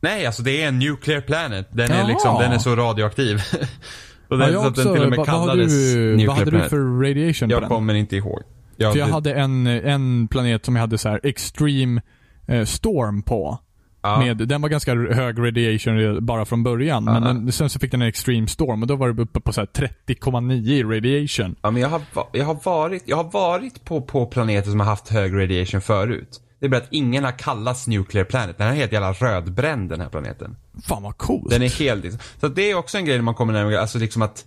Nej, 0.00 0.26
alltså 0.26 0.42
det 0.42 0.62
är 0.62 0.68
en 0.68 0.78
Nuclear 0.78 1.20
Planet. 1.20 1.68
Den 1.70 1.90
är 1.90 1.98
Jaha. 1.98 2.08
liksom, 2.08 2.38
den 2.40 2.52
är 2.52 2.58
så 2.58 2.76
radioaktiv. 2.76 3.42
och 4.28 4.38
den, 4.38 4.52
ja, 4.52 4.62
så 4.62 4.68
att 4.68 4.74
den 4.74 4.94
till 4.94 5.02
och 5.02 5.10
med 5.10 5.18
har 5.18 5.24
kallades 5.26 5.72
du, 5.94 6.26
vad 6.26 6.36
hade 6.36 6.50
du 6.50 6.68
för 6.68 7.00
radiation 7.08 7.48
på 7.48 7.52
Jag 7.54 7.62
den? 7.62 7.68
kommer 7.68 7.94
inte 7.94 8.16
ihåg. 8.16 8.42
Jag, 8.76 8.92
För 8.92 8.98
jag 8.98 9.08
det- 9.08 9.12
hade 9.12 9.32
en, 9.34 9.66
en 9.66 10.28
planet 10.28 10.64
som 10.64 10.76
jag 10.76 10.80
hade 10.80 10.98
så 10.98 11.08
här 11.08 11.20
extreme 11.22 12.02
eh, 12.46 12.64
storm 12.64 13.22
på. 13.22 13.58
Ja, 14.02 14.18
Med, 14.18 14.36
den 14.36 14.62
var 14.62 14.68
ganska 14.68 14.94
hög 14.94 15.38
radiation 15.38 16.26
bara 16.26 16.44
från 16.44 16.62
början. 16.62 17.04
Men 17.04 17.22
Ja. 17.22 17.28
den, 17.28 17.52
sen 17.52 17.70
så 17.70 17.78
fick 17.78 17.90
den 17.90 18.02
en 18.02 18.08
extreme 18.08 18.46
storm 18.46 18.82
och 18.82 18.88
då 18.88 18.96
var 18.96 19.12
det 19.12 19.22
uppe 19.22 19.40
på 19.40 19.52
så 19.52 19.60
här 19.60 19.68
30,9 20.06 20.68
i 20.68 20.82
radiation. 20.82 21.56
ja, 21.62 21.70
men 21.70 21.82
jag 21.82 21.88
har, 21.88 22.00
jag 22.32 22.44
har 22.44 22.58
varit, 22.64 23.02
jag 23.06 23.16
har 23.16 23.30
varit 23.32 23.84
på, 23.84 24.02
på 24.02 24.26
planeter 24.26 24.70
som 24.70 24.80
har 24.80 24.86
haft 24.86 25.08
hög 25.08 25.34
radiation 25.34 25.80
förut. 25.80 26.40
Det 26.60 26.66
är 26.66 26.70
bara 26.70 26.76
att 26.76 26.88
ingen 26.90 27.24
har 27.24 27.38
kallats 27.38 27.86
Nuclear 27.86 28.24
Planet. 28.24 28.58
Den 28.58 28.66
här 28.66 28.74
är 28.74 28.78
helt 28.78 28.92
jävla 28.92 29.12
rödbränd 29.12 29.90
den 29.90 30.00
här 30.00 30.08
planeten. 30.08 30.56
Fan 30.82 31.02
vad 31.02 31.18
coolt. 31.18 31.50
Den 31.50 31.62
är 31.62 31.78
helt... 31.78 32.22
Så 32.40 32.46
att 32.46 32.56
det 32.56 32.70
är 32.70 32.74
också 32.74 32.98
en 32.98 33.04
grej 33.04 33.16
när 33.16 33.22
man 33.22 33.34
kommer 33.34 33.52
närmare, 33.52 33.80
alltså 33.80 33.98
liksom 33.98 34.22
att... 34.22 34.44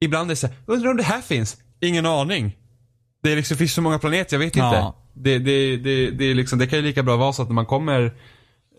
Ibland 0.00 0.30
är 0.30 0.32
det 0.32 0.36
så 0.36 0.46
här, 0.46 0.56
undrar 0.66 0.90
om 0.90 0.96
det 0.96 1.02
här 1.02 1.20
finns? 1.20 1.56
Ingen 1.80 2.06
aning. 2.06 2.56
Det 3.22 3.32
är 3.32 3.36
liksom, 3.36 3.56
finns 3.56 3.72
så 3.74 3.82
många 3.82 3.98
planeter, 3.98 4.34
jag 4.36 4.38
vet 4.38 4.46
inte. 4.46 4.58
Ja. 4.58 4.96
Det, 5.14 5.38
det, 5.38 5.76
det, 5.76 6.10
det, 6.10 6.24
är 6.24 6.34
liksom, 6.34 6.58
det 6.58 6.66
kan 6.66 6.78
ju 6.78 6.84
lika 6.84 7.02
bra 7.02 7.16
vara 7.16 7.32
så 7.32 7.42
att 7.42 7.48
när 7.48 7.54
man 7.54 7.66
kommer, 7.66 8.12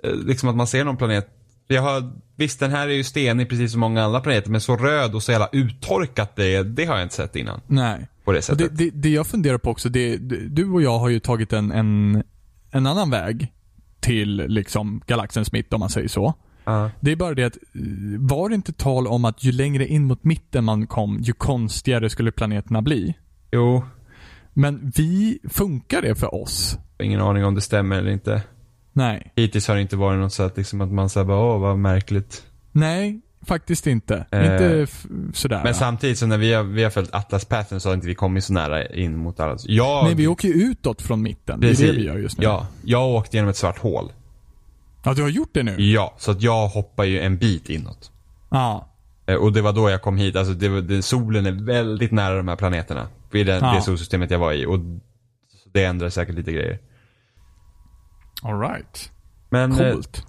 liksom 0.03 0.49
att 0.49 0.55
man 0.55 0.67
ser 0.67 0.85
någon 0.85 0.97
planet. 0.97 1.27
Jag 1.67 1.81
har, 1.81 2.11
visst 2.35 2.59
den 2.59 2.71
här 2.71 2.87
är 2.87 2.93
ju 2.93 3.03
stenig 3.03 3.49
precis 3.49 3.71
som 3.71 3.81
många 3.81 4.03
andra 4.03 4.19
planeter, 4.19 4.51
men 4.51 4.61
så 4.61 4.75
röd 4.75 5.15
och 5.15 5.23
så 5.23 5.31
jävla 5.31 5.49
uttorkat 5.51 6.35
det 6.35 6.63
det 6.63 6.85
har 6.85 6.95
jag 6.95 7.03
inte 7.03 7.15
sett 7.15 7.35
innan. 7.35 7.61
Nej. 7.67 8.07
På 8.23 8.31
det 8.31 8.41
sättet. 8.41 8.77
det, 8.77 8.85
det, 8.85 8.91
det 8.93 9.09
jag 9.09 9.27
funderar 9.27 9.57
på 9.57 9.71
också, 9.71 9.89
det, 9.89 10.17
du 10.49 10.69
och 10.69 10.81
jag 10.81 10.99
har 10.99 11.09
ju 11.09 11.19
tagit 11.19 11.53
en, 11.53 11.71
en, 11.71 12.23
en 12.71 12.87
annan 12.87 13.09
väg 13.09 13.53
till 13.99 14.45
liksom 14.47 15.01
galaxens 15.07 15.51
mitt 15.51 15.73
om 15.73 15.79
man 15.79 15.89
säger 15.89 16.07
så. 16.07 16.33
Ja. 16.65 16.91
Det 16.99 17.11
är 17.11 17.15
bara 17.15 17.33
det 17.33 17.43
att, 17.43 17.55
eh, 17.55 17.81
var 18.19 18.49
det 18.49 18.55
inte 18.55 18.73
tal 18.73 19.07
om 19.07 19.25
att 19.25 19.43
ju 19.43 19.51
längre 19.51 19.87
in 19.87 20.03
mot 20.03 20.23
mitten 20.23 20.63
man 20.63 20.87
kom, 20.87 21.19
ju 21.21 21.33
konstigare 21.33 22.09
skulle 22.09 22.31
planeterna 22.31 22.81
bli? 22.81 23.13
Jo, 23.51 23.83
Men 24.53 24.91
vi, 24.95 25.39
funkar 25.49 26.01
det 26.01 26.15
för 26.15 26.35
oss? 26.35 26.77
ingen 27.03 27.21
aning 27.21 27.45
om 27.45 27.55
det 27.55 27.61
stämmer 27.61 27.97
eller 27.97 28.11
inte. 28.11 28.41
Nej. 28.99 29.31
Hittills 29.35 29.67
har 29.67 29.75
det 29.75 29.81
inte 29.81 29.95
varit 29.95 30.19
något 30.19 30.33
så 30.33 30.43
att, 30.43 30.57
liksom 30.57 30.81
att 30.81 30.91
man 30.91 31.09
säger 31.09 31.25
bara, 31.25 31.37
åh 31.37 31.59
vad 31.59 31.77
märkligt. 31.77 32.43
Nej, 32.71 33.21
faktiskt 33.47 33.87
inte. 33.87 34.25
Eh, 34.31 34.39
inte 34.53 34.87
sådär. 35.33 35.61
Men 35.63 35.73
samtidigt 35.73 36.17
så 36.17 36.25
när 36.25 36.37
vi 36.37 36.53
har, 36.53 36.63
vi 36.63 36.83
har 36.83 36.89
följt 36.91 37.09
Atlas 37.13 37.45
Pattern 37.45 37.79
så 37.79 37.89
har 37.89 37.93
inte 37.93 38.07
vi 38.07 38.15
kommit 38.15 38.43
så 38.43 38.53
nära 38.53 38.85
in 38.87 39.17
mot 39.17 39.39
alla. 39.39 39.57
Jag, 39.63 40.03
Nej, 40.05 40.15
vi 40.15 40.27
åker 40.27 40.47
ju 40.47 40.53
utåt 40.53 41.01
från 41.01 41.21
mitten. 41.21 41.59
Det 41.59 41.69
är 41.69 41.75
det 41.87 41.91
vi 41.91 42.03
gör 42.05 42.17
just 42.17 42.37
nu. 42.37 42.43
Ja, 42.43 42.67
jag 42.83 43.07
åkte 43.09 43.37
genom 43.37 43.49
ett 43.49 43.57
svart 43.57 43.77
hål. 43.79 44.11
Ja, 45.03 45.13
du 45.13 45.21
har 45.21 45.29
gjort 45.29 45.49
det 45.53 45.63
nu? 45.63 45.75
Ja, 45.81 46.15
så 46.17 46.31
att 46.31 46.41
jag 46.41 46.67
hoppar 46.67 47.03
ju 47.03 47.19
en 47.19 47.37
bit 47.37 47.69
inåt. 47.69 48.11
Ja. 48.51 48.89
Eh, 49.25 49.35
Och 49.35 49.53
det 49.53 49.61
var 49.61 49.73
då 49.73 49.89
jag 49.89 50.01
kom 50.01 50.17
hit. 50.17 50.35
Alltså 50.35 50.53
det, 50.53 50.69
var- 50.69 50.81
det, 50.81 51.01
solen 51.01 51.45
är 51.45 51.51
väldigt 51.65 52.11
nära 52.11 52.37
de 52.37 52.47
här 52.47 52.55
planeterna. 52.55 53.07
I 53.33 53.43
den, 53.43 53.59
Ja. 53.63 53.73
det 53.75 53.81
solsystemet 53.81 54.31
jag 54.31 54.39
var 54.39 54.53
i. 54.53 54.65
Och 54.65 54.79
det 55.73 55.83
ändrar 55.83 56.09
säkert 56.09 56.35
lite 56.35 56.51
grejer. 56.51 56.79
Alright. 58.41 59.11
Men 59.49 59.71
eh, 59.71 59.77
Coolt. 59.77 60.23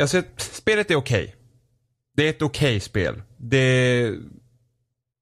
alltså, 0.00 0.22
spelet 0.36 0.90
är 0.90 0.96
okej. 0.96 1.34
Det 2.16 2.26
är 2.26 2.30
ett 2.30 2.42
okej 2.42 2.80
spel. 2.80 3.22
Det, 3.36 4.10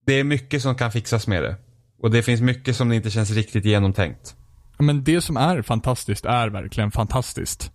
det 0.07 0.15
är 0.15 0.25
mycket 0.25 0.63
som 0.63 0.75
kan 0.75 0.93
fixas 0.93 1.27
med 1.27 1.43
det. 1.43 1.57
Och 2.03 2.11
det 2.11 2.23
finns 2.23 2.41
mycket 2.41 2.77
som 2.77 2.93
inte 2.93 3.11
känns 3.11 3.31
riktigt 3.31 3.65
genomtänkt. 3.65 4.37
Men 4.79 5.05
det 5.05 5.21
som 5.21 5.37
är 5.37 5.63
fantastiskt 5.63 6.25
är 6.25 6.49
verkligen 6.49 6.91
fantastiskt. 6.91 7.73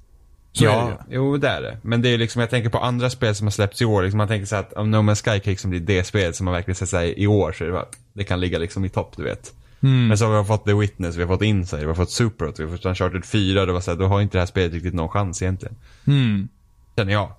Så 0.52 0.64
det 0.64 0.70
ja, 0.70 0.90
ju. 1.10 1.16
jo 1.16 1.38
det 1.38 1.50
är 1.50 1.62
det. 1.62 1.78
Men 1.82 2.02
det 2.02 2.10
är 2.10 2.18
liksom, 2.18 2.40
jag 2.40 2.50
tänker 2.50 2.70
på 2.70 2.80
andra 2.80 3.10
spel 3.10 3.36
som 3.36 3.48
har 3.48 3.52
släppts 3.52 3.82
i 3.82 3.86
år. 3.86 4.04
Liksom 4.04 4.18
man 4.18 4.28
tänker 4.28 4.46
så 4.46 4.56
att 4.56 4.74
om 4.74 4.92
No 4.92 4.98
Man's 4.98 5.24
Sky 5.24 5.40
kan 5.40 5.52
liksom 5.52 5.70
bli 5.70 5.80
det 5.80 6.04
spel 6.04 6.34
som 6.34 6.46
man 6.46 6.54
verkligen 6.54 6.76
säger 6.76 7.20
i 7.20 7.28
år 7.28 7.52
så 7.52 7.64
är 7.64 7.68
det, 7.68 7.74
bara, 7.74 7.88
det 8.14 8.24
kan 8.24 8.40
ligga 8.40 8.58
liksom 8.58 8.86
i 8.86 8.90
topp, 8.90 9.14
du 9.18 9.24
vet. 9.24 9.54
Mm. 9.84 10.08
Men 10.08 10.18
så 10.18 10.26
har 10.26 10.42
vi 10.42 10.48
fått 10.48 10.66
The 10.66 10.74
Witness, 10.74 11.16
vi 11.16 11.22
har 11.22 11.28
fått 11.28 11.42
Inside, 11.42 11.82
vi 11.82 11.88
har 11.88 11.96
fått 11.96 12.12
Superhot, 12.12 12.60
vi 12.60 12.64
har 12.64 12.72
fått 12.72 12.86
Uncharted 12.86 13.26
4. 13.26 13.66
Det 13.66 13.72
var 13.72 13.82
så 13.82 13.92
här, 13.92 13.98
då 13.98 14.06
har 14.06 14.22
inte 14.22 14.38
det 14.38 14.42
här 14.42 14.46
spelet 14.46 14.74
riktigt 14.74 14.94
någon 14.94 15.10
chans 15.10 15.42
egentligen. 15.42 15.76
Mm. 16.08 16.48
Känner 16.96 17.14
jag. 17.14 17.32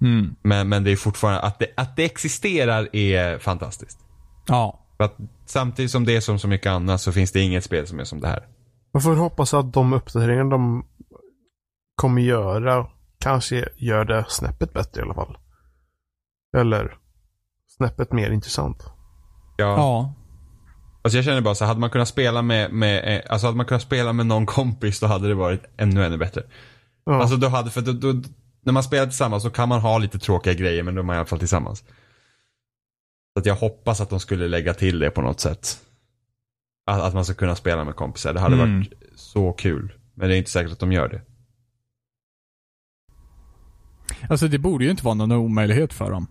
Mm. 0.00 0.34
Men, 0.42 0.68
men 0.68 0.84
det 0.84 0.90
är 0.90 0.96
fortfarande, 0.96 1.40
att 1.40 1.58
det, 1.58 1.66
att 1.76 1.96
det 1.96 2.04
existerar 2.04 2.96
är 2.96 3.38
fantastiskt. 3.38 3.98
Ja. 4.46 4.80
För 4.96 5.04
att 5.04 5.16
samtidigt 5.46 5.90
som 5.90 6.04
det 6.04 6.16
är 6.16 6.20
som 6.20 6.38
så 6.38 6.48
mycket 6.48 6.70
annat 6.70 7.00
så 7.00 7.12
finns 7.12 7.32
det 7.32 7.40
inget 7.40 7.64
spel 7.64 7.86
som 7.86 8.00
är 8.00 8.04
som 8.04 8.20
det 8.20 8.28
här. 8.28 8.46
Man 8.92 9.02
får 9.02 9.16
hoppas 9.16 9.54
att 9.54 9.72
de 9.72 9.92
uppdateringar 9.92 10.44
de 10.44 10.86
kommer 11.94 12.22
göra 12.22 12.86
kanske 13.18 13.68
gör 13.76 14.04
det 14.04 14.24
snäppet 14.28 14.72
bättre 14.72 15.00
i 15.00 15.04
alla 15.04 15.14
fall. 15.14 15.38
Eller 16.56 16.96
snäppet 17.76 18.12
mer 18.12 18.30
intressant. 18.30 18.84
Ja. 19.56 19.76
Ja. 19.76 20.14
Alltså 21.08 21.18
jag 21.18 21.24
känner 21.24 21.40
bara 21.40 21.54
så 21.54 21.64
hade 21.64 21.80
man 21.80 21.90
kunnat 21.90 22.08
spela 22.08 22.42
med, 22.42 22.72
med, 22.72 23.16
eh, 23.16 23.32
alltså 23.32 23.46
hade 23.46 23.56
man 23.56 23.66
kunnat 23.66 23.82
spela 23.82 24.12
med 24.12 24.26
någon 24.26 24.46
kompis 24.46 25.00
då 25.00 25.06
hade 25.06 25.28
det 25.28 25.34
varit 25.34 25.64
ännu, 25.76 26.04
ännu 26.04 26.16
bättre. 26.16 26.42
Ja. 27.04 27.20
Alltså 27.20 27.36
då 27.36 27.48
hade, 27.48 27.70
för 27.70 27.80
då, 27.80 27.92
då, 27.92 28.22
när 28.62 28.72
man 28.72 28.82
spelar 28.82 29.06
tillsammans 29.06 29.42
så 29.42 29.50
kan 29.50 29.68
man 29.68 29.80
ha 29.80 29.98
lite 29.98 30.18
tråkiga 30.18 30.54
grejer 30.54 30.82
men 30.82 30.94
då 30.94 31.00
är 31.00 31.04
man 31.04 31.14
i 31.16 31.18
alla 31.18 31.26
fall 31.26 31.38
tillsammans. 31.38 31.78
Så 33.34 33.40
att 33.40 33.46
jag 33.46 33.54
hoppas 33.54 34.00
att 34.00 34.10
de 34.10 34.20
skulle 34.20 34.48
lägga 34.48 34.74
till 34.74 34.98
det 34.98 35.10
på 35.10 35.22
något 35.22 35.40
sätt. 35.40 35.78
Att, 36.86 37.00
att 37.02 37.14
man 37.14 37.24
ska 37.24 37.34
kunna 37.34 37.56
spela 37.56 37.84
med 37.84 37.96
kompisar. 37.96 38.34
Det 38.34 38.40
hade 38.40 38.54
Mm. 38.54 38.78
varit 38.78 38.92
så 39.16 39.52
kul. 39.52 39.92
Men 40.14 40.28
det 40.28 40.36
är 40.36 40.38
inte 40.38 40.50
säkert 40.50 40.72
att 40.72 40.80
de 40.80 40.92
gör 40.92 41.08
det. 41.08 41.20
Alltså 44.28 44.48
det 44.48 44.58
borde 44.58 44.84
ju 44.84 44.90
inte 44.90 45.04
vara 45.04 45.14
någon 45.14 45.32
omöjlighet 45.32 45.92
för 45.92 46.10
dem. 46.10 46.26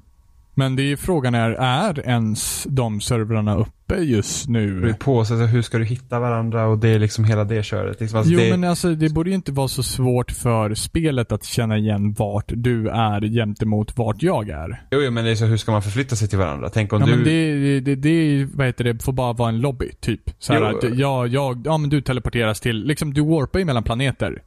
Men 0.58 0.76
det 0.76 0.92
är 0.92 0.96
frågan 0.96 1.36
är, 1.36 1.50
är 1.52 2.00
ens 2.08 2.68
de 2.70 3.02
servrarna 3.02 3.56
uppe 3.56 3.96
just 3.96 4.46
Det 4.46 4.52
beror 4.52 4.82
nu? 4.82 4.94
på, 4.94 5.26
så 5.26 5.36
hur 5.36 5.62
ska 5.62 5.78
du 5.78 5.86
hitta 5.86 6.20
varandra 6.20 6.68
och 6.68 6.78
det 6.78 6.90
är 6.90 7.00
liksom 7.00 7.26
hela 7.26 7.44
det 7.44 7.64
köret. 7.64 8.00
Liksom, 8.02 8.20
alltså 8.20 8.34
Jo 8.34 8.40
det, 8.40 8.50
men 8.50 8.64
alltså 8.70 8.96
det 8.96 9.10
borde 9.10 9.30
ju 9.30 9.36
inte 9.36 9.52
vara 9.52 9.68
så 9.68 9.84
svårt 9.84 10.32
för 10.32 10.76
spelet 10.76 11.32
att 11.32 11.44
känna 11.44 11.78
igen 11.78 12.14
vart 12.14 12.46
du 12.48 12.90
är 12.90 13.22
gentemot 13.22 13.98
vart 13.98 14.22
jag 14.24 14.50
är. 14.50 14.82
jo, 14.92 15.02
jo, 15.02 15.12
men 15.12 15.26
det 15.26 15.32
är 15.32 15.36
så, 15.36 15.46
hur 15.46 15.58
ska 15.58 15.72
man 15.72 15.82
förflytta 15.82 16.16
sig 16.16 16.28
till 16.28 16.38
varandra? 16.40 16.70
Tänk 16.70 16.94
om 16.94 17.02
Ja 17.02 17.06
du... 17.06 17.16
men 17.16 17.24
det, 17.24 17.80
det, 17.80 17.96
det, 17.96 18.48
vad 18.54 18.66
heter 18.66 18.84
det, 18.84 19.04
får 19.04 19.14
bara 19.14 19.34
vara 19.34 19.50
en 19.50 19.60
lobby, 19.62 19.92
typ. 20.00 20.22
Så 20.40 20.54
här 20.54 20.62
att 20.62 20.98
jag, 20.98 21.28
jag, 21.28 21.62
ja 21.66 21.78
men 21.78 21.90
du 21.90 22.02
teleporteras 22.02 22.60
till, 22.60 22.84
liksom 22.84 23.14
du 23.14 23.22
warpar 23.22 23.60
ju 23.60 23.66
mellan 23.66 23.84
planeter. 23.84 24.42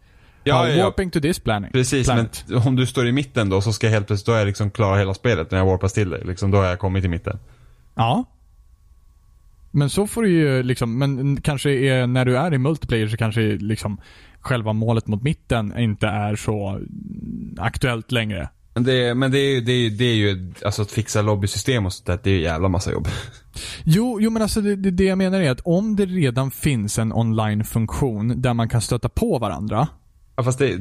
Ja, 0.45 0.68
ja, 0.68 0.74
ja, 0.74 0.84
warping 0.84 1.11
to 1.11 1.20
this 1.20 1.38
planet. 1.38 1.72
Precis, 1.72 2.07
planet. 2.07 2.45
men 2.49 2.59
om 2.59 2.76
du 2.76 2.86
står 2.86 3.07
i 3.07 3.12
mitten 3.12 3.49
då 3.49 3.61
så 3.61 3.72
ska 3.72 3.86
jag 3.86 3.93
helt 3.93 4.07
plötsligt, 4.07 4.26
då 4.26 4.32
är 4.32 4.38
jag 4.38 4.47
liksom 4.47 4.70
klar 4.70 4.99
hela 4.99 5.14
spelet 5.14 5.51
när 5.51 5.59
jag 5.59 5.66
warpas 5.66 5.93
till 5.93 6.11
dig. 6.11 6.22
Liksom, 6.24 6.51
då 6.51 6.59
har 6.59 6.64
jag 6.64 6.78
kommit 6.78 7.03
till 7.03 7.11
mitten. 7.11 7.38
Ja. 7.95 8.24
Men 9.70 9.91
så 9.91 10.07
får 10.07 10.22
du 10.22 10.30
ju 10.30 10.62
liksom, 10.62 10.99
men 10.99 11.41
kanske 11.41 11.70
är, 11.70 12.07
när 12.07 12.24
du 12.24 12.36
är 12.38 12.55
i 12.55 12.59
multiplayer 12.59 13.09
så 13.09 13.16
kanske 13.16 13.41
liksom 13.43 14.01
själva 14.41 14.72
målet 14.72 15.07
mot 15.07 15.22
mitten 15.22 15.78
inte 15.78 16.07
är 16.07 16.36
så 16.36 16.80
aktuellt 17.59 18.12
längre. 18.12 18.49
Men 18.74 18.84
det, 18.84 19.14
men 19.14 19.30
det, 19.30 19.38
är, 19.38 19.55
ju- 19.55 19.61
det, 19.61 19.72
är, 19.72 19.91
det 19.91 20.05
är 20.05 20.14
ju, 20.14 20.53
alltså 20.64 20.82
att 20.82 20.91
fixa 20.91 21.22
lobbysystem 21.22 21.86
och 21.86 21.93
sånt 21.93 22.07
där, 22.07 22.18
det 22.22 22.30
är 22.30 22.34
ju 22.34 22.43
jävla 22.43 22.68
massa 22.68 22.93
jobb. 22.93 23.09
Jo, 23.84 24.18
jo 24.20 24.30
men 24.30 24.43
alltså 24.43 24.61
det, 24.61 24.76
det, 24.76 24.91
det 24.91 25.05
jag 25.05 25.18
menar 25.18 25.41
är 25.41 25.51
att 25.51 25.61
om 25.61 25.97
det 25.97 26.07
redan 26.07 26.51
finns 26.51 26.99
en 26.99 27.12
online-funktion 27.12 28.43
där 28.43 28.55
man 28.55 28.68
kan 28.68 28.80
stöta 28.80 29.09
på 29.09 29.38
varandra. 29.38 29.88
Ja, 30.41 30.45
fast 30.45 30.59
det, 30.59 30.78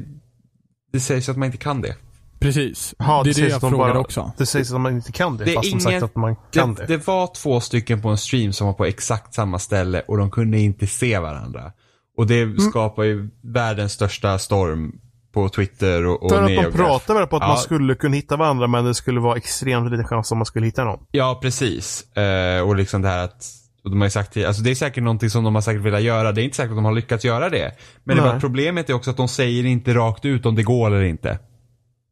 det 0.93 0.99
sägs 0.99 1.29
att 1.29 1.37
man 1.37 1.45
inte 1.45 1.57
kan 1.57 1.81
det. 1.81 1.95
Precis. 2.39 2.95
Ja, 2.99 3.05
det 3.23 3.29
är 3.29 3.29
det 3.29 3.33
sägs 3.33 3.49
jag 3.49 3.55
att 3.55 3.61
de 3.61 3.69
frågar 3.71 3.87
bara- 3.89 3.99
också. 3.99 4.31
Det 4.37 4.45
sägs 4.45 4.71
att 4.73 4.81
man 4.81 4.93
inte 4.95 5.11
kan 5.11 5.37
det, 5.37 5.45
Det 5.45 5.51
fast 5.53 5.63
de 5.63 5.69
ingen- 5.69 5.81
sagt 5.81 6.03
att 6.03 6.15
man 6.15 6.35
kan 6.51 6.73
det. 6.73 6.85
det, 6.85 6.97
det 6.97 7.07
var 7.07 7.27
två 7.35 7.59
stycken 7.59 8.01
på 8.01 8.09
en 8.09 8.17
stream 8.17 8.53
som 8.53 8.67
var 8.67 8.73
på 8.73 8.85
exakt 8.85 9.33
samma 9.33 9.59
ställe 9.59 10.01
och 10.07 10.17
de 10.17 10.31
kunde 10.31 10.59
inte 10.59 10.87
se 10.87 11.19
varandra. 11.19 11.71
Och 12.17 12.27
det 12.27 12.41
Mm. 12.41 12.59
skapar 12.59 13.03
ju 13.03 13.29
världens 13.43 13.91
största 13.93 14.39
storm 14.39 14.91
på 15.33 15.49
Twitter 15.49 16.05
och, 16.05 16.23
och 16.23 16.29
För 16.31 16.41
att 16.43 16.47
de 16.47 16.71
pratar 16.71 17.13
väl 17.13 17.27
på 17.27 17.35
att 17.35 17.41
Ja. 17.43 17.47
man 17.47 17.57
skulle 17.57 17.95
kunna 17.95 18.15
hitta 18.15 18.37
varandra 18.37 18.67
men 18.67 18.85
det 18.85 18.93
skulle 18.95 19.19
vara 19.19 19.37
extremt 19.37 19.91
liten 19.91 20.07
chans 20.07 20.31
om 20.31 20.37
man 20.37 20.45
skulle 20.45 20.65
hitta 20.65 20.83
någon. 20.83 20.99
Ja, 21.11 21.39
precis. 21.41 22.17
Eh, 22.17 22.61
och 22.61 22.75
liksom 22.75 23.01
det 23.01 23.07
här 23.07 23.23
att 23.23 23.45
och 23.83 23.89
de 23.89 24.01
har 24.01 24.09
sagt 24.09 24.33
till, 24.33 24.45
alltså 24.45 24.61
det 24.61 24.71
är 24.71 24.75
säkert 24.75 25.03
någonting 25.03 25.29
som 25.29 25.43
de 25.43 25.55
har 25.55 25.61
säkert 25.61 25.81
velat 25.81 26.01
göra. 26.01 26.31
Det 26.31 26.41
är 26.41 26.43
inte 26.43 26.57
säkert 26.57 26.71
att 26.71 26.77
de 26.77 26.85
har 26.85 26.93
lyckats 26.93 27.25
göra 27.25 27.49
det. 27.49 27.75
Men 28.03 28.15
det 28.17 28.23
var, 28.23 28.39
problemet 28.39 28.89
är 28.89 28.93
också 28.93 29.11
att 29.11 29.17
de 29.17 29.27
säger 29.27 29.65
inte 29.65 29.93
rakt 29.93 30.25
ut 30.25 30.45
om 30.45 30.55
det 30.55 30.63
går 30.63 30.87
eller 30.87 31.03
inte. 31.03 31.39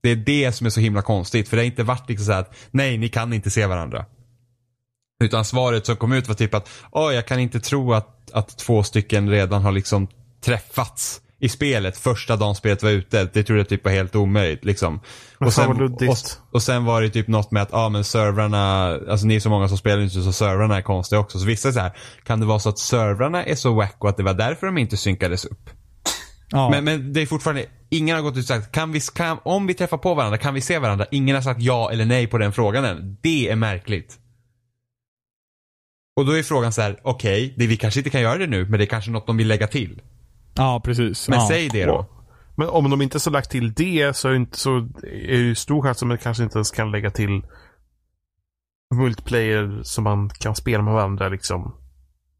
Det 0.03 0.09
är 0.09 0.15
det 0.15 0.51
som 0.51 0.67
är 0.67 0.69
så 0.69 0.79
himla 0.79 1.01
konstigt. 1.01 1.49
För 1.49 1.57
det 1.57 1.63
har 1.63 1.67
inte 1.67 1.83
varit 1.83 2.09
liksom 2.09 2.25
så 2.25 2.31
här 2.31 2.39
att 2.39 2.55
nej, 2.71 2.97
ni 2.97 3.09
kan 3.09 3.33
inte 3.33 3.49
se 3.49 3.65
varandra. 3.65 4.05
Utan 5.23 5.45
svaret 5.45 5.85
som 5.85 5.95
kom 5.95 6.11
ut 6.13 6.27
var 6.27 6.35
typ 6.35 6.53
att, 6.53 6.69
åh, 6.91 7.13
jag 7.13 7.25
kan 7.25 7.39
inte 7.39 7.59
tro 7.59 7.93
att, 7.93 8.31
att 8.31 8.57
två 8.57 8.83
stycken 8.83 9.29
redan 9.29 9.61
har 9.61 9.71
liksom 9.71 10.07
träffats 10.41 11.21
i 11.39 11.49
spelet 11.49 11.97
första 11.97 12.35
dagen 12.35 12.55
spelet 12.55 12.83
var 12.83 12.89
ute. 12.89 13.29
Det 13.33 13.43
trodde 13.43 13.59
jag 13.59 13.69
typ 13.69 13.85
var 13.85 13.91
helt 13.91 14.15
omöjligt 14.15 14.65
liksom. 14.65 14.99
Och 15.37 15.53
sen, 15.53 15.81
och, 15.81 16.17
och 16.51 16.63
sen 16.63 16.85
var 16.85 17.01
det 17.01 17.09
typ 17.09 17.27
något 17.27 17.51
med 17.51 17.63
att, 17.63 17.69
ja 17.71 17.89
men 17.89 18.03
servrarna, 18.03 18.85
alltså 19.09 19.25
ni 19.27 19.35
är 19.35 19.39
så 19.39 19.49
många 19.49 19.67
som 19.67 19.77
spelar 19.77 20.01
inte 20.01 20.21
så 20.21 20.33
servrarna 20.33 20.77
är 20.77 20.81
konstiga 20.81 21.19
också. 21.19 21.39
Så 21.39 21.45
vissa 21.45 21.67
är 21.67 21.71
så 21.71 21.79
här, 21.79 21.91
kan 22.23 22.39
det 22.39 22.45
vara 22.45 22.59
så 22.59 22.69
att 22.69 22.79
servrarna 22.79 23.43
är 23.43 23.55
så 23.55 23.73
wack 23.73 23.95
och 23.99 24.09
att 24.09 24.17
det 24.17 24.23
var 24.23 24.33
därför 24.33 24.67
de 24.67 24.77
inte 24.77 24.97
synkades 24.97 25.45
upp? 25.45 25.69
Ja. 26.49 26.69
Men, 26.69 26.83
men 26.83 27.13
det 27.13 27.21
är 27.21 27.25
fortfarande, 27.25 27.65
ingen 27.89 28.15
har 28.15 28.23
gått 28.23 28.37
ut 28.37 28.43
och 28.43 28.47
sagt, 28.47 28.71
kan 28.71 28.91
vi, 28.91 28.99
kan, 28.99 29.37
om 29.43 29.67
vi 29.67 29.73
träffar 29.73 29.97
på 29.97 30.13
varandra, 30.13 30.37
kan 30.37 30.53
vi 30.53 30.61
se 30.61 30.79
varandra? 30.79 31.05
Ingen 31.11 31.35
har 31.35 31.41
sagt 31.43 31.61
ja 31.61 31.91
eller 31.91 32.05
nej 32.05 32.27
på 32.27 32.37
den 32.37 32.53
frågan 32.53 32.85
än. 32.85 33.17
Det 33.21 33.49
är 33.49 33.55
märkligt. 33.55 34.17
Och 36.15 36.25
då 36.25 36.31
är 36.31 36.43
frågan 36.43 36.73
så 36.73 36.81
här, 36.81 36.99
okej, 37.03 37.53
det 37.57 37.67
vi 37.67 37.77
kanske 37.77 37.99
inte 37.99 38.09
kan 38.09 38.21
göra 38.21 38.37
det 38.37 38.47
nu, 38.47 38.65
men 38.65 38.79
det 38.79 38.83
är 38.83 38.87
kanske 38.87 39.11
något 39.11 39.27
de 39.27 39.37
vill 39.37 39.47
lägga 39.47 39.67
till. 39.67 40.01
Ja, 40.57 40.81
precis. 40.85 41.29
Men 41.29 41.39
ja. 41.39 41.47
säg 41.47 41.69
det 41.69 41.85
då. 41.85 42.05
Men 42.57 42.69
om 42.69 42.89
de 42.89 43.01
inte 43.01 43.19
så 43.19 43.29
lagt 43.29 43.51
till 43.51 43.73
det 43.73 44.15
så 44.15 44.29
är, 44.29 44.33
inte, 44.33 44.57
så 44.57 44.77
är 45.03 45.27
det 45.27 45.37
ju 45.37 45.55
stor 45.55 45.81
chans 45.81 46.01
att 46.01 46.07
man 46.07 46.17
kanske 46.17 46.43
inte 46.43 46.57
ens 46.57 46.71
kan 46.71 46.91
lägga 46.91 47.09
till 47.09 47.41
multiplayer 48.95 49.79
som 49.83 50.03
man 50.03 50.29
kan 50.29 50.55
spela 50.55 50.83
med 50.83 50.93
varandra 50.93 51.29
liksom. 51.29 51.75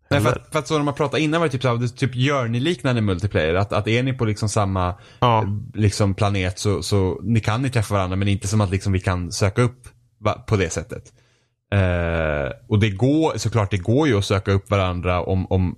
Nej, 0.10 0.22
för, 0.22 0.30
att, 0.30 0.52
för 0.52 0.60
att 0.60 0.68
så 0.68 0.78
när 0.78 0.84
man 0.84 0.94
pratade 0.94 1.24
innan 1.24 1.42
var 1.42 1.48
det 1.48 1.52
typ 1.52 1.62
så 1.62 1.68
här, 1.68 1.78
det 1.78 1.88
typ 1.88 2.16
gör 2.16 2.48
ni 2.48 2.60
liknande 2.60 3.02
multiplayer? 3.02 3.54
Att, 3.54 3.74
att 3.74 3.88
är 3.88 4.04
ni 4.04 4.14
på 4.14 4.26
liksom 4.26 4.50
samma 4.50 4.96
Ja. 5.20 5.46
liksom 5.74 6.14
planet 6.14 6.60
så, 6.60 6.84
så 6.84 7.20
ni 7.24 7.40
kan 7.40 7.62
ni 7.62 7.70
träffa 7.70 7.94
varandra 7.94 8.16
men 8.16 8.28
inte 8.28 8.48
som 8.48 8.62
att 8.62 8.72
liksom 8.72 8.94
vi 8.94 9.00
kan 9.00 9.32
söka 9.32 9.62
upp 9.62 9.88
på 10.48 10.56
det 10.56 10.70
sättet. 10.70 11.04
Eh, 11.72 12.52
och 12.68 12.80
det 12.80 12.90
går, 12.90 13.38
såklart 13.38 13.72
det 13.72 13.78
går 13.78 14.08
ju 14.08 14.18
att 14.18 14.26
söka 14.26 14.52
upp 14.52 14.70
varandra 14.70 15.22
om, 15.22 15.46
om 15.52 15.76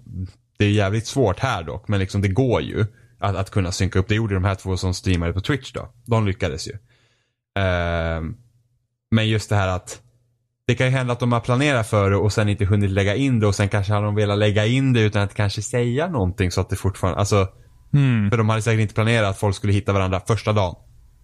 det 0.59 0.65
är 0.65 0.69
jävligt 0.71 1.07
svårt 1.07 1.39
här 1.39 1.63
dock, 1.63 1.87
men 1.87 1.99
liksom 1.99 2.21
det 2.21 2.27
går 2.27 2.61
ju 2.61 2.85
att, 3.19 3.35
att 3.35 3.49
kunna 3.49 3.71
synka 3.71 3.99
upp. 3.99 4.07
Det 4.07 4.15
gjorde 4.15 4.33
de 4.33 4.43
här 4.43 4.55
två 4.55 4.77
som 4.77 4.93
streamade 4.93 5.33
på 5.33 5.41
Twitch 5.41 5.71
då. 5.71 5.89
De 6.05 6.27
lyckades 6.27 6.67
ju. 6.67 6.71
Eh, 7.63 8.21
men 9.11 9.29
just 9.29 9.49
det 9.49 9.55
här 9.55 9.67
att 9.67 10.01
det 10.67 10.75
kan 10.75 10.87
ju 10.87 10.91
hända 10.93 11.13
att 11.13 11.19
de 11.19 11.31
har 11.31 11.39
planerat 11.39 11.87
för 11.87 12.09
det 12.09 12.15
och 12.15 12.33
sen 12.33 12.49
inte 12.49 12.65
hunnit 12.65 12.89
lägga 12.91 13.15
in 13.15 13.39
det 13.39 13.47
och 13.47 13.55
sen 13.55 13.69
kanske 13.69 13.93
har 13.93 14.01
de 14.03 14.15
velat 14.15 14.37
lägga 14.37 14.65
in 14.65 14.93
det 14.93 15.01
utan 15.01 15.21
att 15.21 15.33
kanske 15.33 15.61
säga 15.61 16.07
någonting 16.07 16.51
så 16.51 16.61
att 16.61 16.69
det 16.69 16.75
fortfarande, 16.75 17.19
alltså 17.19 17.47
Mm. 17.93 18.29
för 18.29 18.37
de 18.37 18.49
hade 18.49 18.61
säkert 18.61 18.81
inte 18.81 18.93
planerat 18.93 19.29
att 19.29 19.37
folk 19.39 19.55
skulle 19.55 19.73
hitta 19.73 19.93
varandra 19.93 20.21
första 20.27 20.53
dagen. 20.53 20.75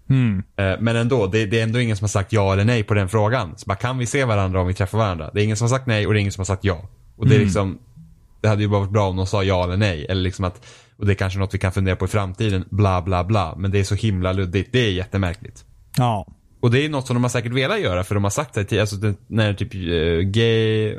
Mm. 0.10 0.44
Men 0.80 0.96
ändå, 0.96 1.28
det, 1.28 1.46
det 1.46 1.60
är 1.60 1.64
ändå 1.64 1.80
ingen 1.80 1.98
som 1.98 2.04
har 2.04 2.10
sagt 2.10 2.34
ja 2.34 2.54
eller 2.54 2.66
nej 2.66 2.84
på 2.84 2.94
den 2.94 3.10
frågan. 3.10 3.54
Så 3.58 3.66
bara, 3.66 3.76
kan 3.76 3.98
vi 3.98 4.06
se 4.06 4.26
varandra 4.26 4.62
om 4.62 4.68
vi 4.68 4.74
träffar 4.74 4.98
varandra? 4.98 5.32
Det 5.34 5.42
är 5.42 5.44
ingen 5.44 5.58
som 5.58 5.66
har 5.66 5.70
sagt 5.78 5.88
nej 5.88 6.08
och 6.08 6.14
det 6.14 6.20
är 6.20 6.22
ingen 6.22 6.32
som 6.32 6.40
har 6.42 6.46
sagt 6.46 6.64
ja. 6.64 6.90
Och 7.18 7.28
det 7.28 7.34
är 7.34 7.36
Mm. 7.36 7.46
liksom, 7.46 7.80
det 8.46 8.50
hade 8.50 8.62
ju 8.62 8.68
bara 8.68 8.80
varit 8.80 8.92
bra 8.92 9.10
om 9.10 9.16
de 9.16 9.28
sa 9.28 9.44
ja 9.44 9.64
eller 9.64 9.78
nej. 9.78 10.06
Eller 10.10 10.22
liksom 10.22 10.46
att, 10.46 10.66
och 10.98 11.06
det 11.06 11.14
är 11.14 11.16
kanske 11.16 11.40
något 11.40 11.54
vi 11.54 11.58
kan 11.58 11.72
fundera 11.72 11.96
på 11.96 12.06
i 12.06 12.08
framtiden, 12.08 12.66
bla 12.70 13.02
bla 13.02 13.24
bla. 13.24 13.56
Men 13.58 13.72
det 13.72 13.80
är 13.80 13.84
så 13.84 13.96
himla 13.96 14.34
luddigt, 14.34 14.70
det 14.72 14.80
är 14.80 14.92
jättemärkligt. 14.92 15.66
Ja. 15.98 16.28
Och 16.62 16.72
det 16.72 16.86
är 16.86 16.90
något 16.90 17.08
som 17.08 17.14
de 17.14 17.24
har 17.24 17.30
säkert 17.30 17.52
velat 17.52 17.82
göra 17.82 18.04
för 18.04 18.16
de 18.16 18.24
har 18.24 18.32
sagt 18.32 18.54
det 18.54 18.64
till, 18.64 18.80
alltså 18.80 18.96
det, 18.96 19.16
när 19.28 19.54
typ 19.54 19.76
uh, 19.76 20.22
gay, 20.22 20.96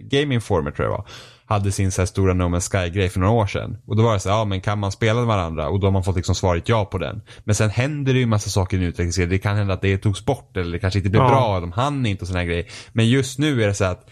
Game 0.00 0.34
Informer 0.34 0.70
tror 0.70 0.86
jag 0.88 0.92
var, 0.92 1.06
hade 1.46 1.72
sin 1.72 1.92
så 1.92 2.00
här 2.00 2.06
stora 2.06 2.34
No 2.34 2.42
Man's 2.42 2.70
Sky-grej 2.70 3.08
för 3.08 3.20
några 3.20 3.32
år 3.32 3.46
sedan. 3.46 3.78
Och 3.86 3.96
då 3.96 4.02
var 4.02 4.12
det 4.12 4.20
så 4.20 4.28
här, 4.28 4.36
ja 4.36 4.44
men 4.44 4.60
kan 4.60 4.78
man 4.78 4.92
spela 4.92 5.18
med 5.18 5.26
varandra? 5.26 5.68
Och 5.68 5.80
då 5.80 5.86
har 5.86 5.92
man 5.92 6.04
fått 6.04 6.16
liksom 6.16 6.34
svaret 6.34 6.68
ja 6.68 6.84
på 6.84 6.98
den. 6.98 7.22
Men 7.44 7.54
sen 7.54 7.70
händer 7.70 8.12
det 8.12 8.18
ju 8.18 8.26
massa 8.26 8.50
saker 8.50 8.76
i 8.76 8.80
en 8.80 8.86
utvecklingsserie. 8.86 9.28
Det 9.28 9.38
kan 9.38 9.56
hända 9.56 9.74
att 9.74 9.80
det 9.80 9.98
togs 9.98 10.24
bort 10.24 10.56
eller 10.56 10.72
det 10.72 10.78
kanske 10.78 10.98
inte 10.98 11.10
blev 11.10 11.22
Ja. 11.22 11.28
bra, 11.28 11.60
de 11.60 11.72
hann 11.72 12.06
inte 12.06 12.24
och 12.24 12.30
här 12.30 12.44
grejer. 12.44 12.66
Men 12.92 13.08
just 13.08 13.38
nu 13.38 13.62
är 13.62 13.68
det 13.68 13.74
så 13.74 13.84
här 13.84 13.92
att, 13.92 14.10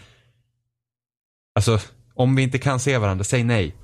alltså 1.55 1.79
om 2.21 2.35
vi 2.35 2.43
inte 2.43 2.57
kan 2.57 2.79
se 2.79 2.97
varandra, 2.97 3.23
säg 3.23 3.43
nej. 3.43 3.75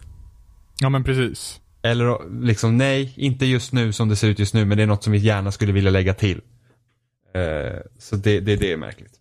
Ja 0.80 0.90
men 0.90 1.04
precis. 1.04 1.62
Eller 1.82 2.42
liksom 2.42 2.78
nej, 2.78 3.14
inte 3.16 3.46
just 3.46 3.74
nu 3.74 3.94
som 3.94 4.10
det 4.10 4.16
ser 4.16 4.28
ut 4.28 4.40
just 4.40 4.54
nu, 4.54 4.66
men 4.66 4.78
det 4.78 4.84
är 4.84 4.88
något 4.88 5.04
som 5.04 5.14
vi 5.14 5.20
gärna 5.20 5.52
skulle 5.52 5.72
vilja 5.72 5.92
lägga 5.92 6.14
till. 6.14 6.42
Eh, 7.34 7.80
så 8.00 8.16
det, 8.16 8.40
det, 8.40 8.56
det 8.56 8.72
är 8.72 8.78
märkligt. 8.78 9.14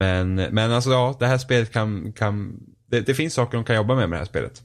Men, 0.00 0.34
men 0.34 0.72
alltså 0.72 0.90
ja, 0.90 1.16
det 1.18 1.26
här 1.26 1.38
spelet 1.38 1.72
kan, 1.72 2.12
kan 2.12 2.60
det, 2.90 3.00
det 3.00 3.14
finns 3.14 3.34
saker 3.34 3.58
de 3.58 3.64
kan 3.64 3.76
jobba 3.76 3.94
med 3.94 4.08
med 4.08 4.16
det 4.16 4.20
här 4.20 4.26
spelet. 4.26 4.62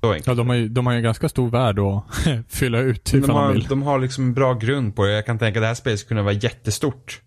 Så 0.00 0.12
enkelt. 0.12 0.26
Ja, 0.26 0.34
de 0.34 0.48
har 0.48 0.56
ju, 0.56 0.68
de 0.68 0.86
har 0.86 0.92
ju 0.92 0.96
en 0.96 1.02
ganska 1.02 1.28
stor 1.28 1.50
värld 1.50 1.78
att 1.78 2.04
fylla 2.48 2.78
ut 2.78 3.04
de, 3.04 3.18
ifall 3.18 3.28
de, 3.28 3.36
har, 3.36 3.52
vill. 3.52 3.66
de 3.66 3.82
har 3.82 3.98
liksom 3.98 4.24
en 4.24 4.34
bra 4.34 4.54
grund 4.54 4.96
på 4.96 5.04
det. 5.04 5.12
Jag 5.12 5.26
kan 5.26 5.38
tänka 5.38 5.58
att 5.58 5.62
det 5.62 5.66
här 5.66 5.74
spelet 5.74 6.00
skulle 6.00 6.08
kunna 6.08 6.22
vara 6.22 6.34
jättestort. 6.34 7.20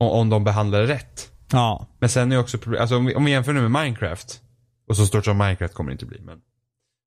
Om, 0.00 0.08
om 0.08 0.30
de 0.30 0.44
behandlar 0.44 0.80
det 0.80 0.86
rätt. 0.86 1.31
Ja. 1.52 1.86
Men 1.98 2.08
sen 2.08 2.32
är 2.32 2.38
också 2.38 2.58
problem- 2.58 2.80
alltså 2.80 2.96
om 2.96 3.04
vi, 3.04 3.14
om 3.14 3.24
vi 3.24 3.30
jämför 3.30 3.52
nu 3.52 3.68
med 3.68 3.82
Minecraft. 3.82 4.40
Och 4.88 4.96
så 4.96 5.06
stort 5.06 5.24
som 5.24 5.38
Minecraft 5.38 5.74
kommer 5.74 5.90
det 5.90 5.92
inte 5.92 6.06
bli, 6.06 6.20
men 6.20 6.38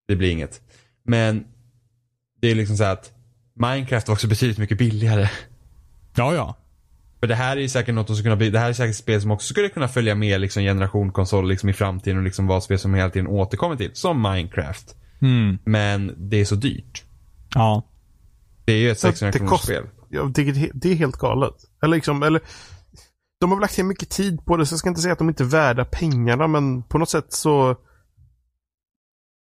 det 0.08 0.16
blir 0.16 0.32
inget. 0.32 0.62
Men 1.04 1.46
det 2.42 2.48
är 2.52 2.56
liksom 2.56 2.78
så 2.78 2.84
här 2.84 2.94
att 2.94 3.12
Minecraft 3.56 4.08
var 4.08 4.14
också 4.14 4.28
betydligt 4.28 4.58
mycket 4.58 4.78
billigare. 4.78 5.30
Ja, 6.16 6.34
ja. 6.34 6.56
För 7.20 7.28
det 7.28 7.36
här 7.36 7.58
är 7.58 7.62
ju 7.62 7.70
säkert 7.70 7.96
något 7.96 8.08
som 8.08 8.16
skulle 8.16 8.26
kunna 8.26 8.36
bli, 8.36 8.50
det 8.50 8.60
här 8.60 8.70
är 8.70 8.74
säkert 8.74 8.96
spel 8.96 9.22
som 9.22 9.32
också 9.32 9.48
skulle 9.48 9.70
kunna 9.70 9.88
följa 9.88 10.16
med 10.16 10.42
liksom 10.42 10.64
generation 10.64 11.12
konsol 11.12 11.50
liksom 11.50 11.70
i 11.70 11.74
framtiden 11.74 12.18
och 12.18 12.24
liksom 12.24 12.48
vara 12.48 12.62
spel 12.62 12.80
som 12.80 12.94
hela 12.94 13.10
tiden 13.10 13.28
återkommer 13.28 13.76
till. 13.76 13.92
Som 13.94 14.22
Minecraft. 14.22 14.96
Mm. 15.22 15.58
Men 15.64 16.16
det 16.18 16.38
är 16.42 16.46
så 16.46 16.56
dyrt. 16.56 17.04
Ja. 17.56 17.84
Det 18.66 18.74
är 18.74 18.78
ju 18.78 18.92
ett 18.92 19.00
Så 19.00 19.08
att 19.08 19.18
600 19.18 19.32
det 19.32 19.40
kronors 19.40 19.62
spel. 19.62 19.84
Ja, 20.10 20.32
det, 20.36 20.70
det 20.74 20.92
är 20.92 20.96
helt 20.96 21.18
galet. 21.18 21.56
Eller 21.84 21.96
liksom, 21.96 22.24
eller... 22.24 22.42
De 23.40 23.52
har 23.52 23.60
lagt 23.60 23.78
ner 23.78 23.86
mycket 23.86 24.10
tid 24.10 24.46
på 24.46 24.58
det, 24.58 24.66
så 24.66 24.74
jag 24.74 24.80
ska 24.80 24.90
inte 24.90 25.02
säga 25.02 25.14
att 25.14 25.20
de 25.20 25.30
inte 25.30 25.44
är 25.44 25.48
värda 25.48 25.86
pengarna, 25.86 26.48
men 26.48 26.84
på 26.84 26.98
något 26.98 27.10
sätt 27.10 27.34
så 27.34 27.78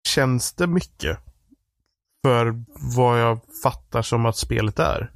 känns 0.08 0.54
det 0.54 0.68
mycket. 0.68 1.18
För 2.24 2.64
vad 2.96 3.22
jag 3.22 3.40
fattar 3.64 4.02
som 4.02 4.26
att 4.26 4.38
spelet 4.38 4.80
är. 4.80 5.12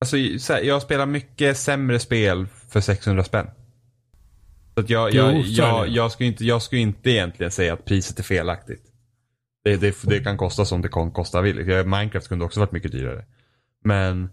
Alltså, 0.00 0.16
så 0.38 0.52
här, 0.52 0.60
jag 0.60 0.82
spelar 0.82 1.06
mycket 1.06 1.58
sämre 1.58 1.98
spel 1.98 2.46
för 2.68 2.80
600 2.80 3.24
spänn. 3.24 3.46
Så 4.74 4.80
att 4.80 4.90
jag, 4.90 5.14
jag, 5.14 5.34
Jo, 5.34 5.42
jag, 5.46 5.88
jag, 5.88 6.12
skulle 6.12 6.28
inte, 6.28 6.44
jag 6.44 6.62
skulle 6.62 6.80
inte 6.80 7.10
egentligen 7.10 7.52
säga 7.52 7.72
att 7.72 7.84
priset 7.84 8.18
är 8.18 8.22
felaktigt. 8.22 8.82
Det, 9.64 9.76
det, 9.76 9.96
det 10.02 10.20
kan 10.20 10.36
kosta 10.36 10.64
som 10.64 10.82
det 10.82 10.88
kan 10.88 11.10
kosta 11.10 11.42
Minecraft 11.42 12.28
kunde 12.28 12.44
också 12.44 12.60
varit 12.60 12.72
mycket 12.72 12.92
dyrare. 12.92 13.24
Men 13.84 14.30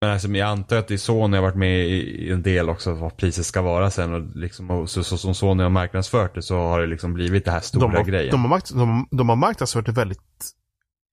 men 0.00 0.10
alltså, 0.10 0.28
jag 0.28 0.48
antar 0.48 0.76
att 0.76 0.88
det 0.88 0.94
är 0.94 0.98
Sony 0.98 1.36
har 1.36 1.42
varit 1.42 1.54
med 1.56 1.86
i, 1.86 2.30
en 2.32 2.42
del 2.42 2.68
också 2.68 2.94
vad 2.94 3.16
priset 3.16 3.46
ska 3.46 3.62
vara 3.62 3.90
sen. 3.90 4.14
Och 4.14 4.36
liksom, 4.36 4.70
och 4.70 4.90
så, 4.90 5.04
så 5.04 5.18
som 5.18 5.34
Sony 5.34 5.62
har 5.62 5.70
marknadsfört 5.70 6.34
det 6.34 6.42
så 6.42 6.58
har 6.58 6.80
det 6.80 6.86
liksom 6.86 7.14
blivit 7.14 7.44
det 7.44 7.50
här 7.50 7.60
stora 7.60 7.88
De 7.88 7.96
har, 7.96 8.04
grejen. 8.04 8.30
de, 8.30 8.40
har 8.42 8.48
mark- 8.48 8.70
de, 8.74 9.08
de 9.10 9.28
har 9.28 9.36
marknadsfört 9.36 9.86
det 9.86 9.92
väldigt 9.92 10.50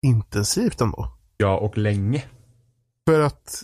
intensivt 0.02 0.80
ändå. 0.80 1.16
Ja, 1.36 1.56
och 1.58 1.78
länge. 1.78 2.24
För 3.08 3.20
att 3.20 3.62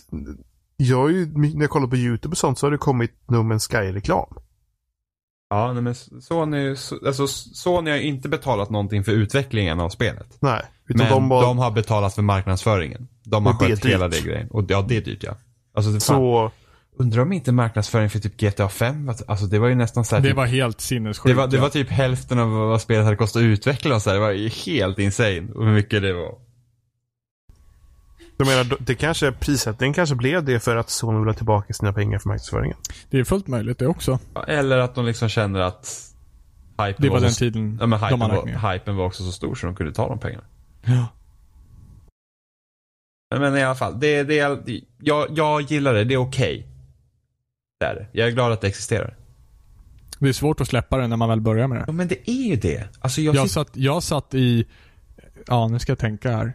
jag 0.77 1.11
ju, 1.11 1.25
när 1.37 1.61
jag 1.61 1.69
kollar 1.69 1.87
på 1.87 1.95
YouTube 1.97 2.31
och 2.31 2.37
sånt 2.37 2.59
så 2.59 2.65
har 2.65 2.71
det 2.71 2.77
kommit 2.77 3.11
No 3.29 3.35
Man's 3.35 3.69
Sky-reklam. 3.71 4.33
Ja, 5.51 5.73
nej, 5.73 5.83
men 5.83 5.95
Sony, 6.21 6.69
alltså, 7.05 7.27
Sony 7.27 7.91
har 7.91 7.97
ju 7.97 8.03
inte 8.03 8.29
betalat 8.29 8.69
någonting 8.69 9.03
för 9.03 9.11
utvecklingen 9.11 9.79
av 9.79 9.89
spelet. 9.89 10.37
Nej. 10.39 10.61
Utan 10.87 10.97
Men 10.97 11.09
de, 11.09 11.13
de, 11.13 11.29
var, 11.29 11.53
har 11.53 11.71
betalat 11.71 12.15
för 12.15 12.21
marknadsföringen. 12.21 13.07
De 13.23 13.45
har 13.45 13.53
skött 13.53 13.85
hela 13.85 14.07
det 14.07 14.21
grejen. 14.21 14.47
Och 14.51 14.65
ja, 14.67 14.85
det 14.87 14.97
är 14.97 15.01
dyrt 15.01 15.23
ja. 15.23 15.37
Alltså, 15.75 15.91
det 15.91 16.03
fan, 16.03 16.15
så... 16.15 16.51
undrar 16.99 17.21
om 17.21 17.33
inte 17.33 17.51
marknadsföring 17.51 18.09
för 18.09 18.19
typ 18.19 18.37
GTA 18.37 18.69
5, 18.69 19.09
att- 19.09 19.29
alltså 19.29 19.45
det 19.45 19.59
var 19.59 19.67
ju 19.67 19.75
nästan 19.75 20.05
så 20.05 20.15
här, 20.15 20.21
Det 20.23 20.29
typ, 20.29 20.37
var 20.37 20.45
helt 20.45 20.81
sinnessjukt. 20.81 21.27
det, 21.27 21.33
var, 21.33 21.47
det 21.47 21.55
ja. 21.55 21.61
var 21.61 21.69
typ 21.69 21.89
hälften 21.89 22.39
av 22.39 22.49
vad 22.49 22.81
spelet 22.81 23.05
hade 23.05 23.17
kostat 23.17 23.39
att 23.39 23.45
utveckla 23.45 23.95
och 23.95 24.01
så 24.01 24.09
här. 24.09 24.15
Det 24.17 24.21
var 24.21 24.31
ju 24.31 24.49
helt 24.49 24.99
insane 24.99 25.47
och 25.55 25.65
hur 25.65 25.73
mycket 25.73 26.01
det 26.01 26.13
var. 26.13 26.35
Jag 28.41 28.47
menar, 28.47 28.77
det 28.79 28.95
kanske, 28.95 29.31
prissättningen 29.31 29.93
kanske 29.93 30.15
blev 30.15 30.43
det 30.45 30.59
för 30.59 30.75
att 30.75 30.89
Sony 30.89 31.19
vill 31.19 31.27
ha 31.27 31.33
tillbaka 31.33 31.73
sina 31.73 31.93
pengar 31.93 32.19
för 32.19 32.27
marknadsföringen. 32.29 32.77
Det 33.09 33.19
är 33.19 33.23
fullt 33.23 33.47
möjligt 33.47 33.79
det 33.79 33.87
också. 33.87 34.19
Eller 34.47 34.77
att 34.77 34.95
de 34.95 35.05
liksom 35.05 35.29
känner 35.29 35.59
att 35.59 36.13
hypen 36.87 36.95
Det 36.97 37.09
var 37.09 37.17
så, 37.19 37.23
den 37.25 37.33
tiden 37.33 37.77
ja, 37.81 37.85
men 37.87 37.99
hypen, 37.99 38.19
de 38.19 38.29
var, 38.29 38.73
hypen 38.73 38.95
var 38.95 39.05
också 39.05 39.23
så 39.23 39.31
stor 39.31 39.55
så 39.55 39.65
de 39.65 39.75
kunde 39.75 39.93
ta 39.93 40.09
de 40.09 40.19
pengarna. 40.19 40.43
Ja. 40.83 41.07
Men, 43.39 43.57
i 43.57 43.63
alla 43.63 43.75
fall, 43.75 43.99
det, 43.99 44.23
det, 44.23 44.39
är- 44.39 44.81
jag, 44.97 45.27
jag 45.29 45.61
gillar 45.61 45.93
det. 45.93 46.03
Det 46.03 46.13
är 46.13 46.17
okej. 46.17 46.67
Det 47.79 47.85
är 47.85 47.95
det. 47.95 48.07
Jag 48.11 48.27
är 48.27 48.31
glad 48.31 48.51
att 48.51 48.61
det 48.61 48.67
existerar. 48.67 49.17
Det 50.19 50.29
är 50.29 50.33
svårt 50.33 50.61
att 50.61 50.67
släppa 50.67 50.97
det 50.97 51.07
när 51.07 51.17
man 51.17 51.29
väl 51.29 51.41
börjar 51.41 51.67
med 51.67 51.77
det. 51.77 51.83
Ja, 51.87 51.93
men 51.93 52.07
det 52.07 52.29
är 52.29 52.47
ju 52.47 52.55
det. 52.55 52.87
Alltså 52.99 53.21
jag, 53.21 53.35
Jag 53.35 53.49
satt, 53.49 53.69
jag 53.73 54.03
satt 54.03 54.33
i, 54.33 54.65
ja 55.47 55.67
nu 55.67 55.79
ska 55.79 55.91
jag 55.91 55.99
tänka 55.99 56.31
här. 56.31 56.53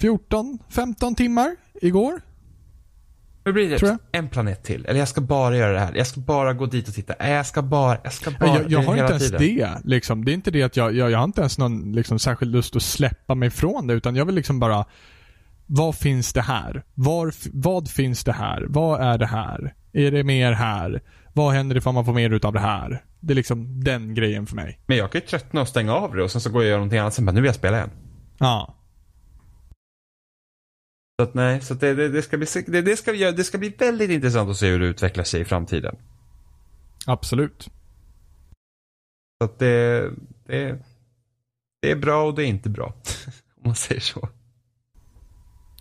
14, 0.00 0.58
15 0.68 1.14
timmar 1.14 1.56
igår. 1.82 2.20
Hur 3.44 3.52
blir 3.52 3.70
det? 3.70 3.78
tror 3.78 3.90
jag. 3.90 3.98
En 4.12 4.28
planet 4.28 4.62
till. 4.64 4.86
Eller 4.86 4.98
jag 4.98 5.08
ska 5.08 5.20
bara 5.20 5.56
göra 5.56 5.72
det 5.72 5.78
här. 5.78 5.94
Jag 5.94 6.06
ska 6.06 6.20
bara 6.20 6.52
gå 6.52 6.66
dit 6.66 6.88
och 6.88 6.94
titta. 6.94 7.14
Nej, 7.20 7.32
Jag 7.32 7.46
ska 7.46 7.62
bara, 7.62 7.98
jag 8.04 8.12
ska 8.12 8.30
bara. 8.30 8.46
Ja, 8.48 8.58
jag, 8.62 8.70
jag 8.70 8.82
har 8.82 8.92
inte 8.96 9.12
ens 9.12 9.30
tiden. 9.30 9.46
det. 9.46 9.80
Liksom. 9.84 10.24
Det 10.24 10.32
är 10.32 10.34
inte 10.34 10.50
det 10.50 10.62
att 10.62 10.76
jag, 10.76 10.94
jag, 10.96 11.10
jag 11.10 11.18
har 11.18 11.24
inte 11.24 11.40
ens 11.40 11.58
någon 11.58 11.92
liksom, 11.92 12.18
särskild 12.18 12.52
lust 12.52 12.76
att 12.76 12.82
släppa 12.82 13.34
mig 13.34 13.50
från 13.50 13.86
det. 13.86 13.94
Utan 13.94 14.16
jag 14.16 14.24
vill 14.24 14.34
liksom 14.34 14.60
bara, 14.60 14.84
vad 15.66 15.94
finns 15.94 16.32
det 16.32 16.42
här? 16.42 16.82
Var, 16.94 17.32
vad 17.52 17.90
finns 17.90 18.24
det 18.24 18.32
här? 18.32 18.66
Vad 18.68 19.00
är 19.00 19.18
det 19.18 19.26
här? 19.26 19.74
Är 19.92 20.10
det 20.10 20.24
mer 20.24 20.52
här? 20.52 21.02
Vad 21.32 21.52
händer 21.54 21.76
ifall 21.76 21.94
man 21.94 22.04
får 22.04 22.12
mer 22.12 22.30
utav 22.30 22.52
det 22.52 22.60
här? 22.60 23.04
Det 23.20 23.32
är 23.32 23.36
liksom 23.36 23.84
den 23.84 24.14
grejen 24.14 24.46
för 24.46 24.56
mig. 24.56 24.80
Men 24.86 24.96
jag 24.96 25.12
kan 25.12 25.20
ju 25.20 25.26
tröttna 25.26 25.60
och 25.60 25.68
stänga 25.68 25.94
av 25.94 26.14
det 26.14 26.22
och 26.22 26.30
sen 26.30 26.40
så 26.40 26.50
går 26.50 26.62
jag 26.62 26.66
och 26.66 26.70
gör 26.70 26.76
någonting 26.78 26.98
annat. 26.98 27.14
Sen 27.14 27.26
bara, 27.26 27.32
nu 27.32 27.40
vill 27.40 27.48
jag 27.48 27.54
spela 27.54 27.76
igen. 27.76 27.90
Ja. 28.38 28.76
Så 31.20 31.24
att 31.24 31.34
nej, 31.34 31.60
så 31.60 31.74
det, 31.74 31.94
det, 31.94 32.08
det, 32.08 32.22
ska 32.22 32.36
bli, 32.36 32.46
det, 32.66 32.82
det, 32.82 32.96
ska, 32.96 33.12
det 33.12 33.44
ska 33.44 33.58
bli 33.58 33.68
väldigt 33.78 34.10
intressant 34.10 34.50
att 34.50 34.56
se 34.56 34.66
hur 34.66 34.80
det 34.80 34.86
utvecklar 34.86 35.24
sig 35.24 35.40
i 35.40 35.44
framtiden. 35.44 35.96
Absolut. 37.06 37.68
Så 39.38 39.44
att 39.44 39.58
det, 39.58 40.10
det, 40.46 40.78
det 41.82 41.90
är 41.90 41.96
bra 41.96 42.26
och 42.26 42.34
det 42.34 42.44
är 42.44 42.46
inte 42.46 42.68
bra. 42.68 42.86
Om 43.56 43.62
man 43.64 43.74
säger 43.74 44.00
så. 44.00 44.28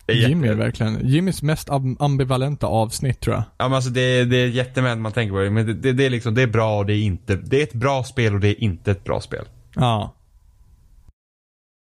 Är 0.07 0.13
Jimmy 0.13 0.47
är 0.47 0.55
verkligen, 0.55 1.07
Jimmys 1.07 1.41
mest 1.41 1.69
am- 1.69 1.97
ambivalenta 1.99 2.67
avsnitt 2.67 3.19
tror 3.19 3.35
jag. 3.35 3.43
Ja 3.57 3.67
men 3.67 3.73
alltså 3.73 3.89
det, 3.89 4.25
det 4.25 4.37
är 4.37 4.47
jättemänt 4.47 5.01
man 5.01 5.11
tänker 5.11 5.33
på 5.33 5.39
det. 5.39 5.49
Men 5.49 5.65
det, 5.65 5.73
det, 5.73 5.93
det 5.93 6.05
är 6.05 6.09
liksom, 6.09 6.35
det 6.35 6.41
är 6.41 6.47
bra 6.47 6.77
och 6.77 6.85
det 6.85 6.93
är 6.93 7.01
inte. 7.01 7.35
Det 7.35 7.59
är 7.59 7.63
ett 7.63 7.73
bra 7.73 8.03
spel 8.03 8.33
och 8.33 8.39
det 8.39 8.47
är 8.47 8.63
inte 8.63 8.91
ett 8.91 9.03
bra 9.03 9.21
spel. 9.21 9.45
Ja. 9.75 10.15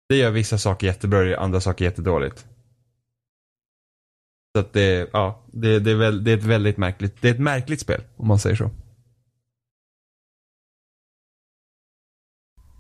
Det 0.09 0.17
gör 0.17 0.31
vissa 0.31 0.59
saker 0.59 0.87
jättebra 0.87 1.37
och 1.37 1.43
andra 1.45 1.61
saker 1.61 1.85
jättedåligt. 1.85 2.47
Så 4.55 4.61
att 4.61 4.73
det, 4.73 5.11
ja, 5.13 5.43
det, 5.53 5.79
det, 5.79 5.91
är 5.91 5.95
väl, 5.95 6.25
det 6.25 6.31
är 6.33 6.37
ett 6.37 6.45
väldigt 6.45 6.77
märkligt, 6.77 7.17
det 7.21 7.29
är 7.29 7.33
ett 7.35 7.41
märkligt 7.41 7.81
spel. 7.81 8.03
Om 8.17 8.29
man 8.29 8.39
säger 8.39 8.57
så. 8.57 8.71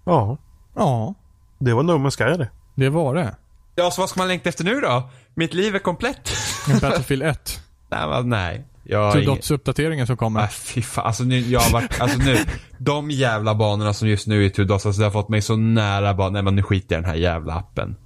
Ja, 0.04 0.38
Ja, 0.74 1.14
det 1.58 1.74
var 1.74 1.82
No 1.82 1.92
Man's 1.92 2.16
Sky 2.16 2.38
det. 2.38 2.50
det 2.74 2.88
var 2.90 3.14
det. 3.14 3.36
Ja, 3.74 3.90
så 3.90 4.02
vad 4.02 4.08
ska 4.08 4.20
man 4.20 4.28
längta 4.28 4.48
efter 4.48 4.64
nu 4.64 4.80
då? 4.80 5.10
Mitt 5.34 5.54
liv 5.54 5.74
är 5.74 5.78
komplett. 5.78 6.30
Battlefield 6.80 7.22
1. 7.22 7.60
nej, 7.90 8.08
men, 8.08 8.28
nej. 8.28 8.64
Jag 8.86 9.04
har 9.04 9.12
Till 9.12 9.22
ingen... 9.22 9.34
Dots-uppdateringen 9.34 10.06
som 10.06 10.16
kommer. 10.16 10.40
Nej, 10.40 10.50
fy 10.50 10.82
fan. 10.82 11.06
Alltså 11.06 11.24
nu, 11.24 11.38
jag 11.38 11.60
har 11.60 11.72
varit, 11.72 12.00
alltså 12.00 12.18
nu, 12.18 12.36
de 12.78 13.10
jävla 13.10 13.54
banorna 13.54 13.94
som 13.94 14.08
just 14.08 14.26
nu 14.26 14.42
är 14.42 14.46
i 14.46 14.50
Two 14.50 14.64
Dots, 14.64 14.86
alltså 14.86 15.00
det 15.00 15.06
har 15.06 15.12
fått 15.12 15.28
mig 15.28 15.42
så 15.42 15.56
nära 15.56 16.14
bara, 16.14 16.30
nej 16.30 16.42
men 16.42 16.56
nu 16.56 16.62
skiter 16.62 16.94
jag 16.94 17.00
i 17.00 17.02
den 17.02 17.10
här 17.10 17.18
jävla 17.18 17.54
appen. 17.54 17.96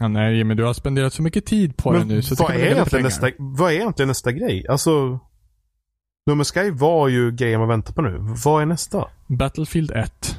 Ja, 0.00 0.08
nej 0.08 0.36
Jimmy, 0.36 0.54
du 0.54 0.64
har 0.64 0.74
spenderat 0.74 1.12
så 1.12 1.22
mycket 1.22 1.46
tid 1.46 1.76
på 1.76 1.92
det 1.92 1.98
Men 1.98 2.08
nu 2.08 2.22
så 2.22 2.34
det 2.34 2.42
vad 2.42 2.50
är, 2.50 2.58
egentligen 2.58 3.04
nästa, 3.04 3.30
vad 3.38 3.72
är 3.72 3.74
egentligen 3.74 4.08
nästa 4.08 4.32
grej? 4.32 4.66
Alltså, 4.68 5.20
No 6.26 6.32
Man's 6.32 6.54
Sky 6.54 6.70
var 6.70 7.08
ju 7.08 7.32
grejen 7.32 7.60
man 7.60 7.68
väntar 7.68 7.92
på 7.92 8.02
nu. 8.02 8.18
Vad 8.44 8.62
är 8.62 8.66
nästa? 8.66 9.08
Battlefield 9.26 9.90
1. 9.90 10.38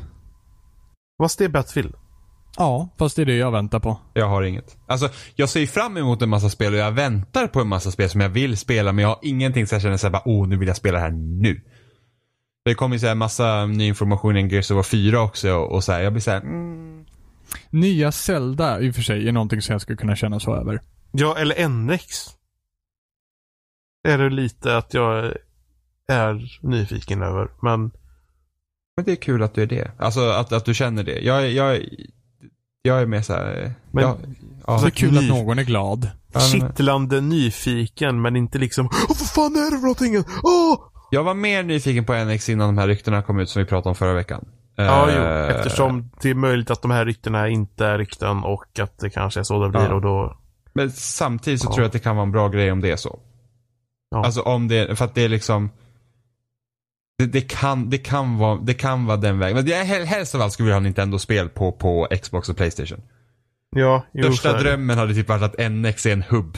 Vad 1.17 1.41
är 1.41 1.49
Battlefield? 1.49 1.93
Ja, 2.57 2.89
fast 2.99 3.15
det 3.15 3.21
är 3.21 3.25
det 3.25 3.35
jag 3.35 3.51
väntar 3.51 3.79
på. 3.79 3.99
Jag 4.13 4.27
har 4.27 4.43
inget. 4.43 4.77
Alltså, 4.87 5.09
jag 5.35 5.49
ser 5.49 5.65
fram 5.65 5.97
emot 5.97 6.21
en 6.21 6.29
massa 6.29 6.49
spel 6.49 6.73
och 6.73 6.79
jag 6.79 6.91
väntar 6.91 7.47
på 7.47 7.61
en 7.61 7.67
massa 7.67 7.91
spel 7.91 8.09
som 8.09 8.21
jag 8.21 8.29
vill 8.29 8.57
spela 8.57 8.91
men 8.91 9.01
jag 9.01 9.09
har 9.09 9.19
ingenting 9.21 9.67
så 9.67 9.75
jag 9.75 9.81
känner 9.81 9.97
såhär 9.97 10.11
bara, 10.11 10.23
oh 10.25 10.47
nu 10.47 10.57
vill 10.57 10.67
jag 10.67 10.77
spela 10.77 10.97
det 10.97 11.03
här 11.03 11.11
nu. 11.41 11.61
Det 12.65 12.75
kommer 12.75 12.95
ju 12.95 12.99
såhär 12.99 13.15
massa 13.15 13.65
ny 13.65 13.87
information 13.87 14.37
i 14.37 14.47
Gears 14.47 14.71
of 14.71 14.75
War 14.75 14.83
4 14.83 15.21
också 15.21 15.53
och, 15.53 15.71
och 15.71 15.83
så 15.83 15.91
här, 15.91 16.01
jag 16.01 16.13
blir 16.13 16.21
såhär, 16.21 16.41
mm. 16.41 17.05
Nya 17.69 18.11
Zelda 18.11 18.79
i 18.81 18.91
och 18.91 18.95
för 18.95 19.01
sig 19.01 19.27
är 19.27 19.31
någonting 19.31 19.61
som 19.61 19.73
jag 19.73 19.81
skulle 19.81 19.97
kunna 19.97 20.15
känna 20.15 20.39
så 20.39 20.55
över. 20.55 20.81
Ja, 21.11 21.37
eller 21.37 21.67
NX. 21.69 22.27
Är 24.07 24.17
det 24.17 24.29
lite 24.29 24.77
att 24.77 24.93
jag 24.93 25.33
är 26.07 26.59
nyfiken 26.61 27.21
över. 27.21 27.49
Men 27.61 27.91
Men 28.95 29.05
det 29.05 29.11
är 29.11 29.15
kul 29.15 29.43
att 29.43 29.53
du 29.53 29.61
är 29.61 29.65
det. 29.67 29.91
Alltså 29.99 30.19
att, 30.29 30.51
att 30.51 30.65
du 30.65 30.73
känner 30.73 31.03
det. 31.03 31.19
Jag, 31.19 31.51
jag, 31.51 31.85
jag 32.81 33.01
är 33.01 33.05
mer 33.05 33.21
såhär, 33.21 33.73
Men- 33.91 34.03
ja, 34.03 34.17
ja, 34.67 34.77
Så 34.79 34.85
det 34.85 34.89
är 34.89 34.91
kul 34.91 35.11
ny- 35.13 35.17
att 35.19 35.27
någon 35.37 35.59
är 35.59 35.63
glad. 35.63 36.09
Kittlande 36.51 37.21
nyfiken 37.21 38.21
men 38.21 38.35
inte 38.35 38.57
liksom 38.57 38.85
Åh 38.85 39.07
vad 39.07 39.29
fan 39.29 39.55
är 39.55 39.71
det 39.71 39.77
för 39.77 39.81
någonting? 39.81 40.23
Åh! 40.43 40.79
Jag 41.11 41.23
var 41.23 41.33
mer 41.33 41.63
nyfiken 41.63 42.05
på 42.05 42.13
NX 42.25 42.49
innan 42.49 42.67
de 42.75 42.77
här 42.81 42.87
ryktena 42.87 43.21
kom 43.21 43.39
ut 43.39 43.49
som 43.49 43.61
vi 43.61 43.65
pratade 43.65 43.89
om 43.89 43.95
förra 43.95 44.13
veckan. 44.13 44.45
Ja, 44.85 45.07
jo. 45.11 45.21
Eh, 45.21 45.49
Eftersom 45.55 46.11
det 46.21 46.29
är 46.29 46.35
möjligt 46.35 46.71
att 46.71 46.81
de 46.81 46.91
här 46.91 47.05
ryktena 47.05 47.47
inte 47.49 47.85
är 47.85 47.97
rykten 47.97 48.43
och 48.43 48.79
att 48.79 48.99
det 48.99 49.09
kanske 49.09 49.39
är 49.39 49.43
så 49.43 49.63
det 49.63 49.69
blir 49.69 49.81
Ja. 49.81 49.93
och 49.93 50.01
då... 50.01 50.37
Men 50.73 50.91
samtidigt 50.91 51.61
så 51.61 51.67
Ja. 51.67 51.73
tror 51.73 51.81
jag 51.81 51.87
att 51.87 51.93
det 51.93 51.99
kan 51.99 52.15
vara 52.15 52.23
en 52.25 52.31
bra 52.31 52.47
grej 52.49 52.71
om 52.71 52.81
det 52.81 52.91
är 52.91 52.95
så. 52.95 53.19
Ja. 54.11 54.25
Alltså 54.25 54.41
om 54.41 54.67
det, 54.67 54.95
för 54.97 55.05
att 55.05 55.15
det 55.15 55.21
är 55.23 55.29
liksom 55.29 55.69
det, 57.17 57.25
det, 57.25 57.41
kan, 57.41 57.89
det, 57.89 57.97
kan 57.97 58.37
vara, 58.37 58.59
det 58.61 58.73
kan 58.73 59.05
vara 59.05 59.17
den 59.17 59.39
vägen. 59.39 59.55
Men 59.57 59.67
jag, 59.67 59.85
hel- 59.85 60.05
helst 60.05 60.35
av 60.35 60.41
allt 60.41 60.53
skulle 60.53 60.67
vi 60.67 60.73
ha 60.73 60.79
Nintendo-spel 60.79 61.49
på, 61.49 61.71
på 61.71 62.07
Xbox 62.21 62.49
och 62.49 62.57
Playstation. 62.57 63.01
Ja, 63.75 64.05
jo, 64.13 64.23
Största 64.23 64.57
drömmen 64.59 64.97
hade 64.97 65.13
typ 65.13 65.29
varit 65.29 65.43
att 65.43 65.71
NX 65.71 66.05
är 66.05 66.13
en 66.13 66.23
hubb 66.29 66.57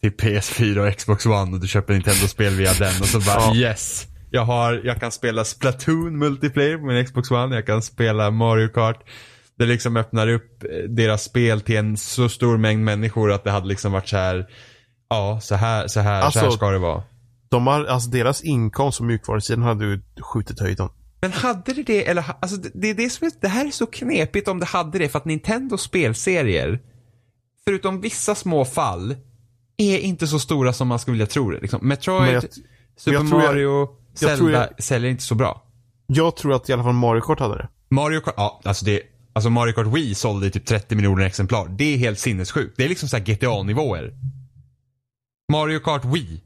till 0.00 0.12
PS4 0.12 0.88
och 0.88 0.96
Xbox 0.96 1.26
One 1.26 1.52
och 1.52 1.60
du 1.60 1.68
köper 1.68 1.92
Nintendo-spel 1.94 2.54
via 2.54 2.72
den 2.72 3.00
och 3.00 3.06
så 3.06 3.18
bara 3.20 3.40
Ja. 3.40 3.54
yes. 3.54 4.06
Jag, 4.30 4.44
har, 4.44 4.80
jag 4.84 5.00
kan 5.00 5.12
spela 5.12 5.44
Splatoon 5.44 6.18
multiplayer 6.18 6.78
på 6.78 6.84
min 6.86 7.04
Xbox 7.06 7.30
One, 7.30 7.54
jag 7.54 7.66
kan 7.66 7.82
spela 7.82 8.30
Mario 8.30 8.68
Kart 8.68 9.04
Det 9.58 9.66
liksom 9.66 9.96
öppnar 9.96 10.28
upp 10.28 10.64
eh, 10.64 10.68
deras 10.88 11.22
spel 11.24 11.60
till 11.60 11.76
en 11.76 11.96
så 11.96 12.28
stor 12.28 12.56
mängd 12.56 12.84
människor 12.84 13.32
att 13.32 13.44
det 13.44 13.50
hade 13.50 13.66
liksom 13.68 13.92
varit 13.92 14.08
så 14.08 14.16
här. 14.16 14.46
Ja, 15.10 15.38
så 15.42 15.54
här, 15.54 15.86
så 15.88 16.00
här, 16.00 16.20
så 16.20 16.24
Alltså- 16.26 16.40
här 16.40 16.50
ska 16.50 16.70
det 16.70 16.78
vara. 16.78 17.02
De 17.50 17.66
har, 17.66 17.84
alltså 17.84 18.10
deras 18.10 18.42
inkomst 18.42 18.98
på 18.98 19.04
mjukvarusidan 19.04 19.62
hade 19.62 19.84
ju 19.84 20.00
skjutit 20.20 20.60
höjden. 20.60 20.88
Men 21.20 21.32
hade 21.32 21.72
det 21.72 21.82
det, 21.82 22.08
eller 22.08 22.24
alltså 22.40 22.56
det, 22.56 22.70
det 22.74 22.90
är 22.90 22.94
det 22.94 23.10
som 23.10 23.26
är, 23.26 23.32
det 23.40 23.48
här 23.48 23.66
är 23.66 23.70
så 23.70 23.86
knepigt 23.86 24.48
om 24.48 24.60
det 24.60 24.66
hade 24.66 24.98
det 24.98 25.08
för 25.08 25.18
att 25.18 25.24
Nintendos 25.24 25.82
spelserier, 25.82 26.80
förutom 27.64 28.00
vissa 28.00 28.34
små 28.34 28.64
fall, 28.64 29.16
är 29.76 29.98
inte 29.98 30.26
så 30.26 30.38
stora 30.38 30.72
som 30.72 30.88
man 30.88 30.98
skulle 30.98 31.12
vilja 31.12 31.26
tro 31.26 31.50
det. 31.50 31.60
Liksom. 31.60 31.88
Metroid, 31.88 32.34
jag- 32.34 32.44
Super 32.96 33.22
Mario, 33.22 33.88
Tror 34.18 34.50
jag- 34.50 34.82
säljer 34.82 35.10
inte 35.10 35.22
så 35.22 35.34
bra. 35.34 35.62
Jag 36.06 36.36
tror 36.36 36.54
att 36.54 36.68
i 36.68 36.72
alla 36.72 36.82
fall 36.82 36.92
Mario 36.92 37.20
Kart 37.20 37.40
hade 37.40 37.54
det. 37.56 37.68
Mario 37.90 38.20
Kart, 38.20 38.34
ja 38.36 38.60
alltså 38.64 38.84
det, 38.84 39.02
alltså 39.32 39.50
Mario 39.50 39.72
Kart 39.72 39.86
Wii 39.86 40.14
sålde 40.14 40.46
i 40.46 40.50
typ 40.50 40.66
30 40.66 40.94
miljoner 40.96 41.24
exemplar. 41.26 41.68
Det 41.68 41.84
är 41.94 41.98
helt 41.98 42.18
sinnessjukt. 42.18 42.76
Det 42.76 42.84
är 42.84 42.88
liksom 42.88 43.08
såhär 43.08 43.24
GTA-nivåer. 43.24 44.12
Mario 45.52 45.78
Kart 45.78 46.04
Wii. 46.04 46.42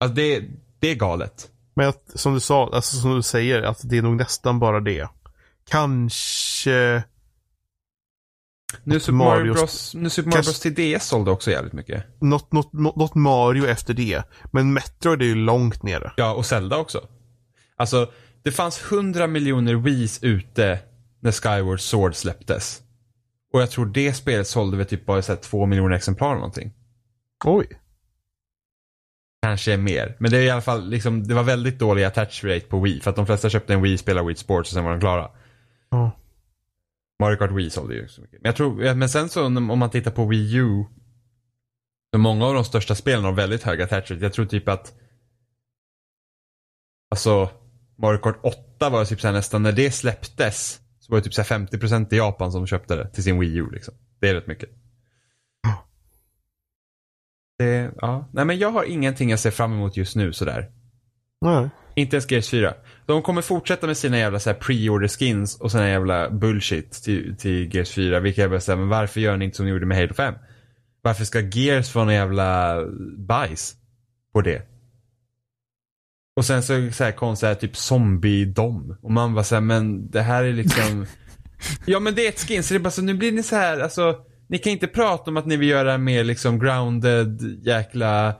Alltså 0.00 0.14
det, 0.14 0.44
det 0.80 0.90
är 0.90 0.94
galet. 0.94 1.48
Men 1.74 1.88
att, 1.88 2.10
som 2.14 2.34
du 2.34 2.40
sa, 2.40 2.70
alltså 2.74 2.96
som 2.96 3.14
du 3.16 3.22
säger, 3.22 3.62
att 3.62 3.80
det 3.84 3.98
är 3.98 4.02
nog 4.02 4.16
nästan 4.16 4.58
bara 4.58 4.80
det. 4.80 5.08
Kanske... 5.68 7.02
Nu 8.84 9.00
Super 9.00 9.12
Mario- 9.18 9.38
Mario 9.38 9.52
Bros, 9.52 9.94
nu 9.94 10.10
Super 10.10 10.30
Mario 10.30 10.42
Bros 10.42 10.60
till 10.60 10.74
DS 10.98 11.06
sålde 11.06 11.30
också 11.30 11.50
jävligt 11.50 11.72
mycket. 11.72 12.04
Något, 12.20 12.52
något, 12.52 12.72
något, 12.72 13.14
Mario 13.14 13.66
efter 13.66 13.94
det. 13.94 14.22
Men 14.52 14.72
Metroid 14.72 15.22
är 15.22 15.26
ju 15.26 15.34
långt 15.34 15.82
nere. 15.82 16.12
Ja, 16.16 16.34
och 16.34 16.46
Zelda 16.46 16.76
också. 16.76 17.08
Alltså, 17.76 18.12
det 18.42 18.50
fanns 18.52 18.82
100 18.92 19.26
miljoner 19.26 19.74
Wiis 19.74 20.22
ute 20.22 20.78
när 21.20 21.32
Skyward 21.32 21.80
Sword 21.80 22.14
släpptes. 22.14 22.80
Och 23.52 23.62
jag 23.62 23.70
tror 23.70 23.86
det 23.86 24.12
spelet 24.14 24.46
sålde 24.48 24.76
väl 24.76 24.86
typ 24.86 25.06
bara 25.06 25.22
så 25.22 25.32
här, 25.32 25.40
2 25.40 25.66
miljoner 25.66 25.96
exemplar 25.96 26.28
eller 26.28 26.38
någonting. 26.40 26.72
Oj. 27.44 27.66
Kanske 29.42 29.76
mer. 29.76 30.16
Men 30.20 30.30
det 30.30 30.38
är 30.38 30.42
i 30.42 30.50
alla 30.50 30.60
fall 30.60 30.88
liksom, 30.88 31.26
det 31.28 31.34
var 31.34 31.42
väldigt 31.42 31.78
dålig 31.78 32.04
attach 32.04 32.44
rate 32.44 32.66
på 32.66 32.80
Wii. 32.80 33.00
För 33.00 33.10
att 33.10 33.16
de 33.16 33.26
flesta 33.26 33.50
köpte 33.50 33.74
en 33.74 33.82
Wii, 33.82 33.98
spelade 33.98 34.26
Wii 34.26 34.36
Sports 34.36 34.70
och 34.70 34.74
sen 34.74 34.84
var 34.84 34.90
de 34.90 35.00
klara. 35.00 35.30
Ja. 35.90 36.10
Mario 37.22 37.36
Kart 37.36 37.50
Wii 37.50 37.70
sålde 37.70 37.94
ju 37.94 38.08
så 38.08 38.20
mycket. 38.20 38.42
Men 38.42 38.48
jag 38.48 38.56
tror, 38.56 38.94
men 38.94 39.08
sen 39.08 39.28
så 39.28 39.46
om 39.46 39.78
man 39.78 39.90
tittar 39.90 40.10
på 40.10 40.26
Wii 40.26 40.56
U. 40.56 40.84
Så 42.14 42.18
många 42.18 42.46
av 42.46 42.54
de 42.54 42.64
största 42.64 42.94
spelen 42.94 43.24
har 43.24 43.32
väldigt 43.32 43.62
hög 43.62 43.82
attach 43.82 44.10
rate. 44.10 44.24
Jag 44.24 44.32
tror 44.32 44.46
typ 44.46 44.68
att 44.68 44.94
Alltså 47.12 47.50
Mario 47.98 48.18
Kart 48.18 48.38
8 48.42 48.90
var 48.90 49.04
typ 49.04 49.20
så 49.20 49.26
här 49.26 49.34
nästan, 49.34 49.62
när 49.62 49.72
det 49.72 49.90
släpptes 49.90 50.80
så 50.98 51.12
var 51.12 51.18
det 51.18 51.24
typ 51.24 51.34
så 51.34 51.42
här 51.42 51.58
50% 51.58 52.14
i 52.14 52.16
Japan 52.16 52.52
som 52.52 52.66
köpte 52.66 52.96
det 52.96 53.08
till 53.08 53.22
sin 53.22 53.40
Wii 53.40 53.56
U 53.56 53.68
liksom. 53.72 53.94
Det 54.20 54.28
är 54.28 54.34
rätt 54.34 54.46
mycket. 54.46 54.68
Det, 57.58 57.92
ja. 57.96 58.28
Nej 58.32 58.44
men 58.44 58.58
jag 58.58 58.70
har 58.70 58.84
ingenting 58.84 59.30
jag 59.30 59.38
ser 59.38 59.50
fram 59.50 59.72
emot 59.72 59.96
just 59.96 60.16
nu 60.16 60.32
sådär. 60.32 60.70
Nej. 61.40 61.70
Inte 61.94 62.16
ens 62.16 62.30
Gears 62.30 62.48
4. 62.50 62.74
De 63.06 63.22
kommer 63.22 63.42
fortsätta 63.42 63.86
med 63.86 63.96
sina 63.96 64.18
jävla 64.18 64.40
så 64.40 64.50
här 64.50 64.58
pre-order 64.58 65.08
skins 65.08 65.60
och 65.60 65.70
såna 65.70 65.88
jävla 65.88 66.30
bullshit 66.30 66.92
till, 66.92 67.36
till 67.36 67.74
Gears 67.74 67.90
4. 67.90 68.20
Vilka 68.20 68.40
jag 68.40 68.50
bara 68.50 68.60
säger, 68.60 68.78
men 68.78 68.88
varför 68.88 69.20
gör 69.20 69.36
ni 69.36 69.44
inte 69.44 69.56
som 69.56 69.66
ni 69.66 69.72
gjorde 69.72 69.86
med 69.86 69.96
Halo 69.96 70.14
5? 70.14 70.34
Varför 71.02 71.24
ska 71.24 71.40
Gears 71.40 71.90
få 71.90 72.04
någon 72.04 72.14
jävla 72.14 72.82
bajs 73.16 73.74
på 74.32 74.40
det? 74.40 74.62
Och 76.36 76.44
sen 76.44 76.62
så, 76.62 76.90
så 76.92 77.04
här 77.04 77.12
konstiga 77.12 77.54
typ 77.54 77.76
zombie-dom. 77.76 78.96
Och 79.02 79.10
man 79.10 79.34
bara 79.34 79.44
såhär, 79.44 79.62
men 79.62 80.10
det 80.10 80.22
här 80.22 80.44
är 80.44 80.52
liksom... 80.52 81.06
ja 81.86 82.00
men 82.00 82.14
det 82.14 82.24
är 82.24 82.28
ett 82.28 82.48
skin, 82.48 82.62
så 82.62 82.74
det 82.74 82.78
är 82.78 82.82
bara 82.82 82.90
så, 82.90 83.02
nu 83.02 83.14
blir 83.14 83.32
ni 83.32 83.42
så 83.42 83.56
här, 83.56 83.80
alltså. 83.80 84.16
Ni 84.48 84.58
kan 84.58 84.72
inte 84.72 84.86
prata 84.86 85.30
om 85.30 85.36
att 85.36 85.46
ni 85.46 85.56
vill 85.56 85.68
göra 85.68 85.98
mer 85.98 86.24
liksom 86.24 86.58
grounded 86.58 87.42
jäkla 87.62 88.34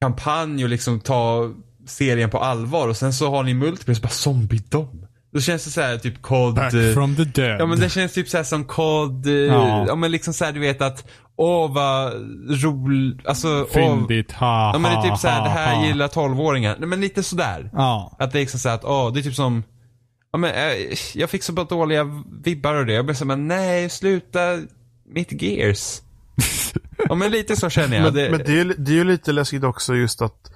kampanj 0.00 0.64
och 0.64 0.70
liksom 0.70 1.00
ta 1.00 1.54
serien 1.86 2.30
på 2.30 2.38
allvar 2.38 2.88
och 2.88 2.96
sen 2.96 3.12
så 3.12 3.30
har 3.30 3.42
ni 3.42 3.54
multiplayer 3.54 3.94
så 3.96 4.02
bara 4.02 4.08
zombie-dom. 4.08 5.06
Då 5.32 5.40
känns 5.40 5.64
det 5.64 5.70
så 5.70 5.80
här 5.80 5.98
typ 5.98 6.22
COD. 6.22 6.54
Back 6.54 6.74
eh, 6.74 6.94
from 6.94 7.16
the 7.16 7.24
dead. 7.24 7.60
Ja 7.60 7.66
men 7.66 7.80
det 7.80 7.88
känns 7.88 8.12
typ 8.12 8.28
så 8.28 8.36
här 8.36 8.44
som 8.44 8.64
COD. 8.64 9.26
eh, 9.26 9.32
Ja. 9.32 9.84
Ja. 9.88 9.94
men 9.94 10.10
liksom 10.12 10.34
så 10.34 10.44
här 10.44 10.52
du 10.52 10.60
vet 10.60 10.82
att, 10.82 11.04
åh 11.36 11.72
vad 11.74 12.12
roligt, 12.62 13.26
alltså. 13.26 13.66
Fyndigt, 13.72 14.32
ha, 14.32 14.72
Ja 14.72 14.78
men 14.78 14.90
det 14.90 14.96
är 14.96 15.00
ha, 15.00 15.10
typ 15.10 15.18
så 15.20 15.28
här, 15.28 15.38
ha, 15.38 15.44
det 15.44 15.50
här 15.50 15.74
ha. 15.74 15.86
gillar 15.86 16.08
12-åringar. 16.08 16.76
Nej 16.78 16.88
men 16.88 17.00
lite 17.00 17.22
sådär. 17.22 17.70
Ja. 17.72 18.16
Att 18.18 18.32
det 18.32 18.38
är 18.38 18.40
liksom 18.40 18.60
så 18.60 18.68
här 18.68 18.76
att, 18.76 18.84
åh 18.84 19.12
det 19.12 19.20
är 19.20 19.22
typ 19.22 19.34
som, 19.34 19.62
ja 20.32 20.38
men 20.38 20.50
eh, 20.50 20.96
jag 21.14 21.30
fick 21.30 21.42
så 21.42 21.52
bara 21.52 21.66
dåliga 21.66 22.06
vibbar 22.44 22.74
av 22.74 22.86
det. 22.86 22.92
Jag 22.92 23.04
blev 23.04 23.14
så 23.14 23.24
här, 23.24 23.36
men 23.36 23.48
nej 23.48 23.90
sluta 23.90 24.40
mitt 25.14 25.42
gears. 25.42 26.00
ja 27.08 27.14
men 27.14 27.30
lite 27.30 27.56
så 27.56 27.70
känner 27.70 27.96
jag. 27.96 28.04
Men, 28.04 28.14
det, 28.14 28.30
men 28.30 28.40
det, 28.46 28.60
är, 28.60 28.74
det 28.78 28.90
är 28.90 28.94
ju 28.94 29.04
lite 29.04 29.32
läskigt 29.32 29.64
också 29.64 29.94
just 29.94 30.22
att 30.22 30.51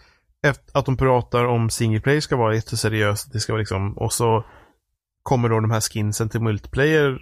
att 0.72 0.86
de 0.86 0.96
pratar 0.96 1.44
om 1.44 1.70
single 1.70 2.00
player 2.00 2.20
ska 2.20 2.36
vara 2.36 2.54
jätteseriöst. 2.54 3.32
Det 3.32 3.40
ska 3.40 3.52
vara 3.52 3.60
liksom, 3.60 3.98
och 3.98 4.12
så 4.12 4.44
kommer 5.22 5.48
då 5.48 5.60
de 5.60 5.70
här 5.70 5.80
skinsen 5.80 6.28
till 6.28 6.40
multiplayer. 6.40 7.18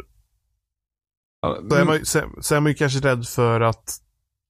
ja, 1.43 1.59
Då 1.71 1.77
är 1.77 1.85
man, 1.85 2.05
så, 2.05 2.21
så 2.41 2.55
är 2.55 2.61
man 2.61 2.73
ju 2.73 2.75
kanske 2.75 3.01
rädd 3.01 3.27
för 3.27 3.61
att 3.61 3.99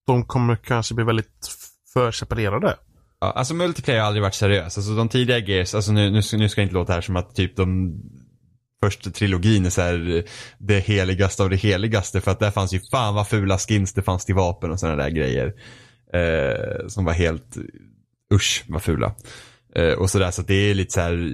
de 0.06 0.24
kommer 0.24 0.56
kanske 0.56 0.94
bli 0.94 1.04
väldigt 1.04 1.48
för 1.92 2.12
separerade. 2.12 2.76
Ja, 3.20 3.32
alltså 3.32 3.54
multiplayer 3.54 4.00
har 4.00 4.06
aldrig 4.06 4.22
varit 4.22 4.34
seriös. 4.34 4.78
Alltså 4.78 4.94
de 4.94 5.08
tidiga 5.08 5.38
Gears, 5.38 5.74
alltså 5.74 5.92
nu, 5.92 6.10
nu, 6.10 6.22
ska, 6.22 6.36
nu 6.36 6.48
ska 6.48 6.60
jag 6.60 6.66
inte 6.66 6.74
låta 6.74 6.92
här 6.92 7.00
som 7.00 7.16
att 7.16 7.34
typ 7.34 7.56
de 7.56 7.94
första 8.84 9.10
trilogin 9.10 9.66
är 9.66 9.70
så 9.70 9.80
här 9.80 10.16
eh, 10.16 10.22
det 10.58 10.78
heligaste 10.78 11.42
av 11.42 11.50
det 11.50 11.56
heligaste. 11.56 12.20
För 12.20 12.30
att 12.30 12.40
där 12.40 12.50
fanns 12.50 12.74
ju 12.74 12.80
fan 12.80 13.14
vad 13.14 13.28
fula 13.28 13.58
skins 13.58 13.92
det 13.92 14.02
fanns 14.02 14.24
till 14.24 14.34
vapen 14.34 14.70
och 14.70 14.80
sådana 14.80 15.02
där 15.02 15.10
grejer. 15.10 15.54
Eh, 16.14 16.86
som 16.88 17.04
var 17.04 17.12
helt, 17.12 17.56
usch 18.34 18.64
vad 18.68 18.82
fula. 18.82 19.14
Eh, 19.76 19.92
och 19.92 20.10
sådär, 20.10 20.30
så 20.30 20.42
det 20.42 20.54
är 20.54 20.74
lite 20.74 20.92
så 20.92 21.00
här 21.00 21.30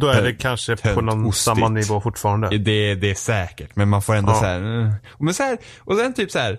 då 0.00 0.08
är 0.08 0.22
det 0.22 0.32
kanske 0.32 0.76
på 0.76 1.00
någon 1.00 1.24
ostigt. 1.26 1.44
samma 1.44 1.68
nivå 1.68 2.00
fortfarande. 2.00 2.58
Det, 2.58 2.94
det 2.94 3.10
är 3.10 3.14
säkert, 3.14 3.76
men 3.76 3.88
man 3.88 4.02
får 4.02 4.14
ändå 4.14 4.32
Ja. 4.32 4.38
så 4.40 4.44
här, 4.44 4.80
eh. 4.84 4.92
men 5.18 5.34
så 5.34 5.42
här, 5.42 5.58
och 5.78 5.96
sen 5.96 6.14
typ 6.14 6.30
så 6.30 6.38
här. 6.38 6.58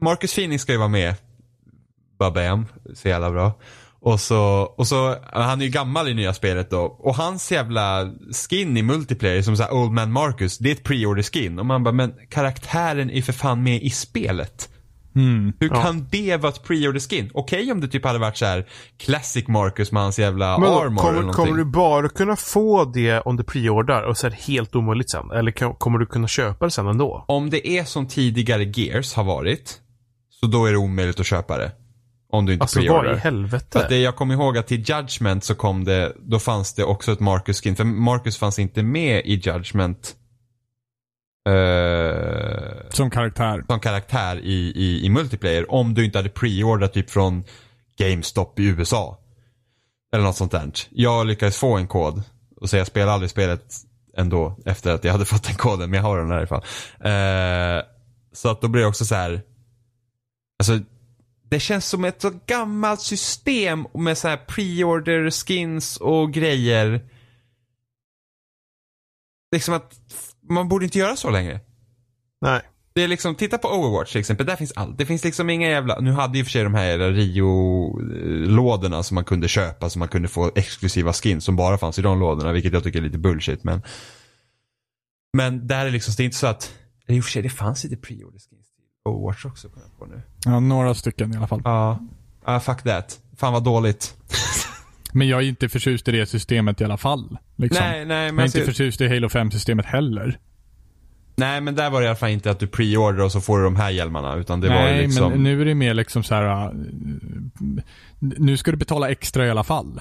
Marcus 0.00 0.34
Phoenix 0.34 0.62
ska 0.62 0.72
ju 0.72 0.78
vara 0.78 0.88
med. 0.88 1.14
Babam, 2.18 2.66
så 2.94 3.08
jävla 3.08 3.30
bra. 3.30 3.52
Och 4.00 4.20
så, 4.20 4.40
och 4.76 4.86
så, 4.86 5.16
han 5.32 5.60
är 5.60 5.64
ju 5.64 5.70
gammal 5.70 6.08
i 6.08 6.14
nya 6.14 6.34
spelet 6.34 6.70
då. 6.70 6.80
Och 6.80 7.14
hans 7.14 7.52
jävla 7.52 8.12
skin 8.48 8.76
i 8.76 8.82
multiplayer 8.82 9.42
som 9.42 9.56
så 9.56 9.62
här 9.62 9.72
Old 9.72 9.92
Man 9.92 10.12
Marcus, 10.12 10.58
det 10.58 10.70
är 10.70 10.72
ett 10.72 10.84
pre-order 10.84 11.22
skin. 11.32 11.58
Och 11.58 11.66
man 11.66 11.84
bara, 11.84 11.92
men 11.92 12.14
karaktären 12.30 13.10
är 13.10 13.22
för 13.22 13.32
fan 13.32 13.62
med 13.62 13.82
i 13.82 13.90
spelet. 13.90 14.68
Mm. 15.14 15.52
Hur 15.60 15.68
Ja. 15.68 15.82
kan 15.82 16.06
det 16.10 16.36
vara 16.36 16.52
ett 16.52 16.62
pre-order 16.64 17.00
skin? 17.10 17.30
Okej 17.34 17.72
om 17.72 17.80
det 17.80 17.88
typ 17.88 18.04
hade 18.04 18.18
varit 18.18 18.36
så 18.36 18.44
här 18.46 18.66
Classic 18.98 19.48
Marcus 19.48 19.92
med 19.92 20.02
hans 20.02 20.18
jävla 20.18 20.58
Men 20.58 20.68
armor 20.68 20.82
eller 20.82 20.96
kommer, 20.96 21.12
någonting. 21.20 21.44
kommer 21.44 21.58
du 21.58 21.64
bara 21.64 22.08
kunna 22.08 22.36
få 22.36 22.84
det 22.84 23.20
om 23.20 23.36
du 23.36 23.44
preordrar 23.44 24.02
och 24.02 24.16
så 24.18 24.26
är 24.26 24.30
det 24.30 24.36
helt 24.36 24.74
omöjligt 24.74 25.10
sen? 25.10 25.30
Eller 25.30 25.78
kommer 25.78 25.98
du 25.98 26.06
kunna 26.06 26.28
köpa 26.28 26.64
det 26.64 26.70
sen 26.70 26.86
ändå? 26.86 27.24
Om 27.28 27.50
det 27.50 27.68
är 27.68 27.84
som 27.84 28.06
tidigare 28.06 28.64
Gears 28.64 29.14
har 29.14 29.24
varit, 29.24 29.78
så 30.40 30.46
då 30.46 30.66
är 30.66 30.72
det 30.72 30.78
omöjligt 30.78 31.20
att 31.20 31.26
köpa 31.26 31.58
det. 31.58 31.72
Om 32.32 32.46
du 32.46 32.52
inte 32.52 32.62
Alltså 32.62 32.78
vad 32.88 33.04
i. 33.06 33.08
För 33.08 33.14
helvete? 33.16 33.78
att 33.82 33.88
det 33.88 33.98
jag 33.98 34.16
kommer 34.16 34.34
ihåg 34.34 34.58
att 34.58 34.66
till 34.66 34.80
Judgment 34.90 35.44
så 35.44 35.54
kom 35.54 35.84
det, 35.84 36.12
då 36.18 36.38
fanns 36.38 36.74
det 36.74 36.84
också 36.84 37.12
ett 37.12 37.20
Marcus 37.20 37.60
skin. 37.60 37.76
För 37.76 37.84
Marcus 37.84 38.38
fanns 38.38 38.58
inte 38.58 38.82
med 38.82 39.22
i 39.24 39.34
Judgment. 39.34 40.14
Eh, 41.48 42.88
Som 42.90 43.10
karaktär. 43.10 43.64
som 43.68 43.80
karaktär 43.80 44.36
i, 44.36 44.72
i, 44.76 45.06
i 45.06 45.08
multiplayer. 45.08 45.72
Om 45.72 45.94
du 45.94 46.04
inte 46.04 46.18
hade 46.18 46.28
preordrat 46.28 46.92
typ 46.92 47.10
från 47.10 47.44
GameStop 47.98 48.58
i 48.58 48.64
USA. 48.64 49.18
Eller 50.14 50.24
något 50.24 50.36
sånt 50.36 50.52
där. 50.52 50.72
Jag 50.90 51.26
lyckades 51.26 51.56
få 51.56 51.76
en 51.76 51.86
kod. 51.88 52.22
Och 52.56 52.70
så 52.70 52.76
jag 52.76 52.86
spelade 52.86 53.12
aldrig 53.12 53.30
spelet 53.30 53.74
ändå 54.16 54.56
efter 54.66 54.94
att 54.94 55.04
jag 55.04 55.12
hade 55.12 55.24
fått 55.34 55.44
den 55.44 55.54
koden. 55.56 55.90
Men 55.90 55.96
jag 55.96 56.02
har 56.04 56.18
den 56.18 56.28
där 56.28 56.36
i 56.36 56.38
alla 56.38 56.46
fall. 56.46 56.64
Eh, 57.00 57.84
så 58.32 58.48
att 58.48 58.60
då 58.60 58.68
blir 58.68 58.82
det 58.82 58.88
också 58.88 59.04
så 59.04 59.14
här. 59.14 59.42
Alltså 60.58 60.78
det 61.50 61.60
känns 61.60 61.86
som 61.86 62.04
ett 62.04 62.20
så 62.22 62.30
gammalt 62.46 63.00
system 63.00 63.86
med 63.94 64.18
så 64.18 64.28
här 64.28 64.36
pre-order 64.36 65.30
skins 65.30 65.96
och 65.96 66.32
grejer. 66.32 67.08
Liksom 69.52 69.74
att 69.74 69.94
man 70.48 70.68
borde 70.68 70.84
inte 70.84 70.98
göra 70.98 71.16
så 71.16 71.30
längre. 71.30 71.60
Nej. 72.40 72.60
Det 72.94 73.02
är 73.02 73.08
liksom, 73.08 73.34
titta 73.34 73.58
på 73.58 73.68
Overwatch 73.68 74.12
till 74.12 74.20
exempel. 74.20 74.46
Där 74.46 74.56
finns 74.56 74.72
allt. 74.76 74.98
Det 74.98 75.06
finns 75.06 75.24
liksom 75.24 75.50
inga 75.50 75.68
jävla, 75.68 76.00
nu 76.00 76.12
hade 76.12 76.38
ju 76.38 76.44
för 76.44 76.50
sig 76.50 76.64
de 76.64 76.74
här 76.74 76.98
Rio-lådorna 76.98 79.02
som 79.02 79.14
man 79.14 79.24
kunde 79.24 79.48
köpa 79.48 79.90
så 79.90 79.98
man 79.98 80.08
kunde 80.08 80.28
få 80.28 80.50
exklusiva 80.54 81.12
skins 81.12 81.44
som 81.44 81.56
bara 81.56 81.78
fanns 81.78 81.98
i 81.98 82.02
de 82.02 82.20
lådorna. 82.20 82.52
Vilket 82.52 82.72
jag 82.72 82.84
tycker 82.84 82.98
är 82.98 83.02
lite 83.02 83.18
bullshit 83.18 83.64
men. 83.64 83.82
Men 85.36 85.66
där 85.66 85.86
är 85.86 85.90
liksom, 85.90 86.14
det 86.16 86.22
är 86.22 86.24
inte 86.24 86.36
så 86.36 86.46
att, 86.46 86.72
i 87.06 87.20
och 87.20 87.24
för 87.24 87.30
sig 87.30 87.42
det 87.42 87.50
fanns 87.50 87.84
lite 87.84 87.96
pre-order 87.96 88.38
skins 88.38 88.48
till 88.48 88.84
Overwatch 89.04 89.44
också 89.44 89.68
på 89.98 90.06
nu. 90.06 90.22
Ja, 90.44 90.60
några 90.60 90.94
stycken 90.94 91.34
i 91.34 91.36
alla 91.36 91.46
fall. 91.46 91.62
Ja, 91.64 91.98
ah, 92.44 92.60
fuck 92.60 92.82
that. 92.82 93.20
Fan 93.36 93.52
vad 93.52 93.64
dåligt. 93.64 94.16
Men 95.12 95.28
jag 95.28 95.42
är 95.42 95.46
inte 95.48 95.68
förtjust 95.68 96.08
i 96.08 96.12
det 96.12 96.26
systemet 96.26 96.80
i 96.80 96.84
alla 96.84 96.96
fall. 96.96 97.38
Liksom. 97.56 97.86
Nej, 97.86 98.04
nej, 98.04 98.16
jag 98.16 98.28
är 98.28 98.32
men 98.32 98.44
inte 98.46 98.58
alltså, 98.58 98.70
förtjust 98.72 99.00
i 99.00 99.08
Halo 99.08 99.28
5-systemet 99.28 99.86
heller. 99.86 100.38
nej, 101.36 101.60
men 101.60 101.74
där 101.74 101.90
var 101.90 102.00
det 102.00 102.04
i 102.04 102.08
alla 102.08 102.16
fall 102.16 102.30
inte 102.30 102.50
att 102.50 102.58
du 102.60 102.66
preordrar 102.66 103.24
och 103.24 103.32
så 103.32 103.40
får 103.40 103.58
du 103.58 103.64
de 103.64 103.76
här 103.76 103.90
hjälmarna. 103.90 104.36
Utan 104.36 104.60
det 104.60 104.68
var 104.68 104.74
Nej, 104.74 105.02
liksom... 105.06 105.30
men 105.32 105.42
nu 105.42 105.60
är 105.60 105.64
det 105.64 105.74
mer 105.74 105.94
liksom 105.94 106.22
så 106.22 106.34
här. 106.34 106.64
äh, 106.64 106.70
Nu 108.20 108.56
ska 108.56 108.70
du 108.70 108.76
betala 108.76 109.10
extra 109.10 109.46
i 109.46 109.50
alla 109.50 109.64
fall. 109.64 110.00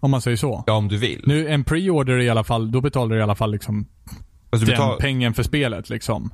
Om 0.00 0.10
man 0.10 0.20
säger 0.22 0.36
så. 0.36 0.64
Ja, 0.66 0.72
om 0.72 0.88
du 0.88 0.96
vill. 0.96 1.22
Nu, 1.26 1.48
en 1.48 1.64
pre-order 1.64 2.18
i 2.20 2.28
alla 2.30 2.44
fall, 2.44 2.70
då 2.72 2.80
betalar 2.80 3.14
du 3.14 3.20
i 3.20 3.22
alla 3.22 3.34
fall 3.34 3.50
liksom 3.52 3.86
Alltså, 4.50 4.66
den 4.66 4.72
betal... 4.76 4.98
pengen 5.00 5.34
för 5.34 5.42
spelet 5.42 5.90
liksom. 5.90 6.30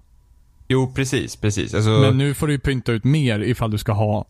Jo, 0.69 0.93
precis, 0.95 1.37
precis. 1.37 1.75
Alltså, 1.75 1.91
Men 1.91 2.19
nu 2.19 2.35
får 2.35 2.47
du 2.47 2.53
ju 2.53 2.59
pynta 2.59 2.93
ut 2.93 3.05
mer 3.05 3.41
ifall 3.41 3.71
du 3.71 3.79
ska 3.79 3.93
ha 3.93 4.27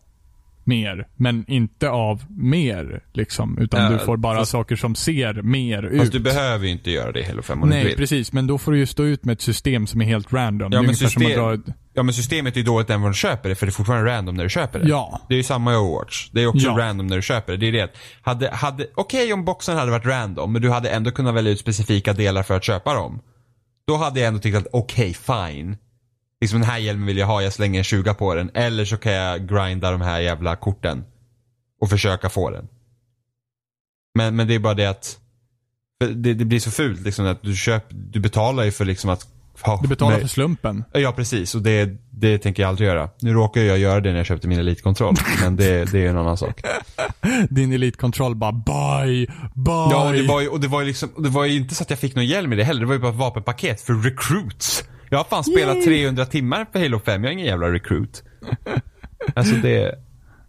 mer. 0.63 1.07
Men 1.15 1.45
inte 1.47 1.89
av 1.89 2.23
mer 2.29 3.03
liksom. 3.13 3.57
Utan 3.57 3.83
Ja, 3.83 3.89
du 3.89 3.97
får 3.99 4.17
bara 4.17 4.37
fast- 4.37 4.51
saker 4.51 4.75
som 4.75 4.95
ser 4.95 5.33
mer 5.41 5.83
ut. 5.83 5.99
fast 5.99 6.11
du 6.11 6.19
behöver 6.19 6.65
ju 6.65 6.71
inte 6.71 6.91
göra 6.91 7.11
det 7.11 7.19
i 7.19 7.23
Halo 7.23 7.41
5 7.41 7.63
om 7.63 7.69
du 7.69 7.75
Nej, 7.75 7.85
vill. 7.85 7.95
precis. 7.95 8.33
Men 8.33 8.47
då 8.47 8.57
får 8.57 8.71
du 8.71 8.77
ju 8.77 8.85
stå 8.85 9.03
ut 9.03 9.25
med 9.25 9.33
ett 9.33 9.41
system 9.41 9.87
som 9.87 10.01
är 10.01 10.05
helt 10.05 10.33
random. 10.33 10.73
är 10.73 10.81
men 10.81 10.95
system- 10.95 11.31
dra 11.31 11.53
ett... 11.53 11.59
Ja, 11.93 12.03
men 12.03 12.13
systemet 12.13 12.53
är 12.53 12.57
ju 12.57 12.63
dåligt 12.63 12.89
även 12.89 13.01
när 13.01 13.07
du 13.07 13.13
köper 13.13 13.49
det, 13.49 13.55
för 13.55 13.65
det 13.65 13.69
är 13.69 13.73
fortfarande 13.73 14.11
random 14.11 14.35
när 14.35 14.43
du 14.43 14.49
köper 14.49 14.79
det. 14.79 14.89
Ja. 14.89 15.21
Det 15.29 15.33
är 15.33 15.37
ju 15.37 15.43
samma 15.43 15.73
i 15.73 15.75
Overwatch. 15.77 16.29
Det 16.31 16.41
är 16.43 16.47
också 16.47 16.67
Ja. 16.67 16.77
random 16.77 17.07
när 17.07 17.15
du 17.15 17.21
köper 17.21 17.51
det. 17.51 17.57
Det 17.57 17.67
är 17.67 17.71
det 17.71 17.89
hade, 18.21 18.49
hade, 18.51 18.87
okej 18.95 19.33
om 19.33 19.45
boxen 19.45 19.77
hade 19.77 19.91
varit 19.91 20.05
random, 20.05 20.53
men 20.53 20.61
du 20.61 20.69
hade 20.69 20.89
ändå 20.89 21.11
kunnat 21.11 21.35
välja 21.35 21.51
ut 21.51 21.59
specifika 21.59 22.13
delar 22.13 22.43
för 22.43 22.55
att 22.57 22.63
köpa 22.63 22.93
dem. 22.93 23.21
Då 23.87 23.95
hade 23.97 24.19
jag 24.19 24.27
ändå 24.27 24.39
tyckt 24.39 24.57
att 24.57 24.67
okej, 24.73 25.13
fine. 25.13 25.77
Liksom 26.41 26.59
den 26.61 26.69
här 26.69 26.77
hjälmen 26.77 27.05
vill 27.07 27.17
jag 27.17 27.27
ha, 27.27 27.41
jag 27.41 27.53
slänger 27.53 27.77
en 27.79 27.83
20 27.83 28.13
på 28.13 28.35
den. 28.35 28.51
Eller 28.53 28.85
så 28.85 28.97
kan 28.97 29.11
jag 29.13 29.47
grinda 29.49 29.91
de 29.91 30.01
här 30.01 30.19
jävla 30.19 30.55
korten. 30.55 31.03
Och 31.81 31.89
försöka 31.89 32.29
få 32.29 32.49
den. 32.49 32.67
Men, 34.15 34.35
men 34.35 34.47
det 34.47 34.55
är 34.55 34.59
bara 34.59 34.73
det 34.73 34.85
att 34.85 35.17
det, 36.15 36.33
det 36.33 36.45
blir 36.45 36.59
så 36.59 36.71
fult 36.71 37.01
liksom 37.01 37.25
att 37.25 37.41
du 37.43 37.55
köper, 37.55 37.95
du 37.95 38.19
betalar 38.19 38.63
ju 38.63 38.71
för 38.71 38.85
liksom 38.85 39.09
att 39.09 39.27
ha 39.61 39.79
Du 39.81 39.87
betalar 39.87 40.11
med- 40.11 40.21
för 40.21 40.27
slumpen. 40.27 40.83
Ja 40.93 41.11
precis 41.11 41.55
och 41.55 41.61
det, 41.61 41.89
det 42.11 42.37
tänker 42.37 42.63
jag 42.63 42.69
aldrig 42.69 42.87
göra. 42.89 43.09
Nu 43.21 43.33
råkar 43.33 43.61
jag 43.61 43.77
göra 43.79 43.99
det 43.99 44.09
när 44.09 44.17
jag 44.17 44.25
köpte 44.25 44.47
min 44.47 44.59
elitkontroll. 44.59 45.15
men 45.41 45.55
det, 45.55 45.91
det 45.91 46.05
är 46.05 46.09
en 46.09 46.17
annan 46.17 46.37
sak. 46.37 46.61
Din 47.49 47.73
Elite 47.73 47.97
Control 47.97 48.35
bara 48.35 48.51
buy, 48.51 49.25
buy. 49.55 49.73
Ja 49.91 50.07
och 50.07 50.13
det 50.13 50.27
var 50.27 50.41
ju, 50.41 50.47
och 50.47 50.59
det 50.59 50.67
var 50.67 50.81
ju 50.81 50.87
liksom, 50.87 51.09
det 51.17 51.29
var 51.29 51.45
ju 51.45 51.57
inte 51.57 51.75
så 51.75 51.83
att 51.83 51.89
jag 51.89 51.99
fick 51.99 52.15
någon 52.15 52.25
hjälm 52.25 52.53
i 52.53 52.55
det 52.55 52.63
heller. 52.63 52.79
Det 52.79 52.85
var 52.85 52.93
ju 52.93 52.99
bara 52.99 53.11
ett 53.11 53.17
vapenpaket 53.17 53.81
för 53.81 53.93
recruits. 53.93 54.83
Jag 55.11 55.19
har 55.19 55.23
fan 55.23 55.43
spelat 55.43 55.75
Yay. 55.75 55.85
300 55.85 56.25
timmar 56.25 56.65
för 56.71 56.79
Halo 56.79 56.99
5. 56.99 57.23
Jag 57.23 57.29
är 57.29 57.33
ingen 57.33 57.45
jävla 57.47 57.71
recruit. 57.71 58.23
Alltså 59.35 59.55
det, 59.55 59.95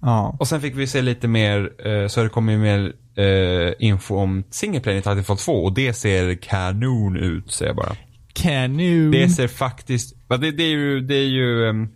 Ja. 0.01 0.37
och 0.41 0.49
sen 0.49 0.61
fick 0.61 0.77
vi 0.77 0.87
se 0.87 1.03
lite 1.03 1.29
mer, 1.29 1.73
eh, 1.89 2.07
så 2.09 2.21
har 2.21 2.25
det 2.25 2.31
kommit 2.31 2.59
mer 2.61 2.93
eh, 3.17 3.73
info 3.79 4.17
om 4.17 4.45
single 4.51 4.81
player 4.81 4.99
i 4.99 5.03
Titanfall 5.03 5.37
2 5.37 5.53
och 5.53 5.73
det 5.75 5.93
ser 5.93 6.35
kanon 6.35 7.17
ut 7.17 7.53
säger 7.53 7.69
jag 7.69 7.77
bara. 7.77 7.97
Canoe. 8.33 9.11
Det 9.11 9.29
ser 9.29 9.49
faktiskt, 9.49 10.17
det, 10.29 10.51
det 10.51 10.63
är 10.63 10.71
ju, 10.71 11.01
det 11.01 11.15
är 11.15 11.29
ju 11.29 11.65
um, 11.69 11.89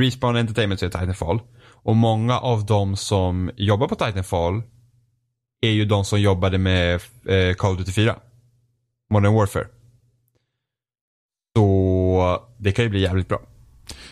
Respawn 0.00 0.36
Entertainment 0.36 0.80
som 0.80 0.86
är 0.86 0.90
Titanfall. 0.90 1.40
Och 1.66 1.96
många 1.96 2.38
av 2.38 2.66
de 2.66 2.96
som 2.96 3.50
jobbar 3.56 3.88
på 3.88 3.94
Titanfall 3.94 4.62
är 5.60 5.70
ju 5.70 5.84
de 5.84 6.04
som 6.04 6.20
jobbade 6.20 6.58
med 6.58 6.94
eh, 7.28 7.54
Call 7.54 7.72
of 7.72 7.78
Duty 7.78 7.92
4. 7.92 8.16
Modern 9.10 9.34
Warfare. 9.34 9.66
Så 11.56 11.64
det 12.58 12.72
kan 12.72 12.84
ju 12.84 12.88
bli 12.88 13.00
jävligt 13.00 13.28
bra. 13.28 13.40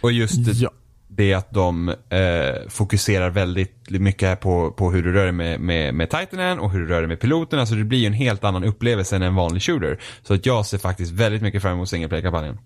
Och 0.01 0.13
just 0.13 0.45
det, 0.47 0.53
Ja. 0.53 0.71
det 1.09 1.35
att 1.35 1.51
de 1.51 1.89
eh, 1.89 2.69
fokuserar 2.69 3.31
väldigt 3.31 3.91
mycket 3.91 4.41
på, 4.41 4.71
på 4.71 4.91
hur 4.91 5.03
du 5.03 5.13
rör 5.13 5.23
dig 5.25 5.33
med, 5.33 5.61
med, 5.61 5.95
med 5.95 6.11
Titanen 6.11 6.59
och 6.59 6.71
hur 6.71 6.81
du 6.81 6.87
rör 6.87 6.99
dig 7.01 7.09
med 7.09 7.21
piloten. 7.21 7.59
Alltså 7.59 7.75
det 7.75 7.85
blir 7.85 7.99
ju 7.99 8.07
en 8.07 8.13
helt 8.13 8.45
annan 8.45 8.65
upplevelse 8.65 9.17
än 9.17 9.23
en 9.23 9.35
vanlig 9.35 9.63
shooter. 9.63 9.99
Så 10.23 10.35
att 10.35 10.47
jag 10.47 10.67
ser 10.67 10.79
faktiskt 10.79 11.13
väldigt 11.13 11.43
mycket 11.43 11.63
fram 11.63 11.73
emot 11.73 11.89
single 11.89 12.09
play-kampanjen. 12.09 12.59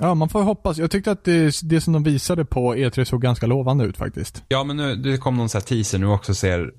ja, 0.00 0.14
man 0.14 0.28
får 0.28 0.42
hoppas. 0.42 0.78
Jag 0.78 0.90
tyckte 0.90 1.10
att 1.10 1.24
det, 1.24 1.54
det 1.62 1.80
som 1.80 1.92
de 1.92 2.02
visade 2.02 2.44
på 2.44 2.74
E3 2.74 3.04
såg 3.04 3.22
ganska 3.22 3.46
lovande 3.46 3.84
ut 3.84 3.96
faktiskt. 3.96 4.42
Ja 4.48 4.64
men 4.64 4.76
nu, 4.76 4.96
det 4.96 5.16
kom 5.18 5.36
någon 5.36 5.48
sån 5.48 5.58
här 5.60 5.66
teaser 5.66 5.98
nu 5.98 6.06
också 6.06 6.34
ser 6.34 6.72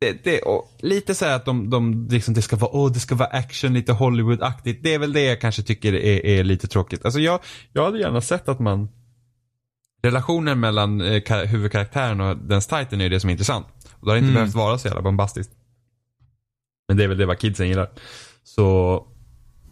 det, 0.00 0.24
det, 0.24 0.40
och 0.40 0.76
lite 0.80 1.14
så 1.14 1.24
här 1.24 1.36
att 1.36 1.44
de, 1.44 1.70
de 1.70 2.08
liksom, 2.10 2.34
det 2.34 2.42
ska 2.42 2.56
vara, 2.56 2.70
åh, 2.76 2.92
det 2.92 3.00
ska 3.00 3.14
vara 3.14 3.28
action, 3.28 3.74
lite 3.74 3.92
Hollywood-aktigt. 3.92 4.78
Det 4.82 4.94
är 4.94 4.98
väl 4.98 5.12
det 5.12 5.22
jag 5.22 5.40
kanske 5.40 5.62
tycker 5.62 5.92
är, 5.94 6.26
är 6.26 6.44
lite 6.44 6.68
tråkigt. 6.68 7.04
Alltså 7.04 7.20
jag, 7.20 7.40
jag 7.72 7.84
hade 7.84 7.98
gärna 7.98 8.20
sett 8.20 8.48
att 8.48 8.58
man 8.60 8.88
Relationen 10.02 10.60
mellan 10.60 11.00
eh, 11.00 11.20
kar- 11.22 11.46
huvudkaraktären 11.46 12.20
och 12.20 12.36
dens 12.36 12.66
titan 12.66 13.00
är 13.00 13.10
det 13.10 13.20
som 13.20 13.30
är 13.30 13.32
intressant. 13.32 13.66
Och 13.90 14.06
det 14.06 14.12
har 14.12 14.16
inte 14.16 14.24
Mm. 14.30 14.34
behövt 14.34 14.54
vara 14.54 14.78
så 14.78 14.88
jävla 14.88 15.02
bombastiskt. 15.02 15.52
Men 16.88 16.96
det 16.96 17.04
är 17.04 17.08
väl 17.08 17.18
det 17.18 17.26
vad 17.26 17.38
kidsen 17.38 17.68
gillar. 17.68 17.90
Så 18.44 19.06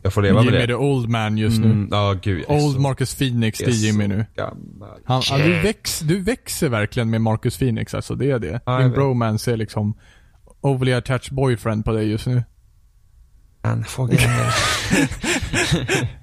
jag 0.03 0.13
får 0.13 0.23
leva 0.23 0.41
Jimmy 0.41 0.51
med 0.53 0.61
det. 0.61 0.67
the 0.67 0.75
old 0.75 1.09
man 1.09 1.39
just 1.39 1.61
nu. 1.61 1.67
Mm, 1.67 1.89
Ja, 1.91 2.15
gud. 2.23 2.45
Old 2.49 2.75
så- 2.75 2.81
Marcus 2.81 3.15
Phoenix, 3.15 3.59
det 3.59 3.65
är 3.65 3.71
Jimmy 3.71 4.07
nu. 4.07 4.27
gammal. 4.37 5.01
Han, 5.05 5.23
ja, 5.31 5.39
du, 5.39 5.61
väx, 5.61 6.01
du 6.01 6.21
växer 6.21 6.69
verkligen 6.69 7.11
med 7.11 7.21
Marcus 7.21 7.59
Phoenix 7.59 7.95
alltså, 7.95 8.15
det 8.15 8.31
är 8.31 8.39
det. 8.39 8.61
Din 8.83 8.91
bromance 8.93 9.53
är 9.53 9.57
liksom 9.57 9.95
overly 10.61 10.93
attached 10.93 11.37
boyfriend 11.37 11.85
på 11.85 11.93
dig 11.93 12.11
just 12.11 12.27
nu. 12.27 12.45
Han 13.63 13.85
får 13.85 14.07
grejer. 14.07 14.55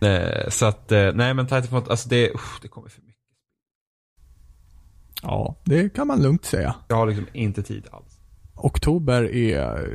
Eh, 0.00 0.48
Så 0.50 0.66
att, 0.66 0.92
eh, 0.92 1.10
nej 1.14 1.34
men 1.34 1.46
Titanfall, 1.46 1.90
alltså 1.90 2.08
det, 2.08 2.34
usch, 2.34 2.58
det 2.62 2.68
kommer 2.68 2.88
för 2.88 3.00
mycket. 3.02 3.14
Ja, 5.22 5.56
det 5.64 5.94
kan 5.94 6.06
man 6.06 6.22
lugnt 6.22 6.44
säga. 6.44 6.74
Jag 6.88 6.96
har 6.96 7.06
liksom 7.06 7.26
inte 7.32 7.62
tid 7.62 7.88
alls. 7.92 8.20
Oktober 8.54 9.34
är, 9.34 9.88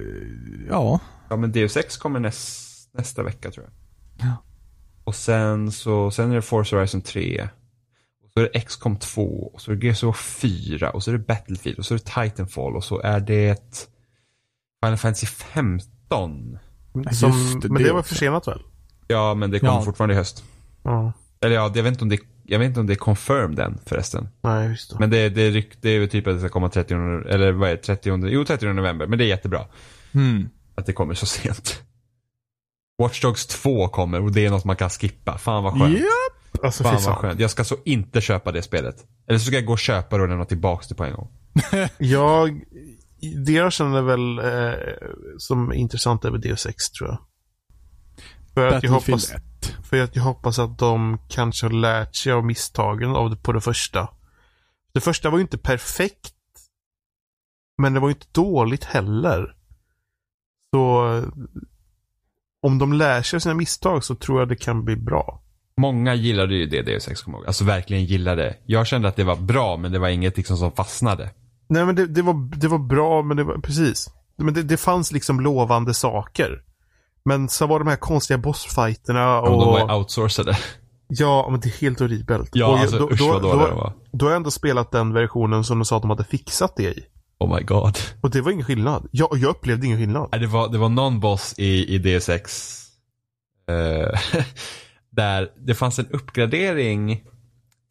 ja, 0.70 1.00
Ja 1.30 1.36
men 1.36 1.52
Deus 1.52 1.74
6 1.74 1.98
kommer 1.98 2.20
näs, 2.20 2.68
nästa 2.92 3.24
vecka 3.24 3.52
tror 3.52 3.66
jag. 3.66 3.74
Ja. 4.28 4.36
Och 5.04 5.16
sen 5.16 5.72
så, 5.72 6.12
sen 6.12 6.32
är 6.32 6.36
det 6.36 6.42
Forza 6.42 6.76
Horizon 6.76 7.02
3. 7.02 7.50
Så 8.40 8.44
är 8.44 8.50
det 8.54 8.60
XCOM 8.62 8.98
2. 8.98 9.52
Och 9.54 9.62
så 9.62 9.72
är 9.72 9.76
det 9.76 9.86
Gears 9.86 10.04
of 10.04 10.08
War 10.08 10.14
4. 10.14 10.90
Och 10.90 11.04
så 11.04 11.12
är 11.12 11.14
det 11.14 11.20
Battlefield. 11.20 11.80
Och 11.80 11.86
så 11.86 11.94
är 11.94 11.98
det 11.98 12.24
Titanfall. 12.24 12.76
Och 12.76 12.84
så 12.84 13.02
är 13.02 13.20
det 13.20 13.88
Final 14.86 14.98
Fantasy 14.98 15.28
15. 15.28 16.60
Som, 17.12 17.32
just 17.32 17.62
det, 17.62 17.70
men 17.70 17.84
det, 17.84 17.94
var 17.94 18.02
försenat 18.04 18.48
väl? 18.48 18.62
Ja 19.08 19.34
men 19.34 19.52
det 19.52 19.60
kommer 19.60 19.74
Ja. 19.74 19.82
fortfarande 19.82 20.14
i 20.14 20.18
höst. 20.18 20.44
Ja. 20.84 21.14
Eller 21.42 21.56
ja, 21.56 21.72
jag 21.76 21.84
vet 21.84 21.92
inte 21.92 22.04
om 22.04 22.10
det, 22.10 22.20
jag 22.44 22.60
vet 22.60 22.68
inte 22.68 22.80
om 22.80 22.88
det 22.88 22.94
är 22.94 22.96
confirmed 22.96 23.60
än 23.60 23.80
förresten. 23.86 24.28
Nej, 24.42 24.70
just 24.70 24.90
det. 24.90 25.00
Men 25.00 25.10
det, 25.10 25.30
det, 25.30 25.42
är 25.42 25.52
ryk- 25.52 25.78
det 25.82 25.90
är 25.90 26.08
typ 26.08 26.28
att 26.28 26.34
det 26.34 26.40
ska 26.40 26.50
komma 26.50 26.70
30, 26.70 26.94
eller 26.94 27.52
vad 27.52 27.70
är 27.70 27.76
det, 27.76 27.82
30, 27.82 28.28
jo 28.28 28.46
30 28.46 28.74
november. 28.74 29.08
Men 29.08 29.20
det 29.20 29.26
är 29.26 29.28
jättebra 29.28 29.66
mm. 30.12 30.50
att 30.76 30.86
det 30.86 30.94
kommer 30.94 31.14
så 31.14 31.26
sent. 31.26 31.82
Watch 33.02 33.22
Dogs 33.22 33.48
2 33.48 33.88
kommer 33.88 34.22
och 34.22 34.32
det 34.32 34.46
är 34.46 34.50
något 34.50 34.66
man 34.66 34.76
kan 34.76 34.90
skippa. 34.90 35.38
Fan 35.38 35.64
vad 35.64 35.80
skönt. 35.80 35.98
Alltså 36.64 36.84
Fan 36.84 37.04
vad 37.06 37.18
skönt. 37.18 37.40
Jag 37.40 37.52
ska 37.52 37.64
så 37.64 37.78
inte 37.86 38.22
köpa 38.22 38.52
det 38.52 38.62
spelet. 38.62 39.06
Eller 39.28 39.40
så 39.40 39.46
ska 39.46 39.56
jag 39.56 39.66
gå 39.66 39.74
och 39.74 39.80
köpa 39.80 40.18
det 40.18 40.24
och 40.24 40.30
lämna 40.30 40.46
tillbaks 40.46 40.88
det 40.88 40.96
på 40.96 41.04
en 41.04 41.14
gång. 41.14 41.28
Jag, 41.98 42.62
det 43.46 43.52
jag 43.52 43.74
känner 43.74 44.02
väl 44.02 44.40
eh, 44.40 44.98
som 45.38 45.72
är 45.72 45.76
intressant 45.76 46.26
över 46.26 46.38
DO6 46.38 46.74
tror 46.98 47.10
jag. 47.10 47.20
För 48.54 48.68
att, 48.68 48.84
jag 48.84 48.92
hoppas, 48.92 49.32
1. 49.32 49.44
för 49.90 50.04
att 50.04 50.16
jag 50.16 50.24
hoppas 50.24 50.60
att 50.60 50.78
de 50.78 51.20
kanske 51.30 51.66
har 51.66 51.72
lärt 51.72 52.16
sig 52.16 52.32
av 52.32 52.46
misstagen 52.46 53.10
av 53.10 53.30
det, 53.30 53.36
på 53.36 53.52
det 53.52 53.62
första. 53.62 54.10
Det 54.94 55.02
första 55.02 55.30
var 55.30 55.38
ju 55.38 55.42
inte 55.42 55.58
perfekt. 55.58 56.34
Men 57.78 57.94
det 57.94 58.00
var 58.00 58.08
ju 58.08 58.14
inte 58.14 58.28
dåligt 58.32 58.84
heller. 58.84 59.56
Så 60.74 61.14
eh, 61.18 61.24
om 62.62 62.78
de 62.78 62.94
lär 62.94 63.22
sig 63.22 63.38
av 63.38 63.40
sina 63.40 63.56
misstag 63.56 64.04
så 64.04 64.16
tror 64.16 64.40
jag 64.40 64.50
det 64.50 64.56
kan 64.56 64.86
bli 64.86 64.96
bra. 64.96 65.42
Många 65.80 66.16
gillade 66.16 66.56
ju 66.56 66.66
det 66.66 66.82
Deus 66.82 67.08
Ex 67.08 67.22
kommer. 67.22 67.46
Alltså 67.48 67.64
verkligen 67.64 68.06
gillade. 68.06 68.56
Jag 68.66 68.88
kände 68.88 69.08
att 69.08 69.16
det 69.16 69.24
var 69.24 69.36
bra 69.36 69.78
men 69.78 69.92
det 69.92 70.00
var 70.00 70.10
inget 70.10 70.38
liksom 70.38 70.58
som 70.58 70.72
fastnade. 70.72 71.30
Nej 71.70 71.86
men 71.86 71.96
det, 71.96 72.08
det, 72.08 72.22
var, 72.22 72.58
det 72.58 72.68
var 72.68 72.78
bra, 72.78 73.22
men 73.22 73.38
det 73.38 73.44
var 73.44 73.58
precis. 73.58 74.10
Men 74.38 74.54
det, 74.54 74.64
det 74.64 74.78
fanns 74.78 75.12
liksom 75.12 75.40
lovande 75.40 75.94
saker. 75.94 76.62
Men 77.26 77.50
så 77.50 77.68
var 77.68 77.80
de 77.80 77.88
här 77.88 77.96
konstiga 77.96 78.38
bossfighterna 78.38 79.42
och... 79.42 79.50
de 79.50 79.88
var 79.88 79.98
outsourcade. 79.98 80.58
Ja, 81.08 81.48
men 81.52 81.60
det 81.60 81.68
är 81.70 81.82
helt 81.82 82.00
horribelt. 82.00 82.50
Ja, 82.54 82.68
och 82.68 82.80
alltså 82.80 83.10
usch 83.12 83.22
vad 83.22 83.42
dåliga 83.42 83.68
de 83.68 83.76
var. 83.76 83.94
då 84.12 84.26
har 84.26 84.32
jag 84.32 84.38
ändå 84.38 84.52
spelat 84.52 84.92
den 84.92 85.14
versionen 85.14 85.64
som 85.64 85.80
de 85.80 85.86
sa 85.86 85.96
att 85.96 86.02
de 86.02 86.10
hade 86.10 86.24
fixat 86.24 86.74
det 86.78 86.84
i. 86.84 87.04
Oh 87.40 87.56
my 87.56 87.64
god. 87.64 87.98
Och 88.22 88.30
det 88.30 88.42
var 88.42 88.52
ingen 88.52 88.66
skillnad. 88.66 89.08
Jag, 89.12 89.30
jag 89.32 89.50
upplevde 89.50 89.86
ingen 89.86 89.98
skillnad. 89.98 90.30
Nej, 90.32 90.42
Det 90.42 90.48
var, 90.48 90.70
det 90.70 90.78
var 90.78 90.90
någon 90.90 91.20
boss 91.20 91.54
i, 91.58 91.96
i 91.96 91.98
Deus 91.98 92.30
Ex. 92.30 92.76
där 95.20 95.52
det 95.58 95.76
fanns 95.76 96.00
en 96.00 96.08
uppgradering 96.08 97.24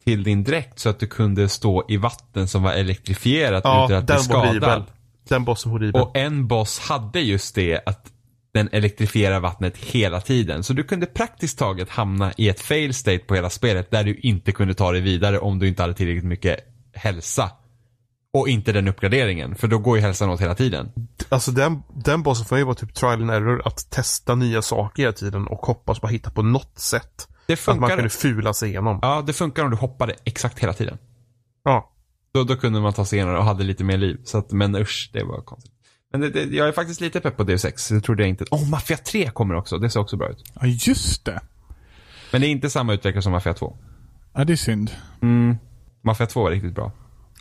till 0.05 0.23
din 0.23 0.43
dräkt 0.43 0.79
så 0.79 0.89
att 0.89 0.99
du 0.99 1.07
kunde 1.07 1.49
stå 1.49 1.85
i 1.89 1.97
vatten 1.97 2.47
som 2.47 2.63
var 2.63 2.73
elektrifierat 2.73 3.61
Ja, 3.63 3.85
utan 3.85 3.97
att 3.97 4.05
bli 4.05 4.17
skadad. 4.17 4.83
Den 5.29 5.45
bossen 5.45 5.71
horribel. 5.71 6.01
Och 6.01 6.17
en 6.17 6.47
boss 6.47 6.79
hade 6.79 7.19
just 7.19 7.55
det 7.55 7.81
att 7.85 8.11
den 8.53 8.69
elektrifierar 8.71 9.39
vattnet 9.39 9.77
hela 9.77 10.21
tiden. 10.21 10.63
Så 10.63 10.73
du 10.73 10.83
kunde 10.83 11.05
praktiskt 11.05 11.59
taget 11.59 11.89
hamna 11.89 12.33
i 12.37 12.49
ett 12.49 12.59
fail 12.59 12.93
state 12.93 13.19
på 13.19 13.35
hela 13.35 13.49
spelet 13.49 13.91
där 13.91 14.03
du 14.03 14.15
inte 14.15 14.51
kunde 14.51 14.73
ta 14.73 14.91
dig 14.91 15.01
vidare 15.01 15.39
om 15.39 15.59
du 15.59 15.67
inte 15.67 15.81
hade 15.81 15.93
tillräckligt 15.93 16.25
mycket 16.25 16.59
hälsa. 16.93 17.51
Och 18.33 18.49
inte 18.49 18.71
den 18.71 18.87
uppgraderingen, 18.87 19.55
för 19.55 19.67
då 19.67 19.77
går 19.77 19.97
ju 19.97 20.01
hälsan 20.01 20.29
åt 20.29 20.41
hela 20.41 20.55
tiden. 20.55 20.91
Alltså 21.29 21.51
den, 21.51 21.83
den 21.95 22.23
bossen 22.23 22.45
för 22.45 22.55
mig 22.55 22.63
var 22.63 22.73
typ 22.73 22.93
trial 22.93 23.21
and 23.21 23.31
error. 23.31 23.61
Att 23.65 23.89
testa 23.89 24.35
nya 24.35 24.61
saker 24.61 25.03
hela 25.03 25.13
tiden 25.13 25.47
och 25.47 25.65
hoppas 25.65 26.01
bara 26.01 26.07
hitta 26.07 26.29
på 26.31 26.41
något 26.41 26.79
sätt. 26.79 27.27
Det 27.47 27.53
Att 27.53 27.67
man 27.67 27.75
funkar, 27.75 27.95
kunde 27.95 28.09
fula 28.09 28.53
sig 28.53 28.69
igenom. 28.69 28.99
ja, 29.01 29.23
det 29.27 29.33
funkar 29.33 29.63
om 29.63 29.69
du 29.69 29.77
hoppade 29.77 30.15
exakt 30.23 30.59
hela 30.59 30.73
tiden. 30.73 30.97
Ja. 31.63 31.91
Då, 32.31 32.43
då 32.43 32.55
kunde 32.55 32.79
man 32.81 32.93
ta 32.93 33.05
sig 33.05 33.17
igenom 33.17 33.35
och 33.35 33.43
hade 33.43 33.63
lite 33.63 33.83
mer 33.83 33.97
liv. 33.97 34.19
Så 34.23 34.37
att, 34.37 34.51
men 34.51 34.75
usch, 34.75 35.09
det 35.13 35.23
var 35.23 35.41
konstigt. 35.41 35.71
Men 36.11 36.21
det, 36.21 36.29
det, 36.29 36.43
jag 36.43 36.67
är 36.67 36.71
faktiskt 36.71 37.01
lite 37.01 37.19
pepp 37.19 37.37
på 37.37 37.43
Deus 37.43 37.65
Ex. 37.65 37.91
Jag 37.91 38.03
trodde 38.03 38.23
jag 38.23 38.29
inte. 38.29 38.45
Åh, 38.51 38.63
oh, 38.63 38.69
Mafia 38.69 38.97
3 38.97 39.29
kommer 39.29 39.55
också. 39.55 39.77
Det 39.77 39.89
ser 39.89 39.99
också 39.99 40.17
bra 40.17 40.29
ut. 40.29 40.43
Ja, 40.61 40.67
just 40.67 41.25
det. 41.25 41.41
Men 42.31 42.41
det 42.41 42.47
är 42.47 42.49
inte 42.49 42.69
samma 42.69 42.93
utvecklare 42.93 43.21
som 43.21 43.31
Mafia 43.31 43.53
2. 43.53 43.77
Ja, 44.33 44.43
det 44.43 44.53
är 44.53 44.57
synd. 44.57 44.91
Mm. 45.21 45.57
Mafia 46.01 46.27
2 46.27 46.43
var 46.43 46.51
riktigt 46.51 46.75
bra. 46.75 46.91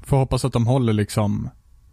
Får 0.09 0.17
hoppas 0.17 0.45
att 0.45 0.53
de 0.53 0.67
håller 0.67 0.93
liksom... 0.93 1.51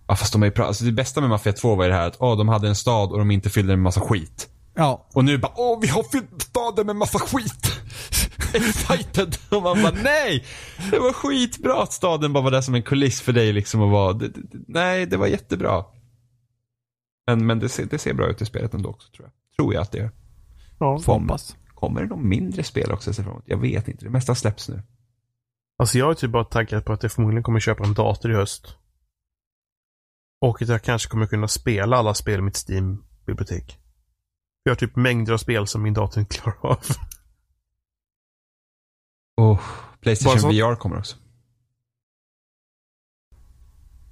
Ja, 0.07 0.15
fast 0.15 0.33
de 0.33 0.41
är 0.43 0.47
ju 0.47 0.51
bra. 0.51 0.65
Alltså, 0.65 0.85
det 0.85 0.91
bästa 0.91 1.21
med 1.21 1.29
Mafia 1.29 1.53
2 1.53 1.75
var 1.75 1.83
ju 1.83 1.89
det 1.89 1.95
här 1.95 2.07
att 2.07 2.17
åh, 2.19 2.37
de 2.37 2.49
hade 2.49 2.67
en 2.67 2.75
stad 2.75 3.11
och 3.11 3.17
de 3.17 3.31
inte 3.31 3.49
fyllde 3.49 3.71
den 3.71 3.79
med 3.79 3.83
massa 3.83 4.01
skit. 4.01 4.49
Ja, 4.75 5.07
Och 5.13 5.25
nu 5.25 5.37
bara, 5.37 5.51
åh, 5.55 5.79
vi 5.81 5.87
har 5.87 6.03
fyllt 6.03 6.41
staden 6.41 6.85
med 6.85 6.95
massa 6.95 7.19
skit. 7.19 7.71
Excited. 8.53 9.37
Och 9.49 9.63
man 9.63 9.81
bara, 9.81 9.93
nej! 10.03 10.45
Det 10.91 10.99
var 10.99 11.13
skitbra 11.13 11.83
att 11.83 11.93
staden 11.93 12.33
bara 12.33 12.43
var 12.43 12.51
där 12.51 12.61
som 12.61 12.75
en 12.75 12.83
kuliss 12.83 13.21
för 13.21 13.33
dig 13.33 13.53
liksom 13.53 13.81
och 13.81 13.89
var, 13.89 14.13
det, 14.13 14.27
det, 14.27 14.59
nej, 14.67 15.05
det 15.05 15.17
var 15.17 15.27
jättebra. 15.27 15.85
Men, 17.27 17.45
men 17.45 17.59
det, 17.59 17.69
ser, 17.69 17.85
det 17.85 17.97
ser 17.97 18.13
bra 18.13 18.27
ut 18.27 18.41
i 18.41 18.45
spelet 18.45 18.73
ändå 18.73 18.89
också 18.89 19.09
tror 19.09 19.25
jag. 19.27 19.55
Tror 19.55 19.73
jag 19.73 19.81
att 19.81 19.91
det 19.91 19.97
gör. 19.97 20.11
ja. 20.79 20.99
får 20.99 21.19
hoppas. 21.19 21.55
Kommer 21.73 22.01
det 22.01 22.07
någon 22.07 22.29
mindre 22.29 22.63
spel 22.63 22.91
också 22.91 23.09
jag 23.09 23.15
ser 23.15 23.23
fram 23.23 23.33
emot? 23.33 23.45
Jag 23.47 23.57
vet 23.57 23.87
inte. 23.87 24.05
Det 24.05 24.11
mesta 24.11 24.35
släpps 24.35 24.69
nu. 24.69 24.81
Alltså 25.77 25.97
jag 25.97 26.09
är 26.11 26.13
typ 26.15 26.31
bara 26.31 26.43
taggad 26.45 26.85
på 26.85 26.93
att 26.93 27.03
jag 27.03 27.11
förmodligen 27.11 27.43
kommer 27.43 27.59
köpa 27.59 27.83
en 27.83 27.93
dator 27.93 28.31
i 28.31 28.35
höst. 28.35 28.77
Och 30.41 30.61
att 30.61 30.67
jag 30.67 30.83
kanske 30.83 31.09
kommer 31.09 31.25
kunna 31.27 31.47
spela 31.47 31.97
alla 31.97 32.13
spel 32.13 32.39
i 32.39 32.41
mitt 32.41 32.55
Steam-bibliotek. 32.69 33.79
Jag 34.63 34.71
har 34.71 34.75
typ 34.75 34.95
mängder 34.95 35.33
av 35.33 35.37
spel 35.37 35.67
som 35.67 35.81
min 35.83 35.93
dator 35.93 36.19
inte 36.19 36.35
klarar 36.37 36.65
av. 36.65 36.79
Oh, 39.37 39.61
Playstation 40.01 40.39
så- 40.39 40.47
VR 40.47 40.75
kommer 40.75 40.97
också. 40.97 41.17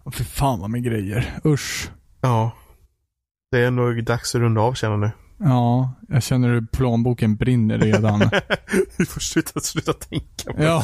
Åh, 0.06 0.12
fy 0.12 0.24
fan 0.24 0.60
vad 0.60 0.70
med 0.70 0.84
grejer. 0.84 1.40
Usch. 1.46 1.92
Ja. 2.22 2.52
Det 3.52 3.60
är 3.60 3.72
nog 3.72 4.04
dags 4.04 4.36
att 4.36 4.42
runda 4.42 4.62
av 4.62 4.74
känner 4.74 4.98
nu. 4.98 5.12
Ja, 5.44 5.94
jag 6.08 6.24
känner 6.24 6.50
hur 6.50 6.62
plånboken 6.62 7.36
brinner 7.36 7.78
redan. 7.78 8.20
Vi 8.98 9.06
får 9.06 9.20
sluta, 9.20 9.60
sluta 9.60 9.94
tänka 9.94 10.52
på 10.52 10.58
det. 10.58 10.64
ja. 10.64 10.84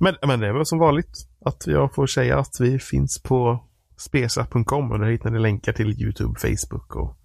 Men, 0.00 0.14
men 0.26 0.40
det 0.40 0.46
är 0.48 0.52
väl 0.52 0.66
som 0.66 0.78
vanligt 0.78 1.28
att 1.44 1.66
jag 1.66 1.94
får 1.94 2.06
säga 2.06 2.38
att 2.38 2.56
vi 2.60 2.78
finns 2.78 3.22
på 3.22 3.64
spesa.com 3.96 4.92
och 4.92 4.98
där 4.98 5.10
hittar 5.10 5.30
ni 5.30 5.38
länkar 5.38 5.72
till 5.72 6.02
YouTube, 6.02 6.40
Facebook 6.40 6.96
och 6.96 7.16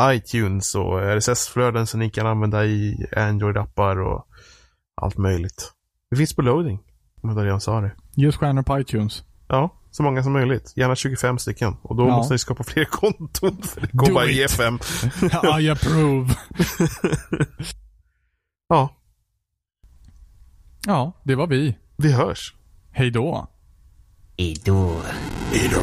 iTunes 0.00 0.74
och 0.74 1.00
RSS-flöden 1.00 1.86
som 1.86 2.00
ni 2.00 2.10
kan 2.10 2.26
använda 2.26 2.64
i 2.64 3.06
Android-appar 3.16 3.96
och 3.96 4.26
allt 4.94 5.16
möjligt. 5.18 5.72
Vi 6.10 6.16
finns 6.16 6.36
på 6.36 6.42
loading, 6.42 6.78
om 7.22 7.30
jag 7.30 7.46
redan 7.46 7.60
sa 7.60 7.80
det. 7.80 7.92
Ge 8.14 8.28
oss 8.28 8.36
stjärnor 8.36 8.62
på 8.62 8.80
iTunes. 8.80 9.24
Ja, 9.48 9.81
så 9.92 10.02
många 10.02 10.22
som 10.22 10.32
möjligt. 10.32 10.72
Gärna 10.76 10.96
25 10.96 11.38
stycken. 11.38 11.76
Och 11.82 11.96
då 11.96 12.02
Ja. 12.08 12.16
måste 12.16 12.34
ni 12.34 12.38
skapa 12.38 12.64
fler 12.64 12.84
konton 12.90 13.62
för 13.62 13.80
det 13.80 13.88
går 13.92 14.06
Do 14.06 14.14
bara 14.14 14.26
it. 14.30 14.50
fem. 14.50 14.78
I 15.60 15.70
approve. 15.70 16.34
Ja, 18.68 18.96
Ja, 20.86 21.12
det 21.24 21.34
var 21.34 21.46
vi. 21.46 21.78
vi 21.96 22.12
hörs. 22.12 22.54
Hej 22.90 23.10
då. 23.10 23.48
Hejdå. 24.38 24.96
Hejdå. 25.52 25.80